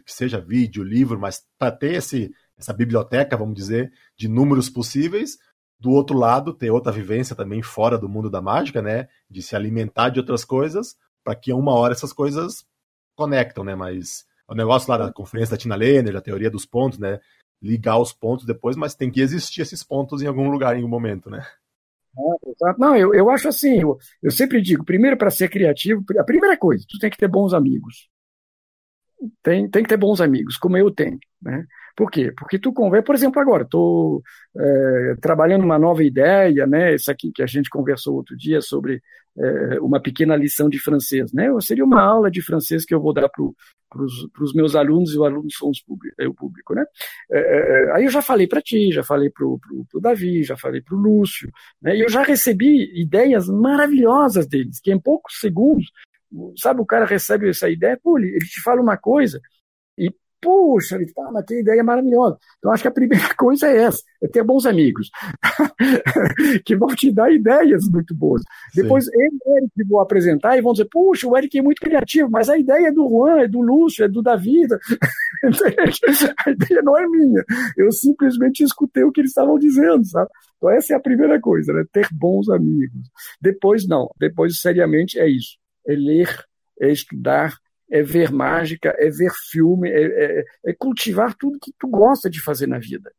que 0.06 0.12
seja 0.12 0.40
vídeo, 0.40 0.84
livro, 0.84 1.20
mas 1.20 1.44
para 1.58 1.72
ter 1.72 1.94
esse 1.94 2.34
essa 2.58 2.74
biblioteca, 2.74 3.36
vamos 3.36 3.56
dizer, 3.56 3.92
de 4.16 4.28
números 4.28 4.70
possíveis. 4.70 5.38
Do 5.80 5.92
outro 5.92 6.18
lado, 6.18 6.54
ter 6.54 6.72
outra 6.72 6.92
vivência 6.92 7.36
também 7.36 7.62
fora 7.62 7.98
do 7.98 8.08
mundo 8.08 8.30
da 8.30 8.42
mágica, 8.42 8.82
né? 8.82 9.08
De 9.30 9.42
se 9.42 9.56
alimentar 9.56 10.10
de 10.10 10.20
outras 10.20 10.46
coisas, 10.46 10.96
para 11.24 11.36
que 11.36 11.52
uma 11.52 11.74
hora 11.74 11.94
essas 11.94 12.14
coisas 12.14 12.66
conectam, 13.16 13.64
né? 13.64 13.76
Mas 13.76 14.26
o 14.48 14.56
negócio 14.56 14.90
lá 14.90 14.98
da 14.98 15.12
conferência 15.12 15.52
da 15.52 15.58
Tina 15.58 15.76
Lehner, 15.76 16.14
da 16.14 16.22
teoria 16.22 16.50
dos 16.50 16.66
pontos, 16.66 17.00
né? 17.00 17.20
Ligar 17.62 17.98
os 17.98 18.14
pontos 18.14 18.46
depois, 18.46 18.76
mas 18.76 18.96
tem 18.96 19.12
que 19.12 19.22
existir 19.22 19.62
esses 19.62 19.84
pontos 19.84 20.22
em 20.22 20.28
algum 20.28 20.50
lugar, 20.50 20.74
em 20.74 20.78
algum 20.78 20.90
momento, 20.90 21.30
né? 21.30 21.46
Não, 22.78 22.96
eu, 22.96 23.14
eu 23.14 23.30
acho 23.30 23.48
assim, 23.48 23.82
eu, 23.82 23.98
eu 24.22 24.32
sempre 24.32 24.62
digo, 24.62 24.84
primeiro 24.86 25.18
para 25.18 25.30
ser 25.32 25.50
criativo, 25.50 26.04
a 26.20 26.24
primeira 26.24 26.58
coisa, 26.58 26.86
tu 26.88 26.98
tem 27.00 27.10
que 27.10 27.18
ter 27.18 27.28
bons 27.28 27.54
amigos. 27.54 28.10
Tem, 29.42 29.70
tem 29.70 29.84
que 29.84 29.90
ter 29.90 29.98
bons 29.98 30.22
amigos, 30.22 30.58
como 30.58 30.78
eu 30.78 30.92
tenho, 30.92 31.20
né? 31.42 31.66
Por 31.96 32.10
quê? 32.10 32.32
Porque 32.36 32.58
tu 32.58 32.74
conversa, 32.74 33.06
por 33.06 33.16
exemplo, 33.16 33.40
agora, 33.40 33.64
estou 33.64 34.24
é, 34.58 35.16
trabalhando 35.22 35.64
uma 35.64 35.78
nova 35.78 36.04
ideia, 36.04 36.66
né? 36.66 36.96
Isso 36.96 37.12
aqui 37.12 37.32
que 37.32 37.44
a 37.44 37.46
gente 37.46 37.70
conversou 37.70 38.16
outro 38.16 38.36
dia 38.36 38.62
sobre 38.62 39.02
é, 39.38 39.80
uma 39.80 40.02
pequena 40.02 40.36
lição 40.36 40.70
de 40.70 40.80
francês, 40.80 41.32
né? 41.32 41.50
Seria 41.62 41.86
uma 41.86 42.02
aula 42.02 42.32
de 42.32 42.42
francês 42.42 42.84
que 42.84 42.94
eu 42.96 43.02
vou 43.02 43.14
dar 43.14 43.30
para 43.30 43.44
os 44.04 44.54
meus 44.56 44.76
alunos 44.76 45.12
e 45.12 45.18
os 45.18 45.24
alunos 45.24 45.56
são 45.56 45.70
os 45.70 45.82
público, 45.82 46.16
é 46.20 46.28
o 46.28 46.34
público, 46.34 46.74
né? 46.74 46.84
É, 47.32 47.40
é, 47.40 47.92
aí 47.94 48.06
eu 48.06 48.12
já 48.12 48.24
falei 48.24 48.48
para 48.48 48.62
ti, 48.62 48.92
já 48.92 49.04
falei 49.04 49.30
para 49.30 49.46
o 49.46 49.60
Davi, 50.02 50.44
já 50.44 50.58
falei 50.58 50.82
para 50.82 50.96
o 50.96 51.00
Lúcio, 51.00 51.52
né? 51.80 51.96
E 51.96 52.02
eu 52.02 52.10
já 52.10 52.24
recebi 52.24 52.92
ideias 53.00 53.48
maravilhosas 53.48 54.48
deles, 54.48 54.80
que 54.80 54.92
em 54.92 55.00
poucos 55.00 55.40
segundos 55.40 55.92
sabe, 56.58 56.82
o 56.82 56.86
cara 56.86 57.06
recebe 57.06 57.50
essa 57.50 57.70
ideia, 57.70 58.00
pô, 58.02 58.18
ele 58.18 58.38
te 58.40 58.62
fala 58.62 58.82
uma 58.82 58.98
coisa 58.98 59.40
e 59.98 60.10
Puxa, 60.44 60.98
ele 60.98 61.06
tá, 61.14 61.32
mas 61.32 61.46
que 61.46 61.60
ideia 61.60 61.82
maravilhosa. 61.82 62.38
Então, 62.58 62.72
acho 62.72 62.84
que 62.84 62.88
a 62.90 62.92
primeira 62.92 63.34
coisa 63.36 63.68
é 63.68 63.84
essa, 63.84 64.04
é 64.22 64.28
ter 64.28 64.44
bons 64.44 64.66
amigos, 64.66 65.10
que 66.66 66.76
vão 66.76 66.90
te 66.90 67.10
dar 67.12 67.32
ideias 67.32 67.88
muito 67.88 68.14
boas. 68.14 68.42
Sim. 68.74 68.82
Depois, 68.82 69.08
ele 69.08 69.38
e 69.46 69.58
Eric 69.58 69.90
vão 69.90 70.02
apresentar 70.02 70.58
e 70.58 70.62
vão 70.62 70.74
dizer, 70.74 70.90
puxa, 70.92 71.28
o 71.28 71.38
Eric 71.38 71.58
é 71.58 71.62
muito 71.62 71.80
criativo, 71.80 72.30
mas 72.30 72.50
a 72.50 72.58
ideia 72.58 72.88
é 72.88 72.92
do 72.92 73.08
Juan, 73.08 73.40
é 73.40 73.48
do 73.48 73.62
Lúcio, 73.62 74.04
é 74.04 74.10
do 74.10 74.22
Davi. 74.22 74.64
a 76.46 76.50
ideia 76.50 76.82
não 76.84 76.98
é 76.98 77.08
minha. 77.08 77.44
Eu 77.78 77.90
simplesmente 77.94 78.64
escutei 78.64 79.04
o 79.04 79.12
que 79.12 79.22
eles 79.22 79.32
estavam 79.32 79.58
dizendo, 79.58 80.04
sabe? 80.06 80.30
Então, 80.58 80.70
essa 80.70 80.94
é 80.94 80.98
a 80.98 81.00
primeira 81.00 81.40
coisa, 81.40 81.72
né? 81.72 81.86
ter 81.92 82.08
bons 82.12 82.50
amigos. 82.50 83.10
Depois, 83.42 83.88
não. 83.88 84.10
Depois, 84.20 84.60
seriamente, 84.60 85.18
é 85.18 85.30
isso. 85.30 85.63
É 85.86 85.94
ler, 85.94 86.46
é 86.80 86.92
estudar, 86.92 87.58
é 87.90 88.02
ver 88.02 88.32
mágica, 88.32 88.96
é 88.98 89.10
ver 89.10 89.32
filme, 89.52 89.90
é, 89.90 90.40
é, 90.40 90.44
é 90.66 90.74
cultivar 90.74 91.36
tudo 91.36 91.60
que 91.60 91.72
tu 91.78 91.88
gosta 91.88 92.30
de 92.30 92.42
fazer 92.42 92.68
na 92.68 92.80
vida. 92.80 93.12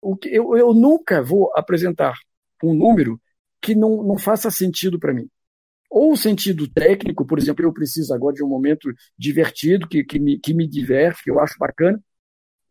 O 0.00 0.16
que, 0.16 0.28
eu, 0.28 0.56
eu 0.56 0.72
nunca 0.72 1.22
vou 1.22 1.52
apresentar 1.54 2.14
um 2.62 2.74
número 2.74 3.20
que 3.60 3.74
não, 3.74 4.02
não 4.02 4.18
faça 4.18 4.50
sentido 4.50 4.98
para 4.98 5.12
mim. 5.12 5.28
Ou 5.90 6.16
sentido 6.16 6.68
técnico, 6.68 7.26
por 7.26 7.38
exemplo, 7.38 7.64
eu 7.64 7.72
preciso 7.72 8.14
agora 8.14 8.36
de 8.36 8.44
um 8.44 8.48
momento 8.48 8.88
divertido, 9.18 9.88
que, 9.88 10.04
que, 10.04 10.20
me, 10.20 10.38
que 10.38 10.54
me 10.54 10.68
diverte, 10.68 11.24
que 11.24 11.30
eu 11.30 11.40
acho 11.40 11.58
bacana, 11.58 12.00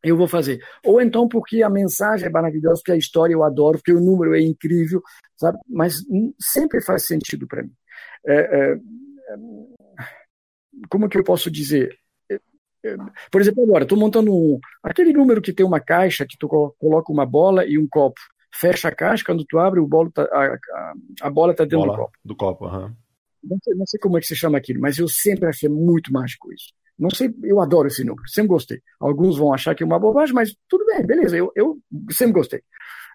eu 0.02 0.16
vou 0.16 0.28
fazer. 0.28 0.64
Ou 0.86 1.02
então 1.02 1.28
porque 1.28 1.62
a 1.62 1.70
mensagem 1.70 2.28
é 2.28 2.32
maravilhosa, 2.32 2.76
porque 2.76 2.94
a 2.94 2.98
história 2.98 3.34
eu 3.34 3.44
adoro, 3.44 3.78
porque 3.78 3.92
o 3.92 4.00
número 4.00 4.34
é 4.34 4.42
incrível, 4.42 5.02
sabe? 5.36 5.58
Mas 5.68 5.98
sempre 6.40 6.82
faz 6.82 7.06
sentido 7.06 7.46
para 7.46 7.64
mim. 7.64 7.74
É, 8.26 8.36
é, 8.36 8.80
como 10.90 11.10
que 11.10 11.18
eu 11.18 11.24
posso 11.24 11.50
dizer? 11.52 11.98
É, 12.30 12.40
é, 12.86 12.96
por 13.32 13.42
exemplo, 13.42 13.64
agora, 13.64 13.84
estou 13.84 13.98
montando 13.98 14.34
um, 14.34 14.60
aquele 14.84 15.14
número 15.14 15.42
que 15.42 15.54
tem 15.54 15.66
uma 15.66 15.80
caixa, 15.80 16.26
que 16.26 16.38
tu 16.38 16.48
coloca 16.48 17.12
uma 17.12 17.26
bola 17.26 17.66
e 17.66 17.78
um 17.78 17.88
copo. 17.88 18.20
Fecha 18.54 18.88
a 18.88 18.96
caixa, 18.96 19.24
quando 19.24 19.46
tu 19.46 19.60
abre, 19.60 19.80
o 19.80 19.88
bolo 19.88 20.12
tá, 20.12 20.24
a, 20.24 20.46
a, 20.54 20.94
a 21.22 21.30
bola 21.30 21.52
está 21.52 21.66
dentro 21.66 21.80
bola 21.80 21.94
do 21.94 21.98
copo. 21.98 22.18
Do 22.26 22.36
copo, 22.36 22.66
uhum. 22.66 22.96
não, 23.44 23.58
sei, 23.64 23.76
não 23.76 23.86
sei 23.86 24.00
como 24.00 24.18
é 24.18 24.22
que 24.22 24.28
se 24.28 24.36
chama 24.36 24.58
aquilo, 24.58 24.82
mas 24.82 24.98
eu 24.98 25.08
sempre 25.08 25.48
achei 25.48 25.70
muito 25.70 26.12
mágico 26.12 26.52
isso. 26.52 26.74
Não 26.98 27.10
sei, 27.10 27.34
eu 27.44 27.62
adoro 27.62 27.88
esse 27.88 28.04
número, 28.04 28.28
sempre 28.28 28.50
gostei. 28.50 28.82
Alguns 29.00 29.38
vão 29.38 29.54
achar 29.54 29.74
que 29.76 29.84
é 29.84 29.86
uma 29.86 30.00
bobagem, 30.00 30.34
mas 30.34 30.54
tudo 30.68 30.86
bem, 30.86 31.06
beleza, 31.06 31.38
eu, 31.38 31.52
eu 31.56 31.78
sempre 32.12 32.34
gostei. 32.34 32.62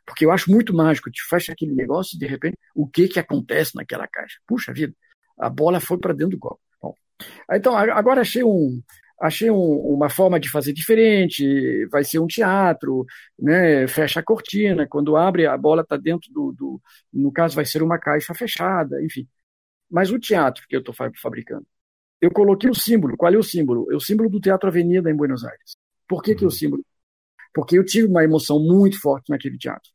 Porque 0.06 0.24
eu 0.24 0.30
acho 0.30 0.50
muito 0.50 0.74
mágico, 0.74 1.10
te 1.10 1.22
fecha 1.28 1.52
aquele 1.52 1.74
negócio 1.74 2.16
e 2.16 2.18
de 2.18 2.26
repente, 2.26 2.56
o 2.74 2.86
que 2.86 3.08
que 3.08 3.18
acontece 3.18 3.74
naquela 3.74 4.06
caixa? 4.06 4.38
Puxa 4.46 4.72
vida, 4.72 4.94
a 5.38 5.48
bola 5.48 5.80
foi 5.80 5.98
para 5.98 6.12
dentro 6.12 6.32
do 6.32 6.38
copo. 6.38 6.60
Então, 7.50 7.76
agora 7.76 8.22
achei 8.22 8.42
um, 8.42 8.82
achei 9.20 9.50
um, 9.50 9.78
uma 9.94 10.08
forma 10.08 10.38
de 10.40 10.50
fazer 10.50 10.72
diferente, 10.72 11.86
vai 11.86 12.04
ser 12.04 12.18
um 12.18 12.26
teatro, 12.26 13.06
né? 13.38 13.86
fecha 13.86 14.20
a 14.20 14.22
cortina, 14.22 14.86
quando 14.86 15.16
abre 15.16 15.46
a 15.46 15.56
bola 15.56 15.82
está 15.82 15.96
dentro 15.96 16.32
do, 16.32 16.52
do, 16.52 16.82
no 17.12 17.32
caso 17.32 17.54
vai 17.54 17.64
ser 17.64 17.82
uma 17.82 17.98
caixa 17.98 18.34
fechada, 18.34 19.02
enfim. 19.02 19.28
Mas 19.90 20.10
o 20.10 20.18
teatro 20.18 20.64
que 20.68 20.76
eu 20.76 20.80
estou 20.80 20.94
fabricando, 21.20 21.66
eu 22.20 22.30
coloquei 22.30 22.70
o 22.70 22.74
símbolo, 22.74 23.16
qual 23.16 23.32
é 23.32 23.36
o 23.36 23.42
símbolo? 23.42 23.90
É 23.92 23.94
o 23.94 24.00
símbolo 24.00 24.30
do 24.30 24.40
Teatro 24.40 24.68
Avenida 24.68 25.10
em 25.10 25.16
Buenos 25.16 25.44
Aires. 25.44 25.76
Por 26.08 26.22
que, 26.22 26.34
que 26.34 26.42
é 26.42 26.46
o 26.46 26.50
uhum. 26.50 26.56
símbolo? 26.56 26.84
Porque 27.52 27.78
eu 27.78 27.84
tive 27.84 28.08
uma 28.08 28.24
emoção 28.24 28.58
muito 28.58 29.00
forte 29.00 29.30
naquele 29.30 29.58
teatro. 29.58 29.90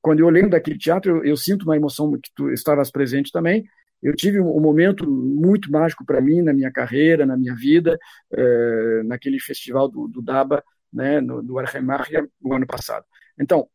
Quando 0.00 0.20
eu 0.20 0.28
lembro 0.28 0.50
daquele 0.50 0.78
teatro, 0.78 1.16
eu, 1.16 1.24
eu 1.24 1.36
sinto 1.36 1.62
uma 1.62 1.76
emoção 1.76 2.12
que 2.12 2.30
tu 2.34 2.50
estavas 2.50 2.90
presente 2.90 3.32
também, 3.32 3.64
eu 4.04 4.14
tive 4.14 4.38
um, 4.38 4.60
momento 4.60 5.10
muito 5.10 5.72
mágico 5.72 6.04
para 6.04 6.20
mim 6.20 6.42
na 6.42 6.52
minha 6.52 6.70
carreira, 6.70 7.24
na 7.24 7.38
minha 7.38 7.54
vida, 7.54 7.98
é, 8.30 9.02
naquele 9.04 9.40
festival 9.40 9.88
do, 9.88 10.06
do 10.06 10.20
Daba, 10.20 10.62
né, 10.92 11.22
no, 11.22 11.42
do 11.42 11.58
Arremaria, 11.58 12.28
no 12.40 12.52
ano 12.52 12.66
passado. 12.66 13.06
Então, 13.40 13.66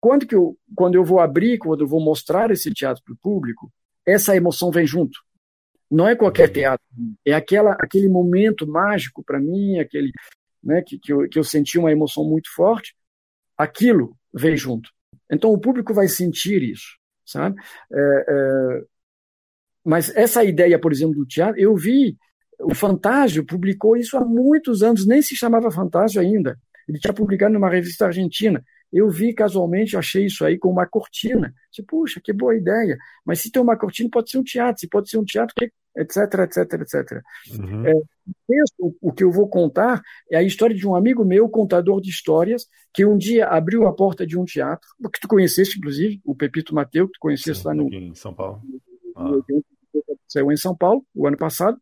quando, 0.00 0.26
que 0.26 0.34
eu, 0.34 0.58
quando 0.74 0.96
eu 0.96 1.04
vou 1.04 1.20
abrir, 1.20 1.58
quando 1.58 1.82
eu 1.82 1.86
vou 1.86 2.00
mostrar 2.00 2.50
esse 2.50 2.72
teatro 2.74 3.02
para 3.04 3.14
o 3.14 3.18
público, 3.18 3.72
essa 4.04 4.34
emoção 4.34 4.72
vem 4.72 4.86
junto. 4.86 5.18
Não 5.88 6.08
é 6.08 6.16
qualquer 6.16 6.50
teatro, 6.50 6.84
é 7.24 7.32
aquela, 7.32 7.72
aquele 7.78 8.08
momento 8.08 8.66
mágico 8.66 9.22
para 9.22 9.38
mim, 9.38 9.78
aquele 9.78 10.10
né, 10.62 10.82
que, 10.82 10.98
que, 10.98 11.12
eu, 11.12 11.28
que 11.28 11.38
eu 11.38 11.44
senti 11.44 11.78
uma 11.78 11.92
emoção 11.92 12.24
muito 12.24 12.52
forte, 12.52 12.96
aquilo 13.56 14.16
vem 14.34 14.56
junto. 14.56 14.90
Então 15.30 15.52
o 15.52 15.60
público 15.60 15.94
vai 15.94 16.08
sentir 16.08 16.60
isso, 16.60 16.98
sabe? 17.24 17.56
É, 17.92 18.24
é, 18.28 18.84
mas 19.86 20.12
essa 20.16 20.42
ideia, 20.42 20.80
por 20.80 20.90
exemplo, 20.90 21.14
do 21.14 21.24
teatro, 21.24 21.60
eu 21.60 21.76
vi, 21.76 22.16
o 22.60 22.74
Fantásio 22.74 23.46
publicou 23.46 23.96
isso 23.96 24.16
há 24.16 24.24
muitos 24.24 24.82
anos, 24.82 25.06
nem 25.06 25.22
se 25.22 25.36
chamava 25.36 25.70
Fantásio 25.70 26.20
ainda. 26.20 26.58
Ele 26.88 26.98
tinha 26.98 27.14
publicado 27.14 27.54
numa 27.54 27.70
revista 27.70 28.06
argentina. 28.06 28.64
Eu 28.92 29.08
vi 29.08 29.32
casualmente, 29.32 29.96
achei 29.96 30.26
isso 30.26 30.44
aí 30.44 30.58
com 30.58 30.70
uma 30.70 30.86
cortina. 30.86 31.54
Disse, 31.70 31.86
Puxa, 31.86 32.20
que 32.22 32.32
boa 32.32 32.56
ideia. 32.56 32.98
Mas 33.24 33.40
se 33.40 33.50
tem 33.50 33.62
uma 33.62 33.76
cortina, 33.76 34.08
pode 34.12 34.28
ser 34.28 34.38
um 34.38 34.42
teatro. 34.42 34.80
Se 34.80 34.88
pode 34.88 35.08
ser 35.08 35.18
um 35.18 35.24
teatro, 35.24 35.54
etc, 35.96 36.16
etc, 36.40 36.80
etc. 36.80 37.22
Uhum. 37.56 37.86
É, 37.86 37.92
o, 38.80 38.92
o 39.00 39.12
que 39.12 39.22
eu 39.22 39.30
vou 39.30 39.48
contar 39.48 40.02
é 40.28 40.36
a 40.36 40.42
história 40.42 40.74
de 40.74 40.86
um 40.86 40.96
amigo 40.96 41.24
meu, 41.24 41.48
contador 41.48 42.00
de 42.00 42.10
histórias, 42.10 42.66
que 42.92 43.06
um 43.06 43.16
dia 43.16 43.46
abriu 43.46 43.86
a 43.86 43.94
porta 43.94 44.26
de 44.26 44.36
um 44.36 44.44
teatro, 44.44 44.88
que 45.12 45.20
tu 45.20 45.28
conheceste, 45.28 45.78
inclusive, 45.78 46.20
o 46.24 46.34
Pepito 46.34 46.74
Mateu, 46.74 47.06
que 47.06 47.12
tu 47.12 47.20
conheceste 47.20 47.62
Sim, 47.62 47.68
lá 47.68 47.74
no... 47.74 47.88
Em 47.94 48.12
São 48.16 48.34
Paulo. 48.34 48.60
Ah 49.14 49.30
saiu 50.28 50.50
em 50.52 50.56
São 50.56 50.76
Paulo, 50.76 51.04
o 51.14 51.26
ano 51.26 51.36
passado, 51.36 51.80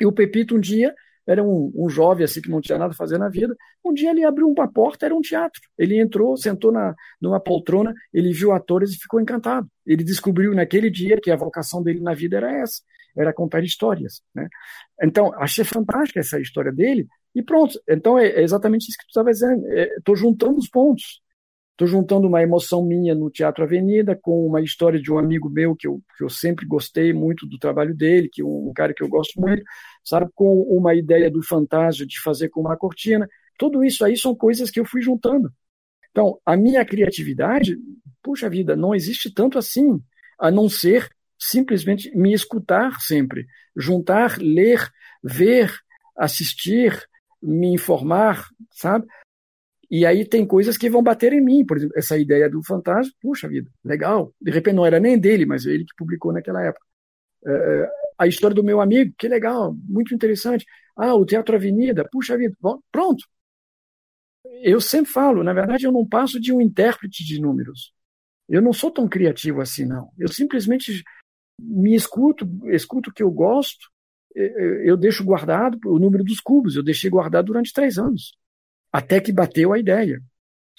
e 0.00 0.06
o 0.06 0.12
Pepito 0.12 0.56
um 0.56 0.60
dia 0.60 0.94
era 1.26 1.42
um, 1.42 1.72
um, 1.74 1.88
jovem 1.88 2.24
assim 2.24 2.40
que 2.40 2.50
não 2.50 2.60
tinha 2.60 2.76
nada 2.76 2.92
a 2.92 2.96
fazer 2.96 3.18
na 3.18 3.28
vida. 3.28 3.56
Um 3.84 3.94
dia 3.94 4.10
ele 4.10 4.24
abriu 4.24 4.48
uma 4.48 4.70
porta, 4.70 5.06
era 5.06 5.14
um 5.14 5.20
teatro. 5.20 5.60
Ele 5.78 5.98
entrou, 5.98 6.36
sentou 6.36 6.70
na, 6.70 6.94
numa 7.20 7.40
poltrona, 7.40 7.94
ele 8.12 8.32
viu 8.32 8.52
atores 8.52 8.92
e 8.92 8.98
ficou 8.98 9.20
encantado. 9.20 9.66
Ele 9.86 10.04
descobriu 10.04 10.54
naquele 10.54 10.90
dia 10.90 11.18
que 11.20 11.30
a 11.30 11.36
vocação 11.36 11.82
dele 11.82 12.00
na 12.00 12.12
vida 12.14 12.36
era 12.36 12.52
essa, 12.60 12.82
era 13.16 13.32
contar 13.32 13.64
histórias. 13.64 14.20
Né? 14.34 14.48
Então, 15.02 15.32
achei 15.36 15.64
fantástica 15.64 16.20
essa 16.20 16.38
história 16.38 16.72
dele 16.72 17.06
e 17.34 17.42
pronto. 17.42 17.80
Então 17.88 18.18
é, 18.18 18.28
é 18.28 18.42
exatamente 18.42 18.88
isso 18.88 18.98
que 18.98 19.06
tu 19.06 19.10
estava 19.10 19.30
dizendo. 19.30 19.66
Estou 19.68 20.14
é, 20.14 20.18
juntando 20.18 20.58
os 20.58 20.68
pontos. 20.68 21.22
Estou 21.74 21.88
juntando 21.88 22.28
uma 22.28 22.40
emoção 22.40 22.86
minha 22.86 23.16
no 23.16 23.28
Teatro 23.28 23.64
Avenida 23.64 24.16
com 24.22 24.46
uma 24.46 24.60
história 24.60 25.02
de 25.02 25.12
um 25.12 25.18
amigo 25.18 25.50
meu 25.50 25.74
que 25.74 25.88
eu, 25.88 26.00
que 26.16 26.22
eu 26.22 26.30
sempre 26.30 26.64
gostei 26.64 27.12
muito 27.12 27.48
do 27.48 27.58
trabalho 27.58 27.92
dele, 27.92 28.28
que 28.32 28.42
é 28.42 28.44
um, 28.44 28.72
cara 28.72 28.94
que 28.94 29.02
eu 29.02 29.08
gosto 29.08 29.40
muito, 29.40 29.60
sabe, 30.04 30.30
com 30.36 30.62
uma 30.62 30.94
ideia 30.94 31.28
do 31.28 31.42
fantasma 31.42 32.06
de 32.06 32.20
fazer 32.20 32.48
com 32.48 32.60
uma 32.60 32.76
cortina. 32.76 33.28
Tudo 33.58 33.84
isso 33.84 34.04
aí 34.04 34.16
são 34.16 34.36
coisas 34.36 34.70
que 34.70 34.78
eu 34.78 34.84
fui 34.84 35.02
juntando. 35.02 35.52
Então, 36.12 36.38
a 36.46 36.56
minha 36.56 36.84
criatividade, 36.84 37.76
puxa 38.22 38.48
vida, 38.48 38.76
não 38.76 38.94
existe 38.94 39.34
tanto 39.34 39.58
assim, 39.58 40.00
a 40.38 40.52
não 40.52 40.68
ser 40.68 41.10
simplesmente 41.36 42.16
me 42.16 42.32
escutar 42.32 43.00
sempre, 43.00 43.46
juntar, 43.76 44.38
ler, 44.38 44.80
ver, 45.24 45.74
assistir, 46.16 46.96
me 47.42 47.74
informar, 47.74 48.46
sabe? 48.70 49.08
E 49.96 50.04
aí 50.04 50.24
tem 50.26 50.44
coisas 50.44 50.76
que 50.76 50.90
vão 50.90 51.04
bater 51.04 51.32
em 51.32 51.40
mim, 51.40 51.64
por 51.64 51.76
exemplo, 51.76 51.96
essa 51.96 52.18
ideia 52.18 52.50
do 52.50 52.60
fantasma, 52.64 53.12
puxa 53.22 53.48
vida, 53.48 53.70
legal. 53.84 54.34
De 54.40 54.50
repente 54.50 54.74
não 54.74 54.84
era 54.84 54.98
nem 54.98 55.16
dele, 55.16 55.46
mas 55.46 55.66
ele 55.66 55.84
que 55.84 55.94
publicou 55.96 56.32
naquela 56.32 56.60
época. 56.64 56.84
É, 57.46 57.52
é, 57.52 57.90
a 58.18 58.26
história 58.26 58.56
do 58.56 58.64
meu 58.64 58.80
amigo, 58.80 59.14
que 59.16 59.28
legal, 59.28 59.72
muito 59.86 60.12
interessante. 60.12 60.66
Ah, 60.96 61.14
o 61.14 61.24
Teatro 61.24 61.54
Avenida, 61.54 62.08
puxa 62.10 62.36
vida, 62.36 62.56
bom, 62.60 62.80
pronto. 62.90 63.24
eu 64.64 64.80
sempre 64.80 65.12
falo, 65.12 65.44
na 65.44 65.52
verdade, 65.52 65.84
eu 65.86 65.92
não 65.92 66.04
passo 66.04 66.40
de 66.40 66.52
um 66.52 66.60
intérprete 66.60 67.24
de 67.24 67.40
números. 67.40 67.92
Eu 68.48 68.60
não 68.60 68.72
sou 68.72 68.90
tão 68.90 69.08
criativo 69.08 69.60
assim, 69.60 69.84
não. 69.86 70.10
Eu 70.18 70.26
simplesmente 70.26 71.04
me 71.56 71.94
escuto, 71.94 72.44
escuto 72.70 73.10
o 73.10 73.12
que 73.14 73.22
eu 73.22 73.30
gosto, 73.30 73.88
eu 74.34 74.96
deixo 74.96 75.24
guardado 75.24 75.78
o 75.86 76.00
número 76.00 76.24
dos 76.24 76.40
cubos, 76.40 76.74
eu 76.74 76.82
deixei 76.82 77.08
guardado 77.08 77.46
durante 77.46 77.72
três 77.72 77.96
anos, 77.96 78.32
até 78.94 79.20
que 79.20 79.32
bateu 79.32 79.72
a 79.72 79.78
ideia. 79.78 80.22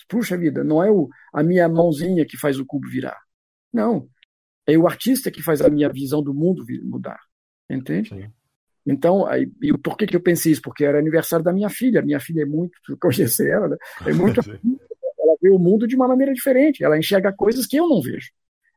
Puxa 0.07 0.38
vida, 0.38 0.63
não 0.63 0.82
é 0.82 0.89
o, 0.89 1.09
a 1.34 1.43
minha 1.43 1.68
mãozinha 1.68 2.26
que 2.26 2.38
faz 2.38 2.57
o 2.57 2.66
cubo 2.66 2.88
virar. 2.88 3.20
Não, 3.74 4.07
é 4.66 4.78
o 4.78 4.88
artista 4.88 5.30
que 5.30 5.43
faz 5.43 5.61
a 5.61 5.70
minha 5.70 5.89
visão 5.89 6.24
do 6.24 6.34
mundo 6.34 6.63
mudar. 6.84 7.20
Entende? 7.70 8.09
Sim. 8.09 8.32
Então, 8.88 9.26
aí, 9.26 9.51
e 9.61 9.78
por 9.78 9.97
que, 9.97 10.07
que 10.07 10.16
eu 10.16 10.22
pensei 10.22 10.53
isso? 10.53 10.61
Porque 10.61 10.86
era 10.86 10.97
aniversário 10.97 11.43
da 11.43 11.51
minha 11.51 11.70
filha. 11.70 12.01
Minha 12.01 12.22
filha 12.22 12.43
é 12.43 12.45
muito, 12.45 12.80
conhecer 13.01 13.49
ela, 13.49 13.68
né? 13.68 13.78
é 14.05 14.13
muito. 14.13 14.39
ela 15.20 15.36
vê 15.41 15.49
o 15.49 15.59
mundo 15.59 15.86
de 15.86 15.95
uma 15.97 16.07
maneira 16.07 16.34
diferente. 16.34 16.86
Ela 16.86 16.97
enxerga 16.97 17.34
coisas 17.34 17.66
que 17.66 17.76
eu 17.76 17.89
não 17.89 18.01
vejo. 18.01 18.30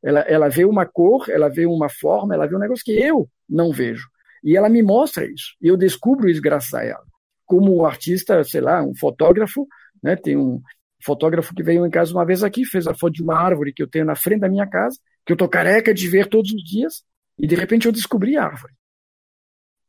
Ela, 0.03 0.21
ela 0.21 0.49
vê 0.49 0.65
uma 0.65 0.85
cor, 0.85 1.29
ela 1.29 1.49
vê 1.49 1.65
uma 1.65 1.89
forma, 1.89 2.35
ela 2.35 2.47
vê 2.47 2.57
um 2.57 2.61
negócio 2.61 2.85
que 2.85 2.99
eu 2.99 3.29
não 3.49 3.71
vejo. 3.71 4.09
E 4.43 4.57
ela 4.57 4.69
me 4.69 4.83
mostra 4.83 5.25
isso. 5.27 5.55
E 5.63 5.69
eu 5.69 5.77
descubro 5.77 6.29
isso 6.29 6.41
graças 6.41 6.75
a 6.75 6.83
ela. 6.83 7.05
Como 7.49 7.85
artista, 7.85 8.45
sei 8.45 8.61
lá, 8.61 8.83
um 8.83 8.95
fotógrafo, 8.95 9.67
né? 10.03 10.15
Tem 10.15 10.37
um 10.37 10.63
fotógrafo 11.03 11.55
que 11.55 11.63
veio 11.63 11.85
em 11.85 11.91
casa 11.91 12.13
uma 12.13 12.25
vez 12.25 12.45
aqui, 12.45 12.65
fez 12.65 12.87
a 12.87 12.95
foto 12.95 13.15
de 13.15 13.23
uma 13.23 13.37
árvore 13.37 13.73
que 13.73 13.83
eu 13.83 13.89
tenho 13.89 14.05
na 14.05 14.15
frente 14.15 14.41
da 14.41 14.49
minha 14.49 14.67
casa, 14.67 14.99
que 15.25 15.33
eu 15.33 15.37
tô 15.37 15.49
careca 15.49 15.93
de 15.93 16.07
ver 16.09 16.29
todos 16.29 16.53
os 16.53 16.63
dias, 16.63 17.03
e 17.39 17.47
de 17.47 17.55
repente 17.55 17.87
eu 17.87 17.93
descobri 17.93 18.37
a 18.37 18.45
árvore. 18.45 18.75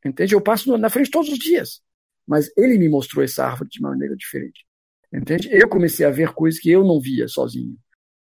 Entende? 0.06 0.34
Eu 0.34 0.42
passo 0.42 0.78
na 0.78 0.90
frente 0.90 1.12
todos 1.12 1.30
os 1.30 1.38
dias. 1.38 1.82
Mas 2.26 2.50
ele 2.56 2.78
me 2.78 2.88
mostrou 2.88 3.24
essa 3.24 3.46
árvore 3.46 3.70
de 3.70 3.80
uma 3.80 3.90
maneira 3.90 4.16
diferente. 4.16 4.66
Entende? 5.12 5.50
Eu 5.52 5.68
comecei 5.68 6.06
a 6.06 6.12
ver 6.12 6.34
coisas 6.34 6.60
que 6.60 6.70
eu 6.70 6.84
não 6.84 7.00
via 7.00 7.28
sozinho. 7.28 7.76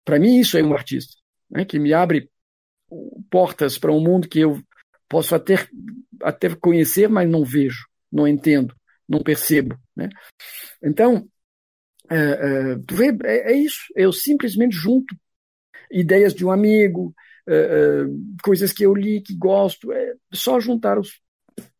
Para 0.03 0.19
mim, 0.19 0.39
isso 0.39 0.57
é 0.57 0.63
um 0.63 0.73
artista, 0.73 1.13
né? 1.49 1.63
que 1.63 1.77
me 1.79 1.93
abre 1.93 2.29
portas 3.29 3.77
para 3.77 3.91
um 3.91 4.01
mundo 4.01 4.27
que 4.27 4.39
eu 4.39 4.61
posso 5.07 5.35
até, 5.35 5.67
até 6.21 6.53
conhecer, 6.55 7.07
mas 7.07 7.29
não 7.29 7.43
vejo, 7.45 7.85
não 8.11 8.27
entendo, 8.27 8.75
não 9.11 9.21
percebo. 9.21 9.77
Né? 9.95 10.09
Então, 10.81 11.27
é, 12.09 12.15
é, 12.15 12.75
tu 12.87 12.95
vê, 12.95 13.17
é, 13.23 13.53
é, 13.53 13.57
isso. 13.57 13.81
Eu 13.95 14.11
simplesmente 14.11 14.75
junto 14.75 15.15
ideias 15.91 16.33
de 16.33 16.45
um 16.45 16.51
amigo, 16.51 17.13
é, 17.47 18.03
coisas 18.43 18.71
que 18.71 18.83
eu 18.83 18.93
li, 18.93 19.21
que 19.21 19.35
gosto, 19.35 19.91
é 19.91 20.13
só 20.33 20.59
juntar 20.59 20.97
os, 20.97 21.19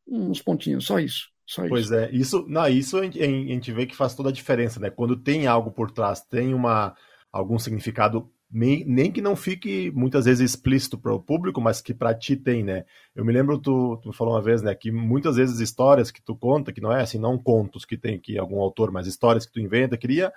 uns 0.07 0.41
pontinhos, 0.41 0.85
só 0.85 0.99
isso. 0.99 1.29
Só 1.45 1.67
pois 1.67 1.85
isso. 1.85 1.95
é, 1.95 2.11
isso, 2.11 2.45
não, 2.47 2.67
isso 2.67 2.97
a 2.97 3.03
gente, 3.03 3.21
a 3.21 3.25
gente 3.25 3.71
vê 3.73 3.85
que 3.85 3.95
faz 3.95 4.15
toda 4.15 4.29
a 4.29 4.33
diferença, 4.33 4.79
né? 4.79 4.89
Quando 4.89 5.17
tem 5.17 5.47
algo 5.47 5.71
por 5.71 5.91
trás, 5.91 6.21
tem 6.21 6.53
uma, 6.53 6.95
algum 7.31 7.59
significado, 7.59 8.31
nem, 8.51 9.11
que 9.11 9.21
não 9.21 9.35
fique 9.35 9.91
muitas 9.91 10.25
vezes 10.25 10.51
explícito 10.51 10.97
para 10.97 11.13
o 11.13 11.19
público, 11.19 11.61
mas 11.61 11.81
que 11.81 11.93
para 11.93 12.13
ti 12.13 12.35
tem, 12.35 12.63
né? 12.63 12.83
Eu 13.15 13.23
me 13.23 13.31
lembro, 13.31 13.57
tu, 13.57 13.97
tu 14.03 14.11
falou 14.11 14.33
uma 14.33 14.41
vez, 14.41 14.61
né, 14.61 14.75
que 14.75 14.91
muitas 14.91 15.37
vezes 15.37 15.59
histórias 15.59 16.11
que 16.11 16.21
tu 16.21 16.35
conta, 16.35 16.73
que 16.73 16.81
não 16.81 16.91
é 16.91 17.01
assim, 17.01 17.17
não 17.17 17.37
contos 17.37 17.85
que 17.85 17.97
tem 17.97 18.19
que 18.19 18.37
algum 18.37 18.59
autor, 18.59 18.91
mas 18.91 19.07
histórias 19.07 19.45
que 19.45 19.53
tu 19.53 19.59
inventa, 19.59 19.97
queria 19.97 20.33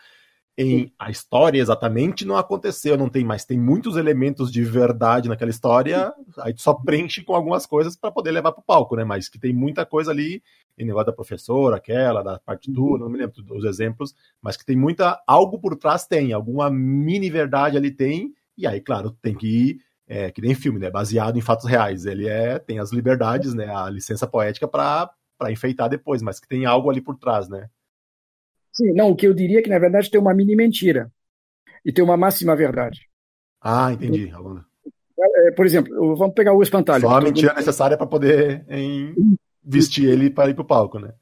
em 0.57 0.93
a 0.99 1.11
história 1.11 1.61
exatamente 1.61 2.25
não 2.25 2.37
aconteceu, 2.37 2.97
não 2.97 3.09
tem 3.09 3.25
mais. 3.25 3.45
Tem 3.45 3.59
muitos 3.59 3.97
elementos 3.97 4.53
de 4.53 4.63
verdade 4.63 5.29
naquela 5.29 5.51
história, 5.51 6.13
aí 6.39 6.55
tu 6.55 6.63
só 6.63 6.73
preenche 6.75 7.23
com 7.23 7.35
algumas 7.35 7.67
coisas 7.67 7.97
para 7.97 8.13
poder 8.13 8.31
levar 8.31 8.53
para 8.53 8.61
o 8.61 8.65
palco, 8.65 8.95
né? 8.95 9.05
Mas 9.05 9.29
que 9.29 9.39
tem 9.39 9.53
muita 9.53 9.85
coisa 9.85 10.13
ali, 10.13 10.43
em 10.79 10.85
negócio 10.85 11.07
da 11.07 11.13
professora, 11.13 11.77
aquela, 11.77 12.23
da 12.23 12.39
partitura, 12.39 13.03
não 13.03 13.11
me 13.11 13.19
lembro 13.19 13.43
dos 13.43 13.65
exemplos, 13.65 14.15
mas 14.41 14.57
que 14.57 14.65
tem 14.65 14.77
muita. 14.77 15.21
Algo 15.27 15.59
por 15.59 15.77
trás 15.77 16.07
tem, 16.07 16.33
alguma 16.33 16.71
mini 16.71 17.31
verdade 17.31 17.77
ali 17.77 17.91
tem, 17.91 18.33
e 18.57 18.67
aí, 18.67 18.81
claro, 18.81 19.11
tem 19.23 19.35
que 19.35 19.47
ir. 19.47 19.81
É, 20.07 20.31
que 20.31 20.43
nem 20.43 20.55
filme, 20.55 20.79
né? 20.79 20.91
Baseado 20.91 21.39
em 21.39 21.41
fatos 21.41 21.65
reais. 21.65 22.05
Ele 22.05 22.29
é 22.29 22.59
tem 22.59 22.79
as 22.79 22.93
liberdades, 22.93 23.55
né? 23.55 23.75
A 23.75 23.89
licença 23.89 24.27
poética 24.27 24.69
para 24.69 25.11
enfeitar 25.51 25.89
depois, 25.89 26.21
mas 26.21 26.39
que 26.39 26.47
tem 26.47 26.67
algo 26.67 26.91
ali 26.91 27.01
por 27.01 27.17
trás, 27.17 27.49
né? 27.49 27.71
Sim, 28.75 28.93
não, 28.93 29.11
o 29.11 29.17
que 29.17 29.27
eu 29.27 29.35
diria 29.35 29.61
é 29.61 29.63
que, 29.63 29.71
na 29.71 29.79
verdade, 29.79 30.11
tem 30.11 30.21
uma 30.21 30.35
mini 30.35 30.57
mentira 30.57 31.11
e 31.85 31.93
tem 31.93 32.05
uma 32.05 32.17
máxima 32.17 32.57
verdade. 32.57 33.09
Ah, 33.61 33.93
entendi, 33.93 34.31
Alana. 34.31 34.67
É, 35.19 35.51
por 35.53 35.65
exemplo, 35.65 36.17
vamos 36.17 36.35
pegar 36.35 36.53
o 36.53 36.63
espantalho. 36.63 37.03
Só 37.03 37.17
a 37.17 37.21
mentira 37.21 37.55
necessária 37.55 37.97
para 37.97 38.07
poder 38.07 38.65
em, 38.69 39.15
vestir 39.65 40.09
ele 40.09 40.29
para 40.29 40.51
ir 40.51 40.55
para 40.55 40.63
o 40.63 40.67
palco, 40.67 40.99
né? 40.99 41.13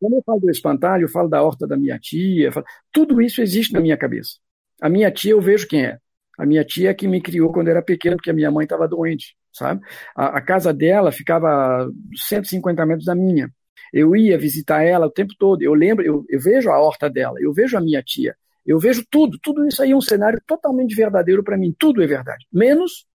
Quando 0.00 0.14
eu 0.14 0.22
falo 0.24 0.40
do 0.40 0.50
espantalho, 0.50 1.04
eu 1.04 1.08
falo 1.08 1.28
da 1.28 1.42
horta 1.42 1.66
da 1.66 1.76
minha 1.76 1.98
tia, 1.98 2.50
falo... 2.50 2.64
tudo 2.92 3.20
isso 3.20 3.42
existe 3.42 3.72
na 3.72 3.80
minha 3.80 3.96
cabeça. 3.96 4.38
A 4.80 4.88
minha 4.88 5.10
tia, 5.10 5.32
eu 5.32 5.40
vejo 5.40 5.68
quem 5.68 5.84
é. 5.84 5.98
A 6.38 6.46
minha 6.46 6.64
tia 6.64 6.90
é 6.90 6.94
que 6.94 7.06
me 7.06 7.20
criou 7.20 7.52
quando 7.52 7.68
eu 7.68 7.72
era 7.72 7.82
pequeno, 7.82 8.16
porque 8.16 8.30
a 8.30 8.34
minha 8.34 8.50
mãe 8.50 8.64
estava 8.64 8.88
doente, 8.88 9.36
sabe? 9.52 9.80
A, 10.16 10.38
a, 10.38 10.40
casa 10.40 10.72
dela 10.72 11.12
ficava 11.12 11.88
150 12.14 12.86
metros 12.86 13.04
da 13.04 13.14
minha. 13.14 13.50
Eu 13.92 14.16
ia 14.16 14.38
visitar 14.38 14.82
ela 14.82 15.06
o 15.06 15.10
tempo 15.10 15.34
todo. 15.38 15.62
Eu 15.62 15.74
lembro, 15.74 16.04
eu, 16.04 16.24
eu 16.28 16.40
vejo 16.40 16.70
a 16.70 16.80
horta 16.80 17.10
dela, 17.10 17.36
eu 17.40 17.52
vejo 17.52 17.76
a 17.76 17.80
minha 17.80 18.02
tia, 18.02 18.34
eu 18.64 18.78
vejo 18.78 19.04
tudo. 19.10 19.38
Tudo 19.42 19.66
isso 19.66 19.82
aí 19.82 19.90
é 19.90 19.96
um 19.96 20.00
cenário 20.00 20.40
totalmente 20.46 20.94
verdadeiro 20.94 21.42
para 21.42 21.58
mim. 21.58 21.74
Tudo 21.78 22.02
é 22.02 22.06
verdade, 22.06 22.46
menos 22.52 23.06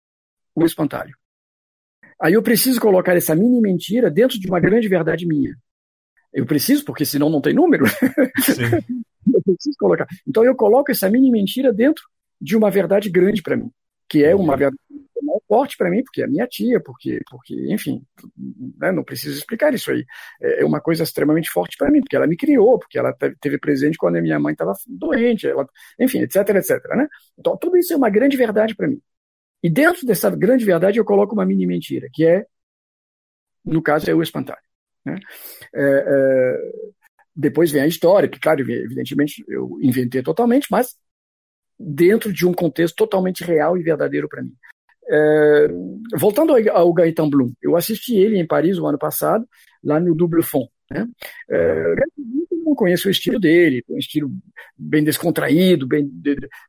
o 0.54 0.64
espantalho. 0.64 1.16
Aí 2.20 2.32
eu 2.32 2.42
preciso 2.42 2.80
colocar 2.80 3.16
essa 3.16 3.34
mini 3.34 3.60
mentira 3.60 4.10
dentro 4.10 4.38
de 4.38 4.48
uma 4.48 4.60
grande 4.60 4.88
verdade 4.88 5.26
minha. 5.26 5.56
Eu 6.32 6.46
preciso, 6.46 6.84
porque 6.84 7.04
senão 7.04 7.30
não 7.30 7.40
tem 7.40 7.54
número. 7.54 7.84
eu 9.32 9.42
preciso 9.42 9.76
colocar. 9.78 10.06
Então 10.26 10.44
eu 10.44 10.54
coloco 10.54 10.90
essa 10.90 11.08
mini 11.10 11.30
mentira 11.30 11.72
dentro 11.72 12.04
de 12.40 12.56
uma 12.56 12.70
verdade 12.70 13.08
grande 13.08 13.42
para 13.42 13.56
mim, 13.56 13.70
que 14.08 14.24
é 14.24 14.34
uma 14.34 14.56
verdade 14.56 14.78
forte 15.48 15.76
para 15.76 15.90
mim, 15.90 16.02
porque 16.02 16.22
é 16.22 16.26
minha 16.26 16.46
tia, 16.46 16.80
porque, 16.80 17.20
porque 17.30 17.54
enfim, 17.72 18.02
né, 18.78 18.92
não 18.92 19.04
preciso 19.04 19.38
explicar 19.38 19.72
isso 19.74 19.90
aí. 19.90 20.04
É, 20.40 20.62
é 20.62 20.64
uma 20.64 20.80
coisa 20.80 21.02
extremamente 21.02 21.50
forte 21.50 21.76
para 21.76 21.90
mim, 21.90 22.00
porque 22.00 22.16
ela 22.16 22.26
me 22.26 22.36
criou, 22.36 22.78
porque 22.78 22.98
ela 22.98 23.14
teve 23.40 23.58
presente 23.58 23.96
quando 23.96 24.16
a 24.16 24.22
minha 24.22 24.38
mãe 24.38 24.52
estava 24.52 24.72
doente, 24.86 25.46
ela, 25.46 25.68
enfim, 25.98 26.20
etc, 26.20 26.36
etc. 26.50 26.82
Né? 26.96 27.08
Então, 27.38 27.56
tudo 27.56 27.76
isso 27.76 27.92
é 27.92 27.96
uma 27.96 28.10
grande 28.10 28.36
verdade 28.36 28.74
para 28.74 28.88
mim. 28.88 29.00
E 29.62 29.70
dentro 29.70 30.06
dessa 30.06 30.30
grande 30.30 30.64
verdade 30.64 30.98
eu 30.98 31.04
coloco 31.04 31.34
uma 31.34 31.46
mini 31.46 31.66
mentira, 31.66 32.08
que 32.12 32.24
é, 32.24 32.46
no 33.64 33.82
caso, 33.82 34.08
é 34.10 34.14
o 34.14 34.22
espantalho. 34.22 34.60
Né? 35.04 35.18
É, 35.74 35.82
é, 35.82 36.72
depois 37.34 37.70
vem 37.70 37.82
a 37.82 37.86
história, 37.86 38.28
que, 38.28 38.38
claro, 38.38 38.60
evidentemente 38.60 39.44
eu 39.48 39.78
inventei 39.82 40.22
totalmente, 40.22 40.68
mas 40.70 40.96
dentro 41.78 42.32
de 42.32 42.46
um 42.46 42.54
contexto 42.54 42.96
totalmente 42.96 43.44
real 43.44 43.76
e 43.76 43.82
verdadeiro 43.82 44.28
para 44.28 44.42
mim. 44.42 44.54
É, 45.08 45.68
voltando 46.16 46.52
ao 46.70 46.92
Gaetan 46.92 47.28
Blum, 47.28 47.52
eu 47.62 47.76
assisti 47.76 48.16
ele 48.16 48.38
em 48.38 48.46
Paris 48.46 48.78
o 48.78 48.86
ano 48.86 48.98
passado, 48.98 49.46
lá 49.82 50.00
no 50.00 50.14
Double 50.14 50.42
Fond. 50.42 50.68
Né? 50.90 51.06
É, 51.50 51.94
não 52.66 52.74
conheço 52.74 53.06
o 53.06 53.10
estilo 53.10 53.38
dele, 53.38 53.84
um 53.88 53.98
estilo 53.98 54.30
bem 54.76 55.04
descontraído, 55.04 55.86
bem 55.86 56.10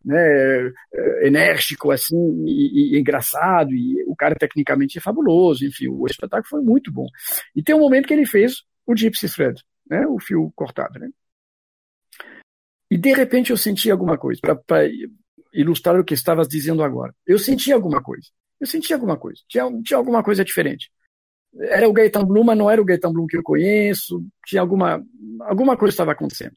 né, 0.06 0.72
é, 0.94 1.28
enérgico 1.28 1.92
assim 1.92 2.46
e, 2.46 2.96
e, 2.96 3.00
engraçado 3.00 3.74
e 3.74 4.04
o 4.08 4.16
cara 4.16 4.36
tecnicamente 4.36 5.00
é 5.00 5.02
fabuloso, 5.02 5.66
enfim, 5.66 5.88
o 5.88 6.06
espetáculo 6.06 6.48
foi 6.48 6.62
muito 6.62 6.92
bom. 6.92 7.08
E 7.56 7.64
tem 7.64 7.76
um 7.76 7.80
momento 7.80 8.08
que 8.08 8.14
ele 8.14 8.26
fez 8.26 8.64
o 8.86 8.96
Gypsy 8.96 9.28
Thread, 9.28 9.62
né, 9.90 10.06
o 10.08 10.20
fio 10.20 10.52
cortado, 10.56 11.00
né? 11.00 11.10
E 12.90 12.98
de 12.98 13.14
repente 13.14 13.52
eu 13.52 13.58
senti 13.58 13.92
alguma 13.92 14.18
coisa 14.18 14.40
para 14.42 14.88
ilustrar 15.54 16.00
o 16.00 16.04
que 16.04 16.14
estavas 16.14 16.48
dizendo 16.48 16.84
agora. 16.84 17.14
Eu 17.26 17.40
senti 17.40 17.72
alguma 17.72 18.02
coisa. 18.02 18.28
Eu 18.60 18.68
senti 18.68 18.94
alguma 18.94 19.18
coisa. 19.18 19.42
Tinha, 19.48 19.66
tinha 19.84 19.98
alguma 19.98 20.24
coisa 20.24 20.44
diferente. 20.44 20.92
Era 21.60 21.88
o 21.88 21.94
Gaetan 21.94 22.26
Blum, 22.26 22.44
mas 22.44 22.58
não 22.58 22.70
era 22.70 22.82
o 22.82 22.86
Gaetan 22.86 23.12
Blum 23.12 23.28
que 23.28 23.38
eu 23.38 23.44
conheço. 23.44 24.24
Tinha 24.46 24.62
alguma, 24.62 25.04
alguma 25.42 25.78
coisa 25.78 25.94
estava 25.94 26.12
acontecendo. 26.12 26.56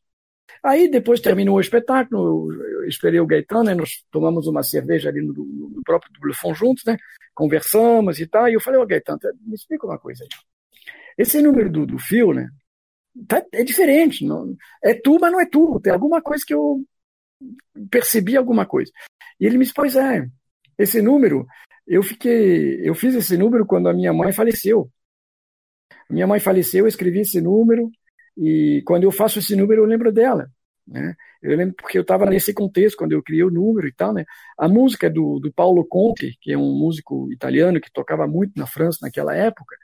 Aí 0.63 0.91
depois 0.91 1.21
terminou 1.21 1.57
o 1.57 1.61
espetáculo, 1.61 2.53
eu 2.53 2.85
esperei 2.87 3.19
o 3.19 3.27
Gaetan, 3.27 3.65
né, 3.65 3.75
nós 3.75 4.05
tomamos 4.11 4.47
uma 4.47 4.63
cerveja 4.63 5.09
ali 5.09 5.23
no, 5.23 5.33
no 5.33 5.83
próprio 5.85 6.13
Dublefon 6.13 6.53
juntos, 6.55 6.85
né, 6.85 6.99
conversamos 7.35 8.21
e 8.21 8.27
tal, 8.27 8.47
e 8.47 8.55
eu 8.55 8.61
falei, 8.61 8.79
ô 8.79 8.87
Gaetan, 8.87 9.17
tá, 9.17 9.31
me 9.41 9.55
explica 9.55 9.87
uma 9.87 9.99
coisa 9.99 10.23
aí. 10.23 10.29
Esse 11.17 11.41
número 11.41 11.71
do, 11.71 11.87
do 11.87 11.99
fio, 11.99 12.35
né, 12.35 12.51
tá, 13.27 13.43
é 13.53 13.65
diferente, 13.65 14.25
não, 14.27 14.55
é 14.85 14.93
tu, 14.93 15.19
mas 15.19 15.33
não 15.33 15.41
é 15.41 15.47
tu, 15.47 15.81
tem 15.81 15.93
alguma 15.93 16.21
coisa 16.21 16.45
que 16.47 16.53
eu 16.53 16.85
percebi 17.91 18.37
alguma 18.37 18.67
coisa. 18.67 18.91
E 19.39 19.47
ele 19.47 19.59
me 19.59 19.65
disse, 19.65 19.75
pois 19.75 19.97
é, 19.97 20.27
esse 20.79 21.01
número, 21.01 21.47
eu 21.87 22.03
fiquei, 22.03 22.81
eu 22.89 22.95
fiz 22.95 23.15
esse 23.15 23.37
número 23.37 23.67
quando 23.67 23.89
a 23.89 23.93
minha 23.93 24.13
mãe 24.13 24.33
faleceu. 24.33 24.91
Minha 26.09 26.27
mãe 26.27 26.41
faleceu, 26.41 26.85
eu 26.85 26.89
escrevi 26.89 27.21
esse 27.21 27.41
número, 27.41 27.91
e 28.37 28.83
quando 28.87 29.05
eu 29.05 29.13
faço 29.13 29.39
esse 29.39 29.55
número, 29.55 29.83
eu 29.83 29.87
lembro 29.87 30.13
dela. 30.13 30.51
Né? 30.87 31.15
Eu 31.41 31.57
lembro 31.57 31.75
porque 31.77 31.97
eu 31.97 32.03
estava 32.03 32.27
nesse 32.27 32.53
contexto, 32.53 32.97
quando 32.97 33.13
eu 33.13 33.23
criei 33.23 33.45
o 33.45 33.51
número 33.51 33.87
e 33.87 33.93
tal. 33.93 34.13
Né? 34.13 34.25
A 34.59 34.69
música 34.69 35.09
do, 35.09 35.39
do 35.39 35.53
Paulo 35.53 35.85
Conte, 35.87 36.37
que 36.41 36.53
é 36.53 36.59
um 36.59 36.77
músico 36.77 37.33
italiano 37.33 37.81
que 37.81 37.93
tocava 37.93 38.27
muito 38.27 38.53
na 38.57 38.67
França 38.67 38.99
naquela 39.03 39.35
época, 39.35 39.77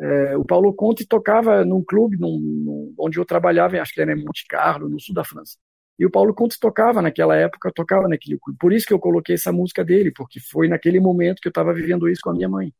é, 0.00 0.36
o 0.36 0.44
Paulo 0.44 0.72
Conte 0.74 1.06
tocava 1.06 1.64
num 1.64 1.82
clube 1.84 2.16
num, 2.16 2.38
num, 2.38 2.94
onde 2.98 3.18
eu 3.18 3.24
trabalhava, 3.24 3.80
acho 3.80 3.92
que 3.92 4.00
era 4.00 4.12
em 4.12 4.24
Monte 4.24 4.46
Carlo, 4.48 4.88
no 4.88 5.00
sul 5.00 5.14
da 5.14 5.24
França. 5.24 5.56
E 6.02 6.04
o 6.04 6.10
Paulo 6.10 6.34
Conte 6.34 6.58
tocava 6.58 7.00
naquela 7.00 7.36
época, 7.36 7.70
tocava 7.72 8.08
naquele. 8.08 8.36
Por 8.58 8.72
isso 8.72 8.84
que 8.84 8.92
eu 8.92 8.98
coloquei 8.98 9.36
essa 9.36 9.52
música 9.52 9.84
dele, 9.84 10.10
porque 10.10 10.40
foi 10.40 10.66
naquele 10.66 10.98
momento 10.98 11.40
que 11.40 11.46
eu 11.46 11.50
estava 11.50 11.72
vivendo 11.72 12.08
isso 12.08 12.20
com 12.20 12.30
a 12.30 12.34
minha 12.34 12.48
mãe. 12.48 12.74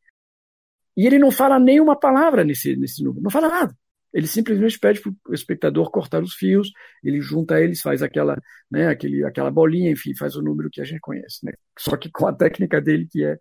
E 0.97 1.07
ele 1.07 1.21
não 1.21 1.31
fala 1.31 1.57
nem 1.61 1.79
uma 1.79 1.95
palavra 1.95 2.43
nesse, 2.43 2.75
nesse 2.75 3.01
número, 3.01 3.23
não 3.23 3.31
fala 3.31 3.49
nada. 3.49 3.77
Ele 4.13 4.27
simplesmente 4.27 4.77
pede 4.77 5.01
para 5.01 5.13
o 5.29 5.35
espectador 5.35 5.89
cortar 5.93 6.21
os 6.21 6.35
fios, 6.35 6.73
ele 7.01 7.21
junta 7.21 7.61
eles, 7.61 7.81
faz 7.81 8.03
aquela, 8.03 8.37
né, 8.69 8.89
aquele, 8.89 9.25
aquela 9.25 9.53
bolinha, 9.53 9.93
enfim, 9.93 10.17
faz 10.17 10.35
o 10.35 10.43
número 10.43 10.69
que 10.69 10.81
a 10.81 10.85
gente 10.85 10.99
conhece. 10.99 11.47
Né? 11.47 11.53
Só 11.79 11.97
que 11.97 12.11
com 12.11 12.27
a 12.27 12.33
técnica 12.33 12.81
dele, 12.81 13.07
que 13.09 13.25
é 13.25 13.39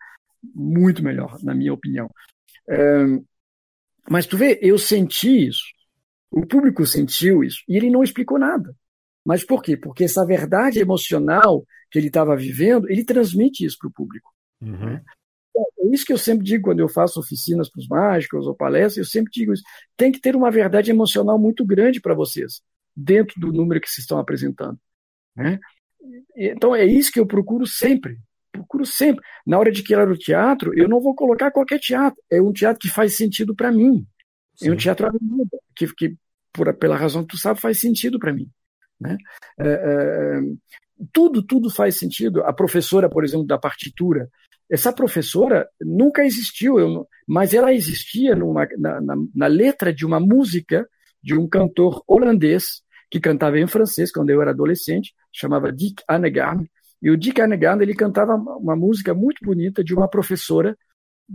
muito 0.53 1.03
melhor, 1.03 1.39
na 1.41 1.55
minha 1.55 1.73
opinião. 1.73 2.07
É, 2.69 3.03
mas 4.07 4.27
tu 4.27 4.37
vê, 4.37 4.59
eu 4.61 4.77
senti 4.77 5.47
isso, 5.47 5.63
o 6.29 6.45
público 6.45 6.85
sentiu 6.85 7.43
isso, 7.43 7.63
e 7.67 7.75
ele 7.75 7.89
não 7.89 8.03
explicou 8.03 8.37
nada. 8.37 8.75
Mas 9.25 9.43
por 9.43 9.61
quê? 9.61 9.77
Porque 9.77 10.03
essa 10.03 10.25
verdade 10.25 10.79
emocional 10.79 11.65
que 11.89 11.99
ele 11.99 12.07
estava 12.07 12.35
vivendo, 12.35 12.89
ele 12.89 13.03
transmite 13.03 13.65
isso 13.65 13.77
para 13.79 13.89
o 13.89 13.91
público. 13.91 14.31
Uhum. 14.61 14.99
É 15.57 15.93
isso 15.93 16.05
que 16.05 16.13
eu 16.13 16.17
sempre 16.17 16.45
digo 16.45 16.63
quando 16.63 16.79
eu 16.79 16.87
faço 16.87 17.19
oficinas 17.19 17.69
para 17.69 17.81
os 17.81 17.87
mágicos 17.87 18.47
ou 18.47 18.55
palestras, 18.55 18.97
eu 18.97 19.05
sempre 19.05 19.31
digo 19.31 19.53
isso. 19.53 19.63
Tem 19.97 20.11
que 20.11 20.19
ter 20.21 20.35
uma 20.35 20.49
verdade 20.49 20.89
emocional 20.89 21.37
muito 21.37 21.65
grande 21.65 21.99
para 21.99 22.15
vocês, 22.15 22.61
dentro 22.95 23.39
do 23.39 23.51
número 23.51 23.81
que 23.81 23.89
vocês 23.89 24.03
estão 24.03 24.17
apresentando. 24.17 24.79
Né? 25.35 25.59
Então 26.35 26.75
é 26.75 26.85
isso 26.85 27.11
que 27.11 27.19
eu 27.19 27.27
procuro 27.27 27.67
sempre. 27.67 28.17
Procuro 28.51 28.85
sempre. 28.85 29.23
Na 29.45 29.59
hora 29.59 29.71
de 29.71 29.83
criar 29.83 30.09
o 30.09 30.17
teatro, 30.17 30.77
eu 30.77 30.87
não 30.87 30.99
vou 30.99 31.13
colocar 31.13 31.51
qualquer 31.51 31.79
teatro. 31.79 32.21
É 32.29 32.41
um 32.41 32.51
teatro 32.51 32.79
que 32.79 32.89
faz 32.89 33.15
sentido 33.15 33.55
para 33.55 33.71
mim. 33.71 34.05
Sim. 34.55 34.69
É 34.69 34.71
um 34.71 34.75
teatro 34.75 35.09
que, 35.75 35.93
que 35.93 36.15
por, 36.51 36.73
pela 36.75 36.97
razão 36.97 37.23
que 37.23 37.29
tu 37.29 37.37
sabe, 37.37 37.59
faz 37.59 37.79
sentido 37.79 38.19
para 38.19 38.33
mim. 38.33 38.49
Né? 39.01 39.17
É, 39.59 39.67
é, 39.67 40.41
tudo, 41.11 41.41
tudo 41.41 41.69
faz 41.69 41.97
sentido. 41.97 42.43
A 42.43 42.53
professora, 42.53 43.09
por 43.09 43.23
exemplo, 43.23 43.45
da 43.45 43.57
partitura, 43.57 44.29
essa 44.69 44.93
professora 44.93 45.67
nunca 45.81 46.23
existiu, 46.23 46.79
eu, 46.79 47.07
mas 47.27 47.53
ela 47.53 47.73
existia 47.73 48.35
numa, 48.35 48.67
na, 48.77 49.01
na, 49.01 49.15
na, 49.35 49.47
letra 49.47 49.93
de 49.93 50.05
uma 50.05 50.19
música 50.19 50.87
de 51.21 51.37
um 51.37 51.47
cantor 51.47 52.01
holandês 52.07 52.81
que 53.09 53.19
cantava 53.19 53.59
em 53.59 53.67
francês 53.67 54.11
quando 54.11 54.29
eu 54.29 54.41
era 54.41 54.51
adolescente, 54.51 55.13
chamava 55.33 55.71
Dick 55.73 56.01
Annegarn. 56.09 56.69
E 57.01 57.09
o 57.09 57.17
Dick 57.17 57.41
Annegarn 57.41 57.83
ele 57.83 57.93
cantava 57.93 58.35
uma 58.35 58.75
música 58.75 59.13
muito 59.13 59.43
bonita 59.43 59.83
de 59.83 59.93
uma 59.93 60.07
professora 60.07 60.77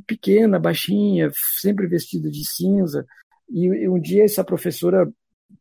pequena, 0.06 0.59
baixinha, 0.59 1.30
sempre 1.34 1.86
vestida 1.86 2.30
de 2.30 2.43
cinza. 2.48 3.05
E, 3.51 3.66
e 3.66 3.88
um 3.88 4.01
dia 4.01 4.24
essa 4.24 4.43
professora, 4.43 5.06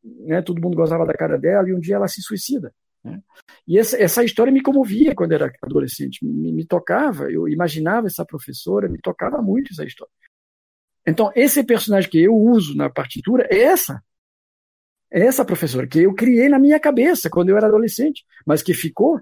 né, 0.03 0.41
todo 0.41 0.62
mundo 0.62 0.76
gostava 0.76 1.06
da 1.06 1.14
cara 1.14 1.38
dela, 1.38 1.68
e 1.70 1.74
um 1.74 1.80
dia 1.80 1.95
ela 1.95 2.07
se 2.07 2.22
suicida. 2.22 2.74
Né? 3.03 3.22
E 3.68 3.78
essa, 3.78 4.02
essa 4.02 4.24
história 4.24 4.52
me 4.52 4.62
comovia 4.62 5.14
quando 5.14 5.34
era 5.34 5.52
adolescente, 5.62 6.26
me, 6.26 6.52
me 6.52 6.66
tocava, 6.66 7.32
eu 7.32 7.48
imaginava 7.48 8.07
essa 8.07 8.26
professora, 8.26 8.90
me 8.90 8.99
tocava 8.99 9.41
muito 9.41 9.72
essa 9.72 9.84
história. 9.84 10.12
Então, 11.07 11.32
esse 11.36 11.64
personagem 11.64 12.10
que 12.10 12.20
eu 12.20 12.36
uso 12.36 12.76
na 12.76 12.90
partitura 12.90 13.48
é 13.52 13.60
essa. 13.60 14.03
É 15.12 15.22
essa 15.22 15.45
professora 15.45 15.88
que 15.88 15.99
eu 15.99 16.14
criei 16.16 16.49
na 16.49 16.57
minha 16.57 16.80
cabeça 16.80 17.30
quando 17.30 17.49
eu 17.49 17.57
era 17.57 17.68
adolescente, 17.68 18.26
mas 18.45 18.64
que 18.64 18.74
ficou, 18.74 19.22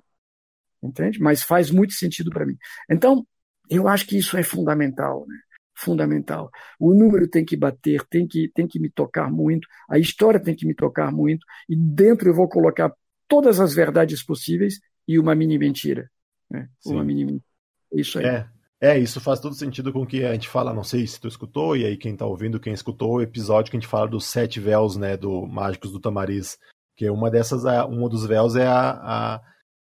entende? 0.82 1.20
Mas 1.20 1.44
faz 1.44 1.70
muito 1.70 1.94
sentido 1.94 2.30
para 2.30 2.46
mim. 2.46 2.58
Então, 2.90 3.28
eu 3.70 3.88
acho 3.88 4.08
que 4.08 4.18
isso 4.18 4.38
é 4.38 4.44
fundamental, 4.44 5.26
né? 5.28 5.38
Fundamental. 5.84 6.50
O 6.80 6.94
número 6.94 7.28
tem 7.28 7.44
que 7.44 7.58
bater, 7.58 8.04
tem 8.10 8.28
que, 8.28 8.50
tem 8.54 8.68
que 8.68 8.80
me 8.80 8.90
tocar 8.90 9.30
muito, 9.30 9.68
a 9.90 10.00
história 10.00 10.40
tem 10.40 10.56
que 10.56 10.66
me 10.66 10.74
tocar 10.74 11.12
muito, 11.12 11.46
e 11.68 11.76
dentro 11.76 12.30
eu 12.30 12.34
vou 12.34 12.48
colocar 12.48 12.94
todas 13.28 13.60
as 13.60 13.74
verdades 13.74 14.24
possíveis 14.24 14.80
e 15.08 15.20
uma 15.20 15.36
mini 15.36 15.58
mentira. 15.58 16.10
Né? 16.50 16.70
Uma 16.86 17.04
mini 17.04 17.26
mentira. 17.26 17.46
Isso 17.92 18.20
aí. 18.20 18.26
É. 18.26 18.54
É, 18.82 19.00
isso 19.00 19.22
faz 19.22 19.40
todo 19.40 19.56
sentido 19.56 19.94
com 19.94 20.02
o 20.02 20.06
que 20.06 20.26
a 20.26 20.34
gente 20.34 20.50
fala, 20.50 20.74
não 20.74 20.84
sei 20.84 21.08
se 21.08 21.18
tu 21.18 21.26
escutou, 21.26 21.78
e 21.78 21.86
aí 21.86 21.96
quem 21.96 22.18
tá 22.18 22.26
ouvindo, 22.26 22.60
quem 22.60 22.74
escutou 22.74 23.14
o 23.14 23.22
episódio 23.22 23.72
que 23.72 23.78
a 23.78 23.80
gente 23.80 23.90
fala 23.90 24.10
dos 24.10 24.26
sete 24.26 24.60
véus, 24.60 24.98
né, 24.98 25.16
do 25.16 25.48
Mágicos 25.48 25.90
do 25.90 26.02
Tamariz, 26.02 26.58
que 26.94 27.10
uma 27.10 27.32
dessas, 27.32 27.64
um 27.90 28.10
dos 28.10 28.26
véus 28.26 28.58
é 28.58 28.68
a, 28.68 28.90
a, 28.92 29.42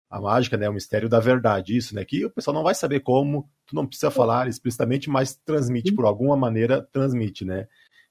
a 0.09 0.19
mágica, 0.19 0.57
né, 0.57 0.67
o 0.67 0.73
mistério 0.73 1.07
da 1.07 1.19
verdade, 1.19 1.77
isso, 1.77 1.93
né, 1.93 2.03
que 2.03 2.25
o 2.25 2.31
pessoal 2.31 2.55
não 2.55 2.63
vai 2.63 2.73
saber 2.73 3.01
como, 3.01 3.49
tu 3.65 3.75
não 3.75 3.85
precisa 3.85 4.09
falar 4.09 4.47
explicitamente, 4.47 5.09
mas 5.09 5.35
transmite, 5.35 5.93
por 5.93 6.05
alguma 6.05 6.35
maneira, 6.35 6.81
transmite, 6.91 7.45
né, 7.45 7.67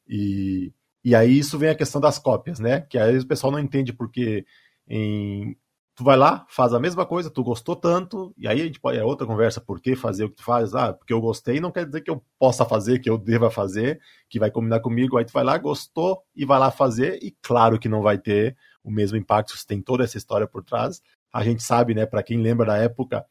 e, 0.07 0.73
e 1.05 1.15
aí 1.15 1.39
isso 1.39 1.59
vem 1.59 1.71
a 1.71 1.75
questão 1.75 2.01
das 2.01 2.19
cópias, 2.19 2.61
né, 2.61 2.83
que 2.83 2.99
aí 2.99 3.19
o 3.19 3.27
pessoal 3.27 3.53
não 3.53 3.59
entende 3.59 3.93
porque 3.93 4.47
em, 4.87 5.57
tu 5.99 6.05
vai 6.05 6.17
lá, 6.17 6.47
faz 6.49 6.73
a 6.73 6.79
mesma 6.79 7.05
coisa, 7.05 7.29
tu 7.29 7.43
gostou 7.43 7.75
tanto, 7.75 8.33
e 8.39 8.47
aí 8.47 8.61
a 8.61 8.65
gente 8.65 8.79
pode, 8.79 8.97
é 8.97 9.05
outra 9.05 9.27
conversa, 9.27 9.61
por 9.61 9.81
que 9.81 9.97
fazer 9.97 10.27
o 10.27 10.31
que 10.31 10.37
tu 10.37 10.45
faz? 10.45 10.73
Ah, 10.73 10.93
porque 10.93 11.13
eu 11.13 11.21
gostei, 11.21 11.59
não 11.59 11.73
quer 11.73 11.85
dizer 11.85 12.03
que 12.03 12.11
eu 12.13 12.25
possa 12.39 12.65
fazer, 12.65 13.01
que 13.01 13.11
eu 13.11 13.19
deva 13.19 13.51
fazer, 13.51 14.01
que 14.31 14.39
vai 14.39 14.49
combinar 14.49 14.79
comigo, 14.79 15.19
aí 15.19 15.25
tu 15.25 15.33
vai 15.33 15.43
lá, 15.43 15.59
gostou 15.59 16.23
e 16.37 16.45
vai 16.45 16.61
lá 16.61 16.71
fazer, 16.71 17.19
e 17.21 17.37
claro 17.43 17.81
que 17.81 17.89
não 17.89 18.01
vai 18.01 18.17
ter 18.17 18.57
o 18.85 18.93
mesmo 18.93 19.17
impacto 19.19 19.57
se 19.57 19.67
tem 19.67 19.83
toda 19.83 20.05
essa 20.05 20.17
história 20.17 20.47
por 20.47 20.63
trás. 20.63 21.03
A 21.33 21.45
gente 21.45 21.63
sabe, 21.63 21.95
né, 21.95 22.07
para 22.07 22.23
quem 22.23 22.41
lembra 22.41 22.67
da 22.67 22.77
época, 22.77 23.25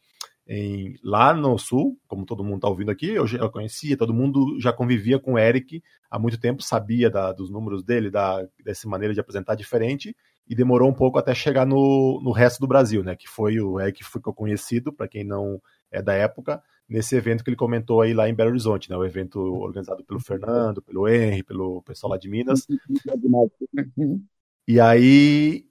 em, 0.48 0.96
lá 1.04 1.34
no 1.34 1.58
sul, 1.58 2.00
como 2.08 2.26
todo 2.26 2.44
mundo 2.44 2.58
está 2.58 2.70
ouvindo 2.70 2.90
aqui, 2.90 3.10
eu, 3.10 3.26
eu 3.28 3.50
conhecia, 3.52 3.98
todo 3.98 4.14
mundo 4.14 4.58
já 4.60 4.72
convivia 4.72 5.20
com 5.20 5.34
o 5.34 5.40
Eric 5.40 5.84
há 6.10 6.18
muito 6.18 6.40
tempo, 6.40 6.64
sabia 6.64 7.10
da, 7.10 7.34
dos 7.34 7.50
números 7.50 7.84
dele, 7.84 8.10
da, 8.10 8.48
dessa 8.64 8.88
maneira 8.88 9.14
de 9.14 9.20
apresentar 9.20 9.56
diferente, 9.56 10.16
e 10.48 10.56
demorou 10.56 10.90
um 10.90 10.94
pouco 10.94 11.20
até 11.20 11.36
chegar 11.36 11.66
no, 11.66 12.22
no 12.24 12.32
resto 12.32 12.60
do 12.62 12.68
Brasil, 12.68 13.04
né? 13.04 13.16
Que 13.16 13.28
foi 13.28 13.60
o 13.60 13.80
é 13.80 13.92
que 13.92 14.04
ficou 14.04 14.34
conhecido, 14.34 14.94
para 14.94 15.08
quem 15.08 15.24
não 15.24 15.62
é 15.92 16.02
da 16.02 16.14
época, 16.14 16.64
nesse 16.88 17.16
evento 17.16 17.44
que 17.44 17.50
ele 17.50 17.58
comentou 17.58 18.02
aí 18.02 18.14
lá 18.14 18.30
em 18.30 18.34
Belo 18.34 18.52
Horizonte, 18.52 18.90
né? 18.90 18.96
O 18.96 19.04
evento 19.04 19.40
organizado 19.40 20.06
pelo 20.06 20.22
Fernando, 20.22 20.82
pelo 20.82 21.08
Henry, 21.08 21.44
pelo 21.44 21.82
pessoal 21.82 22.12
lá 22.12 22.18
de 22.18 22.30
Minas. 22.30 22.66
E 24.70 24.82
aí, 24.82 25.66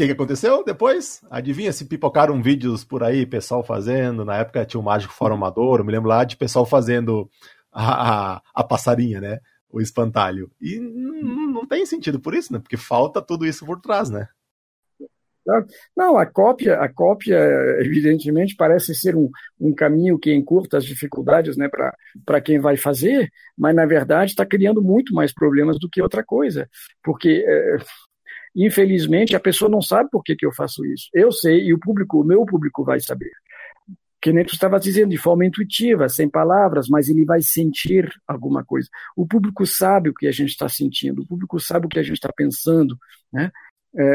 que, 0.00 0.06
que 0.06 0.12
aconteceu 0.12 0.64
depois? 0.64 1.20
Adivinha 1.30 1.72
se 1.72 1.84
pipocaram 1.84 2.42
vídeos 2.42 2.82
por 2.84 3.02
aí, 3.02 3.26
pessoal 3.26 3.62
fazendo. 3.62 4.24
Na 4.24 4.38
época 4.38 4.64
tinha 4.64 4.80
o 4.80 4.84
Mágico 4.84 5.12
Fórum 5.12 5.34
Amador, 5.34 5.80
eu 5.80 5.84
me 5.84 5.92
lembro 5.92 6.08
lá 6.08 6.24
de 6.24 6.38
pessoal 6.38 6.64
fazendo 6.64 7.28
a, 7.70 8.36
a, 8.36 8.42
a 8.54 8.64
passarinha, 8.64 9.20
né? 9.20 9.38
o 9.72 9.80
espantalho. 9.80 10.50
E 10.60 10.80
não 10.80 11.66
tem 11.66 11.86
sentido 11.86 12.18
por 12.18 12.34
isso, 12.34 12.52
né? 12.52 12.58
Porque 12.58 12.76
falta 12.76 13.22
tudo 13.22 13.46
isso 13.46 13.64
por 13.64 13.80
trás, 13.80 14.10
né? 14.10 14.26
Não, 15.96 16.16
a 16.16 16.26
cópia, 16.26 16.76
a 16.76 16.88
cópia, 16.88 17.38
evidentemente, 17.80 18.54
parece 18.56 18.94
ser 18.94 19.16
um, 19.16 19.28
um 19.58 19.74
caminho 19.74 20.18
que 20.18 20.32
encurta 20.32 20.76
as 20.76 20.84
dificuldades 20.84 21.56
né, 21.56 21.68
para 22.24 22.40
quem 22.40 22.58
vai 22.58 22.76
fazer, 22.76 23.30
mas, 23.56 23.74
na 23.74 23.86
verdade, 23.86 24.32
está 24.32 24.46
criando 24.46 24.82
muito 24.82 25.14
mais 25.14 25.32
problemas 25.32 25.78
do 25.78 25.88
que 25.88 26.02
outra 26.02 26.24
coisa. 26.24 26.68
Porque, 27.02 27.44
é, 27.46 27.78
infelizmente, 28.54 29.36
a 29.36 29.40
pessoa 29.40 29.70
não 29.70 29.80
sabe 29.80 30.10
por 30.10 30.22
que, 30.22 30.36
que 30.36 30.46
eu 30.46 30.52
faço 30.52 30.84
isso. 30.86 31.08
Eu 31.12 31.30
sei 31.32 31.66
e 31.66 31.74
o 31.74 31.78
público, 31.78 32.20
o 32.20 32.24
meu 32.24 32.44
público 32.44 32.84
vai 32.84 33.00
saber 33.00 33.30
que 34.20 34.32
nem 34.32 34.44
tu 34.44 34.52
estava 34.52 34.78
dizendo, 34.78 35.10
de 35.10 35.16
forma 35.16 35.46
intuitiva, 35.46 36.08
sem 36.08 36.28
palavras, 36.28 36.88
mas 36.88 37.08
ele 37.08 37.24
vai 37.24 37.40
sentir 37.40 38.12
alguma 38.28 38.62
coisa. 38.62 38.88
O 39.16 39.26
público 39.26 39.66
sabe 39.66 40.10
o 40.10 40.14
que 40.14 40.26
a 40.26 40.32
gente 40.32 40.50
está 40.50 40.68
sentindo, 40.68 41.22
o 41.22 41.26
público 41.26 41.58
sabe 41.58 41.86
o 41.86 41.88
que 41.88 41.98
a 41.98 42.02
gente 42.02 42.16
está 42.16 42.30
pensando. 42.30 42.98
Né? 43.32 43.50
É, 43.96 44.04
é, 44.04 44.10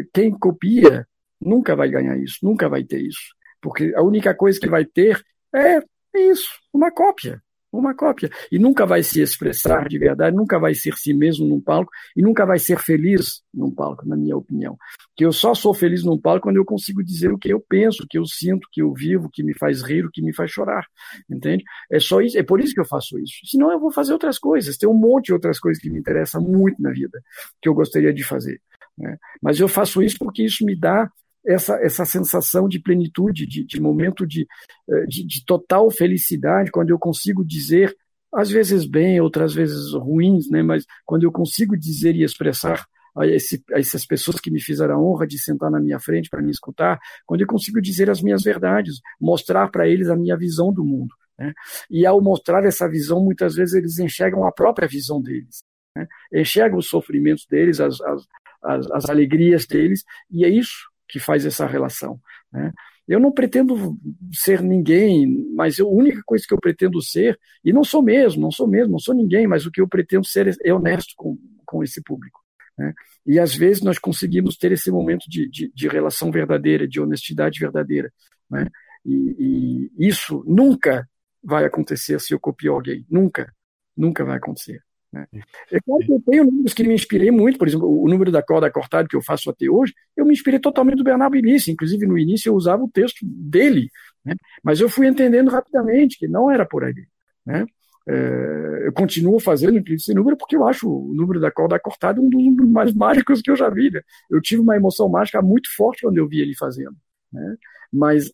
é, 0.00 0.04
quem 0.14 0.30
copia 0.30 1.06
nunca 1.40 1.76
vai 1.76 1.90
ganhar 1.90 2.16
isso, 2.16 2.38
nunca 2.42 2.68
vai 2.68 2.82
ter 2.82 3.00
isso. 3.00 3.34
Porque 3.60 3.92
a 3.94 4.02
única 4.02 4.34
coisa 4.34 4.58
que 4.58 4.68
vai 4.68 4.86
ter 4.86 5.22
é 5.54 5.82
isso, 6.14 6.48
uma 6.72 6.90
cópia 6.90 7.42
uma 7.72 7.94
cópia. 7.94 8.30
E 8.50 8.58
nunca 8.58 8.84
vai 8.84 9.02
se 9.02 9.20
expressar 9.20 9.88
de 9.88 9.98
verdade, 9.98 10.36
nunca 10.36 10.58
vai 10.58 10.74
ser 10.74 10.96
si 10.96 11.14
mesmo 11.14 11.46
num 11.46 11.60
palco 11.60 11.90
e 12.16 12.22
nunca 12.22 12.44
vai 12.44 12.58
ser 12.58 12.78
feliz 12.78 13.42
num 13.52 13.70
palco, 13.70 14.06
na 14.06 14.16
minha 14.16 14.36
opinião. 14.36 14.76
Que 15.16 15.24
eu 15.24 15.32
só 15.32 15.54
sou 15.54 15.72
feliz 15.72 16.04
num 16.04 16.18
palco 16.18 16.44
quando 16.44 16.56
eu 16.56 16.64
consigo 16.64 17.02
dizer 17.02 17.32
o 17.32 17.38
que 17.38 17.52
eu 17.52 17.60
penso, 17.60 18.02
o 18.02 18.06
que 18.06 18.18
eu 18.18 18.26
sinto, 18.26 18.64
o 18.64 18.68
que 18.70 18.82
eu 18.82 18.92
vivo, 18.92 19.26
o 19.26 19.30
que 19.30 19.42
me 19.42 19.54
faz 19.54 19.82
rir, 19.82 20.04
o 20.04 20.10
que 20.10 20.22
me 20.22 20.32
faz 20.32 20.50
chorar. 20.50 20.86
Entende? 21.28 21.64
É 21.90 22.00
só 22.00 22.20
isso, 22.20 22.38
é 22.38 22.42
por 22.42 22.60
isso 22.60 22.74
que 22.74 22.80
eu 22.80 22.84
faço 22.84 23.18
isso. 23.18 23.34
Senão 23.44 23.70
eu 23.70 23.78
vou 23.78 23.92
fazer 23.92 24.12
outras 24.12 24.38
coisas. 24.38 24.76
Tem 24.76 24.88
um 24.88 24.94
monte 24.94 25.26
de 25.26 25.32
outras 25.32 25.58
coisas 25.58 25.80
que 25.82 25.90
me 25.90 25.98
interessam 25.98 26.42
muito 26.42 26.80
na 26.82 26.90
vida, 26.90 27.22
que 27.62 27.68
eu 27.68 27.74
gostaria 27.74 28.12
de 28.12 28.24
fazer. 28.24 28.60
Né? 28.98 29.16
Mas 29.40 29.58
eu 29.60 29.68
faço 29.68 30.02
isso 30.02 30.16
porque 30.18 30.44
isso 30.44 30.64
me 30.64 30.76
dá 30.76 31.10
essa, 31.46 31.76
essa 31.76 32.04
sensação 32.04 32.68
de 32.68 32.78
plenitude, 32.78 33.46
de, 33.46 33.64
de 33.64 33.80
momento 33.80 34.26
de, 34.26 34.46
eh, 34.88 35.06
de, 35.06 35.26
de, 35.26 35.44
total 35.44 35.90
felicidade, 35.90 36.70
quando 36.70 36.90
eu 36.90 36.98
consigo 36.98 37.44
dizer, 37.44 37.96
às 38.32 38.50
vezes 38.50 38.86
bem, 38.86 39.20
outras 39.20 39.54
vezes 39.54 39.92
ruins, 39.92 40.50
né, 40.50 40.62
mas 40.62 40.84
quando 41.04 41.24
eu 41.24 41.32
consigo 41.32 41.76
dizer 41.76 42.14
e 42.14 42.22
expressar 42.22 42.86
a, 43.16 43.26
esse, 43.26 43.62
a 43.72 43.78
essas 43.78 44.06
pessoas 44.06 44.40
que 44.40 44.50
me 44.50 44.60
fizeram 44.60 44.94
a 44.96 45.02
honra 45.02 45.26
de 45.26 45.38
sentar 45.38 45.70
na 45.70 45.80
minha 45.80 45.98
frente 45.98 46.28
para 46.28 46.42
me 46.42 46.50
escutar, 46.50 46.98
quando 47.26 47.40
eu 47.40 47.46
consigo 47.46 47.80
dizer 47.80 48.10
as 48.10 48.22
minhas 48.22 48.42
verdades, 48.42 49.00
mostrar 49.20 49.68
para 49.70 49.88
eles 49.88 50.08
a 50.08 50.16
minha 50.16 50.36
visão 50.36 50.72
do 50.72 50.84
mundo. 50.84 51.14
Né? 51.38 51.52
E 51.90 52.06
ao 52.06 52.20
mostrar 52.20 52.64
essa 52.64 52.88
visão, 52.88 53.24
muitas 53.24 53.54
vezes 53.54 53.74
eles 53.74 53.98
enxergam 53.98 54.46
a 54.46 54.52
própria 54.52 54.86
visão 54.86 55.20
deles. 55.20 55.62
Né? 55.96 56.06
Enxergam 56.32 56.78
os 56.78 56.88
sofrimentos 56.88 57.46
deles, 57.46 57.80
as, 57.80 58.00
as, 58.00 58.26
as, 58.62 58.90
as 58.92 59.08
alegrias 59.08 59.66
deles, 59.66 60.04
e 60.30 60.44
é 60.44 60.48
isso 60.48 60.89
que 61.10 61.18
faz 61.18 61.44
essa 61.44 61.66
relação. 61.66 62.20
Né? 62.52 62.72
Eu 63.06 63.18
não 63.18 63.32
pretendo 63.32 63.98
ser 64.32 64.62
ninguém, 64.62 65.26
mas 65.54 65.80
a 65.80 65.84
única 65.84 66.22
coisa 66.24 66.44
que 66.46 66.54
eu 66.54 66.60
pretendo 66.60 67.02
ser, 67.02 67.38
e 67.64 67.72
não 67.72 67.82
sou 67.82 68.02
mesmo, 68.02 68.40
não 68.40 68.50
sou 68.52 68.68
mesmo, 68.68 68.92
não 68.92 68.98
sou 68.98 69.14
ninguém, 69.14 69.46
mas 69.46 69.66
o 69.66 69.70
que 69.70 69.80
eu 69.80 69.88
pretendo 69.88 70.24
ser 70.24 70.56
é, 70.64 70.72
honesto 70.72 71.14
com, 71.16 71.36
com 71.66 71.82
esse 71.82 72.00
público. 72.02 72.40
Né? 72.78 72.94
E 73.26 73.38
às 73.38 73.54
vezes 73.54 73.82
nós 73.82 73.98
conseguimos 73.98 74.56
ter 74.56 74.70
esse 74.72 74.90
momento 74.90 75.28
de, 75.28 75.48
de, 75.50 75.72
de 75.74 75.88
relação 75.88 76.30
verdadeira, 76.30 76.86
de 76.86 77.00
honestidade 77.00 77.58
verdadeira. 77.58 78.12
Né? 78.48 78.68
E, 79.04 79.90
e, 79.98 80.08
isso 80.08 80.44
nunca 80.46 81.08
vai 81.42 81.64
acontecer 81.64 82.20
se 82.20 82.32
eu 82.32 82.38
copiar 82.38 82.74
alguém. 82.74 83.04
Nunca. 83.10 83.52
Nunca 83.96 84.24
vai 84.24 84.36
acontecer. 84.36 84.80
Né? 85.12 85.26
É 85.70 85.80
claro 85.80 86.04
que 86.04 86.12
eu 86.12 86.22
tenho 86.24 86.44
números 86.44 86.72
que 86.72 86.84
me 86.84 86.94
inspirei 86.94 87.30
muito, 87.30 87.58
por 87.58 87.66
exemplo, 87.66 88.02
o 88.02 88.08
número 88.08 88.30
da 88.30 88.42
corda 88.42 88.70
cortada 88.70 89.08
que 89.08 89.16
eu 89.16 89.22
faço 89.22 89.50
até 89.50 89.68
hoje, 89.68 89.94
eu 90.16 90.24
me 90.24 90.32
inspirei 90.32 90.60
totalmente 90.60 90.98
do 90.98 91.04
Bernardo 91.04 91.36
Início, 91.36 91.72
inclusive 91.72 92.06
no 92.06 92.16
início 92.16 92.48
eu 92.48 92.54
usava 92.54 92.82
o 92.82 92.90
texto 92.90 93.18
dele, 93.22 93.90
né? 94.24 94.34
mas 94.62 94.80
eu 94.80 94.88
fui 94.88 95.06
entendendo 95.06 95.50
rapidamente 95.50 96.18
que 96.18 96.28
não 96.28 96.50
era 96.50 96.64
por 96.64 96.84
ali. 96.84 97.06
Né? 97.44 97.66
É, 98.08 98.86
eu 98.86 98.92
continuo 98.92 99.38
fazendo 99.38 99.82
esse 99.92 100.14
número 100.14 100.36
porque 100.36 100.56
eu 100.56 100.66
acho 100.66 100.88
o 100.88 101.14
número 101.14 101.38
da 101.38 101.50
corda 101.50 101.78
cortada 101.78 102.20
um 102.20 102.28
dos 102.28 102.42
números 102.42 102.70
mais 102.70 102.94
mágicos 102.94 103.42
que 103.42 103.50
eu 103.50 103.56
já 103.56 103.68
vi. 103.68 103.90
Né? 103.90 104.00
Eu 104.30 104.40
tive 104.40 104.62
uma 104.62 104.76
emoção 104.76 105.08
mágica 105.08 105.42
muito 105.42 105.68
forte 105.74 106.02
quando 106.02 106.18
eu 106.18 106.26
vi 106.26 106.40
ele 106.40 106.54
fazendo. 106.56 106.96
Né? 107.32 107.56
Mas 107.92 108.32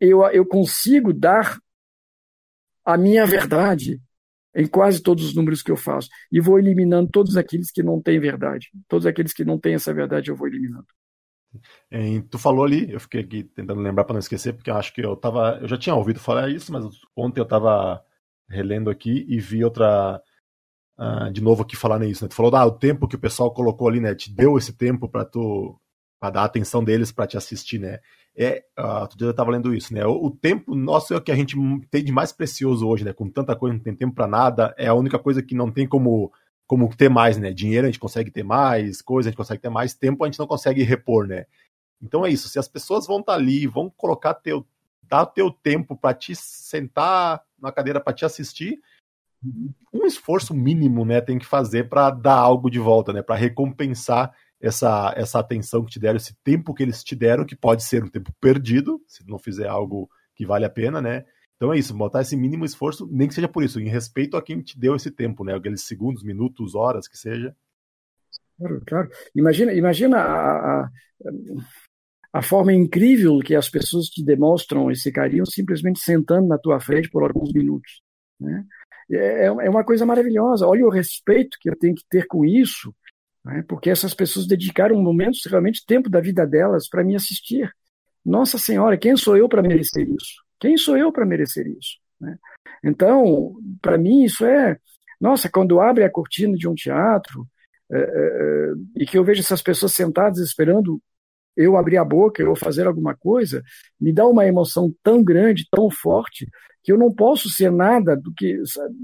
eu, 0.00 0.22
eu 0.26 0.44
consigo 0.44 1.12
dar 1.12 1.58
a 2.84 2.96
minha 2.96 3.26
verdade 3.26 4.00
em 4.54 4.66
quase 4.66 5.02
todos 5.02 5.24
os 5.24 5.34
números 5.34 5.62
que 5.62 5.70
eu 5.70 5.76
faço. 5.76 6.08
E 6.30 6.40
vou 6.40 6.58
eliminando 6.58 7.10
todos 7.10 7.36
aqueles 7.36 7.70
que 7.70 7.82
não 7.82 8.00
têm 8.00 8.18
verdade. 8.18 8.68
Todos 8.88 9.06
aqueles 9.06 9.32
que 9.32 9.44
não 9.44 9.58
têm 9.58 9.74
essa 9.74 9.94
verdade 9.94 10.30
eu 10.30 10.36
vou 10.36 10.48
eliminando. 10.48 10.86
Tu 12.30 12.38
falou 12.38 12.64
ali, 12.64 12.90
eu 12.92 13.00
fiquei 13.00 13.20
aqui 13.20 13.42
tentando 13.42 13.80
lembrar 13.80 14.04
para 14.04 14.14
não 14.14 14.20
esquecer, 14.20 14.52
porque 14.52 14.70
eu 14.70 14.76
acho 14.76 14.94
que 14.94 15.00
eu 15.00 15.16
tava, 15.16 15.58
eu 15.60 15.68
já 15.68 15.76
tinha 15.76 15.94
ouvido 15.94 16.20
falar 16.20 16.48
isso, 16.48 16.72
mas 16.72 16.84
ontem 17.16 17.40
eu 17.40 17.44
estava 17.44 18.04
relendo 18.48 18.90
aqui 18.90 19.24
e 19.28 19.40
vi 19.40 19.64
outra 19.64 20.22
uh, 20.98 21.30
de 21.32 21.40
novo 21.40 21.62
aqui 21.62 21.76
falar 21.76 21.98
nisso, 21.98 22.24
né? 22.24 22.28
Tu 22.28 22.34
falou, 22.34 22.54
ah, 22.54 22.66
o 22.66 22.78
tempo 22.78 23.08
que 23.08 23.16
o 23.16 23.20
pessoal 23.20 23.52
colocou 23.52 23.88
ali, 23.88 24.00
né? 24.00 24.14
Te 24.14 24.32
deu 24.32 24.56
esse 24.58 24.72
tempo 24.72 25.08
para 25.08 25.24
tu 25.24 25.80
para 26.20 26.30
dar 26.30 26.44
atenção 26.44 26.84
deles 26.84 27.10
para 27.10 27.26
te 27.26 27.36
assistir, 27.36 27.78
né? 27.78 27.98
É, 28.42 28.64
uh, 28.78 29.06
eu 29.20 29.32
estava 29.32 29.50
lendo 29.50 29.74
isso, 29.74 29.92
né? 29.92 30.06
O, 30.06 30.26
o, 30.26 30.30
tempo 30.30 30.74
nosso 30.74 31.12
é 31.12 31.16
o 31.18 31.20
que 31.20 31.30
a 31.30 31.34
gente 31.34 31.56
tem 31.90 32.02
de 32.02 32.10
mais 32.10 32.32
precioso 32.32 32.88
hoje, 32.88 33.04
né? 33.04 33.12
Com 33.12 33.28
tanta 33.28 33.54
coisa, 33.54 33.76
não 33.76 33.82
tem 33.82 33.94
tempo 33.94 34.14
para 34.14 34.26
nada, 34.26 34.74
é 34.78 34.86
a 34.86 34.94
única 34.94 35.18
coisa 35.18 35.42
que 35.42 35.54
não 35.54 35.70
tem 35.70 35.86
como 35.86 36.32
como 36.66 36.88
ter 36.96 37.10
mais, 37.10 37.36
né? 37.36 37.52
Dinheiro 37.52 37.86
a 37.86 37.90
gente 37.90 37.98
consegue 37.98 38.30
ter 38.30 38.42
mais, 38.42 39.02
coisa 39.02 39.28
a 39.28 39.30
gente 39.30 39.36
consegue 39.36 39.60
ter 39.60 39.68
mais, 39.68 39.92
tempo 39.92 40.24
a 40.24 40.26
gente 40.26 40.38
não 40.38 40.46
consegue 40.46 40.82
repor, 40.82 41.26
né? 41.26 41.44
Então 42.00 42.24
é 42.24 42.30
isso, 42.30 42.48
se 42.48 42.58
as 42.58 42.66
pessoas 42.66 43.06
vão 43.06 43.20
estar 43.20 43.32
tá 43.34 43.38
ali, 43.38 43.66
vão 43.66 43.90
colocar 43.90 44.32
teu 44.32 44.66
dar 45.02 45.26
teu 45.26 45.50
tempo 45.50 45.94
para 45.94 46.14
te 46.14 46.34
sentar 46.34 47.42
na 47.60 47.70
cadeira 47.70 48.00
para 48.00 48.14
te 48.14 48.24
assistir, 48.24 48.80
um 49.92 50.06
esforço 50.06 50.54
mínimo, 50.54 51.04
né, 51.04 51.20
tem 51.20 51.38
que 51.38 51.46
fazer 51.46 51.88
para 51.88 52.10
dar 52.10 52.36
algo 52.36 52.70
de 52.70 52.78
volta, 52.78 53.12
né, 53.12 53.20
para 53.20 53.34
recompensar 53.34 54.32
essa, 54.60 55.14
essa 55.16 55.38
atenção 55.38 55.84
que 55.84 55.92
te 55.92 55.98
deram, 55.98 56.16
esse 56.16 56.36
tempo 56.44 56.74
que 56.74 56.82
eles 56.82 57.02
te 57.02 57.16
deram, 57.16 57.46
que 57.46 57.56
pode 57.56 57.82
ser 57.82 58.04
um 58.04 58.08
tempo 58.08 58.30
perdido, 58.40 59.02
se 59.06 59.26
não 59.26 59.38
fizer 59.38 59.66
algo 59.66 60.08
que 60.34 60.44
vale 60.44 60.64
a 60.64 60.70
pena, 60.70 61.00
né? 61.00 61.24
Então 61.56 61.72
é 61.72 61.78
isso, 61.78 61.96
botar 61.96 62.22
esse 62.22 62.36
mínimo 62.36 62.64
esforço, 62.64 63.08
nem 63.10 63.28
que 63.28 63.34
seja 63.34 63.48
por 63.48 63.62
isso, 63.62 63.80
em 63.80 63.88
respeito 63.88 64.36
a 64.36 64.42
quem 64.42 64.60
te 64.60 64.78
deu 64.78 64.94
esse 64.94 65.10
tempo, 65.10 65.44
né? 65.44 65.54
Aqueles 65.54 65.82
segundos, 65.86 66.22
minutos, 66.22 66.74
horas 66.74 67.08
que 67.08 67.16
seja. 67.16 67.54
Claro, 68.58 68.82
claro. 68.86 69.10
Imagina, 69.34 69.72
imagina 69.72 70.18
a, 70.18 70.82
a, 70.84 70.90
a 72.34 72.42
forma 72.42 72.72
incrível 72.72 73.38
que 73.40 73.54
as 73.54 73.68
pessoas 73.68 74.06
te 74.06 74.22
demonstram 74.22 74.90
esse 74.90 75.10
carinho 75.10 75.46
simplesmente 75.46 76.00
sentando 76.00 76.48
na 76.48 76.58
tua 76.58 76.78
frente 76.80 77.10
por 77.10 77.22
alguns 77.22 77.52
minutos. 77.52 78.02
Né? 78.38 78.64
É, 79.10 79.46
é 79.46 79.70
uma 79.70 79.84
coisa 79.84 80.04
maravilhosa. 80.06 80.66
Olha 80.66 80.86
o 80.86 80.90
respeito 80.90 81.58
que 81.60 81.70
eu 81.70 81.76
tenho 81.76 81.94
que 81.94 82.04
ter 82.08 82.26
com 82.26 82.44
isso 82.44 82.94
né? 83.44 83.64
porque 83.68 83.90
essas 83.90 84.14
pessoas 84.14 84.46
dedicaram 84.46 85.00
momentos, 85.00 85.44
realmente 85.46 85.84
tempo 85.86 86.08
da 86.08 86.20
vida 86.20 86.46
delas 86.46 86.88
para 86.88 87.04
me 87.04 87.14
assistir. 87.14 87.70
Nossa 88.24 88.58
Senhora, 88.58 88.98
quem 88.98 89.16
sou 89.16 89.36
eu 89.36 89.48
para 89.48 89.62
merecer 89.62 90.08
isso? 90.08 90.42
Quem 90.58 90.76
sou 90.76 90.96
eu 90.96 91.10
para 91.10 91.24
merecer 91.24 91.66
isso? 91.66 91.98
Né? 92.20 92.36
Então, 92.84 93.54
para 93.80 93.96
mim, 93.96 94.24
isso 94.24 94.44
é. 94.44 94.78
Nossa, 95.20 95.50
quando 95.50 95.80
abre 95.80 96.04
a 96.04 96.10
cortina 96.10 96.56
de 96.56 96.68
um 96.68 96.74
teatro 96.74 97.46
é, 97.90 97.98
é, 97.98 98.00
é, 98.00 98.72
e 98.96 99.06
que 99.06 99.18
eu 99.18 99.24
vejo 99.24 99.40
essas 99.40 99.62
pessoas 99.62 99.92
sentadas 99.92 100.38
esperando 100.38 101.00
eu 101.56 101.76
abrir 101.76 101.96
a 101.96 102.04
boca, 102.04 102.42
eu 102.42 102.54
fazer 102.54 102.86
alguma 102.86 103.14
coisa, 103.14 103.62
me 104.00 104.12
dá 104.12 104.26
uma 104.26 104.46
emoção 104.46 104.94
tão 105.02 105.22
grande, 105.22 105.66
tão 105.70 105.90
forte, 105.90 106.48
que 106.82 106.92
eu 106.92 106.96
não 106.96 107.12
posso 107.12 107.48
ser 107.50 107.70
nada 107.70 108.16
do 108.16 108.32
que. 108.32 108.64
Sabe? 108.66 108.94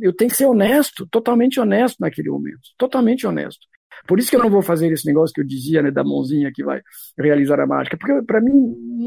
Eu 0.00 0.12
tenho 0.14 0.30
que 0.30 0.36
ser 0.36 0.46
honesto, 0.46 1.06
totalmente 1.06 1.58
honesto 1.60 1.98
naquele 2.00 2.30
momento, 2.30 2.60
totalmente 2.76 3.26
honesto. 3.26 3.66
Por 4.06 4.18
isso 4.18 4.30
que 4.30 4.36
eu 4.36 4.40
não 4.40 4.50
vou 4.50 4.62
fazer 4.62 4.90
esse 4.92 5.06
negócio 5.06 5.34
que 5.34 5.40
eu 5.40 5.46
dizia, 5.46 5.82
né, 5.82 5.90
da 5.90 6.04
mãozinha 6.04 6.52
que 6.52 6.64
vai 6.64 6.80
realizar 7.18 7.60
a 7.60 7.66
mágica, 7.66 7.96
porque 7.96 8.22
para 8.22 8.40
mim 8.40 8.52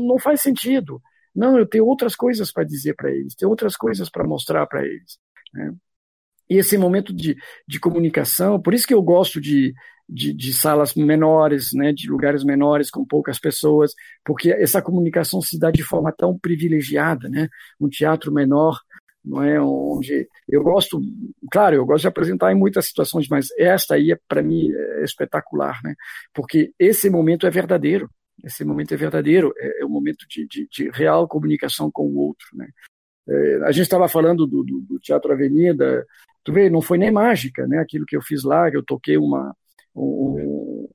não 0.08 0.18
faz 0.20 0.42
sentido. 0.42 1.02
Não, 1.36 1.58
eu 1.58 1.66
tenho 1.66 1.86
outras 1.86 2.16
coisas 2.16 2.52
para 2.52 2.64
dizer 2.64 2.96
para 2.96 3.12
eles, 3.12 3.36
tenho 3.36 3.50
outras 3.50 3.76
coisas 3.76 4.10
para 4.10 4.26
mostrar 4.26 4.66
para 4.68 4.86
eles. 4.86 5.18
Né? 5.54 5.74
E 6.50 6.58
esse 6.58 6.78
momento 6.78 7.14
de, 7.14 7.36
de 7.68 7.80
comunicação, 7.80 8.62
por 8.62 8.74
isso 8.74 8.88
que 8.88 8.94
eu 8.94 9.02
gosto 9.02 9.42
de, 9.42 9.74
de, 10.08 10.32
de, 10.34 10.54
salas 10.54 10.94
menores, 10.94 11.74
né, 11.74 11.92
de 11.92 12.10
lugares 12.10 12.44
menores 12.44 12.90
com 12.90 13.04
poucas 13.04 13.40
pessoas, 13.40 13.94
porque 14.24 14.52
essa 14.52 14.82
comunicação 14.82 15.42
se 15.42 15.60
dá 15.60 15.72
de 15.72 15.84
forma 15.84 16.12
tão 16.12 16.38
privilegiada, 16.38 17.28
né? 17.28 17.50
Um 17.80 17.90
teatro 17.90 18.32
menor 18.32 18.80
não 19.26 19.44
é 19.44 19.60
onde 19.60 20.28
eu 20.48 20.64
gosto, 20.64 21.02
claro, 21.52 21.76
eu 21.76 21.86
gosto 21.86 22.04
de 22.04 22.08
apresentar 22.08 22.52
em 22.52 22.56
muitas 22.56 22.86
situações, 22.86 23.28
mas 23.28 23.48
esta 23.58 23.96
aí 23.96 24.12
é 24.12 24.20
para 24.28 24.44
mim 24.44 24.72
é 24.72 25.04
espetacular, 25.04 25.80
né? 25.84 25.96
Porque 26.34 26.74
esse 26.78 27.10
momento 27.10 27.48
é 27.48 27.50
verdadeiro, 27.50 28.10
esse 28.44 28.64
momento 28.64 28.94
é 28.94 28.98
verdadeiro, 28.98 29.54
é, 29.58 29.82
é 29.82 29.86
um 29.86 29.90
momento 29.90 30.26
de, 30.30 30.48
de, 30.48 30.68
de, 30.70 30.90
real 30.92 31.28
comunicação 31.28 31.90
com 31.92 32.08
o 32.08 32.18
outro, 32.18 32.48
né? 32.54 32.70
É, 33.28 33.56
a 33.64 33.72
gente 33.72 33.84
estava 33.84 34.08
falando 34.08 34.46
do, 34.46 34.64
do, 34.64 34.82
do, 34.82 35.00
Teatro 35.00 35.32
Avenida, 35.32 36.06
tu 36.44 36.54
vê, 36.54 36.70
não 36.70 36.82
foi 36.82 36.98
nem 36.98 37.12
mágica, 37.12 37.66
né? 37.66 37.80
Aquilo 37.80 38.06
que 38.06 38.16
eu 38.16 38.22
fiz 38.22 38.44
lá, 38.44 38.70
que 38.70 38.78
eu 38.78 38.84
toquei 38.84 39.18
uma 39.18 39.56
um, 39.96 40.88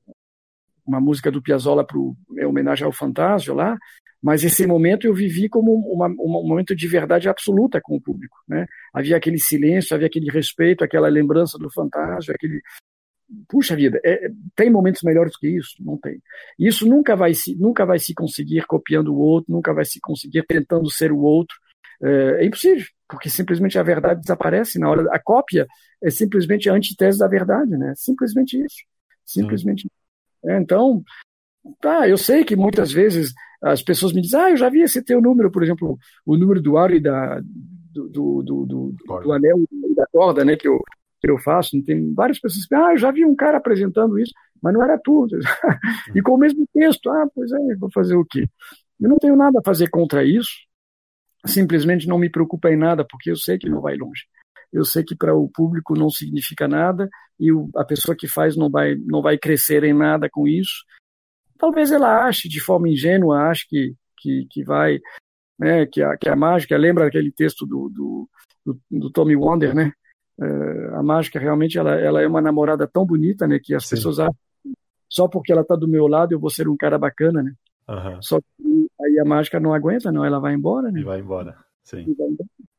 uma 0.85 0.99
música 0.99 1.31
do 1.31 1.41
Piazzolla 1.41 1.85
para 1.85 1.97
homenagem 2.47 2.85
ao 2.85 2.91
Fantasio 2.91 3.53
lá, 3.53 3.77
mas 4.21 4.43
esse 4.43 4.67
momento 4.67 5.07
eu 5.07 5.13
vivi 5.13 5.49
como 5.49 5.73
uma, 5.73 6.07
um 6.07 6.47
momento 6.47 6.75
de 6.75 6.87
verdade 6.87 7.27
absoluta 7.27 7.81
com 7.81 7.95
o 7.95 8.01
público. 8.01 8.37
Né? 8.47 8.67
Havia 8.93 9.17
aquele 9.17 9.39
silêncio, 9.39 9.95
havia 9.95 10.07
aquele 10.07 10.29
respeito, 10.29 10.83
aquela 10.83 11.07
lembrança 11.07 11.57
do 11.57 11.71
fantasma, 11.71 12.33
aquele. 12.33 12.61
Puxa 13.47 13.75
vida, 13.75 13.99
é, 14.03 14.29
tem 14.55 14.69
momentos 14.69 15.01
melhores 15.03 15.37
que 15.37 15.47
isso? 15.47 15.75
Não 15.79 15.97
tem. 15.97 16.21
Isso 16.59 16.85
nunca 16.85 17.15
vai, 17.15 17.33
se, 17.33 17.55
nunca 17.55 17.85
vai 17.85 17.97
se 17.97 18.13
conseguir 18.13 18.65
copiando 18.65 19.07
o 19.07 19.17
outro, 19.17 19.53
nunca 19.53 19.73
vai 19.73 19.85
se 19.85 19.99
conseguir 20.01 20.45
tentando 20.45 20.91
ser 20.91 21.11
o 21.11 21.19
outro. 21.19 21.55
É, 22.03 22.43
é 22.43 22.45
impossível, 22.45 22.85
porque 23.07 23.29
simplesmente 23.29 23.79
a 23.79 23.83
verdade 23.83 24.19
desaparece 24.19 24.77
na 24.77 24.89
hora. 24.89 25.07
A 25.11 25.19
cópia 25.19 25.65
é 26.03 26.09
simplesmente 26.09 26.69
a 26.69 26.73
antítese 26.73 27.17
da 27.17 27.27
verdade, 27.27 27.71
né? 27.71 27.93
Simplesmente 27.95 28.61
isso. 28.61 28.83
Simplesmente. 29.25 29.89
É, 30.45 30.57
então, 30.57 31.01
tá, 31.79 32.07
eu 32.09 32.17
sei 32.17 32.43
que 32.43 32.55
muitas 32.55 32.91
vezes 32.91 33.33
as 33.61 33.81
pessoas 33.81 34.11
me 34.11 34.21
dizem, 34.21 34.39
ah, 34.39 34.49
eu 34.49 34.57
já 34.57 34.69
vi 34.69 34.81
esse 34.81 35.03
teu 35.03 35.21
número, 35.21 35.51
por 35.51 35.61
exemplo, 35.63 35.97
o 36.25 36.35
número 36.35 36.61
do 36.61 36.77
aro 36.77 36.95
e 36.95 36.99
da, 36.99 37.39
do, 37.39 38.09
do, 38.09 38.43
do, 38.43 38.65
do, 38.65 38.95
do 39.21 39.31
anel 39.31 39.63
e 39.71 39.95
da 39.95 40.07
corda, 40.11 40.43
né, 40.43 40.55
que 40.55 40.67
eu, 40.67 40.79
que 41.19 41.29
eu 41.29 41.37
faço. 41.37 41.81
Tem 41.83 42.13
várias 42.13 42.39
pessoas 42.39 42.65
que 42.65 42.73
ah, 42.73 42.91
eu 42.91 42.97
já 42.97 43.11
vi 43.11 43.23
um 43.23 43.35
cara 43.35 43.57
apresentando 43.57 44.17
isso, 44.17 44.33
mas 44.61 44.73
não 44.73 44.83
era 44.83 44.97
tu. 44.97 45.27
e 46.15 46.21
com 46.21 46.33
o 46.33 46.37
mesmo 46.37 46.67
texto, 46.73 47.09
ah, 47.09 47.27
pois 47.33 47.51
é, 47.51 47.75
vou 47.75 47.91
fazer 47.93 48.15
o 48.15 48.25
quê? 48.25 48.47
Eu 48.99 49.09
não 49.09 49.17
tenho 49.17 49.35
nada 49.35 49.59
a 49.59 49.63
fazer 49.63 49.89
contra 49.89 50.23
isso, 50.23 50.51
simplesmente 51.45 52.07
não 52.07 52.17
me 52.17 52.29
preocupa 52.29 52.69
em 52.71 52.77
nada, 52.77 53.05
porque 53.07 53.29
eu 53.29 53.35
sei 53.35 53.57
que 53.57 53.69
não 53.69 53.81
vai 53.81 53.95
longe. 53.95 54.25
Eu 54.73 54.85
sei 54.85 55.03
que 55.03 55.15
para 55.15 55.35
o 55.35 55.49
público 55.49 55.97
não 55.97 56.09
significa 56.09 56.67
nada 56.67 57.09
e 57.39 57.51
o, 57.51 57.69
a 57.75 57.83
pessoa 57.83 58.15
que 58.15 58.27
faz 58.27 58.55
não 58.55 58.69
vai, 58.69 58.95
não 58.95 59.21
vai 59.21 59.37
crescer 59.37 59.83
em 59.83 59.93
nada 59.93 60.29
com 60.31 60.47
isso 60.47 60.85
talvez 61.61 61.91
ela 61.91 62.25
ache 62.25 62.49
de 62.49 62.59
forma 62.59 62.89
ingênua, 62.89 63.43
ache 63.43 63.67
que, 63.69 63.93
que, 64.17 64.47
que 64.49 64.63
vai, 64.63 64.99
né, 65.59 65.85
que 65.85 66.01
a, 66.01 66.17
que 66.17 66.27
a 66.27 66.35
mágica, 66.35 66.75
lembra 66.75 67.05
aquele 67.05 67.31
texto 67.31 67.67
do, 67.67 67.87
do, 67.87 68.29
do, 68.65 68.81
do 68.89 69.11
Tommy 69.11 69.35
Wonder, 69.35 69.75
né? 69.75 69.93
Uh, 70.39 70.95
a 70.95 71.03
mágica 71.03 71.39
realmente 71.39 71.77
ela, 71.77 71.93
ela 71.93 72.19
é 72.19 72.27
uma 72.27 72.41
namorada 72.41 72.87
tão 72.87 73.05
bonita, 73.05 73.47
né, 73.47 73.59
que 73.63 73.75
as 73.75 73.85
Sim. 73.85 73.95
pessoas 73.95 74.17
acham 74.19 74.35
só 75.07 75.27
porque 75.27 75.51
ela 75.51 75.61
está 75.61 75.75
do 75.75 75.87
meu 75.87 76.07
lado 76.07 76.31
eu 76.33 76.39
vou 76.39 76.49
ser 76.49 76.67
um 76.67 76.75
cara 76.75 76.97
bacana, 76.97 77.43
né? 77.43 77.53
Uhum. 77.87 78.21
Só 78.21 78.39
que 78.39 78.87
aí 79.01 79.19
a 79.19 79.25
mágica 79.25 79.59
não 79.59 79.73
aguenta, 79.73 80.11
não, 80.11 80.25
ela 80.25 80.39
vai 80.39 80.53
embora, 80.53 80.89
né? 80.89 81.01
E 81.01 81.03
vai 81.03 81.19
embora, 81.19 81.57
sim. 81.83 82.15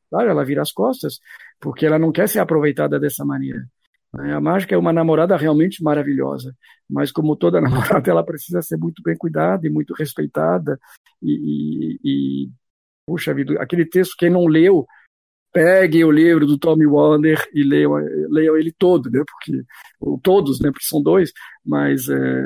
Claro, 0.09 0.29
ela 0.29 0.43
vira 0.43 0.61
as 0.61 0.71
costas, 0.71 1.19
porque 1.59 1.85
ela 1.85 1.97
não 1.97 2.11
quer 2.11 2.27
ser 2.27 2.39
aproveitada 2.39 2.99
dessa 2.99 3.23
maneira. 3.23 3.65
Né? 4.13 4.33
A 4.33 4.41
mágica 4.41 4.75
é 4.75 4.77
uma 4.77 4.93
namorada 4.93 5.35
realmente 5.35 5.83
maravilhosa, 5.83 6.55
mas 6.89 7.11
como 7.11 7.35
toda 7.35 7.59
namorada, 7.61 8.09
ela 8.09 8.23
precisa 8.23 8.61
ser 8.61 8.77
muito 8.77 9.01
bem 9.01 9.17
cuidada 9.17 9.65
e 9.67 9.69
muito 9.69 9.93
respeitada. 9.93 10.79
E, 11.21 11.31
e, 11.31 11.99
e 12.03 12.51
puxa 13.05 13.33
vida, 13.33 13.61
aquele 13.61 13.85
texto, 13.85 14.15
quem 14.17 14.29
não 14.29 14.45
leu, 14.45 14.85
peguem 15.53 16.03
o 16.03 16.11
livro 16.11 16.47
do 16.47 16.57
Tommy 16.57 16.85
Wonder 16.85 17.39
e 17.53 17.63
leiam, 17.63 17.93
leiam 18.29 18.57
ele 18.57 18.71
todo, 18.71 19.09
né? 19.09 19.23
Porque 19.25 19.63
todos, 20.21 20.59
né? 20.59 20.71
Porque 20.71 20.85
são 20.85 21.01
dois, 21.01 21.31
mas 21.63 22.09
é, 22.09 22.43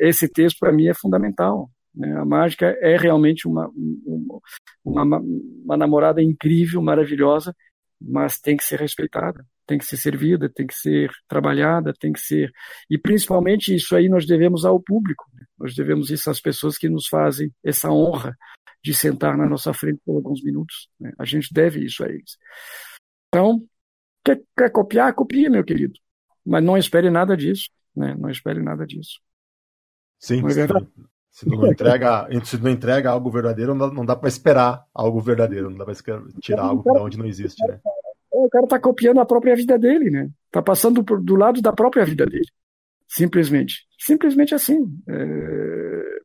esse 0.00 0.28
texto 0.28 0.58
para 0.58 0.72
mim 0.72 0.88
é 0.88 0.94
fundamental. 0.94 1.70
Né? 1.94 2.12
A 2.16 2.24
mágica 2.24 2.66
é 2.80 2.96
realmente 2.96 3.46
uma, 3.46 3.70
uma, 3.74 4.40
uma, 4.84 5.20
uma 5.64 5.76
namorada 5.76 6.22
incrível, 6.22 6.82
maravilhosa, 6.82 7.54
mas 8.00 8.40
tem 8.40 8.56
que 8.56 8.64
ser 8.64 8.80
respeitada, 8.80 9.46
tem 9.66 9.78
que 9.78 9.84
ser 9.84 9.96
servida, 9.96 10.48
tem 10.48 10.66
que 10.66 10.74
ser 10.74 11.10
trabalhada, 11.28 11.92
tem 11.98 12.12
que 12.12 12.20
ser 12.20 12.50
e 12.90 12.98
principalmente 12.98 13.74
isso 13.74 13.94
aí 13.94 14.08
nós 14.08 14.26
devemos 14.26 14.64
ao 14.64 14.80
público, 14.80 15.24
né? 15.34 15.44
nós 15.58 15.74
devemos 15.74 16.10
isso 16.10 16.30
às 16.30 16.40
pessoas 16.40 16.76
que 16.76 16.88
nos 16.88 17.06
fazem 17.06 17.52
essa 17.64 17.90
honra 17.90 18.36
de 18.82 18.92
sentar 18.92 19.36
na 19.36 19.48
nossa 19.48 19.72
frente 19.72 20.00
por 20.04 20.16
alguns 20.16 20.42
minutos. 20.42 20.88
Né? 20.98 21.12
A 21.18 21.24
gente 21.24 21.52
deve 21.52 21.84
isso 21.84 22.04
a 22.04 22.08
eles. 22.08 22.36
Então, 23.28 23.64
quer, 24.24 24.42
quer 24.56 24.70
copiar? 24.70 25.14
Copie, 25.14 25.48
meu 25.48 25.64
querido. 25.64 25.94
Mas 26.44 26.64
não 26.64 26.76
espere 26.76 27.08
nada 27.08 27.36
disso. 27.36 27.70
Né? 27.94 28.14
Não 28.18 28.28
espere 28.28 28.60
nada 28.60 28.84
disso. 28.84 29.20
Sim, 30.18 30.42
é 30.46 31.02
se 31.30 31.48
não 31.48 31.66
entrega, 31.66 32.28
se 32.44 32.58
não 32.58 32.70
entrega 32.70 33.10
algo 33.10 33.30
verdadeiro, 33.30 33.74
não 33.74 33.88
dá, 33.88 33.94
não 33.94 34.04
dá 34.04 34.14
para 34.14 34.28
esperar 34.28 34.84
algo 34.92 35.18
verdadeiro, 35.18 35.70
não 35.70 35.78
dá 35.78 35.84
para 35.84 35.94
tirar 36.40 36.64
algo 36.64 36.82
de 36.82 36.98
onde 36.98 37.18
não 37.18 37.24
existe, 37.24 37.66
né? 37.66 37.80
O 38.32 38.48
cara 38.48 38.64
está 38.64 38.78
copiando 38.78 39.20
a 39.20 39.26
própria 39.26 39.54
vida 39.54 39.78
dele, 39.78 40.10
né? 40.10 40.30
Está 40.46 40.62
passando 40.62 41.02
do 41.02 41.34
lado 41.36 41.60
da 41.60 41.72
própria 41.72 42.04
vida 42.04 42.24
dele. 42.24 42.46
Simplesmente. 43.06 43.86
Simplesmente 43.98 44.54
assim. 44.54 44.78
É... 45.08 46.22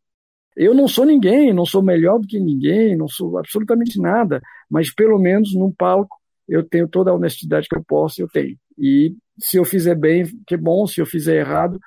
Eu 0.56 0.74
não 0.74 0.88
sou 0.88 1.06
ninguém, 1.06 1.54
não 1.54 1.66
sou 1.66 1.84
melhor 1.84 2.20
do 2.20 2.28
que 2.28 2.40
ninguém, 2.40 2.96
não 2.96 3.08
sou 3.08 3.38
absolutamente 3.38 4.00
nada, 4.02 4.42
mas 4.68 4.92
pelo 4.92 5.20
menos 5.20 5.54
num 5.54 5.72
palco 5.72 6.18
eu 6.48 6.64
tenho 6.64 6.88
toda 6.88 7.12
a 7.12 7.14
honestidade 7.14 7.68
que 7.70 7.76
eu 7.76 7.84
posso, 7.84 8.22
eu 8.22 8.28
tenho. 8.28 8.58
E 8.78 9.16
se 9.38 9.58
eu 9.58 9.66
fizer 9.66 9.96
bem, 9.96 10.26
que 10.48 10.58
bom, 10.58 10.88
se 10.88 11.00
eu 11.00 11.06
fizer 11.06 11.38
errado, 11.38 11.80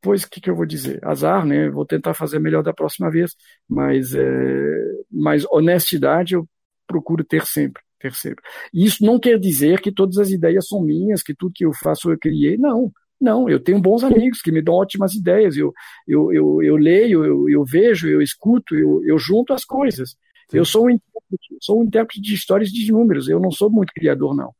pois 0.00 0.24
o 0.24 0.30
que, 0.30 0.40
que, 0.40 0.48
eu 0.48 0.56
vou 0.56 0.64
dizer? 0.64 1.00
Azar, 1.04 1.44
né? 1.44 1.68
Vou 1.68 1.84
tentar 1.84 2.14
fazer 2.14 2.38
melhor 2.38 2.62
da 2.62 2.72
próxima 2.72 3.10
vez, 3.10 3.34
mas, 3.68 4.14
é, 4.14 4.22
mas 5.10 5.44
honestidade 5.50 6.34
eu 6.34 6.48
procuro 6.86 7.24
ter 7.24 7.46
sempre, 7.46 7.82
ter 8.02 8.12
sempre. 8.14 8.44
E 8.74 8.84
isso 8.84 9.04
não 9.04 9.18
quer 9.18 9.38
dizer 9.38 9.80
que 9.80 9.92
todas 9.92 10.18
as 10.18 10.30
ideias 10.30 10.66
são 10.66 10.82
minhas, 10.82 11.22
que 11.22 11.34
tudo 11.34 11.54
que 11.54 11.64
eu 11.64 11.72
faço 11.72 12.10
eu 12.10 12.18
criei, 12.18 12.56
não. 12.58 12.92
Não, 13.20 13.48
eu 13.48 13.60
tenho 13.60 13.80
bons 13.80 14.02
amigos 14.02 14.42
que 14.42 14.50
me 14.50 14.60
dão 14.60 14.74
ótimas 14.74 15.14
ideias. 15.14 15.56
Eu, 15.56 15.72
eu, 16.08 16.32
eu, 16.32 16.62
eu 16.62 16.76
leio, 16.76 17.24
eu, 17.24 17.48
eu 17.48 17.64
vejo, 17.64 18.08
eu 18.08 18.20
escuto, 18.20 18.74
eu, 18.74 19.00
eu 19.04 19.16
junto 19.16 19.52
as 19.52 19.64
coisas. 19.64 20.16
Sim. 20.50 20.58
Eu 20.58 20.64
sou 20.64 20.86
um, 20.86 20.90
intérprete, 20.90 21.56
sou 21.60 21.80
um 21.80 21.84
intérprete 21.84 22.20
de 22.20 22.34
histórias 22.34 22.68
de 22.68 22.90
números. 22.90 23.28
Eu 23.28 23.38
não 23.38 23.52
sou 23.52 23.70
muito 23.70 23.92
criador, 23.92 24.34
não. 24.34 24.52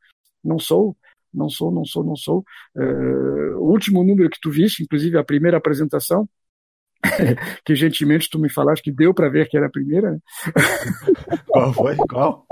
Não 0.44 0.60
sou, 0.60 0.96
não 1.34 1.48
sou, 1.48 1.72
não 1.72 1.84
sou, 1.84 2.04
não 2.04 2.14
sou. 2.14 2.44
Uh, 2.76 3.58
o 3.58 3.70
último 3.72 4.04
número 4.04 4.30
que 4.30 4.40
tu 4.40 4.50
viste, 4.50 4.84
inclusive 4.84 5.18
a 5.18 5.24
primeira 5.24 5.56
apresentação, 5.56 6.28
que 7.64 7.74
gentilmente 7.74 8.30
tu 8.30 8.38
me 8.38 8.50
falaste 8.50 8.82
que 8.82 8.92
deu 8.92 9.12
para 9.12 9.28
ver 9.28 9.48
que 9.48 9.56
era 9.56 9.66
a 9.66 9.70
primeira. 9.70 10.12
Né? 10.12 10.18
Qual 11.48 11.72
foi? 11.72 11.96
Qual? 11.96 12.46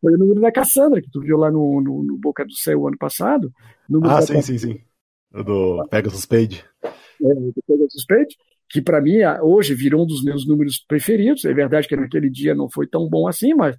Foi 0.00 0.14
o 0.14 0.18
número 0.18 0.40
da 0.40 0.52
Cassandra, 0.52 1.00
que 1.00 1.10
tu 1.10 1.20
viu 1.20 1.36
lá 1.36 1.50
no, 1.50 1.80
no, 1.80 2.02
no 2.02 2.18
Boca 2.18 2.44
do 2.44 2.54
Céu 2.54 2.86
ano 2.86 2.98
passado. 2.98 3.52
ah, 4.04 4.22
sim, 4.22 4.40
sim, 4.40 4.58
sim. 4.58 4.80
O 5.32 5.42
do 5.42 5.88
Pegasus 5.88 6.26
Page. 6.26 6.64
É, 6.84 7.34
do 7.34 7.54
Pegasus 7.66 8.04
Page, 8.06 8.36
que 8.68 8.80
para 8.80 9.00
mim 9.00 9.18
hoje 9.42 9.74
virou 9.74 10.02
um 10.02 10.06
dos 10.06 10.22
meus 10.22 10.46
números 10.46 10.78
preferidos. 10.86 11.44
É 11.44 11.52
verdade 11.52 11.88
que 11.88 11.96
naquele 11.96 12.30
dia 12.30 12.54
não 12.54 12.70
foi 12.70 12.86
tão 12.86 13.08
bom 13.08 13.26
assim, 13.26 13.54
mas 13.54 13.76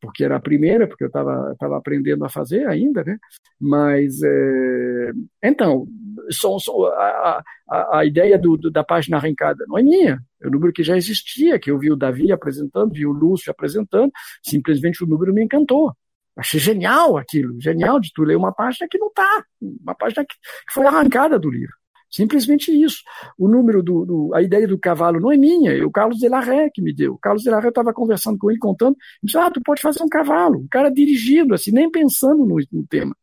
porque 0.00 0.24
era 0.24 0.36
a 0.36 0.40
primeira, 0.40 0.86
porque 0.86 1.04
eu 1.04 1.08
estava 1.08 1.54
tava 1.58 1.76
aprendendo 1.76 2.24
a 2.24 2.28
fazer 2.28 2.66
ainda, 2.66 3.02
né? 3.02 3.18
Mas 3.58 4.22
é, 4.22 5.12
então, 5.42 5.86
só, 6.30 6.58
só, 6.58 6.86
a, 6.88 7.42
a, 7.68 7.98
a, 7.98 8.04
ideia 8.04 8.38
do, 8.38 8.56
do, 8.56 8.70
da 8.70 8.84
página 8.84 9.16
arrancada 9.16 9.64
não 9.68 9.78
é 9.78 9.82
minha, 9.82 10.18
é 10.40 10.46
o 10.46 10.50
número 10.50 10.72
que 10.72 10.82
já 10.82 10.96
existia, 10.96 11.58
que 11.58 11.70
eu 11.70 11.78
vi 11.78 11.90
o 11.90 11.96
Davi 11.96 12.32
apresentando, 12.32 12.92
vi 12.92 13.06
o 13.06 13.12
Lúcio 13.12 13.50
apresentando, 13.50 14.10
simplesmente 14.42 15.02
o 15.02 15.06
número 15.06 15.32
me 15.32 15.44
encantou. 15.44 15.92
Achei 16.36 16.60
genial 16.60 17.16
aquilo, 17.16 17.58
genial 17.60 17.98
de 17.98 18.12
tu 18.12 18.22
ler 18.22 18.36
uma 18.36 18.52
página 18.52 18.86
que 18.90 18.98
não 18.98 19.08
está, 19.08 19.44
uma 19.60 19.94
página 19.94 20.24
que, 20.24 20.34
foi 20.70 20.84
arrancada 20.86 21.38
do 21.38 21.50
livro. 21.50 21.74
Simplesmente 22.10 22.70
isso. 22.70 23.02
O 23.38 23.48
número 23.48 23.82
do, 23.82 24.04
do, 24.04 24.34
a 24.34 24.42
ideia 24.42 24.68
do 24.68 24.78
cavalo 24.78 25.18
não 25.18 25.32
é 25.32 25.36
minha, 25.36 25.72
é 25.72 25.84
o 25.84 25.90
Carlos 25.90 26.18
de 26.18 26.28
la 26.28 26.40
Ré 26.40 26.70
que 26.72 26.82
me 26.82 26.94
deu. 26.94 27.14
O 27.14 27.18
Carlos 27.18 27.42
de 27.42 27.50
la 27.50 27.58
Ré 27.58 27.68
estava 27.68 27.92
conversando 27.92 28.38
com 28.38 28.50
ele, 28.50 28.58
contando, 28.58 28.96
e 29.22 29.26
disse, 29.26 29.38
ah, 29.38 29.50
tu 29.50 29.60
pode 29.62 29.80
fazer 29.80 30.02
um 30.02 30.08
cavalo. 30.08 30.60
O 30.60 30.68
cara 30.68 30.90
dirigindo, 30.90 31.54
assim, 31.54 31.72
nem 31.72 31.90
pensando 31.90 32.44
no, 32.44 32.56
no 32.70 32.86
tema. 32.86 33.16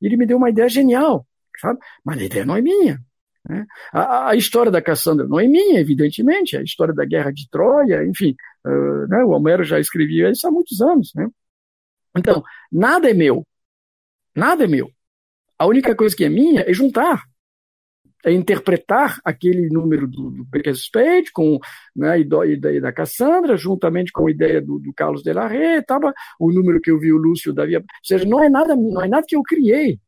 E 0.00 0.06
ele 0.06 0.16
me 0.16 0.26
deu 0.26 0.36
uma 0.36 0.48
ideia 0.48 0.68
genial, 0.68 1.26
sabe? 1.60 1.78
Mas 2.04 2.18
a 2.18 2.24
ideia 2.24 2.44
não 2.44 2.56
é 2.56 2.62
minha. 2.62 3.00
Né? 3.48 3.66
A, 3.92 4.30
a, 4.30 4.36
história 4.36 4.70
da 4.70 4.82
Cassandra 4.82 5.26
não 5.26 5.40
é 5.40 5.46
minha, 5.46 5.80
evidentemente, 5.80 6.56
a 6.56 6.62
história 6.62 6.94
da 6.94 7.04
guerra 7.04 7.32
de 7.32 7.48
Troia, 7.50 8.04
enfim, 8.04 8.34
uh, 8.66 9.06
né? 9.08 9.24
o 9.24 9.30
Homero 9.30 9.64
já 9.64 9.78
escrevia 9.78 10.30
isso 10.30 10.46
há 10.46 10.50
muitos 10.50 10.80
anos. 10.80 11.12
Né? 11.14 11.28
Então, 12.16 12.42
nada 12.70 13.10
é 13.10 13.14
meu. 13.14 13.46
Nada 14.34 14.64
é 14.64 14.66
meu. 14.66 14.90
A 15.58 15.66
única 15.66 15.94
coisa 15.94 16.16
que 16.16 16.24
é 16.24 16.28
minha 16.28 16.62
é 16.62 16.72
juntar, 16.72 17.24
é 18.24 18.32
interpretar 18.32 19.18
aquele 19.24 19.68
número 19.68 20.06
do, 20.06 20.30
do 20.30 20.46
com 21.32 21.58
né, 21.96 22.10
a 22.10 22.18
ideia 22.18 22.80
da 22.80 22.92
Cassandra, 22.92 23.56
juntamente 23.56 24.12
com 24.12 24.26
a 24.26 24.30
ideia 24.30 24.60
do, 24.60 24.78
do 24.78 24.92
Carlos 24.92 25.22
de 25.22 25.32
la 25.32 25.46
Ré, 25.46 25.80
tava, 25.82 26.12
o 26.38 26.52
número 26.52 26.80
que 26.80 26.90
eu 26.90 26.98
vi 26.98 27.12
o 27.12 27.16
Lúcio 27.16 27.52
Davi. 27.52 27.76
Ou 27.76 27.84
seja, 28.02 28.24
não 28.26 28.42
é 28.42 28.48
nada, 28.48 28.76
não 28.76 29.02
é 29.02 29.08
nada 29.08 29.24
que 29.26 29.36
eu 29.36 29.42
criei. 29.42 29.98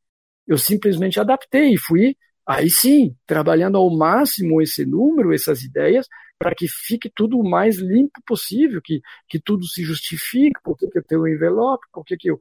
Eu 0.47 0.59
simplesmente 0.59 1.21
adaptei 1.21 1.75
e 1.75 1.79
fui, 1.79 2.17
aí 2.47 2.69
sim, 2.69 3.15
trabalhando 3.27 3.77
ao 3.77 3.91
máximo 3.97 4.61
esse 4.61 4.85
número, 4.85 5.33
essas 5.33 5.63
ideias, 5.63 6.07
para 6.39 6.55
que 6.57 6.67
fique 6.67 7.09
tudo 7.15 7.39
o 7.39 7.49
mais 7.49 7.79
limpo 7.79 8.21
possível, 8.27 8.81
que, 8.83 9.01
que 9.29 9.39
tudo 9.39 9.65
se 9.65 9.85
justifique, 9.85 10.61
por 10.65 10.77
que, 10.77 10.89
que 10.89 10.99
eu 10.99 11.05
tenho 11.05 11.23
um 11.23 11.29
envelope, 11.29 11.87
por 11.93 12.05
que, 12.05 12.17
que 12.17 12.29
eu. 12.29 12.39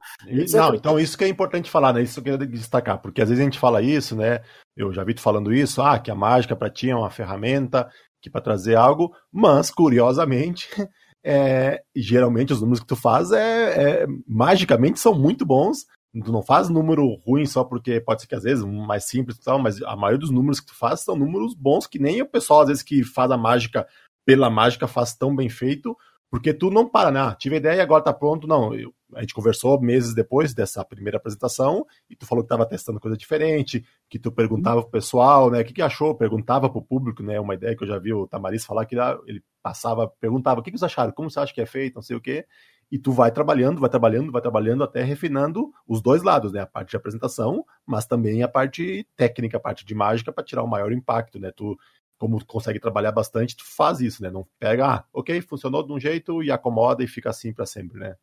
Não, 0.52 0.74
então 0.74 0.98
isso 0.98 1.16
que 1.16 1.22
é 1.22 1.28
importante 1.28 1.70
falar, 1.70 1.92
né? 1.92 2.02
Isso 2.02 2.20
que 2.20 2.28
eu 2.28 2.36
queria 2.36 2.52
destacar, 2.52 3.00
porque 3.00 3.22
às 3.22 3.28
vezes 3.28 3.40
a 3.40 3.44
gente 3.44 3.60
fala 3.60 3.80
isso, 3.80 4.16
né? 4.16 4.40
Eu 4.76 4.92
já 4.92 5.04
vi 5.04 5.14
tu 5.14 5.20
falando 5.20 5.52
isso, 5.52 5.80
ah, 5.80 6.00
que 6.00 6.10
a 6.10 6.16
mágica 6.16 6.56
para 6.56 6.68
ti 6.68 6.90
é 6.90 6.96
uma 6.96 7.10
ferramenta 7.10 7.88
que 8.20 8.28
para 8.28 8.40
trazer 8.40 8.74
algo, 8.74 9.14
mas 9.32 9.70
curiosamente. 9.70 10.68
É, 11.24 11.80
geralmente 11.94 12.52
os 12.52 12.60
números 12.60 12.80
que 12.80 12.86
tu 12.88 12.96
faz 12.96 13.30
é, 13.30 14.02
é, 14.02 14.06
magicamente 14.26 14.98
são 14.98 15.14
muito 15.14 15.46
bons, 15.46 15.86
Tu 16.12 16.30
não 16.30 16.42
faz 16.42 16.68
número 16.68 17.14
ruim 17.26 17.46
só 17.46 17.64
porque 17.64 17.98
pode 17.98 18.20
ser 18.20 18.26
que 18.26 18.34
às 18.34 18.42
vezes 18.42 18.62
mais 18.64 19.04
simples 19.04 19.36
e 19.36 19.40
tal, 19.40 19.58
mas 19.58 19.82
a 19.82 19.96
maioria 19.96 20.18
dos 20.18 20.30
números 20.30 20.60
que 20.60 20.66
tu 20.66 20.74
faz 20.74 21.00
são 21.00 21.16
números 21.16 21.54
bons 21.54 21.86
que 21.86 21.98
nem 21.98 22.20
o 22.20 22.26
pessoal 22.26 22.60
às 22.60 22.68
vezes 22.68 22.82
que 22.82 23.02
faz 23.02 23.30
a 23.30 23.36
mágica 23.36 23.86
pela 24.26 24.50
mágica 24.50 24.86
faz 24.86 25.14
tão 25.14 25.34
bem 25.34 25.48
feito, 25.48 25.96
porque 26.30 26.52
tu 26.52 26.70
não 26.70 26.88
para, 26.88 27.10
né? 27.10 27.20
Ah, 27.20 27.34
tive 27.34 27.56
a 27.56 27.58
ideia 27.58 27.76
e 27.76 27.80
agora 27.80 28.04
tá 28.04 28.12
pronto. 28.12 28.46
Não, 28.46 28.74
eu, 28.74 28.94
a 29.14 29.20
gente 29.20 29.34
conversou 29.34 29.80
meses 29.80 30.14
depois 30.14 30.54
dessa 30.54 30.84
primeira 30.84 31.16
apresentação 31.16 31.86
e 32.08 32.14
tu 32.14 32.26
falou 32.26 32.44
que 32.44 32.48
tava 32.48 32.66
testando 32.66 33.00
coisa 33.00 33.16
diferente, 33.16 33.84
que 34.08 34.18
tu 34.18 34.30
perguntava 34.30 34.82
pro 34.82 34.90
pessoal, 34.90 35.50
né? 35.50 35.60
O 35.60 35.64
que, 35.64 35.72
que 35.72 35.82
achou? 35.82 36.14
Perguntava 36.14 36.70
pro 36.70 36.82
público, 36.82 37.22
né? 37.22 37.40
Uma 37.40 37.54
ideia 37.54 37.76
que 37.76 37.84
eu 37.84 37.88
já 37.88 37.98
vi 37.98 38.12
o 38.12 38.26
Tamariz 38.26 38.64
falar 38.64 38.84
que 38.84 38.96
ele 39.26 39.42
passava, 39.62 40.08
perguntava 40.20 40.60
o 40.60 40.62
que, 40.62 40.70
que 40.70 40.78
vocês 40.78 40.90
acharam, 40.90 41.12
como 41.12 41.30
você 41.30 41.40
acha 41.40 41.54
que 41.54 41.60
é 41.60 41.66
feito, 41.66 41.96
não 41.96 42.02
sei 42.02 42.16
o 42.16 42.20
quê 42.20 42.46
e 42.92 42.98
tu 42.98 43.10
vai 43.10 43.32
trabalhando, 43.32 43.80
vai 43.80 43.88
trabalhando, 43.88 44.30
vai 44.30 44.42
trabalhando 44.42 44.84
até 44.84 45.02
refinando 45.02 45.72
os 45.88 46.02
dois 46.02 46.22
lados, 46.22 46.52
né? 46.52 46.60
A 46.60 46.66
parte 46.66 46.90
de 46.90 46.96
apresentação, 46.96 47.64
mas 47.86 48.04
também 48.04 48.42
a 48.42 48.48
parte 48.48 49.08
técnica, 49.16 49.56
a 49.56 49.60
parte 49.60 49.82
de 49.82 49.94
mágica 49.94 50.30
para 50.30 50.44
tirar 50.44 50.62
o 50.62 50.68
maior 50.68 50.92
impacto, 50.92 51.38
né? 51.40 51.50
Tu 51.56 51.74
como 52.18 52.38
tu 52.38 52.46
consegue 52.46 52.78
trabalhar 52.78 53.10
bastante, 53.10 53.56
tu 53.56 53.64
faz 53.64 54.00
isso, 54.00 54.22
né? 54.22 54.30
Não 54.30 54.46
pega, 54.60 54.86
ah, 54.86 55.04
ok, 55.10 55.40
funcionou 55.40 55.82
de 55.82 55.90
um 55.90 55.98
jeito 55.98 56.40
e 56.42 56.52
acomoda 56.52 57.02
e 57.02 57.08
fica 57.08 57.30
assim 57.30 57.52
para 57.52 57.64
sempre, 57.64 57.98
né? 57.98 58.14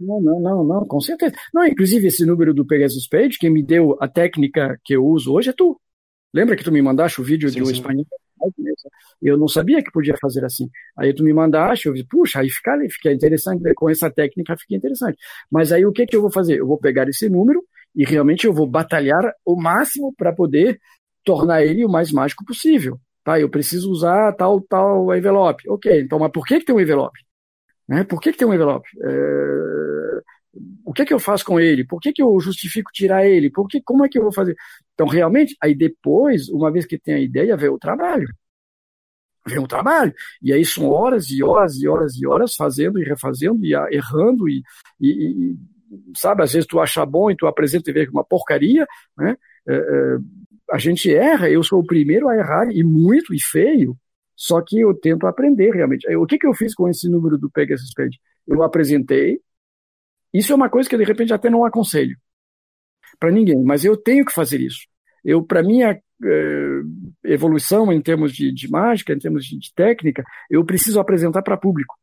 Não, 0.00 0.20
não, 0.20 0.40
não, 0.40 0.64
não, 0.64 0.86
com 0.86 1.00
certeza. 1.00 1.34
Não, 1.54 1.64
inclusive 1.64 2.08
esse 2.08 2.26
número 2.26 2.52
do 2.52 2.66
Pegasus 2.66 3.06
Page, 3.08 3.38
quem 3.38 3.50
me 3.50 3.62
deu 3.62 3.96
a 4.00 4.08
técnica 4.08 4.78
que 4.84 4.94
eu 4.94 5.06
uso 5.06 5.32
hoje 5.32 5.50
é 5.50 5.52
tu. 5.54 5.80
Lembra 6.34 6.56
que 6.56 6.64
tu 6.64 6.72
me 6.72 6.82
mandaste 6.82 7.20
o 7.20 7.24
vídeo 7.24 7.48
sim, 7.48 7.56
de 7.56 7.62
um 7.62 7.70
espanhol 7.70 8.04
eu 9.22 9.36
não 9.36 9.48
sabia 9.48 9.82
que 9.82 9.90
podia 9.90 10.16
fazer 10.20 10.44
assim. 10.44 10.68
Aí 10.96 11.14
tu 11.14 11.22
me 11.24 11.32
mandaste, 11.32 11.86
eu 11.86 11.92
vi, 11.92 12.04
puxa, 12.04 12.40
aí 12.40 12.50
fica, 12.50 12.78
fica 12.90 13.12
interessante, 13.12 13.62
né? 13.62 13.72
com 13.74 13.88
essa 13.90 14.10
técnica 14.10 14.56
fica 14.56 14.74
interessante. 14.74 15.18
Mas 15.50 15.72
aí 15.72 15.84
o 15.84 15.92
que, 15.92 16.06
que 16.06 16.16
eu 16.16 16.20
vou 16.22 16.30
fazer? 16.30 16.58
Eu 16.58 16.66
vou 16.66 16.78
pegar 16.78 17.08
esse 17.08 17.28
número 17.28 17.62
e 17.94 18.04
realmente 18.04 18.46
eu 18.46 18.52
vou 18.52 18.66
batalhar 18.66 19.32
o 19.44 19.56
máximo 19.60 20.14
para 20.16 20.32
poder 20.32 20.80
tornar 21.24 21.62
ele 21.64 21.84
o 21.84 21.88
mais 21.88 22.12
mágico 22.12 22.44
possível. 22.44 22.98
Tá? 23.24 23.38
Eu 23.38 23.50
preciso 23.50 23.90
usar 23.90 24.32
tal, 24.34 24.60
tal 24.62 25.14
envelope. 25.14 25.68
Ok, 25.68 26.00
então, 26.00 26.18
mas 26.18 26.32
por 26.32 26.46
que, 26.46 26.60
que 26.60 26.66
tem 26.66 26.74
um 26.74 26.80
envelope? 26.80 27.18
Né? 27.88 28.04
Por 28.04 28.20
que, 28.20 28.32
que 28.32 28.38
tem 28.38 28.48
um 28.48 28.54
envelope? 28.54 28.88
É... 29.02 29.97
o 30.84 30.92
que 30.92 31.02
é 31.02 31.04
que 31.04 31.14
eu 31.14 31.20
faço 31.20 31.44
com 31.44 31.60
ele? 31.60 31.84
Por 31.84 32.00
que, 32.00 32.12
que 32.12 32.22
eu 32.22 32.38
justifico 32.40 32.90
tirar 32.92 33.26
ele? 33.26 33.50
Por 33.50 33.68
que, 33.68 33.80
como 33.82 34.04
é 34.04 34.08
que 34.08 34.18
eu 34.18 34.22
vou 34.22 34.32
fazer? 34.32 34.56
Então, 34.94 35.06
realmente, 35.06 35.56
aí 35.60 35.74
depois, 35.74 36.48
uma 36.48 36.70
vez 36.70 36.86
que 36.86 36.98
tem 36.98 37.14
a 37.14 37.20
ideia, 37.20 37.56
vem 37.56 37.68
o 37.68 37.78
trabalho. 37.78 38.28
Vem 39.46 39.58
o 39.58 39.68
trabalho. 39.68 40.12
E 40.42 40.52
aí 40.52 40.64
são 40.64 40.88
horas 40.88 41.30
e 41.30 41.42
horas 41.42 41.76
e 41.76 41.88
horas 41.88 42.16
e 42.16 42.26
horas 42.26 42.54
fazendo 42.54 43.00
e 43.00 43.04
refazendo 43.04 43.64
e 43.64 43.74
errando 43.94 44.48
e, 44.48 44.62
e, 45.00 45.08
e 45.08 45.56
sabe, 46.16 46.42
às 46.42 46.52
vezes 46.52 46.66
tu 46.66 46.80
acha 46.80 47.04
bom 47.06 47.30
e 47.30 47.36
tu 47.36 47.46
apresenta 47.46 47.90
e 47.90 47.92
vê 47.92 48.08
uma 48.08 48.24
porcaria, 48.24 48.86
né? 49.16 49.36
É, 49.66 49.74
é, 49.74 50.18
a 50.70 50.78
gente 50.78 51.12
erra, 51.12 51.48
eu 51.48 51.62
sou 51.62 51.80
o 51.80 51.86
primeiro 51.86 52.28
a 52.28 52.36
errar, 52.36 52.70
e 52.70 52.84
muito, 52.84 53.34
e 53.34 53.40
feio, 53.40 53.96
só 54.36 54.60
que 54.60 54.80
eu 54.80 54.94
tento 54.94 55.26
aprender 55.26 55.70
realmente. 55.72 56.06
O 56.16 56.26
que, 56.26 56.38
que 56.38 56.46
eu 56.46 56.54
fiz 56.54 56.74
com 56.74 56.88
esse 56.88 57.08
número 57.08 57.38
do 57.38 57.50
Pegasus 57.50 57.92
Page? 57.94 58.18
Eu 58.46 58.62
apresentei, 58.62 59.40
isso 60.32 60.52
é 60.52 60.56
uma 60.56 60.68
coisa 60.68 60.88
que 60.88 60.94
eu, 60.94 60.98
de 60.98 61.04
repente 61.04 61.32
até 61.32 61.48
não 61.48 61.64
aconselho 61.64 62.16
para 63.18 63.30
ninguém, 63.30 63.62
mas 63.62 63.84
eu 63.84 63.96
tenho 63.96 64.24
que 64.24 64.32
fazer 64.32 64.60
isso. 64.60 64.86
Eu, 65.24 65.42
para 65.42 65.62
minha 65.62 65.90
é, 66.24 66.80
evolução 67.24 67.92
em 67.92 68.00
termos 68.00 68.32
de, 68.32 68.52
de, 68.52 68.70
mágica, 68.70 69.12
em 69.12 69.18
termos 69.18 69.44
de, 69.44 69.58
de 69.58 69.72
técnica, 69.74 70.24
eu 70.50 70.64
preciso 70.64 71.00
apresentar 71.00 71.42
para 71.42 71.56
público. 71.56 71.94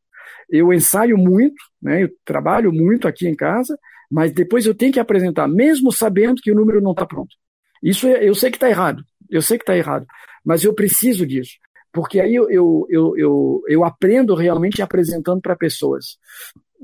Eu 0.48 0.72
ensaio 0.72 1.16
muito, 1.16 1.56
né, 1.80 2.04
eu 2.04 2.10
trabalho 2.24 2.72
muito 2.72 3.08
aqui 3.08 3.26
em 3.26 3.34
casa, 3.34 3.78
mas 4.10 4.32
depois 4.32 4.66
eu 4.66 4.74
tenho 4.74 4.92
que 4.92 5.00
apresentar, 5.00 5.48
mesmo 5.48 5.90
sabendo 5.90 6.40
que 6.40 6.52
o 6.52 6.54
número 6.54 6.80
não 6.80 6.92
está 6.92 7.04
pronto. 7.04 7.34
Isso 7.82 8.06
é, 8.06 8.28
eu 8.28 8.34
sei 8.34 8.50
que 8.50 8.56
está 8.56 8.68
errado, 8.68 9.02
eu 9.28 9.42
sei 9.42 9.58
que 9.58 9.62
está 9.62 9.76
errado, 9.76 10.06
mas 10.44 10.62
eu 10.62 10.74
preciso 10.74 11.26
disso, 11.26 11.56
porque 11.92 12.20
aí 12.20 12.34
eu, 12.34 12.50
eu, 12.50 12.86
eu, 12.88 13.16
eu, 13.16 13.62
eu 13.68 13.84
aprendo 13.84 14.34
realmente 14.34 14.82
apresentando 14.82 15.40
para 15.40 15.56
pessoas. 15.56 16.18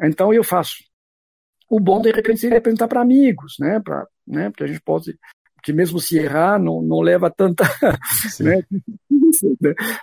Então 0.02 0.32
eu 0.32 0.42
faço. 0.42 0.74
O 1.72 1.80
bom, 1.80 2.02
de 2.02 2.12
repente, 2.12 2.38
seria 2.38 2.58
apresentar 2.58 2.86
para 2.86 3.00
amigos, 3.00 3.56
né? 3.58 3.80
Pra, 3.80 4.06
né? 4.26 4.50
Porque 4.50 4.64
a 4.64 4.66
gente 4.66 4.82
pode 4.82 5.18
que 5.62 5.72
mesmo 5.72 5.98
se 5.98 6.18
errar 6.18 6.58
não, 6.58 6.82
não 6.82 7.00
leva 7.00 7.30
tanta. 7.30 7.64
né? 8.40 8.62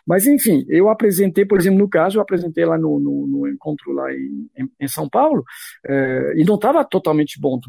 Mas, 0.04 0.26
enfim, 0.26 0.66
eu 0.68 0.90
apresentei, 0.90 1.46
por 1.46 1.60
exemplo, 1.60 1.78
no 1.78 1.88
caso, 1.88 2.18
eu 2.18 2.22
apresentei 2.24 2.66
lá 2.66 2.76
no, 2.76 3.00
no, 3.00 3.28
no 3.28 3.48
encontro 3.48 3.92
lá 3.92 4.12
em, 4.12 4.50
em 4.80 4.88
São 4.88 5.08
Paulo, 5.08 5.44
é, 5.86 6.34
e 6.38 6.44
não 6.44 6.56
estava 6.56 6.84
totalmente 6.84 7.40
bom, 7.40 7.60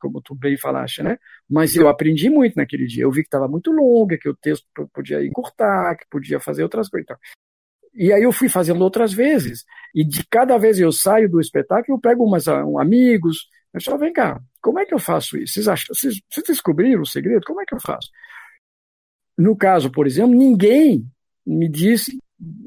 como 0.00 0.20
tu 0.20 0.34
bem 0.34 0.56
falaste, 0.56 1.02
né? 1.02 1.16
Mas 1.48 1.76
eu 1.76 1.86
aprendi 1.86 2.28
muito 2.28 2.56
naquele 2.56 2.86
dia. 2.86 3.04
Eu 3.04 3.12
vi 3.12 3.20
que 3.20 3.28
estava 3.28 3.46
muito 3.46 3.70
longa, 3.70 4.18
que 4.18 4.28
o 4.28 4.34
texto 4.34 4.66
podia 4.92 5.24
encurtar, 5.24 5.96
que 5.96 6.06
podia 6.10 6.40
fazer 6.40 6.64
outras 6.64 6.88
coisas. 6.88 7.16
E 7.94 8.12
aí 8.12 8.22
eu 8.22 8.32
fui 8.32 8.48
fazendo 8.48 8.82
outras 8.82 9.12
vezes. 9.12 9.64
E 9.94 10.04
de 10.04 10.26
cada 10.28 10.58
vez 10.58 10.78
eu 10.78 10.90
saio 10.90 11.30
do 11.30 11.40
espetáculo, 11.40 11.96
eu 11.96 12.00
pego 12.00 12.24
umas 12.24 12.46
um, 12.48 12.78
amigos, 12.78 13.48
eu 13.72 13.80
falo, 13.80 13.98
vem 13.98 14.12
cá, 14.12 14.40
como 14.60 14.78
é 14.78 14.84
que 14.84 14.94
eu 14.94 14.98
faço 14.98 15.36
isso? 15.36 15.54
Vocês, 15.54 15.68
acham, 15.68 15.94
vocês, 15.94 16.20
vocês 16.28 16.46
descobriram 16.46 17.02
o 17.02 17.06
segredo? 17.06 17.44
Como 17.46 17.60
é 17.60 17.64
que 17.64 17.74
eu 17.74 17.80
faço? 17.80 18.08
No 19.36 19.56
caso, 19.56 19.90
por 19.90 20.06
exemplo, 20.06 20.34
ninguém 20.34 21.06
me 21.46 21.68
disse 21.68 22.18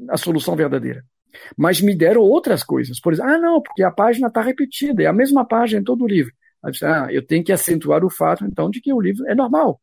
a 0.08 0.16
solução 0.16 0.54
verdadeira. 0.54 1.04
Mas 1.56 1.80
me 1.80 1.94
deram 1.94 2.22
outras 2.22 2.62
coisas. 2.62 3.00
Por 3.00 3.12
exemplo, 3.12 3.30
ah, 3.30 3.38
não, 3.38 3.62
porque 3.62 3.82
a 3.82 3.90
página 3.90 4.28
está 4.28 4.40
repetida, 4.40 5.02
é 5.02 5.06
a 5.06 5.12
mesma 5.12 5.46
página 5.46 5.80
em 5.80 5.84
todo 5.84 6.04
o 6.04 6.08
livro. 6.08 6.32
Ah, 6.62 7.08
eu 7.10 7.24
tenho 7.24 7.44
que 7.44 7.52
acentuar 7.52 8.04
o 8.04 8.10
fato, 8.10 8.44
então, 8.44 8.70
de 8.70 8.80
que 8.80 8.92
o 8.92 9.00
livro 9.00 9.26
é 9.26 9.34
normal. 9.34 9.80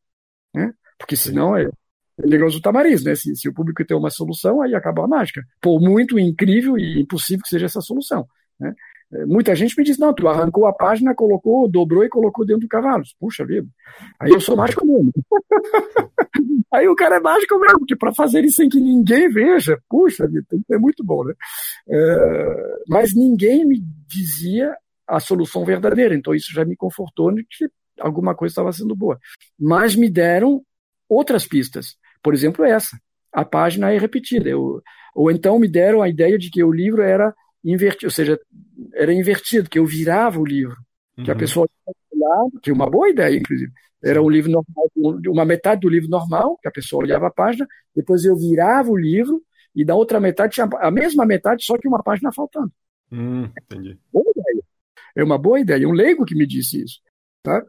Né? 0.54 0.74
Porque 0.98 1.16
senão 1.16 1.56
é, 1.56 1.70
é 2.18 2.28
negócio 2.28 2.60
do 2.60 2.64
tamariz, 2.64 3.04
né? 3.04 3.16
Se, 3.16 3.36
se, 3.36 3.50
o 3.50 3.54
público 3.54 3.84
tem 3.86 3.96
uma 3.96 4.10
solução, 4.10 4.62
aí 4.62 4.74
acaba 4.74 5.04
a 5.04 5.08
mágica. 5.08 5.44
Por 5.62 5.80
muito 5.82 6.18
incrível 6.18 6.78
e 6.78 7.02
impossível 7.02 7.44
que 7.44 7.50
seja 7.50 7.66
essa 7.66 7.82
solução. 7.82 8.26
Né? 8.60 8.74
Muita 9.28 9.56
gente 9.56 9.78
me 9.78 9.84
diz, 9.84 9.98
não, 9.98 10.14
tu 10.14 10.28
arrancou 10.28 10.66
a 10.66 10.74
página, 10.74 11.14
colocou, 11.14 11.70
dobrou 11.70 12.04
e 12.04 12.10
colocou 12.10 12.46
dentro 12.46 12.62
do 12.62 12.68
cavalo. 12.68 13.04
Puxa 13.20 13.46
vida. 13.46 13.68
Aí 14.20 14.32
eu 14.32 14.40
sou 14.40 14.58
mágico 14.58 14.86
mesmo. 14.86 15.12
Aí 16.74 16.88
o 16.88 16.96
cara 16.96 17.18
é 17.18 17.20
mágico 17.20 17.58
mesmo, 17.60 17.80
porque 17.80 17.96
para 17.96 18.14
fazer 18.14 18.44
isso 18.44 18.58
sem 18.58 18.68
que 18.68 18.82
ninguém 18.82 19.30
veja, 19.30 19.80
puxa 19.88 20.28
vida, 20.28 20.46
é 20.70 20.78
muito 20.78 21.04
bom, 21.04 21.24
né? 21.24 21.34
É, 21.88 22.78
mas 22.90 23.14
ninguém 23.16 23.66
me 23.66 23.82
dizia 24.08 24.76
a 25.08 25.20
solução 25.20 25.64
verdadeira, 25.64 26.16
então 26.16 26.34
isso 26.34 26.52
já 26.52 26.66
me 26.66 26.76
confortou 26.76 27.32
de 27.32 27.46
que 27.46 27.70
alguma 28.00 28.36
coisa 28.36 28.52
estava 28.52 28.74
sendo 28.74 28.96
boa. 28.96 29.18
Mas 29.58 29.96
me 29.96 30.10
deram 30.10 30.62
outras 31.08 31.46
pistas, 31.46 31.96
por 32.26 32.34
exemplo, 32.34 32.66
essa. 32.66 32.98
A 33.32 33.46
página 33.46 33.94
é 33.94 34.00
repetida. 34.00 34.50
Eu, 34.50 34.82
ou 35.14 35.30
então 35.30 35.60
me 35.60 35.68
deram 35.68 36.02
a 36.02 36.10
ideia 36.10 36.40
de 36.40 36.50
que 36.50 36.64
o 36.64 36.72
livro 36.72 37.04
era 37.04 37.32
invertido, 37.64 38.08
ou 38.08 38.12
seja, 38.12 38.40
era 38.96 39.14
invertido, 39.14 39.70
que 39.70 39.78
eu 39.78 39.86
virava 39.86 40.40
o 40.40 40.46
livro, 40.46 40.76
uhum. 41.16 41.24
que 41.24 41.30
a 41.30 41.36
uhum. 41.36 41.40
pessoa 41.40 41.70
olhava, 42.12 42.50
que 42.64 42.72
é 42.72 42.74
uma 42.74 42.90
boa 42.90 43.08
ideia, 43.08 43.38
inclusive. 43.38 43.72
Era 44.04 44.24
um 44.24 44.30
livro 44.30 44.52
normal, 44.52 45.22
uma 45.28 45.46
metade 45.46 45.82
do 45.82 45.90
livro 45.90 46.10
normal, 46.10 46.58
que 46.60 46.68
a 46.68 46.72
pessoa 46.72 47.04
olhava 47.04 47.28
a 47.28 47.32
página, 47.32 47.68
depois 47.96 48.26
eu 48.26 48.36
virava 48.36 48.90
o 48.90 48.98
livro, 48.98 49.40
e 49.76 49.86
da 49.86 49.94
outra 49.94 50.20
metade 50.20 50.54
tinha 50.54 50.68
a 50.80 50.90
mesma 50.90 51.28
metade, 51.28 51.64
só 51.64 51.78
que 51.78 51.88
uma 51.88 52.02
página 52.02 52.32
faltando. 52.34 52.72
Hum, 53.12 53.46
entendi. 53.62 54.00
Boa 54.12 54.32
ideia. 54.36 54.64
É 55.16 55.24
uma 55.24 55.38
boa 55.38 55.60
ideia. 55.60 55.88
Um 55.88 55.94
leigo 55.94 56.26
que 56.26 56.34
me 56.34 56.48
disse 56.48 56.82
isso. 56.82 57.00
Tá? 57.44 57.64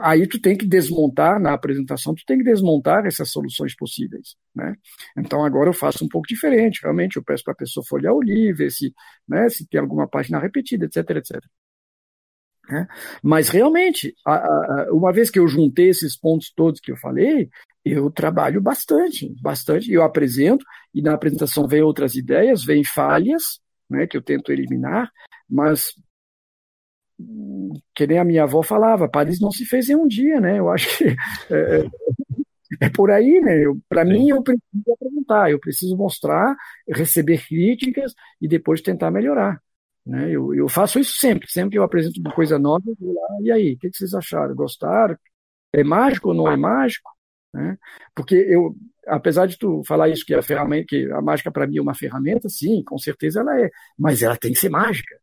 Aí 0.00 0.26
tu 0.26 0.40
tem 0.40 0.56
que 0.56 0.66
desmontar 0.66 1.40
na 1.40 1.52
apresentação, 1.52 2.14
tu 2.14 2.24
tem 2.26 2.38
que 2.38 2.44
desmontar 2.44 3.06
essas 3.06 3.30
soluções 3.30 3.76
possíveis, 3.76 4.34
né? 4.54 4.74
Então 5.16 5.44
agora 5.44 5.68
eu 5.68 5.74
faço 5.74 6.04
um 6.04 6.08
pouco 6.08 6.26
diferente, 6.26 6.80
realmente 6.82 7.16
eu 7.16 7.24
peço 7.24 7.44
para 7.44 7.52
a 7.52 7.56
pessoa 7.56 7.84
folhear 7.86 8.12
o 8.12 8.22
livro, 8.22 8.58
ver 8.58 8.70
se, 8.70 8.92
né, 9.28 9.48
se 9.48 9.66
tem 9.68 9.80
alguma 9.80 10.08
página 10.08 10.38
repetida, 10.38 10.86
etc, 10.86 11.10
etc. 11.10 11.40
Né? 12.68 12.86
Mas 13.22 13.48
realmente, 13.48 14.14
a, 14.26 14.34
a, 14.34 14.92
uma 14.92 15.12
vez 15.12 15.30
que 15.30 15.38
eu 15.38 15.48
juntei 15.48 15.88
esses 15.88 16.16
pontos 16.16 16.52
todos 16.54 16.80
que 16.80 16.92
eu 16.92 16.96
falei, 16.96 17.48
eu 17.84 18.10
trabalho 18.10 18.60
bastante, 18.60 19.34
bastante, 19.40 19.90
eu 19.90 20.02
apresento 20.02 20.64
e 20.94 21.00
na 21.00 21.14
apresentação 21.14 21.66
vem 21.66 21.82
outras 21.82 22.14
ideias, 22.14 22.64
vem 22.64 22.84
falhas, 22.84 23.60
né, 23.88 24.06
que 24.06 24.16
eu 24.16 24.22
tento 24.22 24.52
eliminar, 24.52 25.10
mas 25.48 25.94
que 27.94 28.06
nem 28.06 28.18
a 28.18 28.24
minha 28.24 28.44
avó 28.44 28.62
falava, 28.62 29.08
Paris 29.08 29.40
não 29.40 29.50
se 29.50 29.64
fez 29.64 29.88
em 29.88 29.96
um 29.96 30.06
dia, 30.06 30.40
né? 30.40 30.58
Eu 30.58 30.68
acho 30.70 30.98
que 30.98 31.04
é, 31.50 31.80
é, 31.80 32.86
é 32.86 32.90
por 32.90 33.10
aí, 33.10 33.40
né? 33.40 33.64
Para 33.88 34.04
mim, 34.04 34.28
eu 34.30 34.42
preciso 34.42 34.92
apresentar, 34.92 35.50
eu 35.50 35.58
preciso 35.58 35.96
mostrar, 35.96 36.56
receber 36.88 37.44
críticas 37.46 38.14
e 38.40 38.46
depois 38.48 38.80
tentar 38.80 39.10
melhorar. 39.10 39.60
Né? 40.06 40.30
Eu, 40.30 40.54
eu 40.54 40.68
faço 40.68 40.98
isso 40.98 41.18
sempre, 41.18 41.50
sempre 41.50 41.72
que 41.72 41.78
eu 41.78 41.82
apresento 41.82 42.20
uma 42.20 42.32
coisa 42.32 42.58
nova, 42.58 42.84
eu 42.86 42.96
vou 42.98 43.14
lá, 43.14 43.28
e 43.42 43.52
aí, 43.52 43.74
o 43.74 43.78
que, 43.78 43.90
que 43.90 43.96
vocês 43.96 44.14
acharam? 44.14 44.54
Gostaram? 44.54 45.16
É 45.72 45.84
mágico 45.84 46.28
ou 46.28 46.34
não 46.34 46.50
é 46.50 46.56
mágico? 46.56 47.10
Né? 47.52 47.76
Porque 48.14 48.34
eu, 48.34 48.74
apesar 49.06 49.46
de 49.46 49.58
tu 49.58 49.82
falar 49.86 50.08
isso 50.08 50.24
que 50.24 50.34
a 50.34 50.42
ferramenta, 50.42 50.86
que 50.88 51.10
a 51.12 51.20
mágica 51.20 51.50
para 51.50 51.66
mim 51.66 51.78
é 51.78 51.82
uma 51.82 51.94
ferramenta, 51.94 52.48
sim, 52.48 52.82
com 52.84 52.96
certeza 52.98 53.40
ela 53.40 53.60
é, 53.60 53.70
mas 53.98 54.22
ela 54.22 54.36
tem 54.36 54.52
que 54.52 54.58
ser 54.58 54.70
mágica. 54.70 55.16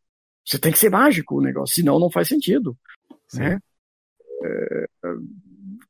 Você 0.45 0.59
tem 0.59 0.71
que 0.71 0.79
ser 0.79 0.89
mágico 0.89 1.37
o 1.37 1.41
negócio, 1.41 1.75
senão 1.75 1.99
não 1.99 2.09
faz 2.09 2.27
sentido. 2.27 2.77
Né? 3.33 3.59
É, 4.43 4.85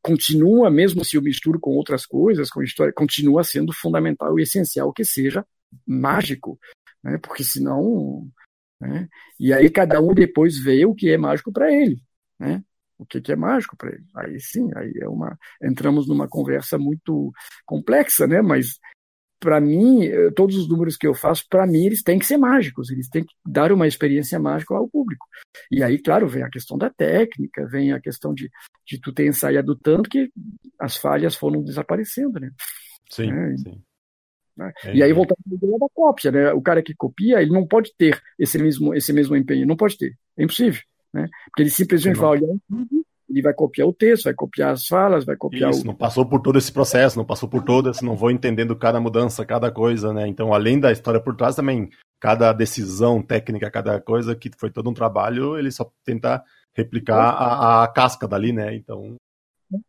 continua, 0.02 0.70
mesmo 0.70 1.04
se 1.04 1.18
eu 1.18 1.22
misturo 1.22 1.60
com 1.60 1.72
outras 1.72 2.06
coisas, 2.06 2.50
com 2.50 2.64
história, 2.64 2.94
continua 2.94 3.44
sendo 3.44 3.74
fundamental 3.74 4.40
e 4.40 4.44
essencial 4.44 4.94
que 4.94 5.04
seja 5.04 5.46
mágico, 5.86 6.60
né? 7.04 7.18
porque 7.18 7.44
senão. 7.44 8.28
Né? 8.80 9.10
E 9.40 9.54
aí 9.54 9.70
cada 9.70 10.00
um 10.00 10.14
depois 10.14 10.58
vê 10.58 10.86
o 10.86 10.96
que 10.96 11.10
é 11.10 11.18
mágico 11.18 11.52
para 11.52 11.72
ele. 11.72 12.02
Né? 12.40 12.64
o 12.98 13.06
que, 13.06 13.22
que, 13.22 13.32
é 13.32 13.36
mágico 13.36 13.76
para 13.76 13.90
ele. 13.90 14.06
Aí 14.16 14.40
sim, 14.40 14.70
aí 14.76 14.92
é 15.02 15.08
uma 15.08 15.38
entramos 15.62 16.08
numa 16.08 16.28
conversa 16.28 16.78
muito 16.78 17.32
complexa, 17.66 18.26
né? 18.26 18.42
Mas 18.42 18.80
para 19.40 19.60
mim, 19.60 20.06
eh, 20.06 20.32
todos 20.32 20.56
os 20.56 20.68
números 20.68 20.98
que 20.98 21.06
eu 21.08 21.14
faço, 21.14 21.46
para 21.50 21.68
mim, 21.68 21.86
eles 21.86 22.02
têm 22.02 22.18
que 22.18 22.26
ser 22.26 22.38
mágicos, 22.38 22.90
eles 22.90 23.10
têm 23.10 23.24
que 23.24 23.34
dar 23.46 23.72
uma 23.72 23.88
experiência 23.88 24.40
mágica 24.40 24.76
ao 24.76 24.88
público. 24.88 25.26
E 25.72 25.84
aí, 25.84 25.98
claro, 26.00 26.28
vem 26.28 26.44
a 26.44 26.50
questão 26.50 26.78
da 26.78 26.90
técnica, 26.90 27.66
vem 27.68 27.92
a 27.94 28.00
questão 28.00 28.34
de, 28.34 28.50
de 28.86 29.00
tu 29.00 29.14
ter 29.14 29.28
ensaiado 29.28 29.76
tanto 29.76 30.10
que 30.10 30.30
as 30.80 30.98
falhas 30.98 31.36
foram 31.36 31.64
desaparecendo, 31.64 32.40
né? 32.40 32.52
Sim, 33.10 33.32
é, 33.32 33.58
sim. 33.58 33.82
Né? 34.58 34.72
É, 34.86 34.96
e 34.96 35.04
aí, 35.04 35.12
voltando 35.14 35.38
ao 35.52 35.80
da 35.80 35.88
cópia, 35.94 36.32
né? 36.32 36.54
O 36.54 36.62
cara 36.62 36.82
que 36.82 36.96
copia, 36.96 37.42
ele 37.42 37.52
não 37.52 37.68
pode 37.68 37.94
ter 37.98 38.22
esse 38.40 38.58
mesmo, 38.58 38.94
esse 38.94 39.12
mesmo 39.12 39.36
empenho, 39.36 39.68
não 39.68 39.76
pode 39.76 39.98
ter, 39.98 40.18
é 40.38 40.44
impossível, 40.44 40.82
né? 41.14 41.28
Porque 41.46 41.64
ele 41.64 41.70
simplesmente 41.70 42.18
vai 42.18 42.30
olhar 42.30 42.56
ele 43.30 43.42
vai 43.42 43.54
copiar 43.54 43.88
o 43.88 43.94
texto, 43.94 44.26
vai 44.26 44.34
copiar 44.34 44.72
as 44.72 44.88
falas, 44.88 45.26
vai 45.26 45.36
copiar 45.36 45.72
Isso, 45.72 45.82
o... 45.82 45.86
não 45.86 45.96
passou 45.96 46.26
por 46.26 46.42
todo 46.42 46.58
esse 46.58 46.72
processo, 46.72 47.18
não 47.18 47.26
passou 47.26 47.50
por 47.50 47.64
todas, 47.64 48.02
não 48.02 48.16
vou 48.16 48.32
entendendo 48.32 48.76
cada 48.76 49.00
mudança, 49.00 49.46
cada 49.46 49.72
coisa, 49.72 50.14
né? 50.14 50.28
Então, 50.28 50.54
além 50.54 50.80
da 50.80 50.92
história 50.92 51.20
por 51.20 51.36
trás, 51.36 51.56
também 51.56 51.90
cada 52.20 52.54
decisão 52.54 53.22
técnica, 53.22 53.72
cada 53.72 54.00
coisa 54.00 54.36
que 54.36 54.50
foi 54.58 54.70
todo 54.70 54.90
um 54.90 54.94
trabalho, 54.94 55.58
ele 55.58 55.72
só 55.72 55.90
tenta 56.04 56.44
replicar 56.74 57.18
a, 57.18 57.84
a 57.84 57.88
casca 57.88 58.28
dali, 58.28 58.52
né? 58.52 58.76
Então. 58.76 59.16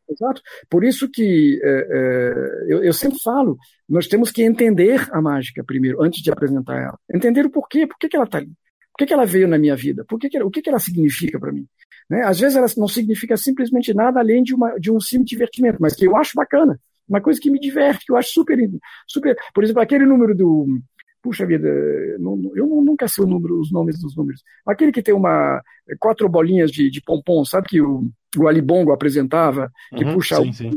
Exato. 0.08 0.40
Por 0.70 0.84
isso 0.84 1.08
que 1.10 1.60
é, 1.62 1.68
é, 1.68 2.72
eu, 2.72 2.84
eu, 2.84 2.92
sempre 2.92 3.18
falo, 3.22 3.58
nós 3.88 4.06
temos 4.06 4.30
que 4.30 4.42
entender 4.42 5.06
a 5.12 5.20
mágica 5.20 5.62
primeiro, 5.62 6.02
antes 6.02 6.22
de 6.22 6.30
apresentar 6.30 6.80
ela. 6.80 6.98
Entender 7.12 7.44
o 7.44 7.50
porquê, 7.50 7.86
por 7.86 7.98
que, 7.98 8.08
que 8.08 8.16
ela 8.16 8.24
está 8.24 8.38
ali. 8.38 8.50
Por 8.96 9.04
que, 9.04 9.06
que 9.08 9.12
ela 9.12 9.26
veio 9.26 9.46
na 9.46 9.58
minha 9.58 9.76
vida? 9.76 10.06
Por 10.08 10.18
que 10.18 10.30
que, 10.30 10.42
o 10.42 10.50
que, 10.50 10.62
que 10.62 10.70
ela 10.70 10.78
significa 10.78 11.38
para 11.38 11.52
mim? 11.52 11.66
Né? 12.08 12.22
Às 12.22 12.40
vezes 12.40 12.56
ela 12.56 12.66
não 12.78 12.88
significa 12.88 13.36
simplesmente 13.36 13.92
nada 13.92 14.20
além 14.20 14.42
de, 14.42 14.54
uma, 14.54 14.78
de 14.78 14.90
um 14.90 14.98
simples 14.98 15.28
divertimento, 15.28 15.76
mas 15.78 15.94
que 15.94 16.06
eu 16.06 16.16
acho 16.16 16.32
bacana, 16.34 16.80
uma 17.06 17.20
coisa 17.20 17.38
que 17.38 17.50
me 17.50 17.60
diverte, 17.60 18.06
que 18.06 18.12
eu 18.12 18.16
acho 18.16 18.30
super, 18.30 18.58
super. 19.06 19.36
Por 19.52 19.62
exemplo, 19.62 19.82
aquele 19.82 20.06
número 20.06 20.34
do. 20.34 20.80
Puxa 21.20 21.44
vida, 21.44 21.68
eu 21.68 22.66
nunca 22.66 23.06
sei 23.06 23.26
número, 23.26 23.60
os 23.60 23.70
nomes 23.70 24.00
dos 24.00 24.16
números. 24.16 24.42
Aquele 24.64 24.92
que 24.92 25.02
tem 25.02 25.12
uma 25.14 25.60
quatro 25.98 26.26
bolinhas 26.26 26.70
de, 26.70 26.88
de 26.88 27.02
pompom, 27.02 27.44
sabe 27.44 27.66
que 27.68 27.82
o, 27.82 28.08
o 28.38 28.48
Alibongo 28.48 28.92
apresentava, 28.92 29.70
que 29.94 30.04
uhum, 30.04 30.14
puxa 30.14 30.36
sim, 30.36 30.48
o, 30.48 30.54
sim. 30.54 30.70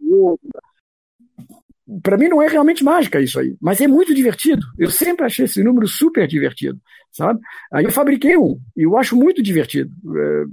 o 0.00 0.38
para 2.02 2.16
mim 2.16 2.28
não 2.28 2.42
é 2.42 2.48
realmente 2.48 2.82
mágica 2.82 3.20
isso 3.20 3.38
aí, 3.38 3.56
mas 3.60 3.80
é 3.80 3.86
muito 3.86 4.14
divertido. 4.14 4.66
Eu 4.78 4.90
sempre 4.90 5.26
achei 5.26 5.44
esse 5.44 5.62
número 5.62 5.86
super 5.86 6.26
divertido, 6.26 6.78
sabe? 7.14 7.40
Aí 7.72 7.84
eu 7.84 7.92
fabriquei 7.92 8.36
um 8.36 8.58
e 8.76 8.82
eu 8.82 8.96
acho 8.96 9.16
muito 9.16 9.42
divertido. 9.42 9.90
É, 10.16 10.44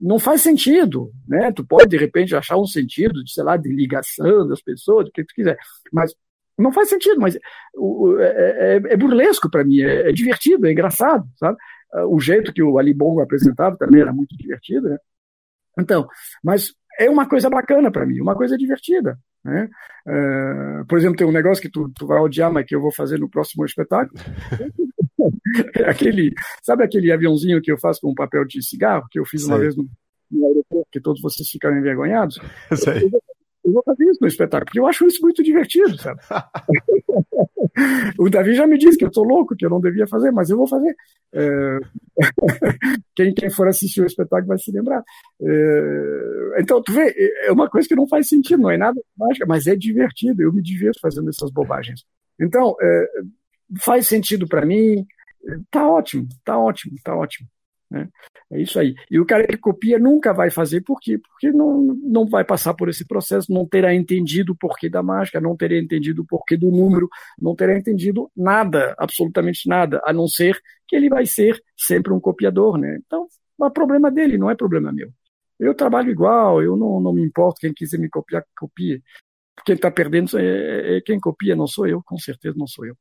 não 0.00 0.18
faz 0.18 0.40
sentido, 0.42 1.10
né? 1.28 1.52
Tu 1.52 1.64
pode 1.66 1.88
de 1.88 1.96
repente 1.96 2.34
achar 2.34 2.56
um 2.56 2.66
sentido 2.66 3.22
de, 3.22 3.32
sei 3.32 3.44
lá, 3.44 3.56
de 3.56 3.68
ligação 3.68 4.46
das 4.48 4.62
pessoas, 4.62 5.08
o 5.08 5.12
que 5.12 5.24
tu 5.24 5.34
quiser, 5.34 5.58
mas 5.92 6.14
não 6.56 6.72
faz 6.72 6.88
sentido, 6.88 7.20
mas 7.20 7.36
é, 7.36 7.40
é, 8.20 8.76
é 8.76 8.96
burlesco 8.96 9.50
para 9.50 9.64
mim, 9.64 9.80
é, 9.80 10.08
é, 10.08 10.12
divertido, 10.12 10.66
é 10.66 10.72
engraçado, 10.72 11.26
sabe? 11.36 11.58
O 12.08 12.18
jeito 12.18 12.52
que 12.52 12.62
o 12.62 12.76
Ali 12.76 12.92
Bongo 12.92 13.20
apresentava 13.20 13.76
também 13.76 14.00
era 14.00 14.12
muito 14.12 14.36
divertido, 14.36 14.88
né? 14.88 14.98
Então, 15.78 16.08
mas 16.42 16.72
é 16.98 17.08
uma 17.08 17.28
coisa 17.28 17.48
bacana 17.48 17.90
para 17.90 18.06
mim, 18.06 18.20
uma 18.20 18.34
coisa 18.34 18.56
divertida. 18.56 19.18
Né? 19.44 19.68
Uh, 20.06 20.86
por 20.86 20.98
exemplo, 20.98 21.16
tem 21.16 21.26
um 21.26 21.32
negócio 21.32 21.62
que 21.62 21.70
tu, 21.70 21.90
tu 21.94 22.06
vai 22.06 22.18
odiar, 22.18 22.52
mas 22.52 22.64
que 22.66 22.74
eu 22.74 22.80
vou 22.80 22.92
fazer 22.92 23.18
no 23.18 23.28
próximo 23.28 23.64
espetáculo. 23.64 24.18
aquele, 25.86 26.32
sabe 26.62 26.84
aquele 26.84 27.12
aviãozinho 27.12 27.60
que 27.60 27.70
eu 27.70 27.78
faço 27.78 28.00
com 28.00 28.14
papel 28.14 28.44
de 28.44 28.62
cigarro, 28.62 29.06
que 29.10 29.18
eu 29.18 29.24
fiz 29.24 29.44
uma 29.44 29.58
vez 29.58 29.76
no, 29.76 29.88
no, 30.30 30.46
aeroporto, 30.46 30.88
que 30.90 31.00
todos 31.00 31.20
vocês 31.20 31.48
ficaram 31.48 31.78
envergonhados? 31.78 32.38
Eu, 32.86 33.10
eu, 33.10 33.20
eu 33.64 33.72
vou 33.72 33.82
fazer 33.82 34.04
isso 34.04 34.18
no 34.20 34.28
espetáculo, 34.28 34.66
porque 34.66 34.78
eu 34.78 34.86
acho 34.86 35.06
isso 35.06 35.22
muito 35.22 35.42
divertido, 35.42 35.96
sabe? 35.96 36.20
o 38.18 38.28
Davi 38.28 38.54
já 38.54 38.66
me 38.66 38.76
disse 38.76 38.98
que 38.98 39.04
eu 39.04 39.08
estou 39.08 39.24
louco, 39.24 39.56
que 39.56 39.64
eu 39.64 39.70
não 39.70 39.80
devia 39.80 40.06
fazer, 40.06 40.30
mas 40.30 40.50
eu 40.50 40.58
vou 40.58 40.66
fazer. 40.66 40.94
É... 41.32 41.78
quem, 43.16 43.32
quem 43.32 43.48
for 43.48 43.66
assistir 43.66 44.02
o 44.02 44.06
espetáculo 44.06 44.48
vai 44.48 44.58
se 44.58 44.70
lembrar. 44.70 45.02
É... 45.40 46.60
Então, 46.60 46.82
tu 46.82 46.92
vê, 46.92 47.14
é 47.46 47.50
uma 47.50 47.68
coisa 47.68 47.88
que 47.88 47.96
não 47.96 48.06
faz 48.06 48.28
sentido, 48.28 48.62
não 48.62 48.70
é 48.70 48.76
nada 48.76 49.00
mágica, 49.16 49.46
mas 49.46 49.66
é 49.66 49.74
divertido, 49.74 50.42
eu 50.42 50.52
me 50.52 50.62
divirto 50.62 51.00
fazendo 51.00 51.30
essas 51.30 51.50
bobagens. 51.50 52.04
Então, 52.38 52.76
é... 52.82 53.06
faz 53.80 54.06
sentido 54.06 54.46
para 54.46 54.66
mim, 54.66 55.06
tá 55.70 55.88
ótimo, 55.88 56.28
tá 56.44 56.58
ótimo, 56.58 56.96
tá 57.02 57.16
ótimo. 57.16 57.48
Né? 57.90 58.08
É 58.50 58.60
isso 58.60 58.78
aí. 58.78 58.94
E 59.10 59.20
o 59.20 59.26
cara 59.26 59.46
que 59.46 59.56
copia 59.56 59.98
nunca 59.98 60.32
vai 60.32 60.50
fazer, 60.50 60.80
por 60.80 60.98
quê? 61.00 61.18
Porque 61.18 61.52
não, 61.52 61.80
não 62.02 62.26
vai 62.26 62.44
passar 62.44 62.74
por 62.74 62.88
esse 62.88 63.06
processo, 63.06 63.52
não 63.52 63.66
terá 63.66 63.94
entendido 63.94 64.52
o 64.52 64.56
porquê 64.56 64.88
da 64.88 65.02
mágica, 65.02 65.40
não 65.40 65.56
terá 65.56 65.76
entendido 65.78 66.22
o 66.22 66.26
porquê 66.26 66.56
do 66.56 66.70
número, 66.70 67.08
não 67.38 67.54
terá 67.54 67.76
entendido 67.76 68.30
nada, 68.36 68.94
absolutamente 68.98 69.68
nada, 69.68 70.00
a 70.04 70.12
não 70.12 70.26
ser 70.26 70.60
que 70.88 70.96
ele 70.96 71.08
vai 71.08 71.26
ser 71.26 71.62
sempre 71.76 72.12
um 72.12 72.20
copiador. 72.20 72.78
Né? 72.78 72.98
Então, 73.06 73.28
é 73.62 73.70
problema 73.70 74.10
dele, 74.10 74.38
não 74.38 74.50
é 74.50 74.54
problema 74.56 74.92
meu. 74.92 75.12
Eu 75.58 75.74
trabalho 75.74 76.10
igual, 76.10 76.60
eu 76.62 76.76
não, 76.76 77.00
não 77.00 77.12
me 77.12 77.22
importo, 77.22 77.60
quem 77.60 77.72
quiser 77.72 77.98
me 77.98 78.08
copiar, 78.08 78.44
copie. 78.58 79.02
Quem 79.64 79.76
está 79.76 79.90
perdendo 79.90 80.36
é, 80.36 80.96
é, 80.96 81.00
quem 81.00 81.20
copia, 81.20 81.54
não 81.54 81.66
sou 81.66 81.86
eu, 81.86 82.02
com 82.04 82.18
certeza 82.18 82.56
não 82.58 82.66
sou 82.66 82.84
eu. 82.84 82.96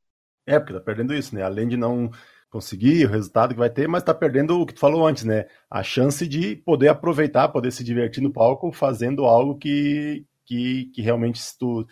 É, 0.46 0.60
porque 0.60 0.74
está 0.74 0.84
perdendo 0.84 1.14
isso, 1.14 1.34
né? 1.36 1.42
Além 1.42 1.68
de 1.68 1.78
não 1.78 2.10
conseguir, 2.50 3.06
o 3.06 3.10
resultado 3.10 3.54
que 3.54 3.60
vai 3.60 3.70
ter, 3.70 3.88
mas 3.88 4.04
está 4.04 4.14
perdendo 4.14 4.62
o 4.62 4.66
que 4.66 4.74
tu 4.74 4.80
falou 4.80 5.08
antes, 5.08 5.24
né? 5.24 5.48
A 5.70 5.82
chance 5.82 6.28
de 6.28 6.56
poder 6.58 6.90
aproveitar, 6.90 7.50
poder 7.50 7.72
se 7.72 7.84
divertir 7.84 8.22
no 8.22 8.32
palco 8.32 8.72
fazendo 8.72 9.26
algo 9.26 9.58
que, 9.58 10.26
que, 10.46 10.86
que 10.94 11.02
realmente 11.02 11.40
se 11.40 11.58
tu 11.58 11.86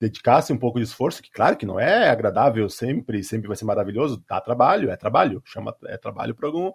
dedicasse 0.00 0.52
um 0.52 0.58
pouco 0.58 0.78
de 0.78 0.84
esforço, 0.84 1.22
que 1.22 1.30
claro 1.30 1.56
que 1.56 1.66
não 1.66 1.78
é 1.78 2.08
agradável 2.08 2.68
sempre, 2.68 3.22
sempre 3.24 3.48
vai 3.48 3.56
ser 3.56 3.64
maravilhoso, 3.64 4.22
dá 4.28 4.40
trabalho, 4.40 4.90
é 4.90 4.96
trabalho, 4.96 5.42
chama 5.44 5.74
é 5.86 5.96
trabalho 5.96 6.34
para 6.34 6.46
algum, 6.46 6.70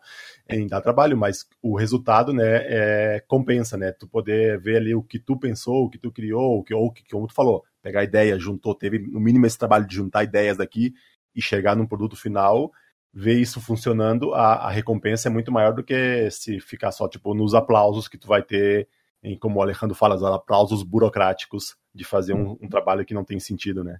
é, 0.47 0.59
dá 0.65 0.81
trabalho, 0.81 1.17
mas 1.17 1.45
o 1.61 1.77
resultado, 1.77 2.33
né, 2.33 2.61
é, 2.65 3.23
compensa, 3.27 3.77
né? 3.77 3.91
Tu 3.93 4.07
poder 4.07 4.59
ver 4.59 4.77
ali 4.77 4.93
o 4.93 5.03
que 5.03 5.19
tu 5.19 5.37
pensou, 5.37 5.85
o 5.85 5.89
que 5.89 5.97
tu 5.97 6.11
criou, 6.11 6.59
o 6.59 6.63
que 6.63 6.73
ou 6.73 6.91
que 6.91 7.03
como 7.09 7.27
tu 7.27 7.33
falou, 7.33 7.63
pegar 7.81 8.03
ideia, 8.03 8.37
juntou, 8.37 8.75
teve 8.75 8.99
no 8.99 9.19
mínimo 9.19 9.45
esse 9.45 9.57
trabalho 9.57 9.87
de 9.87 9.95
juntar 9.95 10.23
ideias 10.23 10.57
daqui 10.57 10.93
e 11.35 11.41
chegar 11.41 11.75
num 11.75 11.87
produto 11.87 12.15
final 12.15 12.71
ver 13.13 13.39
isso 13.39 13.61
funcionando, 13.61 14.33
a, 14.33 14.55
a, 14.55 14.71
recompensa 14.71 15.29
é 15.29 15.31
muito 15.31 15.51
maior 15.51 15.73
do 15.73 15.83
que 15.83 16.29
se 16.31 16.59
ficar 16.59 16.91
só 16.91 17.07
tipo 17.07 17.35
nos 17.35 17.53
aplausos 17.53 18.07
que 18.07 18.17
tu 18.17 18.27
vai 18.27 18.41
ter, 18.41 18.87
em, 19.21 19.37
como 19.37 19.59
o 19.59 19.61
Alejandro 19.61 19.95
fala, 19.95 20.15
os 20.15 20.23
aplausos 20.23 20.81
burocráticos 20.81 21.75
de 21.93 22.03
fazer 22.03 22.33
um, 22.33 22.57
um 22.59 22.67
trabalho 22.67 23.05
que 23.05 23.13
não 23.13 23.23
tem 23.23 23.39
sentido, 23.39 23.83
né? 23.83 23.99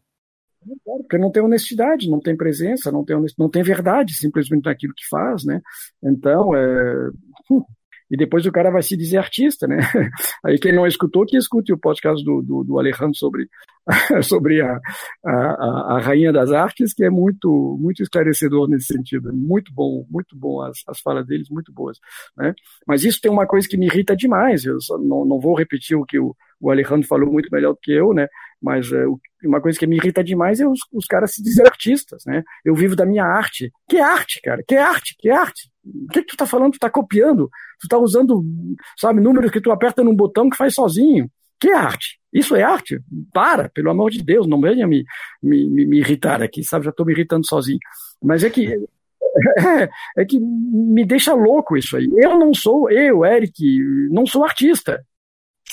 Porque 0.84 1.18
não 1.18 1.30
tem 1.30 1.44
honestidade, 1.44 2.10
não 2.10 2.20
tem 2.20 2.36
presença, 2.36 2.92
não 2.92 3.04
tem, 3.06 3.16
não 3.38 3.50
tem 3.50 3.62
verdade 3.62 4.14
simplesmente 4.14 4.66
naquilo 4.66 4.94
que 4.96 5.08
faz, 5.08 5.44
né? 5.44 5.62
Então, 6.02 6.56
é, 6.56 7.10
e 8.14 8.16
depois 8.16 8.46
o 8.46 8.52
cara 8.52 8.70
vai 8.70 8.84
se 8.84 8.96
dizer 8.96 9.18
artista, 9.18 9.66
né? 9.66 9.78
Aí 10.46 10.60
quem 10.60 10.72
não 10.72 10.86
escutou, 10.86 11.26
que 11.26 11.36
escute 11.36 11.74
o 11.74 11.80
podcast 11.80 12.24
do, 12.24 12.44
do, 12.44 12.64
do 12.64 12.78
Alejandro 12.78 13.16
sobre, 13.16 13.50
sobre 14.22 14.62
a, 14.62 14.80
a, 15.26 15.96
a, 15.96 16.00
Rainha 16.00 16.32
das 16.32 16.52
Artes, 16.52 16.94
que 16.94 17.04
é 17.04 17.10
muito, 17.10 17.76
muito 17.82 18.04
esclarecedor 18.04 18.70
nesse 18.70 18.94
sentido. 18.94 19.34
Muito 19.34 19.74
bom, 19.74 20.06
muito 20.12 20.38
bom, 20.38 20.62
as, 20.62 20.78
as 20.88 21.00
falas 21.00 21.26
deles, 21.26 21.50
muito 21.50 21.74
boas. 21.74 21.98
Né? 22.38 22.54
Mas 22.86 23.04
isso 23.04 23.20
tem 23.20 23.32
uma 23.32 23.48
coisa 23.48 23.68
que 23.68 23.78
me 23.78 23.88
irrita 23.88 24.16
demais, 24.16 24.64
eu 24.64 24.78
não, 25.00 25.26
não 25.26 25.40
vou 25.40 25.58
repetir 25.58 25.98
o 25.98 26.06
que 26.06 26.20
o, 26.20 26.36
o 26.62 26.70
Alejandro 26.70 27.08
falou 27.08 27.32
muito 27.32 27.50
melhor 27.52 27.74
do 27.74 27.80
que 27.82 27.92
eu, 27.92 28.14
né? 28.14 28.28
Mas 28.62 28.92
é, 28.92 29.06
uma 29.44 29.60
coisa 29.60 29.80
que 29.80 29.88
me 29.88 29.98
irrita 29.98 30.24
demais 30.24 30.60
é 30.60 30.68
os, 30.68 30.82
os 30.94 31.08
caras 31.08 31.34
se 31.34 31.42
dizerem 31.42 31.72
artistas, 31.72 32.24
né? 32.28 32.44
Eu 32.64 32.76
vivo 32.76 32.96
da 32.96 33.08
minha 33.08 33.26
arte. 33.26 33.72
Que 33.90 33.98
arte, 33.98 34.40
cara? 34.40 34.64
Que 34.68 34.76
arte? 34.76 35.16
Que 35.18 35.32
arte? 35.32 35.73
O 35.86 36.08
que, 36.12 36.22
que 36.22 36.28
tu 36.28 36.38
tá 36.38 36.46
falando? 36.46 36.74
Tu 36.74 36.80
tá 36.80 36.90
copiando? 36.90 37.50
Tu 37.80 37.88
tá 37.88 37.98
usando, 37.98 38.44
sabe, 38.98 39.20
números 39.20 39.52
que 39.52 39.62
tu 39.62 39.72
aperta 39.72 40.04
num 40.04 40.16
botão 40.16 40.50
que 40.50 40.58
faz 40.58 40.74
sozinho. 40.74 41.30
Que 41.60 41.72
arte? 41.72 42.20
Isso 42.32 42.56
é 42.56 42.64
arte? 42.64 43.00
Para, 43.34 43.70
pelo 43.70 43.90
amor 43.90 44.12
de 44.12 44.24
Deus, 44.24 44.48
não 44.48 44.60
venha 44.60 44.88
me, 44.88 45.06
me, 45.42 45.70
me, 45.70 45.86
me 45.86 46.00
irritar 46.00 46.42
aqui, 46.42 46.64
sabe? 46.64 46.86
Já 46.86 46.92
estou 46.92 47.06
me 47.06 47.14
irritando 47.14 47.46
sozinho. 47.46 47.80
Mas 48.22 48.44
é 48.44 48.50
que 48.50 48.68
é, 49.60 49.90
é, 50.18 50.26
que 50.26 50.40
me 50.40 51.06
deixa 51.06 51.34
louco 51.34 51.76
isso 51.78 51.98
aí. 51.98 52.10
Eu 52.18 52.38
não 52.38 52.54
sou, 52.54 52.90
eu, 52.90 53.26
Eric, 53.26 53.80
não 54.10 54.26
sou 54.26 54.44
artista 54.44 55.04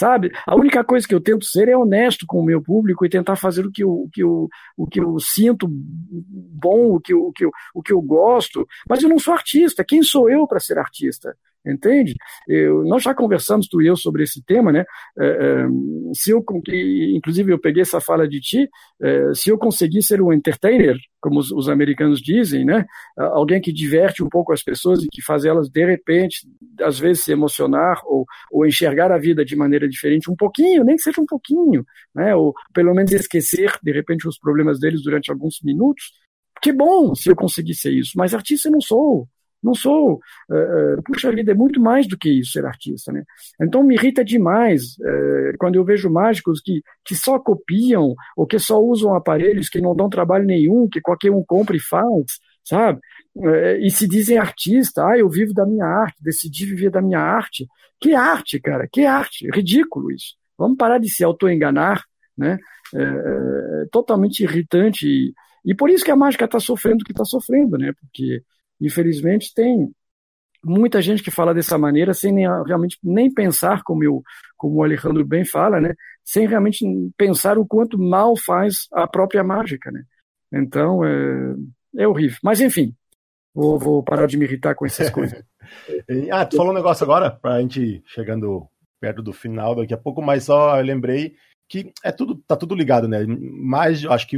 sabe? 0.00 0.32
A 0.46 0.56
única 0.56 0.82
coisa 0.82 1.06
que 1.06 1.14
eu 1.14 1.20
tento 1.20 1.44
ser 1.44 1.68
é 1.68 1.76
honesto 1.76 2.24
com 2.26 2.40
o 2.40 2.44
meu 2.44 2.62
público 2.62 3.04
e 3.04 3.10
tentar 3.10 3.36
fazer 3.36 3.66
o 3.66 3.70
que 3.70 3.82
eu, 3.82 3.90
o 3.90 4.08
que 4.10 4.22
eu, 4.22 4.48
o 4.74 4.86
que 4.86 4.98
eu 4.98 5.20
sinto 5.20 5.66
bom, 5.68 6.94
o 6.94 7.00
que 7.00 7.12
eu, 7.12 7.26
o, 7.26 7.32
que 7.32 7.44
eu, 7.44 7.50
o 7.74 7.82
que 7.82 7.92
eu 7.92 8.00
gosto, 8.00 8.66
mas 8.88 9.02
eu 9.02 9.10
não 9.10 9.18
sou 9.18 9.34
artista. 9.34 9.84
Quem 9.84 10.02
sou 10.02 10.30
eu 10.30 10.46
para 10.46 10.58
ser 10.58 10.78
artista? 10.78 11.36
Entende? 11.66 12.14
Eu, 12.48 12.84
nós 12.84 13.02
já 13.02 13.14
conversamos 13.14 13.68
tu 13.68 13.82
e 13.82 13.86
eu 13.86 13.96
sobre 13.96 14.22
esse 14.22 14.42
tema, 14.42 14.72
né? 14.72 14.84
É, 15.18 15.26
é, 15.26 15.66
se 16.14 16.30
eu, 16.30 16.44
inclusive 17.14 17.52
eu 17.52 17.58
peguei 17.58 17.82
essa 17.82 18.00
fala 18.00 18.26
de 18.26 18.40
ti, 18.40 18.68
é, 19.00 19.34
se 19.34 19.50
eu 19.50 19.58
conseguir 19.58 20.02
ser 20.02 20.22
um 20.22 20.32
entertainer, 20.32 20.96
como 21.20 21.38
os, 21.38 21.50
os, 21.52 21.68
americanos 21.68 22.20
dizem, 22.20 22.64
né? 22.64 22.86
Alguém 23.16 23.60
que 23.60 23.72
diverte 23.72 24.22
um 24.22 24.28
pouco 24.28 24.52
as 24.52 24.62
pessoas 24.62 25.02
e 25.02 25.08
que 25.08 25.22
faz 25.22 25.44
elas 25.44 25.68
de 25.68 25.84
repente, 25.84 26.46
às 26.80 26.98
vezes 26.98 27.24
se 27.24 27.32
emocionar 27.32 28.00
ou, 28.06 28.24
ou 28.50 28.66
enxergar 28.66 29.12
a 29.12 29.18
vida 29.18 29.44
de 29.44 29.54
maneira 29.54 29.88
diferente, 29.88 30.30
um 30.30 30.36
pouquinho, 30.36 30.82
nem 30.82 30.96
que 30.96 31.02
seja 31.02 31.20
um 31.20 31.26
pouquinho, 31.26 31.84
né? 32.14 32.34
Ou 32.34 32.54
pelo 32.72 32.94
menos 32.94 33.12
esquecer 33.12 33.72
de 33.82 33.92
repente 33.92 34.26
os 34.26 34.38
problemas 34.38 34.80
deles 34.80 35.02
durante 35.02 35.30
alguns 35.30 35.60
minutos. 35.62 36.12
Que 36.62 36.72
bom 36.72 37.14
se 37.14 37.30
eu 37.30 37.36
conseguisse 37.36 37.90
isso, 37.90 38.12
mas 38.16 38.34
artista 38.34 38.68
eu 38.68 38.72
não 38.72 38.80
sou. 38.80 39.28
Não 39.62 39.74
sou. 39.74 40.20
Uh, 40.50 41.02
puxa 41.04 41.30
vida, 41.30 41.52
é 41.52 41.54
muito 41.54 41.80
mais 41.80 42.08
do 42.08 42.16
que 42.16 42.30
isso 42.40 42.52
ser 42.52 42.64
artista. 42.64 43.12
Né? 43.12 43.24
Então 43.60 43.82
me 43.82 43.94
irrita 43.94 44.24
demais 44.24 44.96
uh, 44.98 45.56
quando 45.58 45.76
eu 45.76 45.84
vejo 45.84 46.10
mágicos 46.10 46.60
que, 46.60 46.82
que 47.04 47.14
só 47.14 47.38
copiam 47.38 48.14
ou 48.36 48.46
que 48.46 48.58
só 48.58 48.80
usam 48.80 49.14
aparelhos 49.14 49.68
que 49.68 49.80
não 49.80 49.94
dão 49.94 50.08
trabalho 50.08 50.46
nenhum, 50.46 50.88
que 50.88 51.00
qualquer 51.00 51.30
um 51.30 51.44
compra 51.44 51.76
e 51.76 51.80
faz, 51.80 52.06
sabe? 52.64 53.00
Uh, 53.36 53.76
e 53.80 53.90
se 53.90 54.08
dizem 54.08 54.38
artista, 54.38 55.06
ah, 55.06 55.18
eu 55.18 55.28
vivo 55.28 55.52
da 55.52 55.66
minha 55.66 55.86
arte, 55.86 56.22
decidi 56.22 56.64
viver 56.64 56.90
da 56.90 57.02
minha 57.02 57.20
arte. 57.20 57.68
Que 58.00 58.14
arte, 58.14 58.58
cara, 58.58 58.88
que 58.90 59.04
arte, 59.04 59.48
ridículo 59.52 60.10
isso. 60.10 60.34
Vamos 60.56 60.78
parar 60.78 60.98
de 60.98 61.08
se 61.08 61.22
auto-enganar, 61.22 62.02
né? 62.36 62.58
É, 62.94 63.86
totalmente 63.92 64.42
irritante. 64.42 65.06
E, 65.06 65.34
e 65.64 65.74
por 65.74 65.90
isso 65.90 66.04
que 66.04 66.10
a 66.10 66.16
mágica 66.16 66.46
está 66.46 66.58
sofrendo 66.58 67.02
o 67.02 67.04
que 67.04 67.12
está 67.12 67.24
sofrendo, 67.24 67.78
né? 67.78 67.92
Porque 68.00 68.42
Infelizmente, 68.80 69.52
tem 69.54 69.90
muita 70.64 71.00
gente 71.00 71.22
que 71.22 71.30
fala 71.30 71.54
dessa 71.54 71.78
maneira 71.78 72.14
sem 72.14 72.32
nem, 72.32 72.46
realmente 72.64 72.98
nem 73.02 73.32
pensar, 73.32 73.82
como, 73.82 74.04
eu, 74.04 74.22
como 74.56 74.76
o 74.76 74.84
Alejandro 74.84 75.24
bem 75.24 75.44
fala, 75.44 75.80
né? 75.80 75.94
sem 76.24 76.46
realmente 76.46 76.84
pensar 77.16 77.58
o 77.58 77.66
quanto 77.66 77.98
mal 77.98 78.36
faz 78.36 78.86
a 78.92 79.06
própria 79.06 79.42
mágica. 79.42 79.90
Né? 79.90 80.04
Então, 80.52 81.04
é, 81.04 81.54
é 81.98 82.08
horrível. 82.08 82.38
Mas, 82.42 82.60
enfim, 82.60 82.94
Vou, 83.54 83.78
vou 83.78 84.02
parar 84.02 84.26
de 84.26 84.36
me 84.36 84.44
irritar 84.44 84.74
com 84.74 84.86
essas 84.86 85.10
coisas. 85.10 85.42
ah, 86.32 86.46
tu 86.46 86.56
falou 86.56 86.72
um 86.72 86.76
negócio 86.76 87.04
agora, 87.04 87.30
pra 87.30 87.60
gente 87.60 88.02
chegando 88.06 88.66
perto 89.00 89.22
do 89.22 89.32
final, 89.32 89.74
daqui 89.74 89.94
a 89.94 89.98
pouco, 89.98 90.22
mas 90.22 90.44
só 90.44 90.78
eu 90.78 90.84
lembrei 90.84 91.34
que 91.68 91.92
é 92.04 92.12
tudo, 92.12 92.36
tá 92.46 92.56
tudo 92.56 92.74
ligado, 92.74 93.08
né? 93.08 93.24
Mas 93.26 94.04
acho 94.04 94.26
que 94.26 94.36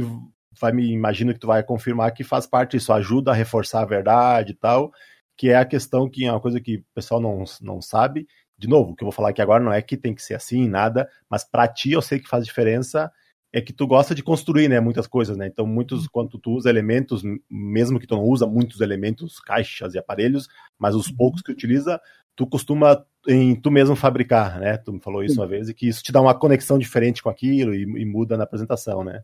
vai 0.59 0.71
me 0.71 0.91
imagino 0.91 1.33
que 1.33 1.39
tu 1.39 1.47
vai 1.47 1.63
confirmar 1.63 2.13
que 2.13 2.23
faz 2.23 2.45
parte 2.45 2.77
disso, 2.77 2.93
ajuda 2.93 3.31
a 3.31 3.35
reforçar 3.35 3.81
a 3.81 3.85
verdade 3.85 4.51
e 4.51 4.55
tal, 4.55 4.91
que 5.37 5.49
é 5.49 5.55
a 5.57 5.65
questão 5.65 6.09
que 6.09 6.25
é 6.25 6.31
uma 6.31 6.39
coisa 6.39 6.59
que 6.59 6.77
o 6.77 6.85
pessoal 6.93 7.19
não, 7.19 7.43
não 7.61 7.81
sabe. 7.81 8.27
De 8.57 8.67
novo, 8.67 8.91
o 8.91 8.95
que 8.95 9.03
eu 9.03 9.07
vou 9.07 9.11
falar 9.11 9.29
aqui 9.29 9.41
agora 9.41 9.63
não 9.63 9.73
é 9.73 9.81
que 9.81 9.97
tem 9.97 10.13
que 10.13 10.21
ser 10.21 10.35
assim, 10.35 10.67
nada, 10.67 11.09
mas 11.29 11.43
para 11.43 11.67
ti 11.67 11.91
eu 11.91 12.01
sei 12.01 12.19
que 12.19 12.29
faz 12.29 12.45
diferença 12.45 13.11
é 13.53 13.61
que 13.61 13.71
tu 13.71 13.85
gosta 13.85 14.15
de 14.15 14.23
construir, 14.23 14.67
né, 14.67 14.79
muitas 14.79 15.05
coisas, 15.05 15.37
né? 15.37 15.45
Então, 15.45 15.65
muitos 15.67 16.07
quando 16.07 16.39
tu 16.39 16.51
usa 16.51 16.71
elementos, 16.71 17.21
mesmo 17.49 17.99
que 17.99 18.07
tu 18.07 18.15
não 18.15 18.23
usa 18.23 18.47
muitos 18.47 18.81
elementos, 18.81 19.39
caixas 19.39 19.93
e 19.93 19.99
aparelhos, 19.99 20.47
mas 20.79 20.95
os 20.95 21.11
poucos 21.11 21.43
que 21.43 21.51
utiliza, 21.51 22.01
tu 22.35 22.47
costuma 22.47 23.05
em 23.27 23.55
tu 23.55 23.69
mesmo 23.69 23.95
fabricar, 23.95 24.59
né? 24.59 24.77
Tu 24.77 24.91
me 24.91 24.99
falou 24.99 25.23
isso 25.23 25.35
sim. 25.35 25.39
uma 25.39 25.47
vez 25.47 25.69
e 25.69 25.73
que 25.73 25.87
isso 25.87 26.01
te 26.01 26.11
dá 26.11 26.19
uma 26.19 26.33
conexão 26.33 26.79
diferente 26.79 27.21
com 27.21 27.29
aquilo 27.29 27.75
e, 27.75 27.83
e 27.83 28.05
muda 28.05 28.35
na 28.35 28.43
apresentação, 28.43 29.03
né? 29.03 29.21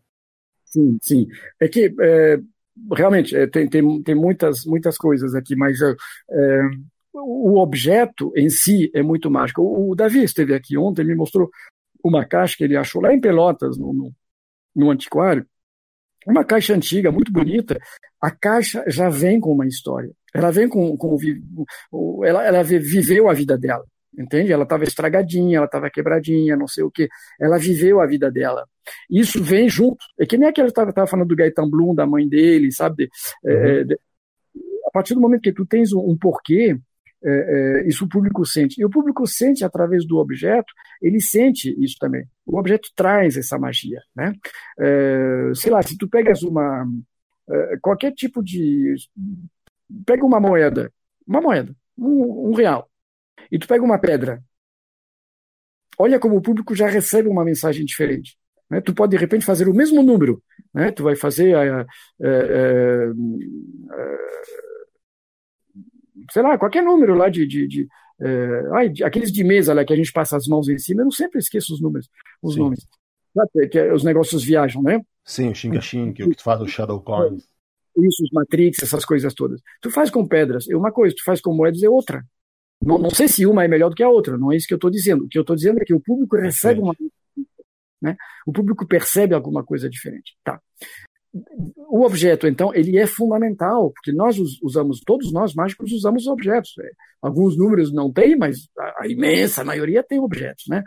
Sim, 0.70 0.98
sim. 1.02 1.26
É 1.60 1.68
que 1.68 1.94
é, 2.00 2.38
realmente 2.92 3.36
é, 3.36 3.46
tem, 3.46 3.68
tem, 3.68 4.02
tem 4.02 4.14
muitas, 4.14 4.64
muitas 4.64 4.96
coisas 4.96 5.34
aqui, 5.34 5.54
mas 5.56 5.80
é, 5.80 5.94
é 6.30 6.60
o 7.12 7.58
objeto 7.58 8.32
em 8.36 8.48
si 8.48 8.90
é 8.94 9.02
muito 9.02 9.30
mágico. 9.30 9.62
O, 9.62 9.90
o 9.90 9.94
Davi 9.94 10.22
esteve 10.22 10.54
aqui 10.54 10.78
ontem, 10.78 11.04
me 11.04 11.14
mostrou 11.14 11.50
uma 12.02 12.24
caixa 12.24 12.56
que 12.56 12.64
ele 12.64 12.76
achou 12.76 13.02
lá 13.02 13.12
em 13.12 13.20
Pelotas, 13.20 13.76
no, 13.76 13.92
no, 13.92 14.12
no 14.74 14.90
antiquário, 14.90 15.44
uma 16.26 16.44
caixa 16.44 16.74
antiga, 16.74 17.10
muito 17.10 17.32
bonita. 17.32 17.78
A 18.20 18.30
caixa 18.30 18.84
já 18.86 19.08
vem 19.08 19.40
com 19.40 19.52
uma 19.52 19.66
história. 19.66 20.10
Ela 20.34 20.50
vem 20.50 20.68
com. 20.68 20.96
com 20.96 21.16
ela, 22.24 22.44
ela 22.44 22.62
viveu 22.62 23.28
a 23.28 23.32
vida 23.34 23.58
dela, 23.58 23.84
entende? 24.20 24.52
Ela 24.52 24.64
estava 24.64 24.84
estragadinha, 24.84 25.58
ela 25.58 25.66
estava 25.66 25.90
quebradinha, 25.90 26.56
não 26.56 26.68
sei 26.68 26.84
o 26.84 26.90
quê. 26.90 27.08
Ela 27.40 27.58
viveu 27.58 28.00
a 28.00 28.06
vida 28.06 28.30
dela. 28.30 28.66
Isso 29.08 29.42
vem 29.42 29.68
junto. 29.68 30.04
É 30.18 30.26
que 30.26 30.36
nem 30.36 30.48
aquela 30.48 30.68
que 30.68 30.80
estava 30.80 31.06
falando 31.06 31.28
do 31.28 31.36
Gaetan 31.36 31.68
Blum, 31.68 31.94
da 31.94 32.06
mãe 32.06 32.28
dele, 32.28 32.70
sabe? 32.72 33.08
É, 33.44 33.52
uhum. 33.52 33.92
É, 33.92 33.96
a 34.86 34.90
partir 34.92 35.14
do 35.14 35.20
momento 35.20 35.42
que 35.42 35.52
tu 35.52 35.64
tens 35.64 35.92
um, 35.92 36.00
um 36.00 36.16
porquê, 36.16 36.76
é, 37.22 37.30
é, 37.82 37.88
isso 37.88 38.04
o 38.04 38.08
público 38.08 38.44
sente. 38.44 38.80
E 38.80 38.84
o 38.84 38.90
público 38.90 39.26
sente 39.26 39.64
através 39.64 40.06
do 40.06 40.18
objeto, 40.18 40.72
ele 41.00 41.20
sente 41.20 41.74
isso 41.82 41.96
também. 41.98 42.26
O 42.46 42.58
objeto 42.58 42.88
traz 42.96 43.36
essa 43.36 43.58
magia. 43.58 44.00
Né? 44.14 44.32
É, 44.78 45.52
sei 45.54 45.70
lá, 45.70 45.82
se 45.82 45.96
tu 45.96 46.08
pegas 46.08 46.42
uma. 46.42 46.86
É, 47.48 47.76
qualquer 47.80 48.12
tipo 48.12 48.42
de. 48.42 48.94
Pega 50.06 50.24
uma 50.24 50.40
moeda, 50.40 50.92
uma 51.26 51.40
moeda, 51.40 51.74
um, 51.98 52.50
um 52.50 52.54
real, 52.54 52.89
e 53.50 53.58
tu 53.58 53.66
pega 53.66 53.84
uma 53.84 53.98
pedra. 53.98 54.42
Olha 55.98 56.18
como 56.18 56.36
o 56.36 56.42
público 56.42 56.74
já 56.74 56.88
recebe 56.88 57.28
uma 57.28 57.44
mensagem 57.44 57.84
diferente. 57.84 58.38
Né? 58.70 58.80
Tu 58.80 58.94
pode, 58.94 59.10
de 59.10 59.16
repente, 59.16 59.44
fazer 59.44 59.68
o 59.68 59.74
mesmo 59.74 60.02
número. 60.02 60.42
Né? 60.72 60.90
Tu 60.92 61.02
vai 61.02 61.16
fazer 61.16 61.54
a, 61.54 61.80
a, 61.80 61.82
a, 61.82 61.86
sei 66.30 66.42
lá, 66.42 66.56
qualquer 66.56 66.82
número 66.82 67.14
lá 67.14 67.28
de, 67.28 67.46
de, 67.46 67.66
de 67.66 67.88
é, 68.20 68.62
ai, 68.72 68.92
aqueles 69.02 69.32
de 69.32 69.42
mesa 69.42 69.72
lá 69.72 69.84
que 69.84 69.92
a 69.92 69.96
gente 69.96 70.12
passa 70.12 70.36
as 70.36 70.46
mãos 70.46 70.68
em 70.68 70.78
cima, 70.78 71.00
eu 71.00 71.04
não 71.04 71.10
sempre 71.10 71.38
esqueço 71.38 71.72
os 71.72 71.80
números, 71.80 72.08
os 72.42 72.54
Sim. 72.54 72.60
nomes. 72.60 72.86
Os 73.94 74.04
negócios 74.04 74.44
viajam, 74.44 74.82
né? 74.82 75.00
Sim, 75.24 75.50
o 75.50 75.54
Xinga 75.54 75.80
Xing, 75.80 76.10
o 76.10 76.14
que 76.14 76.34
tu 76.34 76.42
faz 76.42 76.60
o 76.60 76.66
Shadow 76.66 77.00
Coins. 77.00 77.48
Isso, 77.96 78.24
os 78.24 78.30
Matrix, 78.32 78.82
essas 78.82 79.04
coisas 79.04 79.32
todas. 79.34 79.60
Tu 79.80 79.90
faz 79.90 80.10
com 80.10 80.26
pedras, 80.26 80.68
é 80.68 80.76
uma 80.76 80.92
coisa, 80.92 81.14
tu 81.16 81.24
faz 81.24 81.40
com 81.40 81.54
moedas 81.54 81.82
é 81.82 81.88
outra. 81.88 82.24
Não, 82.82 82.98
não 82.98 83.10
sei 83.10 83.28
se 83.28 83.46
uma 83.46 83.64
é 83.64 83.68
melhor 83.68 83.90
do 83.90 83.94
que 83.94 84.02
a 84.02 84.08
outra, 84.08 84.38
não 84.38 84.52
é 84.52 84.56
isso 84.56 84.66
que 84.66 84.74
eu 84.74 84.76
estou 84.76 84.90
dizendo. 84.90 85.24
O 85.24 85.28
que 85.28 85.38
eu 85.38 85.42
estou 85.42 85.56
dizendo 85.56 85.80
é 85.80 85.84
que 85.84 85.94
o 85.94 86.00
público 86.00 86.36
recebe 86.36 86.80
uma 86.80 86.94
né? 88.00 88.16
O 88.46 88.52
público 88.52 88.86
percebe 88.86 89.34
alguma 89.34 89.62
coisa 89.62 89.88
diferente. 89.88 90.34
Tá 90.42 90.58
o 91.32 92.04
objeto, 92.04 92.46
então, 92.46 92.74
ele 92.74 92.98
é 92.98 93.06
fundamental, 93.06 93.92
porque 93.92 94.12
nós 94.12 94.36
usamos, 94.62 95.00
todos 95.00 95.32
nós 95.32 95.54
mágicos 95.54 95.92
usamos 95.92 96.26
objetos. 96.26 96.72
É, 96.80 96.90
alguns 97.22 97.56
números 97.56 97.92
não 97.92 98.12
têm, 98.12 98.36
mas 98.36 98.68
a, 98.98 99.06
imensa 99.06 99.64
maioria 99.64 100.02
tem 100.02 100.18
objetos, 100.18 100.64
né? 100.68 100.82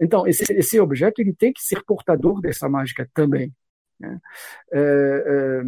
Então, 0.00 0.26
esse, 0.26 0.44
esse 0.52 0.80
objeto 0.80 1.20
ele 1.20 1.32
tem 1.32 1.52
que 1.52 1.62
ser 1.62 1.82
portador 1.84 2.40
dessa 2.40 2.68
mágica 2.68 3.08
também. 3.14 3.52
Né? 4.00 4.18
É, 4.72 4.80
é, 4.80 5.62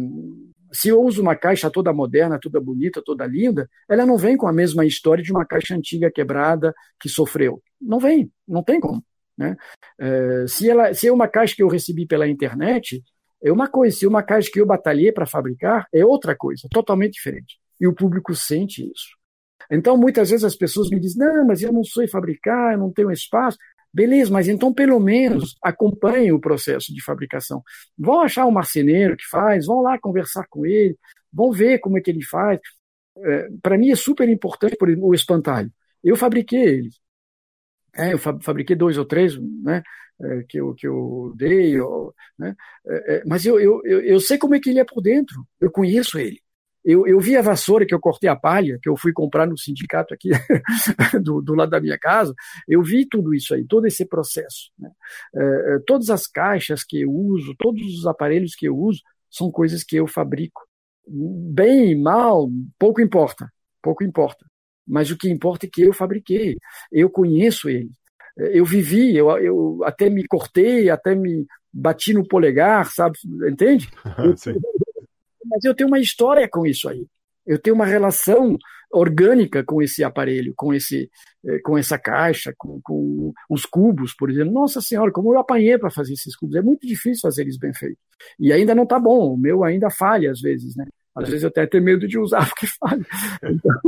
se 0.71 0.89
eu 0.89 1.01
uso 1.01 1.21
uma 1.21 1.35
caixa 1.35 1.69
toda 1.69 1.93
moderna, 1.93 2.39
toda 2.39 2.59
bonita, 2.59 3.01
toda 3.03 3.25
linda, 3.25 3.69
ela 3.89 4.05
não 4.05 4.17
vem 4.17 4.37
com 4.37 4.47
a 4.47 4.53
mesma 4.53 4.85
história 4.85 5.23
de 5.23 5.31
uma 5.31 5.45
caixa 5.45 5.75
antiga 5.75 6.11
quebrada 6.11 6.73
que 6.99 7.09
sofreu. 7.09 7.61
Não 7.79 7.99
vem, 7.99 8.31
não 8.47 8.63
tem 8.63 8.79
como. 8.79 9.03
Né? 9.37 9.55
É, 9.99 10.45
se, 10.47 10.69
ela, 10.69 10.93
se 10.93 11.07
é 11.07 11.11
uma 11.11 11.27
caixa 11.27 11.55
que 11.55 11.63
eu 11.63 11.67
recebi 11.67 12.05
pela 12.05 12.27
internet, 12.27 13.03
é 13.43 13.51
uma 13.51 13.67
coisa, 13.67 13.95
se 13.95 14.07
uma 14.07 14.23
caixa 14.23 14.49
que 14.51 14.59
eu 14.59 14.65
batalhei 14.65 15.11
para 15.11 15.25
fabricar 15.25 15.87
é 15.93 16.03
outra 16.03 16.35
coisa, 16.35 16.67
totalmente 16.71 17.13
diferente. 17.13 17.59
E 17.79 17.87
o 17.87 17.93
público 17.93 18.33
sente 18.35 18.81
isso. 18.81 19.15
Então, 19.69 19.97
muitas 19.97 20.29
vezes 20.29 20.43
as 20.43 20.55
pessoas 20.55 20.89
me 20.89 20.99
dizem: 20.99 21.25
não, 21.25 21.45
mas 21.45 21.61
eu 21.61 21.71
não 21.71 21.83
sei 21.83 22.07
fabricar, 22.07 22.73
eu 22.73 22.79
não 22.79 22.91
tenho 22.91 23.11
espaço. 23.11 23.57
Beleza, 23.93 24.31
mas 24.31 24.47
então 24.47 24.73
pelo 24.73 24.99
menos 24.99 25.55
acompanhe 25.63 26.31
o 26.31 26.39
processo 26.39 26.93
de 26.93 27.03
fabricação. 27.03 27.63
Vão 27.97 28.21
achar 28.21 28.45
um 28.45 28.51
marceneiro 28.51 29.17
que 29.17 29.25
faz, 29.25 29.65
vão 29.65 29.81
lá 29.81 29.97
conversar 29.99 30.45
com 30.49 30.65
ele, 30.65 30.97
vão 31.31 31.51
ver 31.51 31.79
como 31.79 31.97
é 31.97 32.01
que 32.01 32.11
ele 32.11 32.23
faz. 32.23 32.59
É, 33.17 33.49
para 33.61 33.77
mim 33.77 33.89
é 33.91 33.95
super 33.95 34.29
importante 34.29 34.75
por 34.77 34.89
exemplo, 34.89 35.07
o 35.07 35.15
espantalho. 35.15 35.71
Eu 36.03 36.15
fabriquei 36.15 36.63
ele. 36.63 36.89
É, 37.95 38.13
eu 38.13 38.19
fabriquei 38.19 38.75
dois 38.75 38.97
ou 38.97 39.05
três, 39.05 39.37
né? 39.63 39.81
é, 40.21 40.43
que, 40.43 40.59
eu, 40.59 40.73
que 40.73 40.87
eu 40.87 41.33
dei, 41.35 41.75
né? 42.37 42.55
É, 42.85 43.15
é, 43.17 43.23
mas 43.25 43.45
eu, 43.45 43.59
eu, 43.59 43.81
eu 43.83 44.19
sei 44.19 44.37
como 44.37 44.55
é 44.55 44.59
que 44.59 44.69
ele 44.69 44.79
é 44.79 44.85
por 44.85 45.01
dentro, 45.01 45.45
eu 45.59 45.71
conheço 45.71 46.17
ele. 46.17 46.41
Eu, 46.89 47.05
eu 47.05 47.19
vi 47.19 47.35
a 47.35 47.41
vassoura 47.41 47.85
que 47.85 47.93
eu 47.93 47.99
cortei 47.99 48.29
a 48.29 48.35
palha, 48.35 48.79
que 48.81 48.87
eu 48.87 48.95
fui 48.95 49.11
comprar 49.11 49.45
no 49.45 49.57
sindicato 49.57 50.13
aqui 50.13 50.29
do, 51.21 51.41
do 51.41 51.53
lado 51.53 51.69
da 51.69 51.81
minha 51.81 51.99
casa, 51.99 52.33
eu 52.65 52.81
vi 52.81 53.05
tudo 53.05 53.33
isso 53.35 53.53
aí, 53.53 53.65
todo 53.65 53.85
esse 53.85 54.05
processo. 54.05 54.71
Né? 54.79 54.89
É, 55.35 55.41
é, 55.75 55.79
todas 55.85 56.09
as 56.09 56.27
caixas 56.27 56.85
que 56.85 57.01
eu 57.01 57.11
uso, 57.11 57.53
todos 57.59 57.81
os 57.81 58.07
aparelhos 58.07 58.55
que 58.55 58.69
eu 58.69 58.77
uso, 58.77 59.01
são 59.29 59.51
coisas 59.51 59.83
que 59.83 59.97
eu 59.97 60.07
fabrico. 60.07 60.61
Bem, 61.05 62.01
mal, 62.01 62.49
pouco 62.79 63.01
importa, 63.01 63.51
pouco 63.81 64.01
importa. 64.05 64.45
Mas 64.87 65.11
o 65.11 65.17
que 65.17 65.29
importa 65.29 65.65
é 65.65 65.69
que 65.69 65.81
eu 65.81 65.91
fabriquei, 65.91 66.55
eu 66.89 67.09
conheço 67.09 67.67
ele 67.69 67.91
eu 68.37 68.63
vivi, 68.63 69.15
eu, 69.15 69.29
eu 69.39 69.79
até 69.83 70.09
me 70.09 70.25
cortei, 70.27 70.89
até 70.89 71.15
me 71.15 71.45
bati 71.73 72.13
no 72.13 72.27
polegar, 72.27 72.85
sabe? 72.91 73.17
Entende? 73.49 73.89
mas 75.49 75.63
eu 75.63 75.75
tenho 75.75 75.87
uma 75.87 75.99
história 75.99 76.47
com 76.47 76.65
isso 76.65 76.89
aí. 76.89 77.05
Eu 77.45 77.57
tenho 77.57 77.75
uma 77.75 77.85
relação 77.85 78.57
orgânica 78.91 79.63
com 79.63 79.81
esse 79.81 80.03
aparelho, 80.03 80.53
com 80.55 80.73
esse, 80.73 81.09
eh, 81.45 81.59
com 81.59 81.77
essa 81.77 81.97
caixa, 81.97 82.53
com, 82.57 82.79
com 82.81 83.33
os 83.49 83.65
cubos, 83.65 84.13
por 84.13 84.29
exemplo. 84.29 84.53
Nossa 84.53 84.81
Senhora, 84.81 85.11
como 85.11 85.33
eu 85.33 85.39
apanhei 85.39 85.77
para 85.77 85.89
fazer 85.89 86.13
esses 86.13 86.35
cubos. 86.35 86.55
É 86.55 86.61
muito 86.61 86.85
difícil 86.87 87.21
fazer 87.21 87.43
eles 87.43 87.57
bem 87.57 87.73
feitos. 87.73 87.99
E 88.39 88.51
ainda 88.51 88.73
não 88.73 88.83
está 88.83 88.99
bom. 88.99 89.33
O 89.33 89.37
meu 89.37 89.63
ainda 89.63 89.89
falha 89.89 90.31
às 90.31 90.41
vezes, 90.41 90.75
né? 90.75 90.85
Às 91.15 91.29
vezes 91.29 91.43
eu 91.43 91.49
até 91.49 91.65
tenho 91.65 91.83
medo 91.83 92.07
de 92.07 92.17
usar 92.17 92.47
porque 92.49 92.67
falha. 92.67 93.05
Então, 93.43 93.81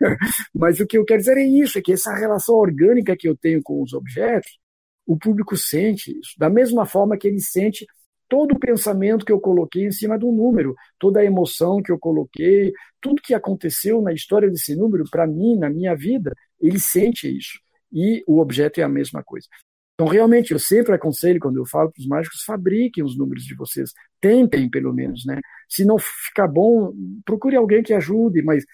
mas 0.54 0.80
o 0.80 0.86
que 0.86 0.98
eu 0.98 1.04
quero 1.04 1.20
dizer 1.20 1.36
é 1.36 1.44
isso, 1.44 1.78
é 1.78 1.82
que 1.82 1.92
essa 1.92 2.14
relação 2.14 2.54
orgânica 2.54 3.16
que 3.16 3.28
eu 3.28 3.36
tenho 3.36 3.62
com 3.62 3.82
os 3.82 3.92
objetos, 3.92 4.58
o 5.06 5.16
público 5.16 5.56
sente 5.56 6.16
isso. 6.18 6.34
Da 6.38 6.50
mesma 6.50 6.84
forma 6.84 7.16
que 7.16 7.26
ele 7.26 7.40
sente 7.40 7.86
todo 8.28 8.52
o 8.52 8.58
pensamento 8.58 9.24
que 9.24 9.32
eu 9.32 9.40
coloquei 9.40 9.86
em 9.86 9.92
cima 9.92 10.18
do 10.18 10.30
número, 10.30 10.74
toda 10.98 11.20
a 11.20 11.24
emoção 11.24 11.82
que 11.82 11.90
eu 11.90 11.98
coloquei, 11.98 12.72
tudo 13.00 13.22
que 13.22 13.34
aconteceu 13.34 14.02
na 14.02 14.12
história 14.12 14.50
desse 14.50 14.76
número, 14.76 15.04
para 15.10 15.26
mim, 15.26 15.56
na 15.56 15.70
minha 15.70 15.94
vida, 15.94 16.34
ele 16.60 16.78
sente 16.78 17.28
isso. 17.34 17.58
E 17.92 18.22
o 18.26 18.38
objeto 18.38 18.80
é 18.80 18.82
a 18.82 18.88
mesma 18.88 19.22
coisa. 19.24 19.46
Então, 19.94 20.06
realmente, 20.06 20.52
eu 20.52 20.60
sempre 20.60 20.94
aconselho, 20.94 21.40
quando 21.40 21.56
eu 21.56 21.66
falo 21.66 21.90
para 21.90 22.00
os 22.00 22.06
mágicos, 22.06 22.44
fabriquem 22.44 23.02
os 23.02 23.18
números 23.18 23.42
de 23.42 23.56
vocês. 23.56 23.90
Tentem, 24.20 24.70
pelo 24.70 24.92
menos, 24.92 25.24
né? 25.26 25.40
Se 25.68 25.84
não 25.84 25.98
ficar 25.98 26.46
bom, 26.46 26.92
procure 27.24 27.56
alguém 27.56 27.82
que 27.82 27.92
ajude, 27.92 28.40
mas 28.42 28.64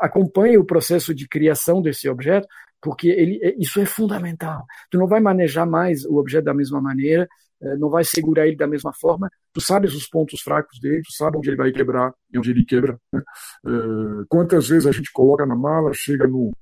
acompanhe 0.00 0.56
o 0.56 0.64
processo 0.64 1.12
de 1.12 1.26
criação 1.26 1.82
desse 1.82 2.08
objeto, 2.08 2.46
porque 2.80 3.08
ele, 3.08 3.40
é, 3.42 3.56
isso 3.58 3.80
é 3.80 3.84
fundamental. 3.84 4.64
Tu 4.88 4.98
não 4.98 5.08
vai 5.08 5.18
manejar 5.18 5.66
mais 5.66 6.04
o 6.04 6.16
objeto 6.16 6.44
da 6.44 6.54
mesma 6.54 6.80
maneira, 6.80 7.26
não 7.78 7.90
vai 7.90 8.04
segurar 8.04 8.46
ele 8.46 8.56
da 8.56 8.66
mesma 8.66 8.92
forma. 8.92 9.28
Tu 9.52 9.60
sabes 9.60 9.94
os 9.94 10.06
pontos 10.08 10.40
fracos 10.40 10.78
dele, 10.80 11.02
tu 11.02 11.12
sabe 11.12 11.38
onde 11.38 11.50
ele 11.50 11.56
vai 11.56 11.72
quebrar 11.72 12.12
e 12.32 12.38
onde 12.38 12.50
ele 12.50 12.64
quebra. 12.64 12.98
Né? 13.12 13.20
Eh, 13.66 14.24
quantas 14.28 14.68
vezes 14.68 14.86
a 14.86 14.92
gente 14.92 15.10
coloca 15.12 15.44
na 15.44 15.56
mala, 15.56 15.92
chega 15.92 16.26
no, 16.26 16.52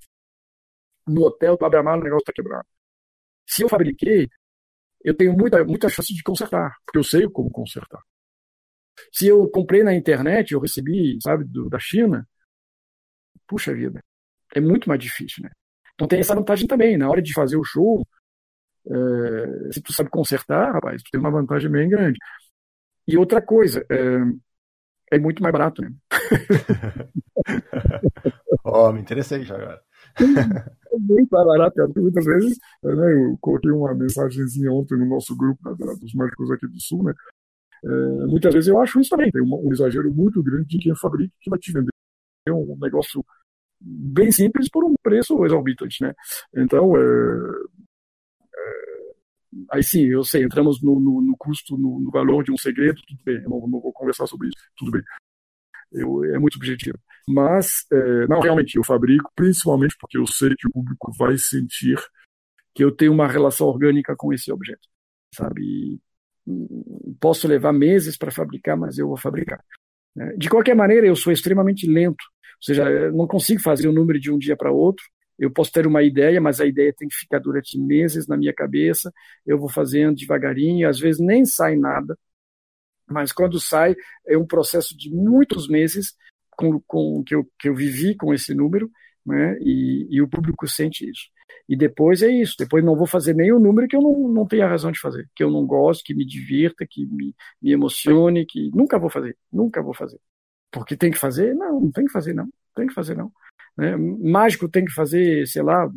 no 1.06 1.22
hotel, 1.24 1.58
abre 1.60 1.78
a 1.78 1.82
mala, 1.82 2.00
o 2.00 2.04
negócio 2.04 2.22
está 2.22 2.32
quebrado. 2.32 2.66
Se 3.46 3.62
eu 3.62 3.68
fabriquei, 3.68 4.28
eu 5.04 5.14
tenho 5.14 5.32
muita, 5.32 5.62
muita 5.64 5.88
chance 5.88 6.12
de 6.14 6.22
consertar, 6.22 6.76
porque 6.84 6.98
eu 6.98 7.04
sei 7.04 7.28
como 7.28 7.50
consertar. 7.50 8.00
Se 9.12 9.26
eu 9.28 9.48
comprei 9.50 9.82
na 9.82 9.94
internet, 9.94 10.52
eu 10.52 10.60
recebi, 10.60 11.18
sabe, 11.22 11.44
do, 11.44 11.68
da 11.68 11.78
China, 11.78 12.26
puxa 13.46 13.74
vida, 13.74 14.02
é 14.54 14.60
muito 14.60 14.88
mais 14.88 15.00
difícil, 15.00 15.44
né? 15.44 15.50
Então 15.94 16.08
tem 16.08 16.20
essa 16.20 16.34
vantagem 16.34 16.66
também, 16.66 16.96
na 16.96 17.08
hora 17.08 17.22
de 17.22 17.32
fazer 17.32 17.56
o 17.56 17.64
show, 17.64 18.06
é, 18.88 19.72
se 19.72 19.80
tu 19.80 19.92
sabe 19.92 20.10
consertar, 20.10 20.72
rapaz, 20.72 21.02
tu 21.02 21.10
tem 21.10 21.20
uma 21.20 21.30
vantagem 21.30 21.70
bem 21.70 21.88
grande. 21.88 22.18
E 23.06 23.16
outra 23.16 23.40
coisa, 23.40 23.84
é, 23.90 24.18
é 25.12 25.18
muito 25.18 25.42
mais 25.42 25.52
barato, 25.52 25.82
né? 25.82 25.92
oh, 28.64 28.92
me 28.92 29.00
interessei 29.00 29.44
já 29.44 29.54
agora. 29.56 29.80
é 30.92 30.98
muito 30.98 31.30
mais 31.30 31.46
barato. 31.46 31.92
Muitas 31.96 32.24
vezes, 32.24 32.58
né, 32.82 33.12
eu 33.12 33.38
coloquei 33.40 33.70
uma 33.70 33.94
mensagenzinha 33.94 34.72
ontem 34.72 34.98
no 34.98 35.06
nosso 35.06 35.36
grupo 35.36 35.60
né, 35.68 35.76
dos 36.00 36.14
médicos 36.14 36.50
aqui 36.50 36.66
do 36.66 36.80
Sul, 36.80 37.04
né? 37.04 37.14
É, 37.84 38.26
muitas 38.26 38.52
vezes 38.52 38.68
eu 38.68 38.80
acho 38.80 39.00
isso 39.00 39.10
também. 39.10 39.30
Tem 39.30 39.42
um, 39.42 39.68
um, 39.68 39.72
exagero 39.72 40.12
muito 40.12 40.42
grande 40.42 40.66
de 40.66 40.78
quem 40.78 40.94
fabrica 40.96 41.32
que 41.40 41.50
vai 41.50 41.58
te 41.58 41.72
vender 41.72 41.90
um 42.48 42.76
negócio 42.80 43.24
bem 43.80 44.32
simples 44.32 44.68
por 44.68 44.84
um 44.84 44.94
preço 45.02 45.44
exorbitante, 45.44 46.02
né? 46.02 46.14
Então, 46.54 46.96
é, 46.96 47.00
é, 47.00 47.85
aí 49.70 49.82
sim, 49.82 50.04
eu 50.06 50.24
sei, 50.24 50.44
entramos 50.44 50.82
no, 50.82 50.98
no, 51.00 51.20
no 51.20 51.36
custo, 51.36 51.76
no, 51.76 52.00
no, 52.00 52.10
valor 52.10 52.44
de 52.44 52.52
um 52.52 52.56
segredo, 52.56 53.00
tudo 53.06 53.20
bem, 53.24 53.36
eu 53.42 53.50
não, 53.50 53.60
não, 53.66 53.80
vou 53.80 53.92
conversar 53.92 54.26
sobre 54.26 54.48
isso, 54.48 54.56
tudo 54.76 54.90
bem. 54.90 55.02
Eu, 55.92 56.24
é 56.24 56.38
muito 56.38 56.54
subjetivo. 56.54 56.98
Mas, 57.28 57.86
é, 57.92 58.26
não, 58.26 58.40
realmente, 58.40 58.76
eu 58.76 58.84
fabrico 58.84 59.30
principalmente 59.34 59.96
porque 60.00 60.18
eu 60.18 60.26
sei 60.26 60.54
que 60.56 60.66
o 60.66 60.72
público 60.72 61.12
vai 61.16 61.38
sentir 61.38 61.98
que 62.74 62.84
eu 62.84 62.92
tenho 62.92 63.12
uma 63.12 63.26
relação 63.26 63.68
orgânica 63.68 64.14
com 64.16 64.32
esse 64.32 64.52
objeto, 64.52 64.86
sabe? 65.34 66.00
posso 67.20 67.48
levar 67.48 67.72
meses 67.72 68.16
para 68.16 68.30
fabricar, 68.30 68.76
mas 68.76 68.98
eu 68.98 69.08
vou 69.08 69.16
fabricar. 69.16 69.62
Né? 70.14 70.34
De 70.36 70.48
qualquer 70.48 70.76
maneira, 70.76 71.06
eu 71.06 71.16
sou 71.16 71.32
extremamente 71.32 71.86
lento, 71.88 72.22
ou 72.22 72.62
seja, 72.62 73.10
não 73.10 73.26
consigo 73.26 73.60
fazer 73.60 73.88
o 73.88 73.90
um 73.90 73.94
número 73.94 74.20
de 74.20 74.30
um 74.30 74.38
dia 74.38 74.56
para 74.56 74.70
outro. 74.70 75.04
Eu 75.38 75.50
posso 75.50 75.72
ter 75.72 75.86
uma 75.86 76.02
ideia, 76.02 76.40
mas 76.40 76.60
a 76.60 76.66
ideia 76.66 76.92
tem 76.96 77.08
que 77.08 77.14
ficar 77.14 77.38
durante 77.38 77.78
meses 77.78 78.26
na 78.26 78.36
minha 78.36 78.54
cabeça. 78.54 79.12
Eu 79.44 79.58
vou 79.58 79.68
fazendo 79.68 80.16
devagarinho, 80.16 80.88
às 80.88 80.98
vezes 80.98 81.20
nem 81.20 81.44
sai 81.44 81.76
nada, 81.76 82.18
mas 83.08 83.32
quando 83.32 83.60
sai 83.60 83.94
é 84.26 84.36
um 84.36 84.46
processo 84.46 84.96
de 84.96 85.10
muitos 85.10 85.68
meses 85.68 86.14
com, 86.50 86.80
com 86.86 87.22
que, 87.24 87.34
eu, 87.34 87.48
que 87.58 87.68
eu 87.68 87.74
vivi 87.74 88.16
com 88.16 88.34
esse 88.34 88.54
número, 88.54 88.90
né? 89.24 89.58
e, 89.60 90.06
e 90.10 90.22
o 90.22 90.28
público 90.28 90.66
sente 90.68 91.08
isso. 91.08 91.28
E 91.68 91.76
depois 91.76 92.22
é 92.22 92.28
isso. 92.28 92.54
Depois 92.58 92.84
não 92.84 92.96
vou 92.96 93.06
fazer 93.06 93.34
nenhum 93.34 93.58
número 93.58 93.88
que 93.88 93.96
eu 93.96 94.00
não, 94.00 94.28
não 94.28 94.46
tenha 94.46 94.68
razão 94.68 94.90
de 94.90 95.00
fazer, 95.00 95.28
que 95.34 95.42
eu 95.42 95.50
não 95.50 95.66
gosto, 95.66 96.04
que 96.04 96.14
me 96.14 96.24
divirta, 96.24 96.86
que 96.88 97.06
me, 97.06 97.34
me 97.60 97.72
emocione, 97.72 98.46
que 98.46 98.70
nunca 98.74 98.98
vou 98.98 99.10
fazer, 99.10 99.36
nunca 99.52 99.82
vou 99.82 99.94
fazer. 99.94 100.20
Porque 100.70 100.96
tem 100.96 101.10
que 101.10 101.18
fazer? 101.18 101.54
Não, 101.54 101.80
não 101.80 101.90
tem 101.90 102.04
que 102.04 102.12
fazer, 102.12 102.34
não. 102.34 102.48
Tem 102.74 102.86
que 102.86 102.94
fazer, 102.94 103.16
não. 103.16 103.32
Né? 103.76 103.96
Mágico 103.96 104.68
tem 104.68 104.84
que 104.84 104.92
fazer, 104.92 105.46
sei 105.46 105.62
lá, 105.62 105.88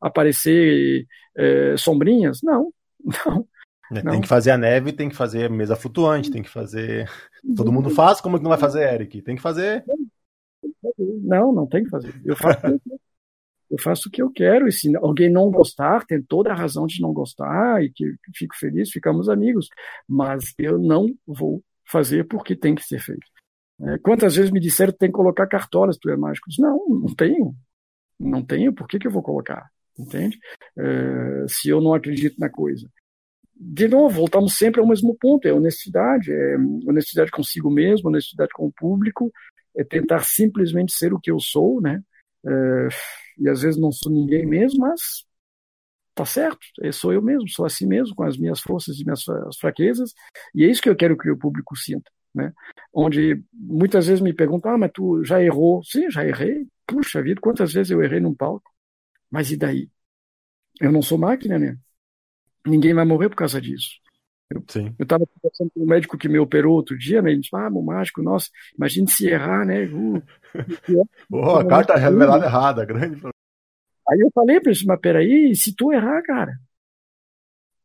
aparecer 0.00 1.06
é, 1.36 1.76
sombrinhas? 1.76 2.40
Não, 2.42 2.72
não. 3.26 3.46
É, 3.90 4.02
tem 4.02 4.20
que 4.20 4.28
fazer 4.28 4.50
a 4.50 4.58
neve, 4.58 4.92
tem 4.92 5.08
que 5.08 5.16
fazer 5.16 5.48
mesa 5.48 5.74
flutuante, 5.74 6.30
tem 6.30 6.42
que 6.42 6.50
fazer. 6.50 7.08
Todo 7.56 7.72
mundo 7.72 7.88
faz, 7.90 8.20
como 8.20 8.36
que 8.36 8.42
não 8.42 8.50
vai 8.50 8.58
fazer, 8.58 8.92
Eric? 8.94 9.22
Tem 9.22 9.36
que 9.36 9.42
fazer. 9.42 9.84
Não, 10.98 11.52
não 11.52 11.66
tem 11.66 11.84
que 11.84 11.90
fazer. 11.90 12.14
Eu 12.24 12.36
faço 12.36 12.60
eu 13.70 13.78
faço 13.78 14.08
o 14.08 14.10
que 14.10 14.22
eu 14.22 14.30
quero, 14.30 14.66
e 14.66 14.72
se 14.72 14.94
alguém 14.96 15.30
não 15.30 15.50
gostar, 15.50 16.04
tem 16.06 16.22
toda 16.22 16.50
a 16.50 16.54
razão 16.54 16.86
de 16.86 17.00
não 17.02 17.12
gostar, 17.12 17.82
e 17.82 17.90
que 17.90 18.14
fico 18.34 18.56
feliz, 18.56 18.90
ficamos 18.90 19.28
amigos, 19.28 19.68
mas 20.06 20.54
eu 20.58 20.78
não 20.78 21.14
vou 21.26 21.62
fazer 21.84 22.26
porque 22.26 22.56
tem 22.56 22.74
que 22.74 22.82
ser 22.82 22.98
feito. 22.98 23.26
É, 23.80 23.98
quantas 23.98 24.36
vezes 24.36 24.50
me 24.50 24.60
disseram 24.60 24.92
que 24.92 24.98
tem 24.98 25.08
que 25.08 25.16
colocar 25.16 25.46
cartolas, 25.46 25.96
tu 25.96 26.10
é 26.10 26.16
mágico? 26.16 26.48
Disse, 26.48 26.60
não, 26.60 26.84
não 26.88 27.14
tenho, 27.14 27.54
não 28.18 28.44
tenho, 28.44 28.72
por 28.72 28.88
que, 28.88 28.98
que 28.98 29.06
eu 29.06 29.10
vou 29.12 29.22
colocar? 29.22 29.70
Entende? 29.98 30.38
É, 30.76 31.46
se 31.48 31.68
eu 31.68 31.80
não 31.80 31.94
acredito 31.94 32.38
na 32.38 32.48
coisa. 32.48 32.88
De 33.60 33.88
novo, 33.88 34.14
voltamos 34.14 34.56
sempre 34.56 34.80
ao 34.80 34.86
mesmo 34.86 35.16
ponto, 35.16 35.46
é 35.46 35.52
honestidade, 35.52 36.32
é 36.32 36.56
honestidade 36.86 37.30
consigo 37.30 37.70
mesmo, 37.70 38.08
honestidade 38.08 38.50
com 38.52 38.66
o 38.66 38.72
público, 38.72 39.32
é 39.76 39.82
tentar 39.82 40.20
simplesmente 40.20 40.92
ser 40.92 41.12
o 41.12 41.20
que 41.20 41.30
eu 41.30 41.40
sou, 41.40 41.80
né? 41.80 42.02
É, 42.46 42.88
e 43.38 43.48
às 43.48 43.62
vezes 43.62 43.80
não 43.80 43.90
sou 43.90 44.12
ninguém 44.12 44.46
mesmo, 44.46 44.80
mas 44.80 45.24
tá 46.14 46.24
certo, 46.24 46.58
eu 46.80 46.92
sou 46.92 47.12
eu 47.12 47.22
mesmo, 47.22 47.48
sou 47.48 47.64
assim 47.64 47.86
mesmo, 47.86 48.14
com 48.14 48.24
as 48.24 48.36
minhas 48.36 48.60
forças 48.60 48.98
e 48.98 49.04
minhas 49.04 49.22
fraquezas, 49.60 50.12
e 50.52 50.64
é 50.64 50.68
isso 50.68 50.82
que 50.82 50.88
eu 50.88 50.96
quero 50.96 51.16
que 51.16 51.30
o 51.30 51.38
público 51.38 51.76
sinta, 51.76 52.10
né? 52.38 52.52
Onde 52.92 53.42
muitas 53.52 54.06
vezes 54.06 54.22
me 54.22 54.32
perguntam, 54.32 54.72
ah, 54.72 54.78
mas 54.78 54.90
tu 54.92 55.22
já 55.24 55.42
errou? 55.42 55.82
Sim, 55.84 56.10
já 56.10 56.24
errei. 56.24 56.66
Puxa 56.86 57.22
vida, 57.22 57.40
quantas 57.40 57.72
vezes 57.72 57.90
eu 57.90 58.02
errei 58.02 58.20
num 58.20 58.34
palco? 58.34 58.70
Mas 59.30 59.50
e 59.50 59.56
daí? 59.56 59.90
Eu 60.80 60.90
não 60.90 61.02
sou 61.02 61.18
máquina, 61.18 61.58
né? 61.58 61.76
Ninguém 62.66 62.94
vai 62.94 63.04
morrer 63.04 63.28
por 63.28 63.36
causa 63.36 63.60
disso. 63.60 64.00
Eu 64.50 64.62
estava 65.04 65.26
conversando 65.26 65.70
com 65.74 65.82
um 65.82 65.86
médico 65.86 66.16
que 66.16 66.28
me 66.28 66.38
operou 66.38 66.74
outro 66.74 66.96
dia, 66.96 67.20
né? 67.20 67.30
Ele 67.30 67.40
disse, 67.40 67.54
ah, 67.54 67.68
meu 67.68 67.82
mágico, 67.82 68.22
nossa, 68.22 68.48
imagine 68.76 69.06
se 69.08 69.28
errar, 69.28 69.66
né? 69.66 69.84
Uh, 69.84 70.22
oh, 71.30 71.56
a 71.56 71.66
carta 71.66 71.92
é 71.94 71.98
revelada 71.98 72.46
errada, 72.46 72.84
grande. 72.84 73.20
Aí 74.08 74.20
eu 74.20 74.30
falei 74.34 74.58
para 74.58 74.72
ele, 74.72 74.84
mas 74.86 75.00
peraí, 75.00 75.54
se 75.54 75.74
tu 75.74 75.92
errar, 75.92 76.22
cara, 76.22 76.58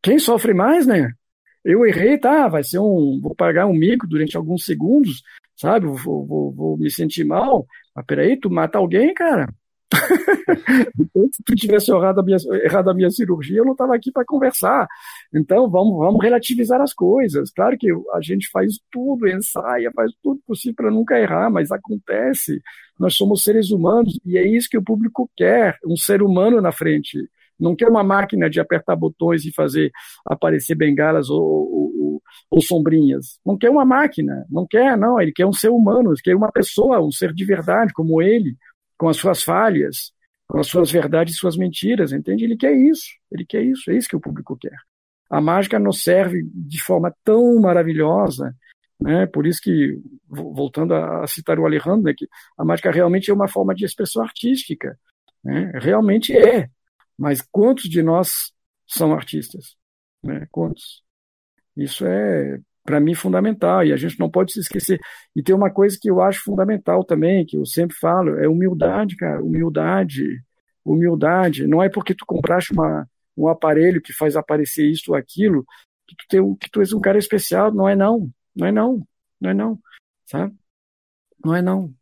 quem 0.01 0.17
sofre 0.17 0.53
mais, 0.53 0.87
né? 0.87 1.13
Eu 1.63 1.85
errei, 1.85 2.17
tá, 2.17 2.47
vai 2.47 2.63
ser 2.63 2.79
um, 2.79 3.19
vou 3.21 3.35
pagar 3.35 3.65
um 3.67 3.73
mico 3.73 4.07
durante 4.07 4.35
alguns 4.35 4.65
segundos, 4.65 5.23
sabe? 5.55 5.87
Vou, 5.87 6.25
vou, 6.25 6.51
vou 6.51 6.77
me 6.77 6.89
sentir 6.89 7.23
mal, 7.23 7.65
mas 7.95 8.05
peraí, 8.05 8.37
tu 8.39 8.49
mata 8.49 8.77
alguém, 8.77 9.13
cara, 9.13 9.47
então, 10.99 11.29
se 11.31 11.43
tu 11.43 11.55
tivesse 11.55 11.91
errado 11.91 12.19
a 12.19 12.23
minha, 12.23 12.37
errado 12.63 12.89
a 12.89 12.93
minha 12.93 13.09
cirurgia, 13.09 13.59
eu 13.59 13.65
não 13.65 13.73
estava 13.73 13.95
aqui 13.95 14.11
para 14.11 14.25
conversar. 14.25 14.87
Então, 15.33 15.69
vamos, 15.69 15.97
vamos 15.97 16.23
relativizar 16.23 16.81
as 16.81 16.93
coisas. 16.93 17.51
Claro 17.51 17.77
que 17.77 17.89
a 17.91 18.21
gente 18.21 18.49
faz 18.49 18.79
tudo, 18.91 19.27
ensaia, 19.27 19.91
faz 19.95 20.11
tudo 20.21 20.41
possível 20.45 20.75
para 20.75 20.91
nunca 20.91 21.19
errar, 21.19 21.49
mas 21.49 21.71
acontece. 21.71 22.61
Nós 22.99 23.15
somos 23.15 23.43
seres 23.43 23.71
humanos 23.71 24.19
e 24.25 24.37
é 24.37 24.47
isso 24.47 24.69
que 24.69 24.77
o 24.77 24.83
público 24.83 25.29
quer: 25.35 25.77
um 25.85 25.95
ser 25.95 26.21
humano 26.21 26.61
na 26.61 26.71
frente. 26.71 27.17
Não 27.59 27.75
quer 27.75 27.87
uma 27.87 28.03
máquina 28.03 28.49
de 28.49 28.59
apertar 28.59 28.95
botões 28.95 29.45
e 29.45 29.53
fazer 29.53 29.91
aparecer 30.25 30.75
bengalas 30.75 31.29
ou, 31.29 31.41
ou, 31.41 32.23
ou 32.49 32.61
sombrinhas. 32.61 33.39
Não 33.45 33.57
quer 33.57 33.69
uma 33.69 33.85
máquina, 33.85 34.45
não 34.49 34.65
quer, 34.67 34.97
não. 34.97 35.21
Ele 35.21 35.31
quer 35.31 35.45
um 35.45 35.53
ser 35.53 35.69
humano, 35.69 36.11
ele 36.11 36.21
quer 36.21 36.35
uma 36.35 36.51
pessoa, 36.51 37.01
um 37.01 37.11
ser 37.11 37.33
de 37.33 37.45
verdade 37.45 37.93
como 37.93 38.21
ele, 38.21 38.57
com 38.97 39.07
as 39.07 39.17
suas 39.17 39.43
falhas, 39.43 40.11
com 40.47 40.59
as 40.59 40.67
suas 40.67 40.91
verdades 40.91 41.35
e 41.35 41.37
suas 41.37 41.57
mentiras, 41.57 42.11
entende? 42.11 42.43
Ele 42.43 42.57
quer 42.57 42.73
isso, 42.73 43.07
ele 43.31 43.45
quer 43.45 43.63
isso, 43.63 43.89
é 43.91 43.95
isso 43.95 44.07
que 44.07 44.15
o 44.15 44.21
público 44.21 44.57
quer. 44.57 44.77
A 45.29 45.41
mágica 45.41 45.79
nos 45.79 46.03
serve 46.03 46.43
de 46.53 46.81
forma 46.81 47.13
tão 47.23 47.59
maravilhosa, 47.59 48.55
né? 48.99 49.25
Por 49.25 49.47
isso 49.47 49.59
que, 49.61 49.99
voltando 50.29 50.93
a 50.93 51.25
citar 51.27 51.59
o 51.59 51.65
Alejandro, 51.65 52.03
né, 52.03 52.13
que 52.15 52.27
a 52.57 52.63
mágica 52.63 52.91
realmente 52.91 53.29
é 53.29 53.33
uma 53.33 53.47
forma 53.47 53.73
de 53.73 53.83
expressão 53.83 54.23
artística, 54.23 54.97
né? 55.43 55.71
Realmente 55.75 56.37
é. 56.37 56.69
Mas 57.23 57.41
quantos 57.41 57.85
de 57.85 58.03
nós 58.03 58.51
são 58.85 59.13
artistas? 59.13 59.77
Né? 60.21 60.45
Quantos? 60.51 61.01
Isso 61.73 62.05
é 62.05 62.59
para 62.83 62.99
mim, 62.99 63.15
fundamental, 63.15 63.85
e 63.85 63.93
a 63.93 63.95
gente 63.95 64.19
não 64.19 64.29
pode 64.29 64.51
se 64.51 64.59
esquecer. 64.59 64.99
E 65.33 65.41
tem 65.41 65.55
uma 65.55 65.71
coisa 65.71 65.97
que 65.97 66.09
eu 66.09 66.21
acho 66.21 66.43
fundamental 66.43 67.01
também, 67.01 67.45
que 67.45 67.55
eu 67.55 67.65
sempre 67.65 67.95
falo, 67.95 68.37
é 68.37 68.45
humildade, 68.45 69.15
cara, 69.15 69.41
humildade, 69.41 70.43
humildade. 70.83 71.65
Não 71.65 71.81
é 71.81 71.87
porque 71.87 72.13
tu 72.13 72.25
compraste 72.25 72.73
uma, 72.73 73.07
um 73.37 73.47
aparelho 73.47 74.01
que 74.01 74.11
faz 74.11 74.35
aparecer 74.35 74.85
isso 74.85 75.11
ou 75.11 75.15
aquilo, 75.15 75.65
que 76.05 76.17
tu, 76.17 76.25
tem, 76.27 76.55
que 76.57 76.69
tu 76.69 76.81
és 76.81 76.91
um 76.91 76.99
cara 76.99 77.17
especial, 77.17 77.73
não 77.73 77.87
é 77.87 77.95
não, 77.95 78.29
não 78.53 78.67
é 78.67 78.71
não, 78.73 79.07
não 79.39 79.49
é 79.49 79.53
não, 79.53 79.79
sabe? 80.25 80.53
Não 81.41 81.55
é 81.55 81.61
não. 81.61 81.93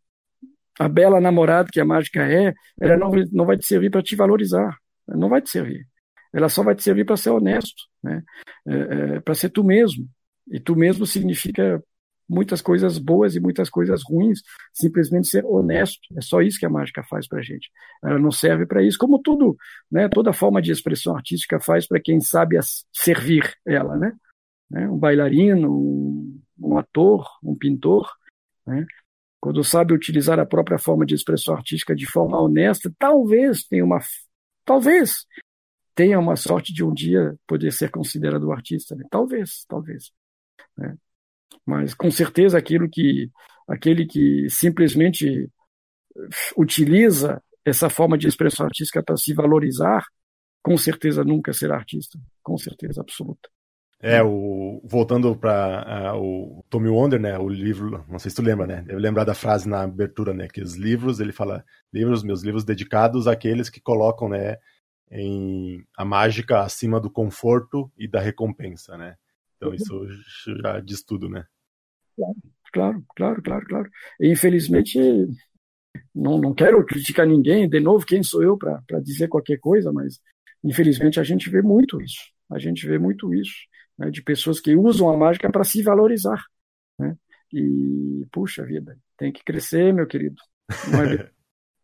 A 0.80 0.88
bela 0.88 1.20
namorada 1.20 1.68
que 1.72 1.78
a 1.78 1.84
mágica 1.84 2.26
é, 2.26 2.52
ela 2.80 2.96
não, 2.96 3.12
não 3.30 3.46
vai 3.46 3.56
te 3.56 3.64
servir 3.64 3.88
para 3.88 4.02
te 4.02 4.16
valorizar, 4.16 4.81
não 5.08 5.28
vai 5.28 5.40
te 5.40 5.50
servir. 5.50 5.86
Ela 6.32 6.48
só 6.48 6.62
vai 6.62 6.74
te 6.74 6.82
servir 6.82 7.04
para 7.04 7.16
ser 7.16 7.30
honesto, 7.30 7.82
né? 8.02 8.22
É, 8.66 8.74
é, 9.16 9.20
para 9.20 9.34
ser 9.34 9.50
tu 9.50 9.62
mesmo, 9.62 10.08
e 10.50 10.58
tu 10.58 10.74
mesmo 10.74 11.06
significa 11.06 11.82
muitas 12.28 12.62
coisas 12.62 12.96
boas 12.96 13.34
e 13.36 13.40
muitas 13.40 13.68
coisas 13.68 14.02
ruins, 14.02 14.40
simplesmente 14.72 15.28
ser 15.28 15.44
honesto. 15.44 16.00
É 16.16 16.20
só 16.20 16.40
isso 16.40 16.58
que 16.58 16.64
a 16.64 16.70
mágica 16.70 17.02
faz 17.02 17.28
para 17.28 17.40
a 17.40 17.42
gente. 17.42 17.70
Ela 18.02 18.18
não 18.18 18.30
serve 18.30 18.64
para 18.64 18.82
isso, 18.82 18.98
como 18.98 19.18
tudo, 19.18 19.56
né? 19.90 20.08
Toda 20.08 20.32
forma 20.32 20.62
de 20.62 20.72
expressão 20.72 21.14
artística 21.14 21.60
faz 21.60 21.86
para 21.86 22.00
quem 22.00 22.20
sabe 22.20 22.58
servir 22.92 23.52
ela, 23.66 23.96
né? 23.96 24.12
né? 24.70 24.88
Um 24.88 24.98
bailarino, 24.98 25.70
um, 25.70 26.40
um 26.58 26.78
ator, 26.78 27.28
um 27.42 27.54
pintor, 27.54 28.10
né? 28.66 28.86
Quando 29.38 29.62
sabe 29.64 29.92
utilizar 29.92 30.38
a 30.38 30.46
própria 30.46 30.78
forma 30.78 31.04
de 31.04 31.16
expressão 31.16 31.54
artística 31.54 31.96
de 31.96 32.06
forma 32.06 32.40
honesta, 32.40 32.92
talvez 32.96 33.64
tenha 33.64 33.84
uma, 33.84 33.98
talvez 34.64 35.26
tenha 35.94 36.18
uma 36.18 36.36
sorte 36.36 36.72
de 36.72 36.84
um 36.84 36.92
dia 36.92 37.34
poder 37.46 37.72
ser 37.72 37.90
considerado 37.90 38.50
artista, 38.50 38.94
né? 38.94 39.04
Talvez, 39.10 39.64
talvez. 39.68 40.10
Né? 40.76 40.96
Mas 41.66 41.94
com 41.94 42.10
certeza 42.10 42.58
aquilo 42.58 42.88
que 42.88 43.30
aquele 43.68 44.06
que 44.06 44.48
simplesmente 44.48 45.50
utiliza 46.56 47.42
essa 47.64 47.88
forma 47.88 48.18
de 48.18 48.26
expressão 48.26 48.66
artística 48.66 49.02
para 49.02 49.16
se 49.16 49.32
valorizar, 49.32 50.04
com 50.62 50.76
certeza 50.76 51.24
nunca 51.24 51.52
será 51.52 51.76
artista, 51.76 52.18
com 52.42 52.56
certeza 52.58 53.00
absoluta. 53.00 53.48
É, 54.04 54.20
o, 54.20 54.82
voltando 54.84 55.36
para 55.36 56.12
o 56.16 56.64
Tommy 56.68 56.88
Wonder, 56.88 57.20
né, 57.20 57.38
o 57.38 57.48
livro, 57.48 58.04
não 58.08 58.18
sei 58.18 58.32
se 58.32 58.36
tu 58.36 58.42
lembra, 58.42 58.66
né, 58.66 58.84
eu 58.88 58.98
lembrar 58.98 59.22
da 59.22 59.32
frase 59.32 59.68
na 59.68 59.82
abertura, 59.82 60.34
né, 60.34 60.48
que 60.48 60.60
os 60.60 60.74
livros, 60.74 61.20
ele 61.20 61.30
fala, 61.30 61.64
livros, 61.92 62.24
meus 62.24 62.42
livros 62.42 62.64
dedicados 62.64 63.28
àqueles 63.28 63.70
que 63.70 63.80
colocam, 63.80 64.28
né, 64.28 64.56
em 65.08 65.84
a 65.96 66.04
mágica 66.04 66.62
acima 66.62 66.98
do 66.98 67.08
conforto 67.08 67.92
e 67.96 68.08
da 68.08 68.18
recompensa, 68.18 68.98
né. 68.98 69.14
Então 69.56 69.72
isso 69.72 70.04
já 70.60 70.80
diz 70.80 71.04
tudo, 71.04 71.28
né. 71.28 71.44
Claro, 72.72 73.04
claro, 73.14 73.42
claro, 73.42 73.66
claro. 73.66 73.90
E, 74.20 74.32
infelizmente, 74.32 74.98
não, 76.12 76.38
não 76.38 76.52
quero 76.52 76.84
criticar 76.84 77.24
ninguém, 77.24 77.68
de 77.68 77.78
novo, 77.78 78.04
quem 78.04 78.20
sou 78.24 78.42
eu 78.42 78.58
para 78.58 78.82
dizer 79.00 79.28
qualquer 79.28 79.58
coisa, 79.58 79.92
mas 79.92 80.18
infelizmente 80.64 81.20
a 81.20 81.22
gente 81.22 81.48
vê 81.48 81.62
muito 81.62 82.02
isso. 82.02 82.32
A 82.50 82.58
gente 82.58 82.84
vê 82.84 82.98
muito 82.98 83.32
isso 83.32 83.70
né, 83.98 84.10
de 84.10 84.22
pessoas 84.22 84.60
que 84.60 84.76
usam 84.76 85.08
a 85.08 85.16
mágica 85.16 85.50
para 85.50 85.64
se 85.64 85.82
valorizar. 85.82 86.44
Né? 86.98 87.16
E, 87.52 88.26
puxa 88.32 88.64
vida, 88.64 88.96
tem 89.16 89.32
que 89.32 89.44
crescer, 89.44 89.92
meu 89.92 90.06
querido. 90.06 90.36
É... 90.70 91.30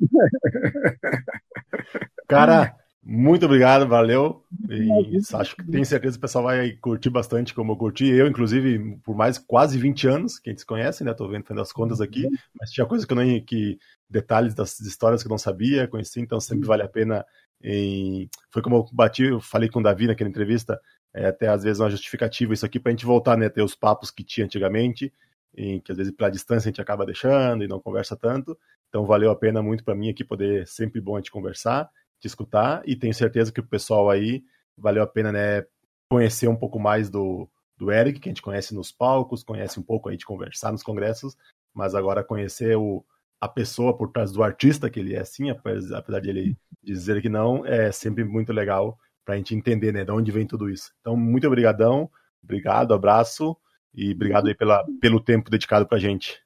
Cara, 2.29 2.77
muito 3.03 3.47
obrigado, 3.47 3.89
valeu. 3.89 4.45
E 4.69 5.19
acho 5.35 5.57
que 5.57 5.65
tenho 5.65 5.87
certeza 5.87 6.13
que 6.13 6.19
o 6.19 6.21
pessoal 6.21 6.45
vai 6.45 6.73
curtir 6.73 7.09
bastante 7.09 7.55
como 7.55 7.73
eu 7.73 7.77
curti. 7.77 8.07
Eu, 8.07 8.27
inclusive, 8.27 8.99
por 9.03 9.17
mais 9.17 9.39
quase 9.39 9.79
20 9.79 10.07
anos, 10.07 10.39
quem 10.39 10.57
se 10.57 10.67
conhece, 10.67 11.03
né? 11.03 11.15
Tô 11.15 11.27
vendo 11.27 11.45
fazendo 11.45 11.63
as 11.63 11.73
contas 11.73 12.03
aqui, 12.03 12.27
uhum. 12.27 12.33
mas 12.61 12.71
tinha 12.71 12.87
coisa 12.87 13.07
que 13.07 13.13
eu 13.13 13.17
nem 13.17 13.43
que 13.43 13.79
detalhes 14.11 14.55
das 14.55 14.79
histórias 14.81 15.23
que 15.23 15.27
eu 15.27 15.31
não 15.31 15.39
sabia, 15.39 15.89
conheci, 15.89 16.21
então 16.21 16.39
sempre 16.39 16.67
vale 16.67 16.83
a 16.83 16.89
pena 16.89 17.25
em... 17.63 18.29
Foi 18.51 18.61
como 18.61 18.77
eu 18.77 18.85
bati, 18.93 19.25
eu 19.25 19.41
falei 19.41 19.71
com 19.71 19.81
o 19.81 19.83
Davi 19.83 20.07
naquela 20.07 20.29
entrevista, 20.29 20.79
é, 21.15 21.27
até 21.27 21.49
às 21.49 21.63
vezes 21.63 21.81
uma 21.81 21.91
justificativa 21.91 22.53
isso 22.53 22.67
aqui 22.67 22.79
para 22.79 22.91
a 22.91 22.93
gente 22.93 23.07
voltar, 23.07 23.37
né, 23.37 23.49
ter 23.49 23.63
os 23.63 23.75
papos 23.75 24.11
que 24.11 24.25
tinha 24.25 24.45
antigamente, 24.45 25.13
em 25.57 25.81
que 25.81 25.93
às 25.93 25.99
vezes 25.99 26.13
pela 26.13 26.31
distância 26.31 26.69
a 26.69 26.71
gente 26.71 26.81
acaba 26.81 27.07
deixando 27.07 27.65
e 27.65 27.69
não 27.69 27.81
conversa 27.81 28.17
tanto. 28.17 28.57
Então 28.89 29.05
valeu 29.05 29.31
a 29.31 29.37
pena 29.37 29.63
muito 29.63 29.85
para 29.85 29.95
mim 29.95 30.11
aqui 30.11 30.25
poder 30.25 30.67
sempre 30.67 31.01
bom 31.01 31.17
a 31.17 31.19
gente 31.19 31.31
conversar, 31.31 31.91
te 32.21 32.27
escutar 32.27 32.83
e 32.87 32.97
tenho 32.97 33.15
certeza 33.15 33.53
que 33.53 33.61
o 33.61 33.67
pessoal 33.67 34.11
aí 34.11 34.43
valeu 34.77 35.03
a 35.03 35.07
pena, 35.07 35.33
né, 35.33 35.65
conhecer 36.11 36.49
um 36.49 36.57
pouco 36.57 36.79
mais 36.79 37.11
do 37.11 37.49
do 37.79 37.93
Eric, 37.93 38.19
que 38.19 38.29
a 38.29 38.33
gente 38.33 38.43
conhece 38.43 38.75
nos 38.75 38.91
palcos, 38.91 39.45
conhece 39.45 39.79
um 39.79 39.83
pouco 39.85 40.09
aí 40.09 40.17
de 40.17 40.27
conversar 40.27 40.73
nos 40.73 40.83
congressos, 40.83 41.37
mas 41.73 41.95
agora 41.95 42.25
conhecer 42.25 42.77
o, 42.77 43.05
a 43.41 43.49
pessoa 43.49 43.97
por 43.97 44.11
trás 44.11 44.33
do 44.33 44.43
artista 44.43 44.91
que 44.91 44.99
ele 44.99 45.15
é, 45.15 45.25
sim, 45.25 45.49
apesar 45.51 46.21
de 46.21 46.29
ele 46.29 46.57
dizer 46.83 47.23
que 47.23 47.29
não, 47.29 47.65
é 47.65 47.93
sempre 47.93 48.25
muito 48.25 48.53
legal 48.53 48.99
para 49.29 49.35
a 49.35 49.37
gente 49.37 49.55
entender, 49.55 49.93
né, 49.93 50.07
de 50.07 50.11
onde 50.11 50.33
vem 50.33 50.47
tudo 50.47 50.71
isso. 50.71 50.91
Então, 51.03 51.15
muito 51.15 51.47
obrigadão, 51.47 52.11
obrigado, 52.43 52.95
abraço 52.95 53.55
e 53.95 54.13
obrigado 54.13 54.49
aí 54.49 54.55
pela, 54.55 54.83
pelo 55.03 55.23
tempo 55.23 55.51
dedicado 55.51 55.87
para 55.87 55.99
a 55.99 56.01
gente. 56.01 56.41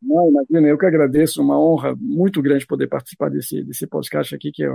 Não, 0.00 0.28
imagina, 0.28 0.68
eu 0.68 0.78
que 0.78 0.86
agradeço, 0.86 1.42
uma 1.42 1.60
honra 1.60 1.96
muito 1.98 2.40
grande 2.40 2.64
poder 2.64 2.86
participar 2.86 3.28
desse, 3.28 3.64
desse 3.64 3.88
podcast 3.88 4.36
aqui, 4.36 4.52
que 4.52 4.62
é 4.62 4.70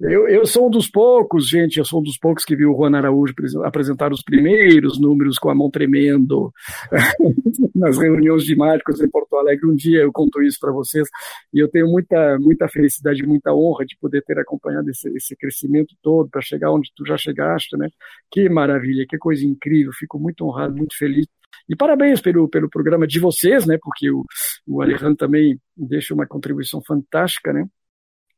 eu, 0.00 0.28
eu 0.28 0.44
sou 0.44 0.66
um 0.66 0.70
dos 0.70 0.90
poucos, 0.90 1.48
gente, 1.48 1.78
eu 1.78 1.84
sou 1.84 2.00
um 2.00 2.02
dos 2.02 2.18
poucos 2.18 2.44
que 2.44 2.54
viu 2.54 2.70
o 2.70 2.76
Juan 2.76 2.96
Araújo 2.96 3.34
apresentar 3.64 4.12
os 4.12 4.22
primeiros 4.22 5.00
números 5.00 5.38
com 5.38 5.48
a 5.48 5.54
mão 5.54 5.70
tremendo 5.70 6.52
nas 7.74 7.96
reuniões 7.96 8.44
de 8.44 8.54
mágicos 8.54 9.00
em 9.00 9.08
Porto 9.08 9.36
Alegre. 9.36 9.66
Um 9.66 9.74
dia 9.74 10.00
eu 10.00 10.12
conto 10.12 10.42
isso 10.42 10.58
para 10.60 10.70
vocês 10.70 11.08
e 11.52 11.58
eu 11.58 11.68
tenho 11.68 11.88
muita, 11.88 12.38
muita 12.38 12.68
felicidade, 12.68 13.26
muita 13.26 13.54
honra 13.54 13.86
de 13.86 13.96
poder 13.98 14.22
ter 14.22 14.38
acompanhado 14.38 14.90
esse, 14.90 15.08
esse 15.16 15.34
crescimento 15.34 15.94
todo 16.02 16.28
para 16.28 16.42
chegar 16.42 16.70
onde 16.72 16.92
tu 16.94 17.06
já 17.06 17.16
chegaste, 17.16 17.74
né? 17.76 17.88
Que 18.30 18.50
maravilha, 18.50 19.06
que 19.08 19.16
coisa 19.16 19.46
incrível, 19.46 19.92
fico 19.94 20.18
muito 20.18 20.44
honrado, 20.44 20.76
muito 20.76 20.96
feliz. 20.96 21.26
E 21.68 21.74
parabéns 21.74 22.20
pelo, 22.20 22.48
pelo 22.48 22.68
programa 22.68 23.06
de 23.06 23.18
vocês, 23.18 23.66
né? 23.66 23.78
Porque 23.80 24.10
o, 24.10 24.24
o 24.66 24.82
Alejandro 24.82 25.16
também 25.16 25.58
deixa 25.74 26.12
uma 26.12 26.26
contribuição 26.26 26.82
fantástica, 26.86 27.50
né? 27.50 27.66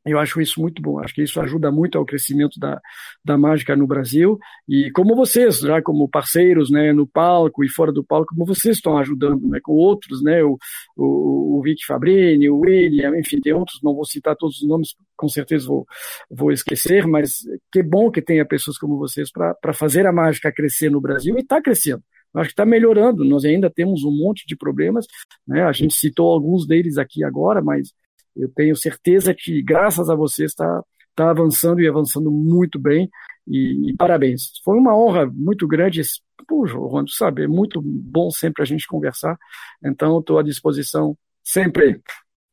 Eu 0.06 0.18
acho 0.18 0.40
isso 0.40 0.60
muito 0.60 0.80
bom, 0.80 0.98
acho 1.00 1.14
que 1.14 1.22
isso 1.22 1.40
ajuda 1.40 1.70
muito 1.70 1.98
ao 1.98 2.04
crescimento 2.04 2.58
da, 2.58 2.80
da 3.24 3.36
mágica 3.36 3.76
no 3.76 3.86
Brasil. 3.86 4.38
E 4.66 4.90
como 4.92 5.14
vocês, 5.14 5.58
já 5.58 5.82
como 5.82 6.08
parceiros 6.08 6.70
né, 6.70 6.92
no 6.92 7.06
palco 7.06 7.64
e 7.64 7.68
fora 7.68 7.92
do 7.92 8.02
palco, 8.02 8.34
como 8.34 8.46
vocês 8.46 8.76
estão 8.76 8.96
ajudando 8.96 9.46
né, 9.48 9.60
com 9.62 9.72
outros, 9.72 10.22
né, 10.22 10.42
o, 10.42 10.56
o, 10.96 11.58
o 11.58 11.62
Vic 11.62 11.84
Fabrini, 11.84 12.48
o 12.48 12.60
William, 12.60 13.18
enfim, 13.18 13.40
tem 13.40 13.52
outros, 13.52 13.80
não 13.82 13.94
vou 13.94 14.04
citar 14.04 14.36
todos 14.36 14.62
os 14.62 14.68
nomes, 14.68 14.94
com 15.16 15.28
certeza 15.28 15.66
vou, 15.66 15.86
vou 16.30 16.52
esquecer, 16.52 17.06
mas 17.06 17.40
que 17.70 17.82
bom 17.82 18.10
que 18.10 18.22
tenha 18.22 18.46
pessoas 18.46 18.78
como 18.78 18.96
vocês 18.98 19.30
para 19.30 19.74
fazer 19.74 20.06
a 20.06 20.12
mágica 20.12 20.52
crescer 20.52 20.90
no 20.90 21.00
Brasil 21.00 21.36
e 21.36 21.40
está 21.40 21.60
crescendo 21.60 22.02
acho 22.34 22.48
que 22.48 22.52
está 22.52 22.66
melhorando. 22.66 23.24
Nós 23.24 23.44
ainda 23.44 23.70
temos 23.70 24.04
um 24.04 24.10
monte 24.10 24.46
de 24.46 24.56
problemas, 24.56 25.06
né? 25.46 25.62
A 25.62 25.72
gente 25.72 25.94
citou 25.94 26.30
alguns 26.30 26.66
deles 26.66 26.98
aqui 26.98 27.24
agora, 27.24 27.62
mas 27.62 27.92
eu 28.38 28.48
tenho 28.54 28.76
certeza 28.76 29.34
que, 29.36 29.62
graças 29.62 30.08
a 30.08 30.14
vocês, 30.14 30.50
está 30.50 30.82
tá 31.14 31.30
avançando 31.30 31.80
e 31.80 31.88
avançando 31.88 32.30
muito 32.30 32.78
bem. 32.78 33.10
E, 33.46 33.90
e, 33.90 33.96
parabéns. 33.96 34.52
Foi 34.64 34.78
uma 34.78 34.96
honra 34.96 35.26
muito 35.26 35.66
grande. 35.66 36.02
Puxa, 36.46 36.76
tu 36.76 37.10
sabe, 37.10 37.44
é 37.44 37.48
muito 37.48 37.80
bom 37.82 38.30
sempre 38.30 38.62
a 38.62 38.66
gente 38.66 38.86
conversar. 38.86 39.36
Então, 39.84 40.18
estou 40.20 40.38
à 40.38 40.42
disposição 40.42 41.16
sempre. 41.42 42.00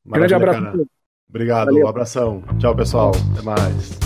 Maravilha, 0.03 0.39
grande 0.39 0.57
abraço. 0.57 0.87
Obrigado, 1.29 1.65
Valeu. 1.65 1.85
um 1.85 1.89
abração. 1.89 2.43
Tchau, 2.59 2.75
pessoal. 2.75 3.11
Até 3.33 3.41
mais. 3.43 4.04